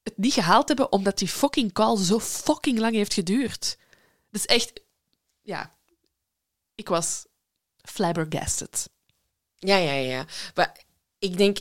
het 0.03 0.17
niet 0.17 0.33
gehaald 0.33 0.69
hebben, 0.69 0.93
omdat 0.93 1.19
die 1.19 1.29
fucking 1.29 1.73
call 1.73 1.97
zo 1.97 2.21
fucking 2.21 2.79
lang 2.79 2.95
heeft 2.95 3.15
geduurd. 3.15 3.79
Dus 4.31 4.47
echt, 4.47 4.81
ja, 5.43 5.75
ik 6.75 6.89
was 6.89 7.27
flabbergasted. 7.83 8.89
Ja, 9.59 9.77
ja, 9.77 9.93
ja. 9.93 10.25
Maar 10.55 10.85
ik 11.19 11.37
denk, 11.37 11.59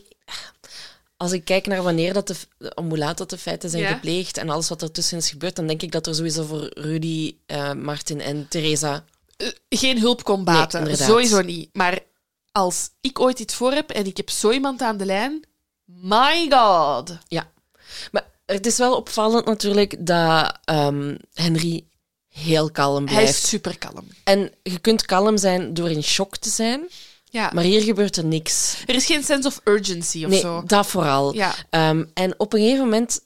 als 1.18 1.32
ik 1.32 1.46
kijk 1.46 1.68
naar 1.68 1.84
wanneer 1.84 2.14
dat 2.14 2.28
de, 2.28 2.36
hoe 2.76 2.98
laat 2.98 3.18
dat 3.18 3.30
de 3.30 3.38
feiten 3.38 3.70
zijn 3.70 3.84
Ja. 3.84 3.94
gepleegd 3.94 4.38
en 4.38 4.50
alles 4.50 4.70
wat 4.70 4.82
ertussen 4.82 5.18
is 5.18 5.30
gebeurd, 5.30 5.56
dan 5.56 5.68
denk 5.68 5.82
ik 5.82 5.92
dat 5.92 6.08
er 6.08 6.16
sowieso 6.16 6.44
voor 6.44 6.70
Rudy, 6.74 7.36
eh, 7.46 7.74
Martin 7.74 8.22
en 8.22 8.48
Theresa... 8.50 9.04
Eh, 9.38 9.48
geen 9.70 10.00
hulp 10.00 10.24
kon 10.24 10.44
baten, 10.44 10.84
Nee, 10.84 10.96
sowieso 10.96 11.42
niet. 11.42 11.70
Maar 11.74 12.00
als 12.52 12.90
ik 13.02 13.20
ooit 13.20 13.40
iets 13.40 13.54
voor 13.56 13.72
heb 13.72 13.90
en 13.90 14.06
ik 14.06 14.18
heb 14.18 14.30
zo 14.30 14.52
iemand 14.52 14.82
aan 14.82 14.98
de 14.98 15.06
lijn, 15.06 15.46
my 15.86 16.46
god. 16.50 17.18
Ja. 17.28 17.52
Maar 18.12 18.26
het 18.46 18.66
is 18.66 18.78
wel 18.78 18.96
opvallend 18.96 19.46
natuurlijk 19.46 20.06
dat 20.06 20.60
ehm, 20.64 21.16
Henry 21.34 21.86
heel 22.28 22.72
kalm 22.72 23.06
Hij 23.06 23.14
blijft. 23.16 23.44
is 23.44 23.48
super 23.50 23.78
kalm. 23.78 24.08
En 24.24 24.52
je 24.64 24.80
kunt 24.80 25.06
kalm 25.06 25.38
zijn 25.38 25.74
door 25.74 25.90
in 25.92 26.04
shock 26.04 26.38
te 26.38 26.50
zijn, 26.50 26.90
Ja. 27.36 27.52
maar 27.54 27.64
hier 27.64 27.82
gebeurt 27.82 28.18
er 28.18 28.26
niks. 28.26 28.84
er 28.86 28.96
is 28.96 29.06
geen 29.06 29.24
sense 29.24 29.48
of 29.48 29.62
urgency 29.64 30.24
of 30.24 30.30
nee, 30.30 30.40
zo. 30.40 30.64
dat 30.66 30.88
vooral. 30.88 31.34
Ja. 31.34 31.54
Ehm, 31.70 32.06
en 32.14 32.40
op 32.40 32.54
een 32.54 32.60
gegeven 32.60 32.84
moment 32.84 33.20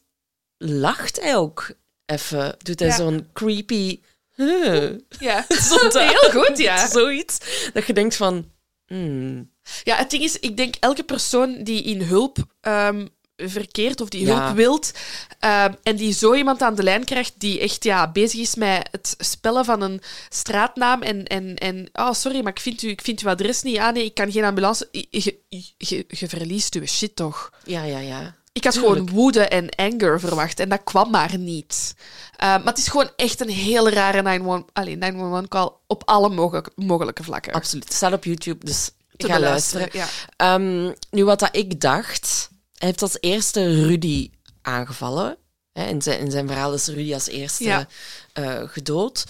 lacht 0.58 1.22
hij 1.22 1.36
ook 1.38 1.72
even. 2.06 2.56
Doet 2.58 2.80
hij 2.80 2.88
Ja. 2.90 2.96
zo'n 2.96 3.28
creepy... 3.34 4.00
huh. 4.36 4.92
ja. 5.20 5.46
Heel 5.94 6.32
goed, 6.32 6.58
ja. 6.58 6.88
Zoiets. 7.00 7.38
Dat 7.74 7.88
je 7.88 7.94
denkt 7.94 8.16
van... 8.16 8.52
hmm, 8.88 9.52
Ja, 9.84 9.96
het 9.96 10.10
ding 10.10 10.24
is, 10.24 10.40
ik 10.40 10.58
denk 10.58 10.76
elke 10.80 11.04
persoon 11.04 11.64
die 11.64 11.84
in 11.84 12.02
hulp 12.02 12.38
ehm, 12.62 13.08
verkeert 13.48 14.02
of 14.02 14.10
die 14.10 14.26
Ja. 14.26 14.44
hulp 14.44 14.56
wilt 14.56 14.92
ehm, 15.40 15.74
en 15.84 15.96
die 15.96 16.14
zo 16.14 16.34
iemand 16.34 16.62
aan 16.62 16.76
de 16.76 16.84
lijn 16.84 17.04
krijgt 17.04 17.34
die 17.38 17.60
echt 17.60 17.84
ja, 17.84 18.12
bezig 18.12 18.40
is 18.40 18.56
met 18.56 18.88
het 18.92 19.16
spellen 19.18 19.66
van 19.66 19.82
een 19.82 20.02
straatnaam 20.30 21.02
en, 21.02 21.26
en, 21.26 21.56
en 21.56 21.90
oh, 21.94 22.14
sorry, 22.14 22.42
maar 22.44 22.52
ik 22.52 22.60
vind, 22.60 22.82
u, 22.82 22.90
ik 22.90 23.02
vind 23.02 23.22
uw 23.22 23.30
adres 23.30 23.62
niet. 23.62 23.78
Ah 23.78 23.94
nee, 23.94 24.06
ik 24.06 24.14
kan 24.14 24.32
geen 24.32 24.44
ambulance. 24.44 24.88
Je, 25.10 26.06
verliest 26.28 26.76
uw 26.76 26.86
shit 26.86 27.16
toch? 27.16 27.52
ja, 27.64 27.84
ja, 27.84 28.00
ja. 28.00 28.38
Ik 28.52 28.64
had 28.64 28.74
Tuurlijk. 28.74 28.96
gewoon 28.96 29.10
woede 29.16 29.48
en 29.48 29.70
anger 29.76 30.20
verwacht 30.20 30.60
en 30.60 30.70
dat 30.70 30.84
kwam 30.84 31.10
maar 31.10 31.38
niet. 31.38 31.94
Uh, 31.98 32.40
maar 32.40 32.66
het 32.66 32.78
is 32.78 32.88
gewoon 32.88 33.10
echt 33.16 33.42
een 33.42 33.50
heel 33.50 33.90
rare 33.90 34.22
911 34.22 34.64
allee, 34.74 34.96
911 34.96 35.48
call 35.48 35.70
op 35.88 36.02
alle 36.06 36.30
mogelijke, 36.30 36.72
mogelijke 36.76 37.24
vlakken. 37.24 37.54
Absoluut. 37.54 37.84
Het 37.84 37.94
staat 37.94 38.14
op 38.14 38.24
YouTube, 38.24 38.66
dus 38.66 38.90
Te 39.18 39.28
ga 39.28 39.40
luisteren. 39.40 39.90
Ja. 39.92 40.08
Ehm, 40.36 40.92
nu, 41.12 41.26
wat 41.26 41.40
dat 41.40 41.56
ik 41.56 41.82
dacht... 41.82 42.50
Hij 42.80 42.88
heeft 42.88 43.02
als 43.02 43.18
eerste 43.20 43.86
Rudy 43.86 44.30
aangevallen. 44.62 45.38
Hè, 45.72 45.86
in, 45.88 46.02
zijn, 46.02 46.20
in 46.20 46.32
zijn 46.32 46.48
verhaal 46.48 46.74
is 46.74 46.88
Rudy 46.88 47.14
als 47.14 47.28
eerste 47.28 47.64
Ja. 47.64 47.88
eh, 48.34 48.62
gedood. 48.66 49.26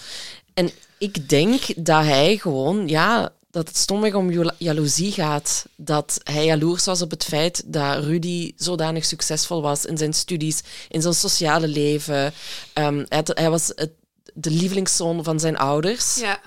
En 0.54 0.70
ik 0.98 1.28
denk 1.28 1.62
dat 1.76 2.04
hij 2.04 2.36
gewoon... 2.36 2.88
Ja, 2.88 3.32
dat 3.50 3.68
het 3.68 3.76
stomweg 3.76 4.14
om 4.14 4.30
jalo- 4.30 4.54
jaloezie 4.58 5.12
gaat. 5.12 5.64
Dat 5.76 6.20
hij 6.24 6.44
jaloers 6.44 6.84
was 6.84 7.02
op 7.02 7.10
het 7.10 7.24
feit 7.24 7.62
dat 7.66 8.04
Rudy 8.04 8.52
zodanig 8.56 9.04
succesvol 9.04 9.62
was 9.62 9.84
in 9.84 9.98
zijn 9.98 10.12
studies, 10.14 10.60
in 10.88 11.02
zijn 11.02 11.14
sociale 11.14 11.68
leven. 11.68 12.32
Ehm, 12.72 13.04
hij, 13.08 13.22
hij 13.24 13.50
was 13.50 13.72
het, 13.74 13.90
de 14.34 14.50
lievelingszoon 14.50 15.24
van 15.24 15.40
zijn 15.40 15.56
ouders 15.56 16.16
ja. 16.16 16.40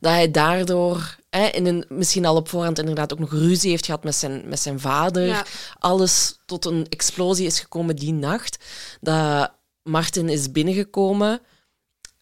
dat 0.00 0.12
hij 0.12 0.30
daardoor 0.30 1.17
hè, 1.30 1.46
in 1.46 1.66
een, 1.66 1.84
misschien 1.88 2.26
al 2.26 2.36
op 2.36 2.48
voorhand 2.48 2.78
inderdaad 2.78 3.12
ook 3.12 3.18
nog 3.18 3.32
ruzie 3.32 3.70
heeft 3.70 3.84
gehad 3.84 4.04
met 4.04 4.14
zijn, 4.14 4.48
met 4.48 4.60
zijn 4.60 4.80
vader. 4.80 5.26
Ja. 5.26 5.44
Alles 5.78 6.38
tot 6.46 6.64
een 6.64 6.86
explosie 6.88 7.46
is 7.46 7.60
gekomen 7.60 7.96
die 7.96 8.12
nacht. 8.12 8.64
Dat 9.00 9.52
Martin 9.82 10.28
is 10.28 10.52
binnengekomen. 10.52 11.40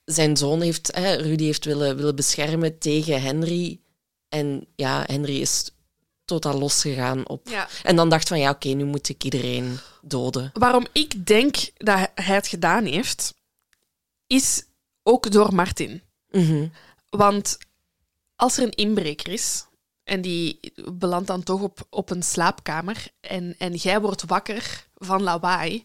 Zijn 0.05 0.37
zoon 0.37 0.61
heeft, 0.61 0.95
hè, 0.95 1.15
Rudy 1.15 1.45
heeft 1.45 1.65
willen, 1.65 1.97
willen 1.97 2.16
beschermen 2.16 2.78
tegen 2.78 3.23
Henry. 3.23 3.81
En 4.28 4.66
ja, 4.74 5.05
Henry 5.07 5.41
is 5.41 5.70
totaal 6.24 6.59
losgegaan 6.59 7.28
op. 7.28 7.49
Ja. 7.49 7.69
En 7.83 7.97
dan 7.97 8.09
dacht 8.09 8.28
van 8.28 8.39
ja, 8.39 8.51
oké, 8.51 8.69
nu 8.69 8.85
moet 8.85 9.09
ik 9.09 9.24
iedereen 9.24 9.78
doden. 10.03 10.51
Waarom 10.53 10.87
ik 10.93 11.27
denk 11.27 11.57
dat 11.77 12.11
hij 12.15 12.35
het 12.35 12.47
gedaan 12.47 12.85
heeft, 12.85 13.35
is 14.27 14.65
ook 15.03 15.31
door 15.31 15.55
Martin. 15.55 16.03
Mhm. 16.31 16.69
Want 17.11 17.59
als 18.36 18.56
er 18.56 18.62
een 18.62 18.74
inbreker 18.74 19.32
is 19.32 19.66
en 20.04 20.20
die 20.20 20.72
belandt 20.92 21.26
dan 21.26 21.42
toch 21.42 21.62
op, 21.62 21.86
op 21.90 22.10
een 22.10 22.22
slaapkamer 22.22 23.08
en, 23.20 23.54
en 23.58 23.74
jij 23.74 24.00
wordt 24.00 24.24
wakker 24.26 24.86
van 24.94 25.22
lawaai 25.22 25.84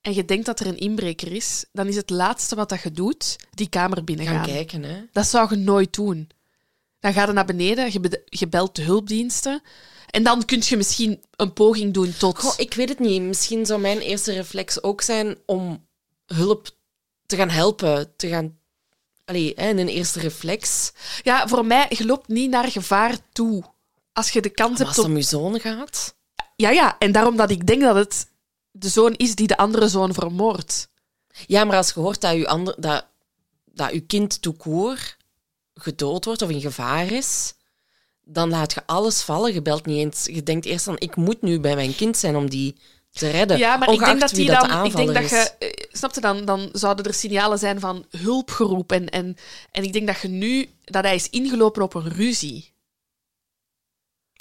en 0.00 0.14
je 0.14 0.24
denkt 0.24 0.46
dat 0.46 0.60
er 0.60 0.66
een 0.66 0.78
inbreker 0.78 1.32
is, 1.32 1.64
dan 1.72 1.86
is 1.86 1.96
het 1.96 2.10
laatste 2.10 2.54
wat 2.54 2.68
dat 2.68 2.82
je 2.82 2.90
doet 2.90 3.36
die 3.50 3.68
kamer 3.68 3.96
Gaan 3.96 4.04
binnengaan. 4.04 4.44
kijken, 4.44 4.82
hè. 4.82 5.04
Dat 5.12 5.26
zou 5.26 5.50
je 5.50 5.56
nooit 5.56 5.94
doen. 5.94 6.28
Dan 7.00 7.12
ga 7.12 7.26
je 7.26 7.32
naar 7.32 7.44
beneden, 7.44 8.10
je 8.24 8.48
belt 8.48 8.76
de 8.76 8.82
hulpdiensten 8.82 9.62
en 10.10 10.22
dan 10.22 10.44
kun 10.44 10.62
je 10.64 10.76
misschien 10.76 11.24
een 11.30 11.52
poging 11.52 11.94
doen 11.94 12.14
tot... 12.18 12.38
Goh, 12.38 12.54
ik 12.56 12.74
weet 12.74 12.88
het 12.88 12.98
niet. 12.98 13.22
Misschien 13.22 13.66
zou 13.66 13.80
mijn 13.80 13.98
eerste 13.98 14.32
reflex 14.32 14.82
ook 14.82 15.00
zijn 15.00 15.36
om 15.46 15.86
hulp 16.26 16.70
te 17.26 17.36
gaan 17.36 17.50
helpen. 17.50 18.16
Te 18.16 18.28
gaan... 18.28 18.55
Allee, 19.26 19.52
hè, 19.56 19.68
een 19.68 19.88
eerste 19.88 20.20
reflex. 20.20 20.92
Ja, 21.22 21.48
voor 21.48 21.66
mij, 21.66 21.86
je 21.88 22.06
loopt 22.06 22.28
niet 22.28 22.50
naar 22.50 22.70
gevaar 22.70 23.16
toe. 23.32 23.64
Als 24.12 24.30
je 24.30 24.40
de 24.40 24.48
kans 24.48 24.70
Maar 24.70 24.78
hebt 24.78 24.88
als 24.88 24.96
het 24.96 25.06
om 25.06 25.16
je 25.16 25.22
zoon 25.22 25.60
gaat... 25.60 26.14
Ja, 26.56 26.70
ja, 26.70 26.98
en 26.98 27.12
daarom 27.12 27.36
dat 27.36 27.50
ik 27.50 27.66
denk 27.66 27.82
dat 27.82 27.94
het 27.94 28.26
de 28.70 28.88
zoon 28.88 29.14
is 29.14 29.34
die 29.34 29.46
de 29.46 29.56
andere 29.56 29.88
zoon 29.88 30.14
vermoordt. 30.14 30.88
Ja, 31.46 31.64
maar 31.64 31.76
als 31.76 31.92
je 31.92 32.00
hoort 32.00 32.20
dat 32.20 32.36
je, 32.36 32.48
ander, 32.48 32.74
dat, 32.78 33.06
dat 33.64 33.92
je 33.92 34.00
kind 34.00 34.40
court 34.56 35.16
gedood 35.74 36.24
wordt 36.24 36.42
of 36.42 36.50
in 36.50 36.60
gevaar 36.60 37.10
is, 37.10 37.54
dan 38.22 38.50
laat 38.50 38.72
je 38.72 38.82
alles 38.86 39.22
vallen. 39.22 39.52
Je 39.52 39.62
belt 39.62 39.86
niet 39.86 39.98
eens... 39.98 40.24
Je 40.24 40.42
denkt 40.42 40.66
eerst 40.66 40.84
dan, 40.84 40.98
ik 40.98 41.16
moet 41.16 41.42
nu 41.42 41.60
bij 41.60 41.74
mijn 41.74 41.94
kind 41.94 42.16
zijn 42.16 42.36
om 42.36 42.50
die 42.50 42.76
te 43.16 43.30
redden. 43.30 43.58
Ja, 43.58 43.76
maar 43.76 43.92
ik 43.92 43.98
denk 43.98 44.20
dat 44.20 44.30
die 44.30 44.46
dan... 44.46 44.84
Ik 44.84 44.96
denk 44.96 45.14
dat 45.14 45.30
je... 45.30 45.52
eh, 45.58 45.86
Snap 45.92 46.14
je 46.14 46.20
dan? 46.20 46.44
Dan 46.44 46.68
zouden 46.72 47.04
er 47.04 47.14
signalen 47.14 47.58
zijn 47.58 47.80
van 47.80 48.06
hulpgeroep. 48.10 48.92
En, 48.92 49.08
en, 49.08 49.36
en 49.72 49.82
ik 49.82 49.92
denk 49.92 50.06
dat 50.06 50.20
je 50.20 50.28
nu... 50.28 50.68
Dat 50.84 51.04
hij 51.04 51.14
is 51.14 51.30
ingelopen 51.30 51.82
op 51.82 51.94
een 51.94 52.08
ruzie. 52.12 52.72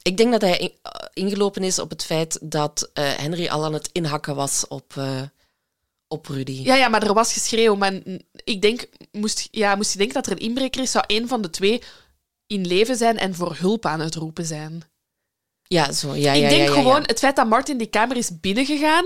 Ik 0.01 0.17
denk 0.17 0.31
dat 0.31 0.41
hij 0.41 0.57
in- 0.57 0.73
eh, 0.81 1.05
ingelopen 1.13 1.63
is 1.63 1.79
op 1.79 1.89
het 1.89 2.03
feit 2.05 2.39
dat 2.41 2.89
eh, 2.93 3.13
Henry 3.15 3.47
al 3.47 3.65
aan 3.65 3.73
het 3.73 3.89
inhakken 3.91 4.35
was 4.35 4.67
op, 4.67 4.93
op 6.07 6.25
Rudy. 6.27 6.61
Ja, 6.63 6.75
ja, 6.75 6.87
maar 6.87 7.03
er 7.03 7.13
was 7.13 7.33
geschreeuw. 7.33 7.75
Maar 7.75 7.93
ik 8.43 8.61
denk... 8.61 8.87
Moest, 9.11 9.47
ja, 9.51 9.75
moest 9.75 9.91
je 9.91 9.97
denken 9.97 10.15
dat 10.15 10.25
er 10.25 10.31
een 10.31 10.37
inbreker 10.47 10.81
is, 10.81 10.91
zou 10.91 11.03
één 11.07 11.27
van 11.27 11.41
de 11.41 11.49
twee 11.49 11.81
in 12.47 12.67
leven 12.67 12.95
zijn 12.95 13.17
en 13.17 13.35
voor 13.35 13.55
hulp 13.57 13.85
aan 13.85 13.99
het 13.99 14.15
roepen 14.15 14.45
zijn. 14.45 14.83
Ja, 15.67 15.91
zo. 15.91 16.15
Ja, 16.15 16.33
ik 16.33 16.41
ja, 16.41 16.49
denk 16.49 16.61
ja, 16.61 16.73
ja, 16.73 16.81
gewoon, 16.81 17.03
het 17.05 17.19
feit 17.19 17.35
dat 17.35 17.47
Martin 17.47 17.77
die 17.77 17.87
kamer 17.87 18.17
is 18.17 18.39
binnengegaan, 18.39 19.05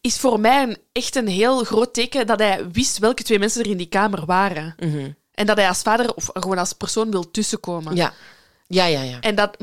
is 0.00 0.18
voor 0.18 0.40
mij 0.40 0.62
een, 0.62 0.76
echt 0.92 1.16
een 1.16 1.28
heel 1.28 1.64
groot 1.64 1.94
teken 1.94 2.26
dat 2.26 2.38
hij 2.38 2.70
wist 2.70 2.98
welke 2.98 3.22
twee 3.22 3.38
mensen 3.38 3.62
er 3.62 3.70
in 3.70 3.76
die 3.76 3.88
kamer 3.88 4.24
waren. 4.24 4.74
Mhm. 4.78 5.10
En 5.32 5.46
dat 5.46 5.56
hij 5.56 5.68
als 5.68 5.82
vader 5.82 6.14
of 6.14 6.30
gewoon 6.32 6.58
als 6.58 6.72
persoon 6.72 7.10
wil 7.10 7.30
tussenkomen. 7.30 7.96
Ja. 7.96 8.14
Ja, 8.66 8.84
ja, 8.86 9.02
ja. 9.02 9.20
En 9.20 9.34
dat 9.34 9.56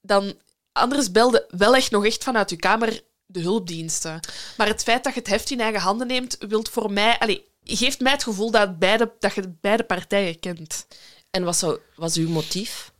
dan... 0.00 0.34
Anders 0.72 1.10
belde 1.10 1.46
wel 1.48 1.76
echt 1.76 1.90
nog 1.90 2.04
echt 2.04 2.24
vanuit 2.24 2.50
uw 2.50 2.56
kamer 2.56 3.00
de 3.26 3.40
hulpdiensten. 3.40 4.20
Maar 4.56 4.66
het 4.66 4.82
feit 4.82 5.04
dat 5.04 5.14
je 5.14 5.18
het 5.18 5.28
heft 5.28 5.50
in 5.50 5.60
eigen 5.60 5.80
handen 5.80 6.06
neemt, 6.06 6.36
wilt 6.48 6.68
voor 6.68 6.92
mij... 6.92 7.18
Allee, 7.18 7.44
geeft 7.64 8.00
mij 8.00 8.12
het 8.12 8.22
gevoel 8.22 8.50
dat, 8.50 8.78
beide, 8.78 9.12
dat 9.18 9.34
je 9.34 9.54
beide 9.60 9.84
partijen 9.84 10.40
kent. 10.40 10.86
En 11.30 11.44
wat 11.44 11.56
zou, 11.56 11.78
was 11.96 12.16
uw 12.16 12.28
motief? 12.28 12.92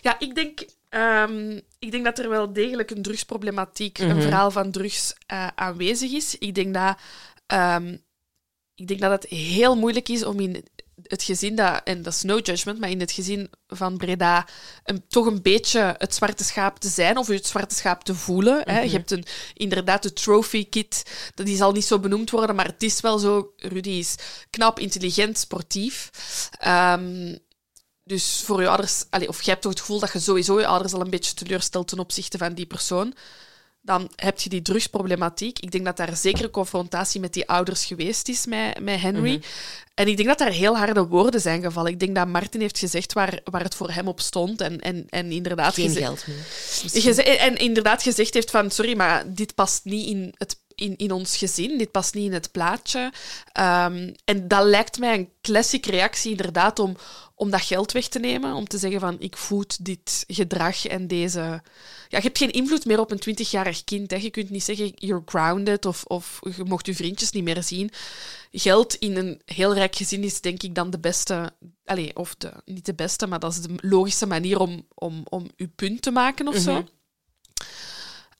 Ja, 0.00 0.18
ik 0.18 0.34
denk, 0.34 0.64
ehm, 0.96 1.60
ik 1.78 1.90
denk 1.90 2.04
dat 2.04 2.18
er 2.18 2.28
wel 2.28 2.52
degelijk 2.52 2.90
een 2.90 3.02
drugsproblematiek, 3.02 3.98
Mhm. 3.98 4.10
een 4.10 4.22
verhaal 4.22 4.50
van 4.50 4.70
drugs 4.70 5.14
eh, 5.26 5.46
aanwezig 5.54 6.12
is. 6.12 6.38
Ik 6.38 6.54
denk, 6.54 6.74
dat, 6.74 6.96
ehm, 7.46 7.96
ik 8.74 8.86
denk 8.88 9.00
dat 9.00 9.10
het 9.10 9.30
heel 9.30 9.76
moeilijk 9.76 10.08
is 10.08 10.24
om 10.24 10.40
in 10.40 10.64
het 11.02 11.22
gezin 11.22 11.54
dat, 11.56 11.80
en 11.84 12.02
dat 12.02 12.12
is 12.12 12.22
no 12.22 12.38
judgment, 12.38 12.78
maar 12.78 12.90
in 12.90 13.00
het 13.00 13.12
gezin 13.12 13.50
van 13.66 13.96
Breda 13.96 14.46
een, 14.84 15.04
toch 15.08 15.26
een 15.26 15.42
beetje 15.42 15.94
het 15.98 16.14
zwarte 16.14 16.44
schaap 16.44 16.78
te 16.78 16.88
zijn 16.88 17.16
of 17.16 17.26
het 17.26 17.46
zwarte 17.46 17.74
schaap 17.74 18.04
te 18.04 18.14
voelen. 18.14 18.60
hè. 18.64 18.80
Je 18.80 18.90
hebt 18.90 19.10
een, 19.10 19.24
inderdaad 19.54 20.02
de 20.02 20.12
trophy 20.12 20.68
kit, 20.68 21.02
dat 21.34 21.46
die 21.46 21.56
zal 21.56 21.72
niet 21.72 21.84
zo 21.84 21.98
benoemd 21.98 22.30
worden, 22.30 22.56
maar 22.56 22.66
het 22.66 22.82
is 22.82 23.00
wel 23.00 23.18
zo. 23.18 23.52
Rudy 23.56 23.90
is 23.90 24.14
knap, 24.50 24.78
intelligent, 24.78 25.38
sportief. 25.38 26.10
Ehm, 26.58 27.36
dus 28.06 28.42
voor 28.44 28.60
je 28.60 28.68
ouders, 28.68 29.04
allee, 29.10 29.28
of 29.28 29.42
jij 29.42 29.52
hebt 29.52 29.62
toch 29.62 29.72
het 29.72 29.80
gevoel 29.80 30.00
dat 30.00 30.12
je 30.12 30.18
sowieso 30.18 30.60
je 30.60 30.66
ouders 30.66 30.92
al 30.92 31.00
een 31.00 31.10
beetje 31.10 31.34
teleurstelt 31.34 31.88
ten 31.88 31.98
opzichte 31.98 32.38
van 32.38 32.54
die 32.54 32.66
persoon. 32.66 33.14
Dan 33.82 34.10
heb 34.16 34.40
je 34.40 34.48
die 34.48 34.62
drugsproblematiek. 34.62 35.58
Ik 35.58 35.70
denk 35.70 35.84
dat 35.84 35.96
daar 35.96 36.16
zeker 36.16 36.44
een 36.44 36.50
confrontatie 36.50 37.20
met 37.20 37.32
die 37.32 37.48
ouders 37.48 37.84
geweest 37.84 38.28
is 38.28 38.46
met, 38.46 38.80
met 38.80 39.00
Henry. 39.00 39.42
En 39.94 40.08
ik 40.08 40.16
denk 40.16 40.28
dat 40.28 40.38
daar 40.38 40.50
heel 40.50 40.76
harde 40.76 41.06
woorden 41.06 41.40
zijn 41.40 41.62
gevallen. 41.62 41.92
Ik 41.92 42.00
denk 42.00 42.14
dat 42.14 42.28
Martin 42.28 42.60
heeft 42.60 42.78
gezegd 42.78 43.12
waar, 43.12 43.40
waar 43.44 43.62
het 43.62 43.74
voor 43.74 43.90
hem 43.90 44.08
op 44.08 44.20
stond. 44.20 44.60
En, 44.60 44.80
en, 44.80 45.06
en 45.08 45.30
inderdaad 45.30 45.74
Geen 45.74 45.90
geld 45.90 46.26
meer. 46.26 47.38
en 47.38 47.56
inderdaad 47.56 48.02
gezegd 48.02 48.34
heeft 48.34 48.50
van 48.50 48.70
sorry, 48.70 48.96
maar 48.96 49.34
dit 49.34 49.54
past 49.54 49.84
niet 49.84 50.06
in, 50.06 50.34
het, 50.36 50.58
in, 50.76 50.96
in 50.96 51.12
ons 51.12 51.36
gezin. 51.36 51.78
Dit 51.78 51.90
past 51.90 52.14
niet 52.14 52.24
in 52.24 52.32
het 52.32 52.52
plaatje. 52.52 53.12
Ehm, 53.52 54.12
en 54.24 54.48
dat 54.48 54.64
lijkt 54.64 54.98
mij 54.98 55.14
een 55.14 55.30
classic 55.42 55.86
reactie 55.86 56.30
inderdaad 56.30 56.78
om, 56.78 56.96
om 57.34 57.50
dat 57.50 57.60
geld 57.60 57.92
weg 57.92 58.08
te 58.08 58.18
nemen. 58.18 58.54
Om 58.54 58.68
te 58.68 58.78
zeggen 58.78 59.00
van 59.00 59.16
ik 59.18 59.36
voed 59.36 59.84
dit 59.84 60.24
gedrag 60.26 60.86
en 60.86 61.06
deze... 61.06 61.40
Ja, 62.08 62.18
je 62.18 62.24
hebt 62.24 62.38
geen 62.38 62.50
invloed 62.50 62.84
meer 62.84 63.00
op 63.00 63.10
een 63.10 63.36
20-jarig 63.36 63.84
kind. 63.84 64.22
Je 64.22 64.30
kunt 64.30 64.50
niet 64.50 64.62
zeggen 64.62 64.92
you're 64.94 65.22
grounded 65.24 65.86
of, 65.86 66.04
of 66.04 66.40
je 66.56 66.64
mocht 66.64 66.86
je 66.86 66.94
vriendjes 66.94 67.30
niet 67.30 67.44
meer 67.44 67.62
zien. 67.62 67.90
Geld 68.52 68.94
in 68.94 69.16
een 69.16 69.40
heel 69.44 69.74
rijk 69.74 69.96
gezin 69.96 70.22
is 70.22 70.40
denk 70.40 70.62
ik 70.62 70.74
dan 70.74 70.90
de 70.90 70.98
beste... 70.98 71.52
Allee, 71.84 72.16
of 72.16 72.34
de, 72.34 72.52
niet 72.64 72.86
de 72.86 72.94
beste, 72.94 73.26
maar 73.26 73.38
dat 73.38 73.52
is 73.52 73.60
de 73.60 73.74
logische 73.76 74.26
manier 74.26 74.58
om, 74.58 74.86
om, 74.94 75.22
om 75.28 75.50
je 75.56 75.68
punt 75.68 76.02
te 76.02 76.10
maken 76.10 76.48
of 76.48 76.56
zo. 76.56 76.84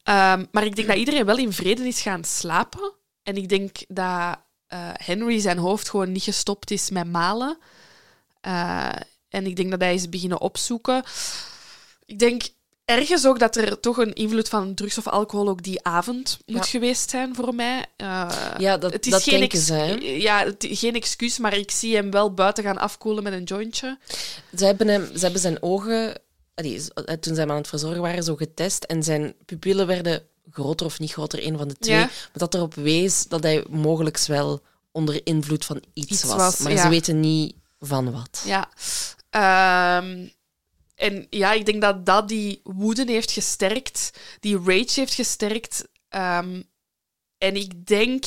Ehm, 0.07 0.45
maar 0.51 0.65
ik 0.65 0.77
denk 0.77 0.89
dat 0.89 0.97
iedereen 0.97 1.25
wel 1.25 1.39
in 1.39 1.53
vrede 1.53 1.87
is 1.87 2.01
gaan 2.01 2.25
slapen. 2.25 2.93
En 3.23 3.37
ik 3.37 3.49
denk 3.49 3.77
dat 3.89 4.39
eh, 4.67 4.79
Henry 4.93 5.41
zijn 5.41 5.59
hoofd 5.59 5.89
gewoon 5.91 6.13
niet 6.13 6.23
gestopt 6.23 6.71
is 6.71 6.91
met 6.91 7.07
malen. 7.07 7.59
Eh, 8.41 8.89
en 9.29 9.47
ik 9.47 9.57
denk 9.57 9.71
dat 9.71 9.81
hij 9.81 9.95
is 9.95 10.09
beginnen 10.09 10.41
opzoeken. 10.41 11.03
Ik 12.05 12.19
denk 12.19 12.43
ergens 12.85 13.27
ook 13.27 13.39
dat 13.39 13.57
er 13.57 13.81
toch 13.81 13.97
een 13.97 14.13
invloed 14.13 14.49
van 14.49 14.75
drugs 14.75 14.99
of 14.99 15.07
alcohol 15.07 15.49
ook 15.49 15.63
die 15.63 15.85
avond 15.85 16.39
moet 16.47 16.57
Ja. 16.65 16.71
geweest 16.71 17.11
zijn 17.11 17.35
voor 17.35 17.55
mij. 17.55 17.87
Eh, 17.97 18.31
Ja, 18.59 18.77
dat, 18.79 18.93
het 18.93 19.07
is 19.07 19.13
dat 19.13 19.23
geen, 19.23 19.39
denken 19.39 20.01
ja, 20.21 20.45
het, 20.45 20.67
geen 20.69 20.95
excuus, 20.95 21.39
maar 21.39 21.57
ik 21.57 21.71
zie 21.71 21.95
hem 21.97 22.11
wel 22.11 22.35
buiten 22.35 22.65
gaan 22.65 22.79
afkoelen 22.79 23.23
met 23.23 23.33
een 23.33 23.45
jointje. 23.45 23.99
Ze 24.57 24.65
hebben, 24.65 24.89
hem, 24.89 25.11
ze 25.15 25.21
hebben 25.25 25.41
zijn 25.41 25.63
ogen, 25.63 26.21
allee, 26.57 26.83
eh, 26.95 27.15
toen 27.15 27.35
ze 27.35 27.41
hem 27.41 27.51
aan 27.51 27.57
het 27.57 27.69
verzorgen 27.69 28.03
waren, 28.03 28.23
zo 28.23 28.37
getest. 28.37 28.85
En 28.85 29.03
zijn 29.03 29.35
pupillen 29.45 29.87
werden 29.87 30.23
groter 30.51 30.87
of 30.87 30.99
niet 30.99 31.13
groter, 31.13 31.47
een 31.47 31.59
van 31.59 31.69
de 31.69 31.77
twee. 31.79 31.97
Ja. 31.97 32.05
Maar 32.05 32.31
dat 32.33 32.55
erop 32.55 32.75
wees 32.75 33.27
dat 33.27 33.43
hij 33.43 33.65
mogelijk 33.71 34.19
wel 34.19 34.61
onder 34.93 35.21
invloed 35.27 35.65
van 35.65 35.83
iets, 35.93 36.11
Iets 36.11 36.23
was. 36.23 36.37
was, 36.37 36.59
Maar 36.59 36.73
ja. 36.73 36.83
ze 36.83 36.89
weten 36.89 37.21
niet 37.21 37.55
van 37.81 38.13
wat. 38.13 38.43
Ja. 38.45 38.69
Ehm, 39.31 40.29
en 40.95 41.27
ja, 41.31 41.53
ik 41.53 41.67
denk 41.67 41.81
dat 41.81 42.07
dat 42.07 42.29
die 42.29 42.61
woede 42.65 43.05
heeft 43.07 43.31
gesterkt, 43.31 44.11
die 44.41 44.57
rage 44.57 45.01
heeft 45.01 45.15
gesterkt. 45.15 45.89
Ehm, 46.09 46.63
en 47.39 47.57
ik 47.57 47.87
denk 47.87 48.25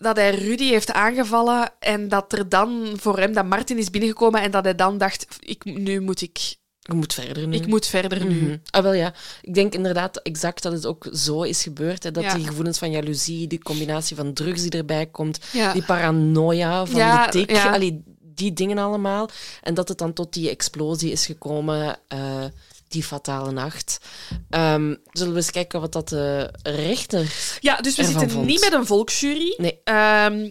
dat 0.00 0.16
hij 0.16 0.34
Rudy 0.34 0.64
heeft 0.68 0.92
aangevallen 0.92 1.72
en 1.78 2.08
dat 2.08 2.32
er 2.32 2.48
dan 2.48 2.92
voor 2.96 3.18
hem 3.18 3.32
dat 3.32 3.44
Martin 3.46 3.78
is 3.78 3.90
binnengekomen 3.90 4.42
en 4.42 4.50
dat 4.50 4.64
hij 4.64 4.74
dan 4.74 4.98
dacht, 4.98 5.26
ik, 5.40 5.64
nu 5.64 6.00
moet 6.00 6.20
ik, 6.22 6.38
Je 6.80 6.94
moet 6.94 7.14
verder 7.14 7.46
nu. 7.46 7.56
ik 7.56 7.66
moet 7.66 7.86
verder 7.86 8.24
nu. 8.26 8.40
Mhm. 8.42 8.56
Ah, 8.70 8.82
wel 8.82 8.92
ja. 8.92 9.14
Ik 9.42 9.54
denk 9.54 9.74
inderdaad 9.74 10.16
exact 10.16 10.62
dat 10.62 10.72
het 10.72 10.86
ook 10.86 11.06
zo 11.12 11.42
is 11.42 11.62
gebeurd. 11.62 12.02
Hè, 12.02 12.10
dat 12.10 12.22
Ja. 12.22 12.34
die 12.34 12.46
gevoelens 12.46 12.78
van 12.78 12.90
jaloezie, 12.90 13.46
die 13.46 13.62
combinatie 13.62 14.16
van 14.16 14.32
drugs 14.32 14.62
die 14.62 14.70
erbij 14.70 15.06
komt, 15.06 15.38
Ja. 15.52 15.72
die 15.72 15.82
paranoia 15.84 16.86
van 16.86 16.98
Ja, 17.00 17.26
de 17.26 17.30
tik, 17.46 17.56
allee, 17.64 18.02
die 18.20 18.52
dingen 18.52 18.78
allemaal. 18.78 19.28
En 19.62 19.74
dat 19.74 19.88
het 19.88 19.98
dan 19.98 20.12
tot 20.12 20.32
die 20.32 20.50
explosie 20.50 21.12
is 21.12 21.26
gekomen, 21.26 21.98
eh, 22.08 22.44
die 22.90 23.02
fatale 23.04 23.52
nacht. 23.52 23.98
Ehm, 24.50 24.94
zullen 25.12 25.32
we 25.32 25.38
eens 25.38 25.50
kijken 25.50 25.80
wat 25.80 25.92
dat 25.92 26.08
de 26.08 26.54
rechter... 26.62 27.32
Ja, 27.60 27.76
dus 27.76 27.96
we 27.96 28.04
zitten 28.04 28.30
vond. 28.30 28.46
niet 28.46 28.60
met 28.60 28.72
een 28.72 28.86
volksjury. 28.86 29.54
Nee. 29.56 29.80
Ehm, 29.84 30.50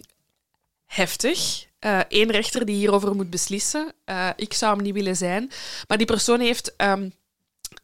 heftig. 0.86 1.68
Eén 2.08 2.30
rechter 2.30 2.64
die 2.64 2.76
hierover 2.76 3.14
moet 3.14 3.30
beslissen. 3.30 3.92
Eh, 4.04 4.28
ik 4.36 4.54
zou 4.54 4.74
hem 4.74 4.84
niet 4.84 4.94
willen 4.94 5.16
zijn. 5.16 5.50
Maar 5.88 5.98
die 5.98 6.06
persoon 6.06 6.40
heeft... 6.40 6.76
ehm, 6.76 7.08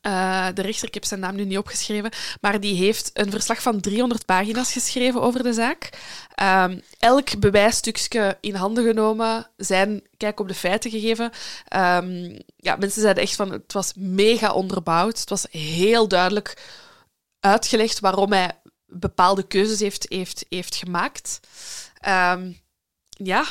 eh, 0.06 0.46
de 0.54 0.62
rechter, 0.62 0.88
ik 0.88 0.94
heb 0.94 1.04
zijn 1.04 1.20
naam 1.20 1.34
nu 1.34 1.44
niet 1.44 1.58
opgeschreven, 1.58 2.10
maar 2.40 2.60
die 2.60 2.74
heeft 2.74 3.10
een 3.12 3.30
verslag 3.30 3.62
van 3.62 3.80
300 3.80 4.24
pagina's 4.24 4.72
geschreven 4.72 5.22
over 5.22 5.42
de 5.42 5.52
zaak. 5.52 5.90
Ehm, 6.34 6.78
elk 6.98 7.38
bewijsstukje 7.38 8.38
in 8.40 8.54
handen 8.54 8.84
genomen, 8.84 9.50
zijn 9.56 10.02
kijk 10.16 10.40
op 10.40 10.48
de 10.48 10.54
feiten 10.54 10.90
gegeven. 10.90 11.30
Ehm, 11.68 12.38
ja, 12.56 12.76
mensen 12.76 13.00
zeiden 13.02 13.22
echt 13.22 13.36
van, 13.36 13.50
het 13.52 13.72
was 13.72 13.92
mega 13.96 14.52
onderbouwd. 14.52 15.18
Het 15.18 15.30
was 15.30 15.46
heel 15.50 16.08
duidelijk 16.08 16.62
uitgelegd 17.40 18.00
waarom 18.00 18.32
hij 18.32 18.60
bepaalde 18.86 19.46
keuzes 19.46 19.80
heeft, 19.80 20.06
heeft, 20.08 20.46
heeft 20.48 20.74
gemaakt. 20.74 21.40
Ehm, 22.00 22.52
ja, 23.08 23.44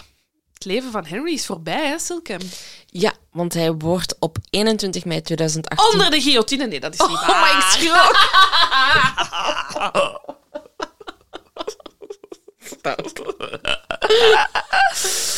het 0.56 0.66
leven 0.66 0.92
van 0.92 1.06
Henry 1.06 1.34
is 1.34 1.46
voorbij, 1.46 1.88
hè, 1.88 2.00
Silkem? 2.00 2.40
Ja, 2.86 3.14
want 3.32 3.54
hij 3.54 3.74
wordt 3.74 4.16
op 4.20 4.38
21 4.50 5.06
mei 5.06 5.22
2018... 5.22 5.92
Onder 5.92 6.12
de 6.12 6.22
guillotine? 6.22 6.68
Nee, 6.68 6.80
dat 6.80 6.94
is 6.94 7.00
niet 7.00 7.26
waar. 7.26 7.30
Oh, 7.30 7.42
maar 7.42 7.58
ik 7.58 7.64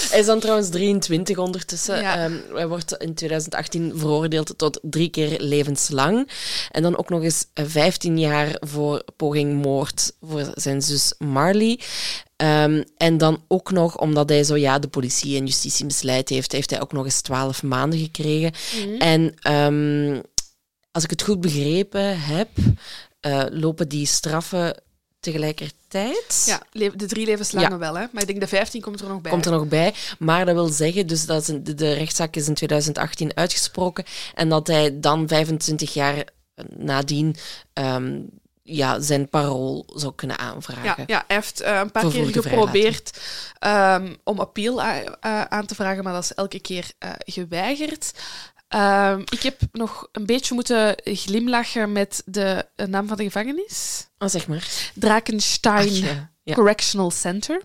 Hij 0.09 0.19
is 0.19 0.25
dan 0.25 0.39
trouwens 0.39 0.69
23 0.69 1.37
ondertussen. 1.37 2.01
Ja. 2.01 2.23
Ehm, 2.23 2.33
hij 2.53 2.67
wordt 2.67 2.97
in 2.97 3.13
2018 3.13 3.93
veroordeeld 3.95 4.57
tot 4.57 4.79
drie 4.81 5.09
keer 5.09 5.39
levenslang. 5.39 6.29
En 6.71 6.81
dan 6.81 6.97
ook 6.97 7.09
nog 7.09 7.23
eens 7.23 7.45
15 7.53 8.19
jaar 8.19 8.55
voor 8.59 9.03
poging 9.15 9.61
moord 9.61 10.11
voor 10.21 10.51
zijn 10.53 10.81
zus 10.81 11.13
Marley. 11.17 11.79
Ehm, 12.35 12.83
en 12.97 13.17
dan 13.17 13.43
ook 13.47 13.71
nog, 13.71 13.97
omdat 13.97 14.29
hij 14.29 14.43
zo 14.43 14.55
ja, 14.55 14.79
de 14.79 14.87
politie 14.87 15.37
en 15.37 15.45
justitie 15.45 15.85
misleid 15.85 16.29
heeft, 16.29 16.51
heeft 16.51 16.69
hij 16.69 16.81
ook 16.81 16.91
nog 16.91 17.05
eens 17.05 17.21
12 17.21 17.63
maanden 17.63 17.99
gekregen. 17.99 18.51
En 18.99 19.33
ehm, 19.39 20.21
als 20.91 21.03
ik 21.03 21.09
het 21.09 21.21
goed 21.21 21.41
begrepen 21.41 22.21
heb, 22.21 22.49
eh, 23.19 23.43
lopen 23.49 23.89
die 23.89 24.05
straffen 24.05 24.75
tegelijkertijd. 25.19 26.43
Ja, 26.45 26.89
de 26.95 27.05
drie 27.05 27.25
levenslange 27.25 27.69
Ja. 27.69 27.77
wel, 27.77 27.97
hè? 27.97 28.05
Maar 28.11 28.21
ik 28.21 28.27
denk 28.27 28.39
de 28.39 28.47
15 28.47 28.81
komt 28.81 29.01
er 29.01 29.07
nog 29.07 29.21
bij. 29.21 29.31
Komt 29.31 29.45
er 29.45 29.51
nog 29.51 29.67
bij. 29.67 29.93
Maar 30.19 30.45
dat 30.45 30.55
wil 30.55 30.67
zeggen, 30.67 31.07
dus 31.07 31.25
dat 31.25 31.45
de, 31.45 31.73
de 31.73 31.93
rechtszaak 31.93 32.35
is 32.35 32.47
in 32.47 32.53
2018 32.53 33.35
uitgesproken 33.35 34.05
en 34.35 34.49
dat 34.49 34.67
hij 34.67 34.99
dan 34.99 35.27
25 35.27 35.93
jaar 35.93 36.23
nadien 36.77 37.35
ehm, 37.73 38.19
ja, 38.63 38.99
zijn 38.99 39.29
parool 39.29 39.85
zou 39.95 40.13
kunnen 40.15 40.37
aanvragen. 40.37 40.83
Ja, 40.83 41.03
ja, 41.07 41.23
hij 41.27 41.35
heeft 41.35 41.61
eh, 41.61 41.79
een 41.79 41.91
paar 41.91 42.09
keer 42.09 42.25
geprobeerd 42.25 43.19
ehm, 43.59 44.13
om 44.23 44.39
appeal 44.39 44.81
aan 45.49 45.65
te 45.65 45.75
vragen, 45.75 46.03
maar 46.03 46.13
dat 46.13 46.23
is 46.23 46.33
elke 46.33 46.59
keer 46.59 46.91
eh, 46.97 47.09
geweigerd. 47.17 48.11
Ehm, 48.67 49.19
ik 49.29 49.41
heb 49.43 49.59
nog 49.71 50.07
een 50.11 50.25
beetje 50.25 50.53
moeten 50.53 50.95
glimlachen 51.03 51.91
met 51.91 52.21
de 52.25 52.65
naam 52.87 53.07
van 53.07 53.17
de 53.17 53.23
gevangenis. 53.23 54.07
Oh, 54.19 54.27
zeg 54.29 54.47
maar. 54.47 54.91
Drakenstein 54.95 55.87
Ach, 55.87 55.93
ja. 55.95 56.31
Ja. 56.43 56.53
Correctional 56.53 57.11
Center. 57.11 57.55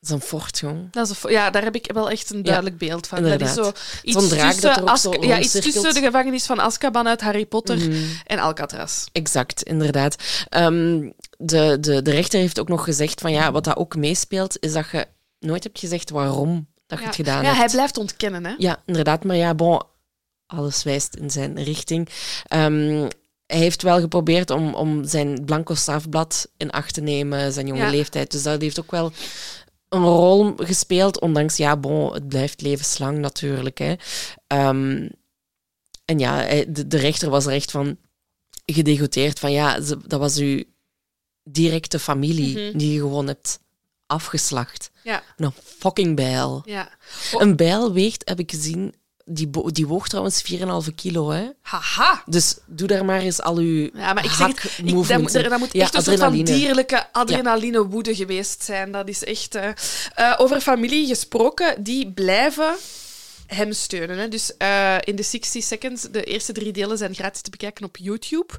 Dat 0.00 0.08
is 0.10 0.10
een 0.10 0.20
fort, 0.28 0.58
jong. 0.58 0.92
Dat 0.92 1.10
is 1.10 1.22
een 1.22 1.30
ja, 1.30 1.50
daar 1.50 1.62
heb 1.62 1.74
ik 1.74 1.92
wel 1.92 2.10
echt 2.10 2.30
een 2.30 2.42
duidelijk 2.42 2.78
beeld 2.78 3.06
van. 3.06 3.22
Dat 3.22 3.40
is 3.40 3.52
zo 3.54 3.72
iets, 4.02 4.28
draak 4.28 4.60
dat 4.60 4.86
tussen, 4.86 4.88
er 4.88 4.98
zo 4.98 5.26
ja, 5.26 5.38
iets 5.38 5.52
tussen 5.52 5.94
de 5.94 6.00
gevangenis 6.00 6.46
van 6.46 6.60
Azkaban 6.60 7.08
uit 7.08 7.20
Harry 7.20 7.46
Potter 7.46 7.76
Mhm. 7.76 8.02
en 8.26 8.38
Alcatraz. 8.38 9.06
Exact, 9.12 9.62
inderdaad. 9.62 10.16
Ehm, 10.48 11.10
de, 11.38 11.76
de, 11.80 12.02
de 12.02 12.10
rechter 12.10 12.40
heeft 12.40 12.60
ook 12.60 12.68
nog 12.68 12.84
gezegd 12.84 13.20
van 13.20 13.32
ja, 13.32 13.52
wat 13.52 13.64
dat 13.64 13.76
ook 13.76 13.96
meespeelt, 13.96 14.56
is 14.60 14.72
dat 14.72 14.86
je 14.92 15.06
nooit 15.38 15.62
hebt 15.64 15.78
gezegd 15.78 16.10
waarom 16.10 16.66
dat 16.86 16.98
je 16.98 17.04
Ja, 17.04 17.10
het 17.10 17.16
gedaan 17.16 17.42
ja 17.42 17.46
hebt. 17.48 17.58
hij 17.58 17.68
blijft 17.68 17.96
ontkennen, 17.98 18.44
hè? 18.46 18.54
Ja, 18.58 18.82
inderdaad. 18.86 19.24
Maar 19.24 19.36
ja, 19.36 19.54
bon, 19.54 19.82
alles 20.48 20.82
wijst 20.82 21.14
in 21.16 21.30
zijn 21.30 21.62
richting. 21.62 22.08
Ehm, 22.46 23.08
hij 23.46 23.58
heeft 23.58 23.82
wel 23.82 24.00
geprobeerd 24.00 24.50
om, 24.50 24.74
om 24.74 25.04
zijn 25.04 25.44
blanco 25.44 25.74
strafblad 25.74 26.48
in 26.56 26.70
acht 26.70 26.94
te 26.94 27.00
nemen, 27.00 27.52
zijn 27.52 27.66
jonge 27.66 27.80
Ja. 27.80 27.90
leeftijd. 27.90 28.30
Dus 28.30 28.42
dat 28.42 28.60
heeft 28.60 28.80
ook 28.80 28.90
wel 28.90 29.12
een 29.88 30.02
rol 30.04 30.52
gespeeld, 30.56 31.20
ondanks, 31.20 31.56
ja, 31.56 31.76
bon, 31.76 32.12
het 32.12 32.28
blijft 32.28 32.60
levenslang 32.60 33.18
natuurlijk. 33.18 33.78
Hè. 33.78 33.94
Ehm, 34.46 35.08
en 36.04 36.18
ja, 36.18 36.64
de, 36.68 36.86
de 36.86 36.96
rechter 36.96 37.30
was 37.30 37.46
er 37.46 37.52
echt 37.52 37.70
van 37.70 37.96
gedegoteerd 38.66 39.38
van, 39.38 39.52
ja, 39.52 39.80
dat 40.06 40.20
was 40.20 40.36
uw 40.36 40.62
directe 41.42 41.98
familie 41.98 42.58
Mhm. 42.68 42.78
die 42.78 42.92
je 42.92 42.98
gewoon 42.98 43.26
hebt 43.26 43.60
afgeslacht. 44.06 44.90
Ja, 45.02 45.22
Een 45.36 45.52
fucking 45.64 46.16
bijl. 46.16 46.62
ja. 46.64 46.90
Een 47.32 47.56
bijl 47.56 47.92
weegt, 47.92 48.22
heb 48.28 48.38
ik 48.38 48.50
gezien, 48.50 48.94
die, 49.28 49.50
die 49.72 49.86
woog 49.86 50.08
trouwens 50.08 50.42
4,5 50.88 50.94
kilo. 50.94 51.30
Hè? 51.30 51.48
Haha. 51.62 52.22
Dus 52.26 52.56
doe 52.66 52.88
daar 52.88 53.04
maar 53.04 53.20
eens 53.20 53.42
al 53.42 53.56
uw 53.56 53.90
Ja, 53.94 54.12
maar 54.12 54.24
ik 54.24 54.30
zeg 54.30 54.46
het, 54.46 54.64
ik, 54.64 55.08
dat, 55.08 55.20
moet, 55.20 55.32
dat 55.32 55.58
moet 55.58 55.72
Ja, 55.72 55.82
echt 55.82 55.94
een 55.94 56.02
soort 56.02 56.18
van 56.18 56.44
dierlijke 56.44 57.12
adrenaline 57.12 57.86
woede 57.86 58.14
geweest 58.14 58.62
zijn. 58.62 58.92
Dat 58.92 59.08
is 59.08 59.24
echt... 59.24 59.54
eh, 59.54 59.68
eh, 60.14 60.34
over 60.38 60.60
familie 60.60 61.06
gesproken, 61.06 61.82
die 61.82 62.12
blijven 62.12 62.74
hem 63.46 63.72
steunen. 63.72 64.18
Hè. 64.18 64.28
Dus 64.28 64.56
eh, 64.56 64.96
in 65.00 65.16
de 65.16 65.22
60 65.22 65.62
Seconds, 65.64 66.02
de 66.02 66.24
eerste 66.24 66.52
drie 66.52 66.72
delen 66.72 66.98
zijn 66.98 67.14
gratis 67.14 67.40
te 67.40 67.50
bekijken 67.50 67.84
op 67.84 67.96
YouTube. 67.96 68.54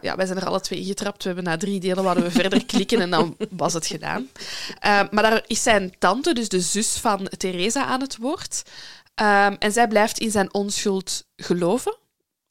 Ja, 0.00 0.16
wij 0.16 0.26
zijn 0.26 0.38
er 0.38 0.46
alle 0.46 0.60
twee 0.60 0.78
ingetrapt. 0.80 1.22
We 1.22 1.26
hebben 1.26 1.44
na 1.44 1.56
drie 1.56 1.80
delen 1.80 2.02
wouden 2.04 2.24
we 2.24 2.30
verder 2.30 2.64
klikken 2.74 3.00
en 3.00 3.10
dan 3.10 3.36
was 3.50 3.72
het 3.72 3.86
gedaan. 3.86 4.28
Maar 4.80 5.22
daar 5.22 5.44
is 5.46 5.62
zijn 5.62 5.94
tante, 5.98 6.32
dus 6.34 6.48
de 6.48 6.60
zus 6.60 6.96
van 6.96 7.28
Theresa, 7.36 7.84
aan 7.84 8.00
het 8.00 8.16
woord. 8.16 8.62
Ehm, 9.18 9.54
en 9.58 9.72
zij 9.72 9.88
blijft 9.88 10.18
in 10.18 10.30
zijn 10.30 10.54
onschuld 10.54 11.24
geloven. 11.36 11.96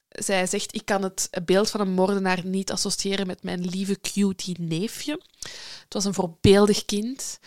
Zij 0.10 0.48
zegt, 0.48 0.76
ik 0.76 0.86
kan 0.86 1.04
het 1.04 1.30
beeld 1.46 1.70
van 1.70 1.80
een 1.80 1.92
moordenaar 1.92 2.46
niet 2.46 2.72
associëren 2.72 3.28
met 3.28 3.44
mijn 3.44 3.66
lieve 3.66 4.00
cutie 4.02 4.62
neefje. 4.62 5.22
Het 5.84 5.94
was 5.94 6.06
een 6.06 6.14
voorbeeldig 6.14 6.86
kind. 6.86 7.40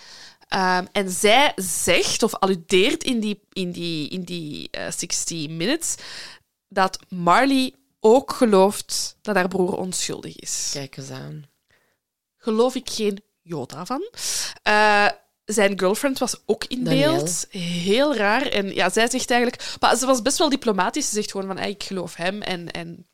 Ehm, 0.48 0.86
en 0.92 1.10
zij 1.10 1.52
zegt, 1.56 2.22
of 2.22 2.34
alludeert 2.34 3.04
in 3.04 3.20
die, 3.20 3.40
in 3.52 3.72
die, 3.72 4.08
in 4.08 4.22
die 4.22 4.70
eh, 4.70 4.90
60 4.90 5.48
Minutes, 5.48 5.94
dat 6.68 6.98
Marley 7.08 7.74
ook 8.00 8.32
gelooft 8.32 9.16
dat 9.22 9.34
haar 9.34 9.48
broer 9.48 9.76
onschuldig 9.76 10.36
is. 10.36 10.70
Kijk 10.72 10.96
eens 10.96 11.10
aan. 11.10 11.44
Geloof 12.36 12.74
ik 12.74 12.90
geen 12.90 13.22
jota 13.42 13.86
van. 13.86 14.08
Eh, 14.62 15.08
zijn 15.52 15.78
girlfriend 15.78 16.18
was 16.18 16.36
ook 16.46 16.64
in 16.68 16.84
Danielle. 16.84 17.14
beeld. 17.16 17.46
Heel 17.50 18.14
raar. 18.16 18.46
En 18.46 18.74
ja, 18.74 18.90
zij 18.90 19.10
zegt 19.10 19.30
eigenlijk... 19.30 19.62
Maar 19.80 19.96
ze 19.96 20.06
was 20.06 20.22
best 20.22 20.38
wel 20.38 20.48
diplomatisch. 20.48 21.08
Ze 21.08 21.14
zegt 21.14 21.30
gewoon 21.30 21.46
van, 21.46 21.58
"Hey, 21.58 21.70
ik 21.70 21.82
geloof 21.82 22.16
hem. 22.16 22.42
En, 22.42 22.70
en 22.70 23.04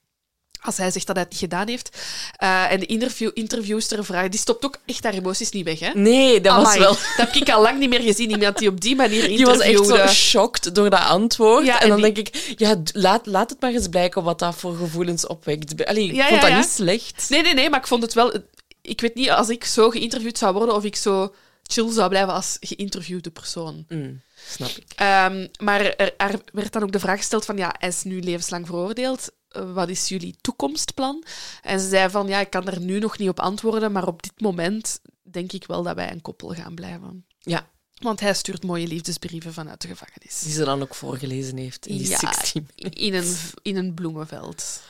als 0.60 0.76
hij 0.76 0.90
zegt 0.90 1.06
dat 1.06 1.16
hij 1.16 1.24
het 1.24 1.32
niet 1.32 1.50
gedaan 1.50 1.68
heeft. 1.68 1.96
Eh, 2.36 2.72
en 2.72 2.80
de 2.80 2.86
interview, 2.86 3.30
interviewster 3.34 4.04
vraagt... 4.04 4.30
Die 4.30 4.40
stopt 4.40 4.64
ook 4.64 4.78
echt 4.86 5.04
haar 5.04 5.12
emoties 5.14 5.50
niet 5.50 5.64
weg, 5.64 5.78
hè? 5.78 5.90
Nee, 5.94 6.40
dat 6.40 6.56
was 6.62 6.76
wel... 6.76 6.88
Dat 6.92 6.98
heb 7.16 7.34
ik 7.34 7.50
al 7.50 7.62
lang 7.62 7.78
niet 7.78 7.88
meer 7.88 8.00
gezien. 8.00 8.30
Iemand 8.30 8.58
die 8.58 8.68
op 8.68 8.80
die 8.80 8.96
manier 8.96 9.26
Die 9.28 9.44
was 9.46 9.58
echt 9.58 9.70
interviewde. 9.70 9.98
zo 9.98 10.06
geschokt 10.06 10.74
door 10.74 10.90
dat 10.90 11.00
antwoord. 11.00 11.66
Ja, 11.66 11.74
en 11.76 11.80
en 11.82 11.88
dan 11.88 12.02
die- 12.02 12.12
denk 12.12 12.28
ik, 12.28 12.54
ja, 12.58 12.76
laat, 12.92 13.26
laat 13.26 13.50
het 13.50 13.60
maar 13.60 13.72
eens 13.72 13.88
blijken 13.88 14.22
wat 14.22 14.38
dat 14.38 14.54
voor 14.54 14.76
gevoelens 14.76 15.26
opwekt. 15.26 15.86
Allee, 15.86 16.04
ik 16.04 16.14
Ja, 16.14 16.28
vond 16.28 16.40
ja, 16.42 16.48
dat 16.48 16.56
niet 16.58 16.68
slecht. 16.70 17.26
Nee, 17.28 17.42
nee, 17.42 17.54
nee, 17.54 17.70
maar 17.70 17.80
ik 17.80 17.86
vond 17.86 18.02
het 18.02 18.14
wel... 18.14 18.34
Ik 18.82 19.00
weet 19.00 19.14
niet, 19.14 19.30
als 19.30 19.48
ik 19.48 19.64
zo 19.64 19.90
geïnterviewd 19.90 20.38
zou 20.38 20.54
worden, 20.54 20.74
of 20.74 20.84
ik 20.84 20.96
zo 20.96 21.34
chill 21.66 21.92
zou 21.92 22.08
blijven 22.08 22.32
als 22.34 22.56
geïnterviewde 22.60 23.30
persoon. 23.30 23.84
Mm, 23.88 24.20
snap 24.48 24.68
ik. 24.68 24.92
Ehm, 24.96 25.46
maar 25.58 25.80
er, 25.80 26.14
er 26.16 26.40
werd 26.52 26.72
dan 26.72 26.82
ook 26.82 26.92
de 26.92 26.98
vraag 27.00 27.16
gesteld 27.18 27.44
van, 27.44 27.56
ja, 27.56 27.74
hij 27.78 27.88
is 27.88 28.02
nu 28.02 28.20
levenslang 28.20 28.66
veroordeeld. 28.66 29.28
Eh, 29.48 29.72
Wat 29.72 29.88
is 29.88 30.08
jullie 30.08 30.36
toekomstplan? 30.40 31.24
En 31.62 31.80
ze 31.80 31.88
zei 31.88 32.10
van, 32.10 32.26
ja, 32.26 32.40
ik 32.40 32.50
kan 32.50 32.64
daar 32.64 32.80
nu 32.80 32.98
nog 32.98 33.18
niet 33.18 33.28
op 33.28 33.40
antwoorden, 33.40 33.92
maar 33.92 34.06
op 34.06 34.22
dit 34.22 34.40
moment 34.40 35.00
denk 35.22 35.52
ik 35.52 35.66
wel 35.66 35.82
dat 35.82 35.94
wij 35.94 36.10
een 36.12 36.22
koppel 36.22 36.48
gaan 36.48 36.74
blijven. 36.74 37.26
Ja, 37.38 37.68
Want 37.98 38.20
hij 38.20 38.34
stuurt 38.34 38.64
mooie 38.64 38.86
liefdesbrieven 38.86 39.52
vanuit 39.52 39.80
de 39.80 39.88
gevangenis. 39.88 40.40
die 40.40 40.52
ze 40.52 40.64
dan 40.64 40.82
ook 40.82 40.94
voorgelezen 40.94 41.56
heeft 41.56 41.86
in 41.86 41.96
die 41.96 42.08
Ja, 42.08 42.18
16 42.18 42.68
in 42.74 43.14
een, 43.14 43.36
in 43.62 43.76
een 43.76 43.94
bloemenveld. 43.94 44.80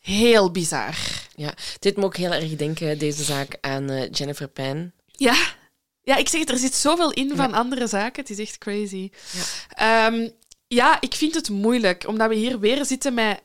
Heel 0.00 0.50
bizar. 0.50 0.96
Ja, 1.36 1.46
het 1.46 1.76
deed 1.80 1.96
me 1.96 2.04
ook 2.04 2.16
heel 2.16 2.32
erg 2.32 2.56
denken, 2.56 2.98
deze 2.98 3.24
zaak, 3.24 3.58
aan 3.60 3.90
eh, 3.90 4.10
Jennifer 4.10 4.48
Pan. 4.48 4.92
Ja. 5.06 5.53
Ja, 6.04 6.16
ik 6.16 6.28
zeg 6.28 6.40
het, 6.40 6.50
er 6.50 6.58
zit 6.58 6.74
zoveel 6.74 7.12
in 7.12 7.36
van 7.36 7.54
andere 7.54 7.86
zaken. 7.86 8.20
Het 8.22 8.30
is 8.30 8.38
echt 8.38 8.58
crazy. 8.58 9.10
Ja. 9.76 10.10
Ja. 10.10 10.28
ja, 10.66 11.00
ik 11.00 11.14
vind 11.14 11.34
het 11.34 11.48
moeilijk, 11.50 12.06
omdat 12.06 12.28
we 12.28 12.34
hier 12.34 12.58
weer 12.58 12.84
zitten 12.84 13.14
met 13.14 13.42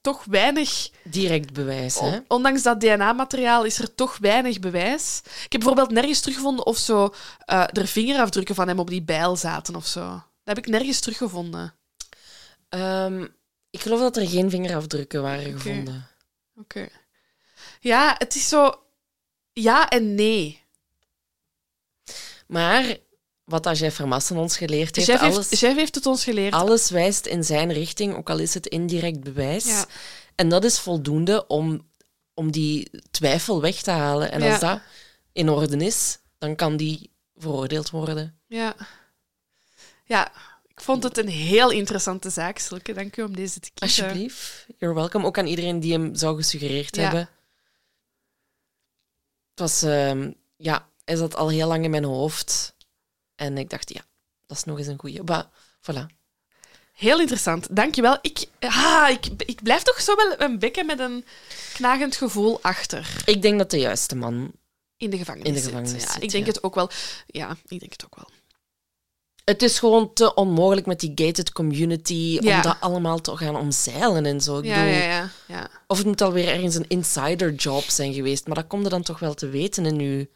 toch 0.00 0.24
weinig... 0.24 0.90
Direct 1.04 1.52
bewijs, 1.52 1.98
hè? 1.98 2.06
on- 2.16 2.24
Ondanks 2.28 2.62
dat 2.62 2.80
DNA-materiaal 2.80 3.64
is 3.64 3.78
er 3.78 3.94
toch 3.94 4.18
weinig 4.18 4.58
bewijs. 4.58 5.20
Ik 5.24 5.52
heb 5.52 5.60
bijvoorbeeld 5.60 5.90
nergens 5.90 6.20
teruggevonden 6.20 6.66
of 6.66 6.76
zo 6.78 7.14
eh, 7.38 7.64
er 7.72 7.86
vingerafdrukken 7.86 8.54
van 8.54 8.68
hem 8.68 8.78
op 8.78 8.88
die 8.90 9.02
bijl 9.02 9.36
zaten 9.36 9.74
of 9.76 9.86
zo. 9.86 10.00
Dat 10.44 10.56
heb 10.56 10.58
ik 10.58 10.66
nergens 10.66 11.00
teruggevonden. 11.00 11.74
Ehm, 12.68 13.26
ik 13.70 13.80
geloof 13.80 14.00
dat 14.00 14.16
er 14.16 14.28
geen 14.28 14.50
vingerafdrukken 14.50 15.22
waren 15.22 15.52
gevonden. 15.52 16.08
Oké. 16.56 16.88
Ja, 17.80 18.14
het 18.18 18.34
is 18.34 18.48
zo... 18.48 18.74
Ja 19.52 19.88
en 19.88 20.14
nee. 20.14 20.64
Maar 22.46 22.96
wat 23.44 23.62
dat 23.62 23.78
Jeff 23.78 23.96
Vermassen 23.96 24.36
ons 24.36 24.56
geleerd 24.56 24.96
heeft, 24.96 25.20
alles, 25.20 25.60
heeft, 25.60 25.94
het 25.94 26.06
ons 26.06 26.24
geleerd. 26.24 26.52
alles 26.52 26.90
wijst 26.90 27.26
in 27.26 27.44
zijn 27.44 27.72
richting, 27.72 28.16
ook 28.16 28.30
al 28.30 28.38
is 28.38 28.54
het 28.54 28.66
indirect 28.66 29.20
bewijs. 29.20 29.64
Ja. 29.64 29.84
En 30.34 30.48
dat 30.48 30.64
is 30.64 30.78
voldoende 30.78 31.46
om, 31.46 31.88
om 32.34 32.50
die 32.50 32.90
twijfel 33.10 33.60
weg 33.60 33.82
te 33.82 33.90
halen. 33.90 34.30
En 34.30 34.42
als 34.42 34.60
dat 34.60 34.80
in 35.32 35.48
orde 35.48 35.76
is, 35.76 36.18
dan 36.38 36.56
kan 36.56 36.76
die 36.76 37.10
veroordeeld 37.36 37.90
worden. 37.90 38.38
Ja. 38.46 38.76
Ja, 40.04 40.32
ik 40.66 40.80
vond 40.80 41.02
het 41.02 41.18
een 41.18 41.28
heel 41.28 41.70
interessante 41.70 42.30
zaak, 42.30 42.58
Silke. 42.58 42.92
Dank 42.92 43.16
u 43.16 43.22
om 43.22 43.36
deze 43.36 43.60
te 43.60 43.70
kiezen. 43.74 44.04
Alsjeblieft, 44.04 44.66
you're 44.78 44.94
welcome. 44.94 45.26
Ook 45.26 45.38
aan 45.38 45.46
iedereen 45.46 45.80
die 45.80 45.92
hem 45.92 46.14
zou 46.14 46.36
gesuggereerd 46.36 46.96
Ja. 46.96 47.02
hebben. 47.02 47.20
Het 49.50 49.60
was, 49.60 49.82
ehm, 49.82 50.30
ja, 50.56 50.88
hij 51.06 51.16
zat 51.16 51.36
al 51.36 51.48
heel 51.48 51.68
lang 51.68 51.84
in 51.84 51.90
mijn 51.90 52.04
hoofd. 52.04 52.74
En 53.34 53.58
ik 53.58 53.70
dacht, 53.70 53.92
ja, 53.92 54.00
dat 54.46 54.56
is 54.56 54.64
nog 54.64 54.78
eens 54.78 54.86
een 54.86 54.98
goeie. 54.98 55.22
Maar, 55.22 55.46
voilà. 55.80 56.14
Heel 56.92 57.20
interessant, 57.20 57.76
dankjewel. 57.76 58.18
Ik, 58.20 58.46
ah, 58.60 59.08
ik, 59.10 59.26
ik 59.46 59.62
blijf 59.62 59.82
toch 59.82 60.00
zo 60.00 60.16
wel 60.16 60.34
een 60.40 60.58
bekken 60.58 60.86
met 60.86 60.98
een 61.00 61.24
knagend 61.72 62.16
gevoel 62.16 62.58
achter 62.62 63.22
Ik 63.24 63.42
denk 63.42 63.58
dat 63.58 63.70
de 63.70 63.78
juiste 63.78 64.16
man... 64.16 64.52
in 64.96 65.10
de 65.10 65.16
gevangenis. 65.16 65.46
In 65.48 65.52
de 65.54 65.60
zit. 65.60 65.68
gevangenis 65.68 66.02
Ja, 66.02 66.12
zit, 66.12 66.22
ik 66.22 66.30
denk 66.30 66.46
ja. 66.46 66.52
het 66.52 66.62
ook 66.62 66.74
wel. 66.74 66.90
Ja, 67.26 67.56
ik 67.66 67.80
denk 67.80 67.92
het 67.92 68.04
ook 68.04 68.16
wel. 68.16 68.30
Het 69.44 69.62
is 69.62 69.78
gewoon 69.78 70.12
te 70.12 70.34
onmogelijk 70.34 70.86
met 70.86 71.00
die 71.00 71.12
gated 71.14 71.52
community 71.52 72.38
Ja. 72.40 72.56
om 72.56 72.62
dat 72.62 72.76
allemaal 72.80 73.20
te 73.20 73.36
gaan 73.36 73.56
omzeilen 73.56 74.26
en 74.26 74.40
zo. 74.40 74.58
Ik 74.58 74.64
Ja, 74.64 74.74
bedoel, 74.74 74.98
ja, 74.98 75.04
ja, 75.04 75.30
ja. 75.46 75.70
Of 75.86 75.96
het 75.98 76.06
moet 76.06 76.20
alweer 76.20 76.48
ergens 76.48 76.74
een 76.74 76.88
insider 76.88 77.54
job 77.54 77.82
zijn 77.82 78.12
geweest, 78.14 78.46
maar 78.46 78.56
dat 78.56 78.66
komt 78.66 78.84
er 78.84 78.90
dan 78.90 79.02
toch 79.02 79.18
wel 79.18 79.34
te 79.34 79.48
weten 79.48 79.86
in 79.86 80.00
uw 80.00 80.26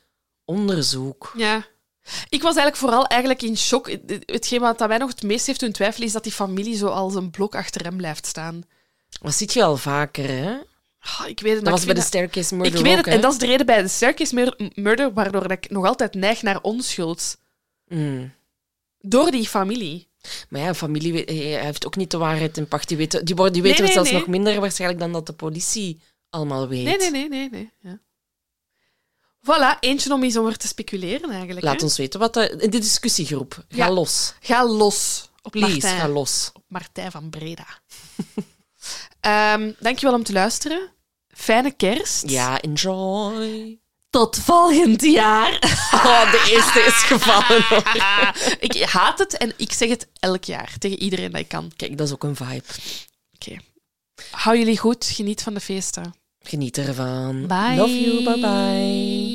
onderzoek. 0.55 1.33
ja. 1.37 1.67
Ik 2.29 2.43
was 2.43 2.57
eigenlijk 2.57 2.77
vooral 2.77 3.07
eigenlijk 3.07 3.43
in 3.43 3.57
shock. 3.57 3.91
Het- 3.91 4.23
Hetgeen 4.27 4.61
wat 4.61 4.89
mij 4.89 4.99
nog 4.99 5.11
het 5.11 5.23
meest 5.23 5.47
heeft 5.47 5.61
doen 5.61 5.73
twijfelen 5.73 6.07
is 6.07 6.13
dat 6.13 6.23
die 6.23 6.33
familie 6.33 6.77
zo 6.77 6.87
als 6.87 7.15
een 7.15 7.31
blok 7.31 7.55
achter 7.55 7.85
hem 7.85 7.97
blijft 7.97 8.27
staan. 8.27 8.63
Dat 9.21 9.35
ziet 9.35 9.53
je 9.53 9.63
al 9.65 9.77
vaker, 9.77 10.29
hè? 10.29 10.57
Ah, 11.01 11.29
ik 11.29 11.41
weet 11.41 11.55
het, 11.55 11.63
Dat 11.65 11.71
was 11.73 11.81
ik 11.81 11.87
bij 11.87 11.95
de 11.95 12.01
Staircase 12.01 12.55
Murder 12.55 12.79
Ik 12.79 12.85
weet 12.85 12.97
het, 12.97 13.07
en 13.07 13.21
dat 13.21 13.33
is 13.33 13.39
de 13.39 13.47
reden 13.47 13.67
bij 13.67 13.83
de 13.83 13.89
Staircase 13.89 14.35
Mur- 14.35 14.71
Murder, 14.75 15.13
waardoor 15.13 15.51
ik 15.51 15.71
nog 15.71 15.87
altijd 15.87 16.15
neig 16.15 16.43
naar 16.43 16.61
onschuld. 16.63 17.37
Mm. 17.89 18.33
Door 19.01 19.31
die 19.31 19.49
familie. 19.49 20.09
Maar 20.49 20.61
ja, 20.61 20.69
een 20.69 20.75
familie 20.75 21.13
weet- 21.13 21.29
hij 21.29 21.37
heeft 21.65 21.87
ook 21.87 21.97
niet 21.97 22.11
de 22.11 22.19
waarheid 22.19 22.57
in 22.57 22.69
pacht. 22.69 22.89
Die 22.89 22.97
weten, 22.97 23.25
die, 23.25 23.35
worden- 23.35 23.53
die 23.55 23.63
weten 23.63 23.77
Nee, 23.85 23.87
nee, 23.87 23.97
zelfs 23.97 24.11
nee. 24.11 24.19
nog 24.21 24.29
minder 24.29 24.61
waarschijnlijk 24.61 25.01
dan 25.01 25.13
dat 25.13 25.27
de 25.27 25.33
politie 25.33 26.01
allemaal 26.31 26.69
weet. 26.69 26.85
Nee, 26.85 26.97
nee, 26.99 27.11
nee, 27.11 27.29
nee. 27.29 27.49
nee. 27.51 27.71
Ja. 27.81 27.99
Voilà, 29.57 29.79
eentje 29.81 30.13
om 30.13 30.23
eens 30.23 30.37
over 30.37 30.57
te 30.57 30.67
speculeren 30.69 31.31
eigenlijk. 31.31 31.65
Laat 31.67 31.77
hè. 31.79 31.83
ons 31.83 31.97
weten 31.97 32.21
wat 32.21 32.35
de, 32.35 32.57
in 32.59 32.71
de 32.71 32.79
discussiegroep. 32.79 33.65
Ga 33.69 33.85
Ja. 33.87 33.91
los. 33.91 34.35
Ga 34.41 34.67
los 34.67 35.29
op 35.43 35.51
Please, 35.53 35.71
Martijn, 35.71 35.99
ga 36.01 36.09
los. 36.09 36.51
op 36.53 36.63
Martijn 36.69 37.11
van 37.11 37.31
Breda. 37.31 37.67
Ehm 39.21 39.73
dankjewel 39.79 40.15
om 40.15 40.23
te 40.23 40.33
luisteren. 40.33 40.91
Fijne 41.29 41.71
kerst. 41.71 42.29
Ja, 42.31 42.61
enjoy. 42.61 43.79
Tot 44.11 44.37
volgend 44.39 45.03
jaar. 45.03 45.59
Oh, 45.93 46.31
de 46.31 46.51
eerste 46.55 46.81
is 46.81 46.95
gevallen. 47.03 47.63
hoor. 47.69 47.93
ik 48.69 48.83
haat 48.83 49.19
het 49.19 49.37
en 49.37 49.53
ik 49.57 49.73
zeg 49.73 49.89
het 49.89 50.09
elk 50.21 50.45
jaar 50.45 50.75
tegen 50.79 50.99
iedereen 50.99 51.31
dat 51.31 51.41
ik 51.41 51.49
kan. 51.49 51.73
Kijk, 51.77 51.99
dat 51.99 52.07
is 52.07 52.13
ook 52.13 52.25
een 52.25 52.37
vibe. 52.37 52.63
Oké. 53.35 53.57
Hou 54.31 54.59
jullie 54.59 54.79
goed. 54.79 55.05
Geniet 55.05 55.43
van 55.43 55.55
de 55.55 55.61
feesten. 55.61 56.15
Geniet 56.43 56.79
ervan. 56.79 57.47
Bye. 57.47 57.75
Love 57.77 58.01
you. 58.01 58.25
Bye 58.25 58.41
bye. 58.41 59.30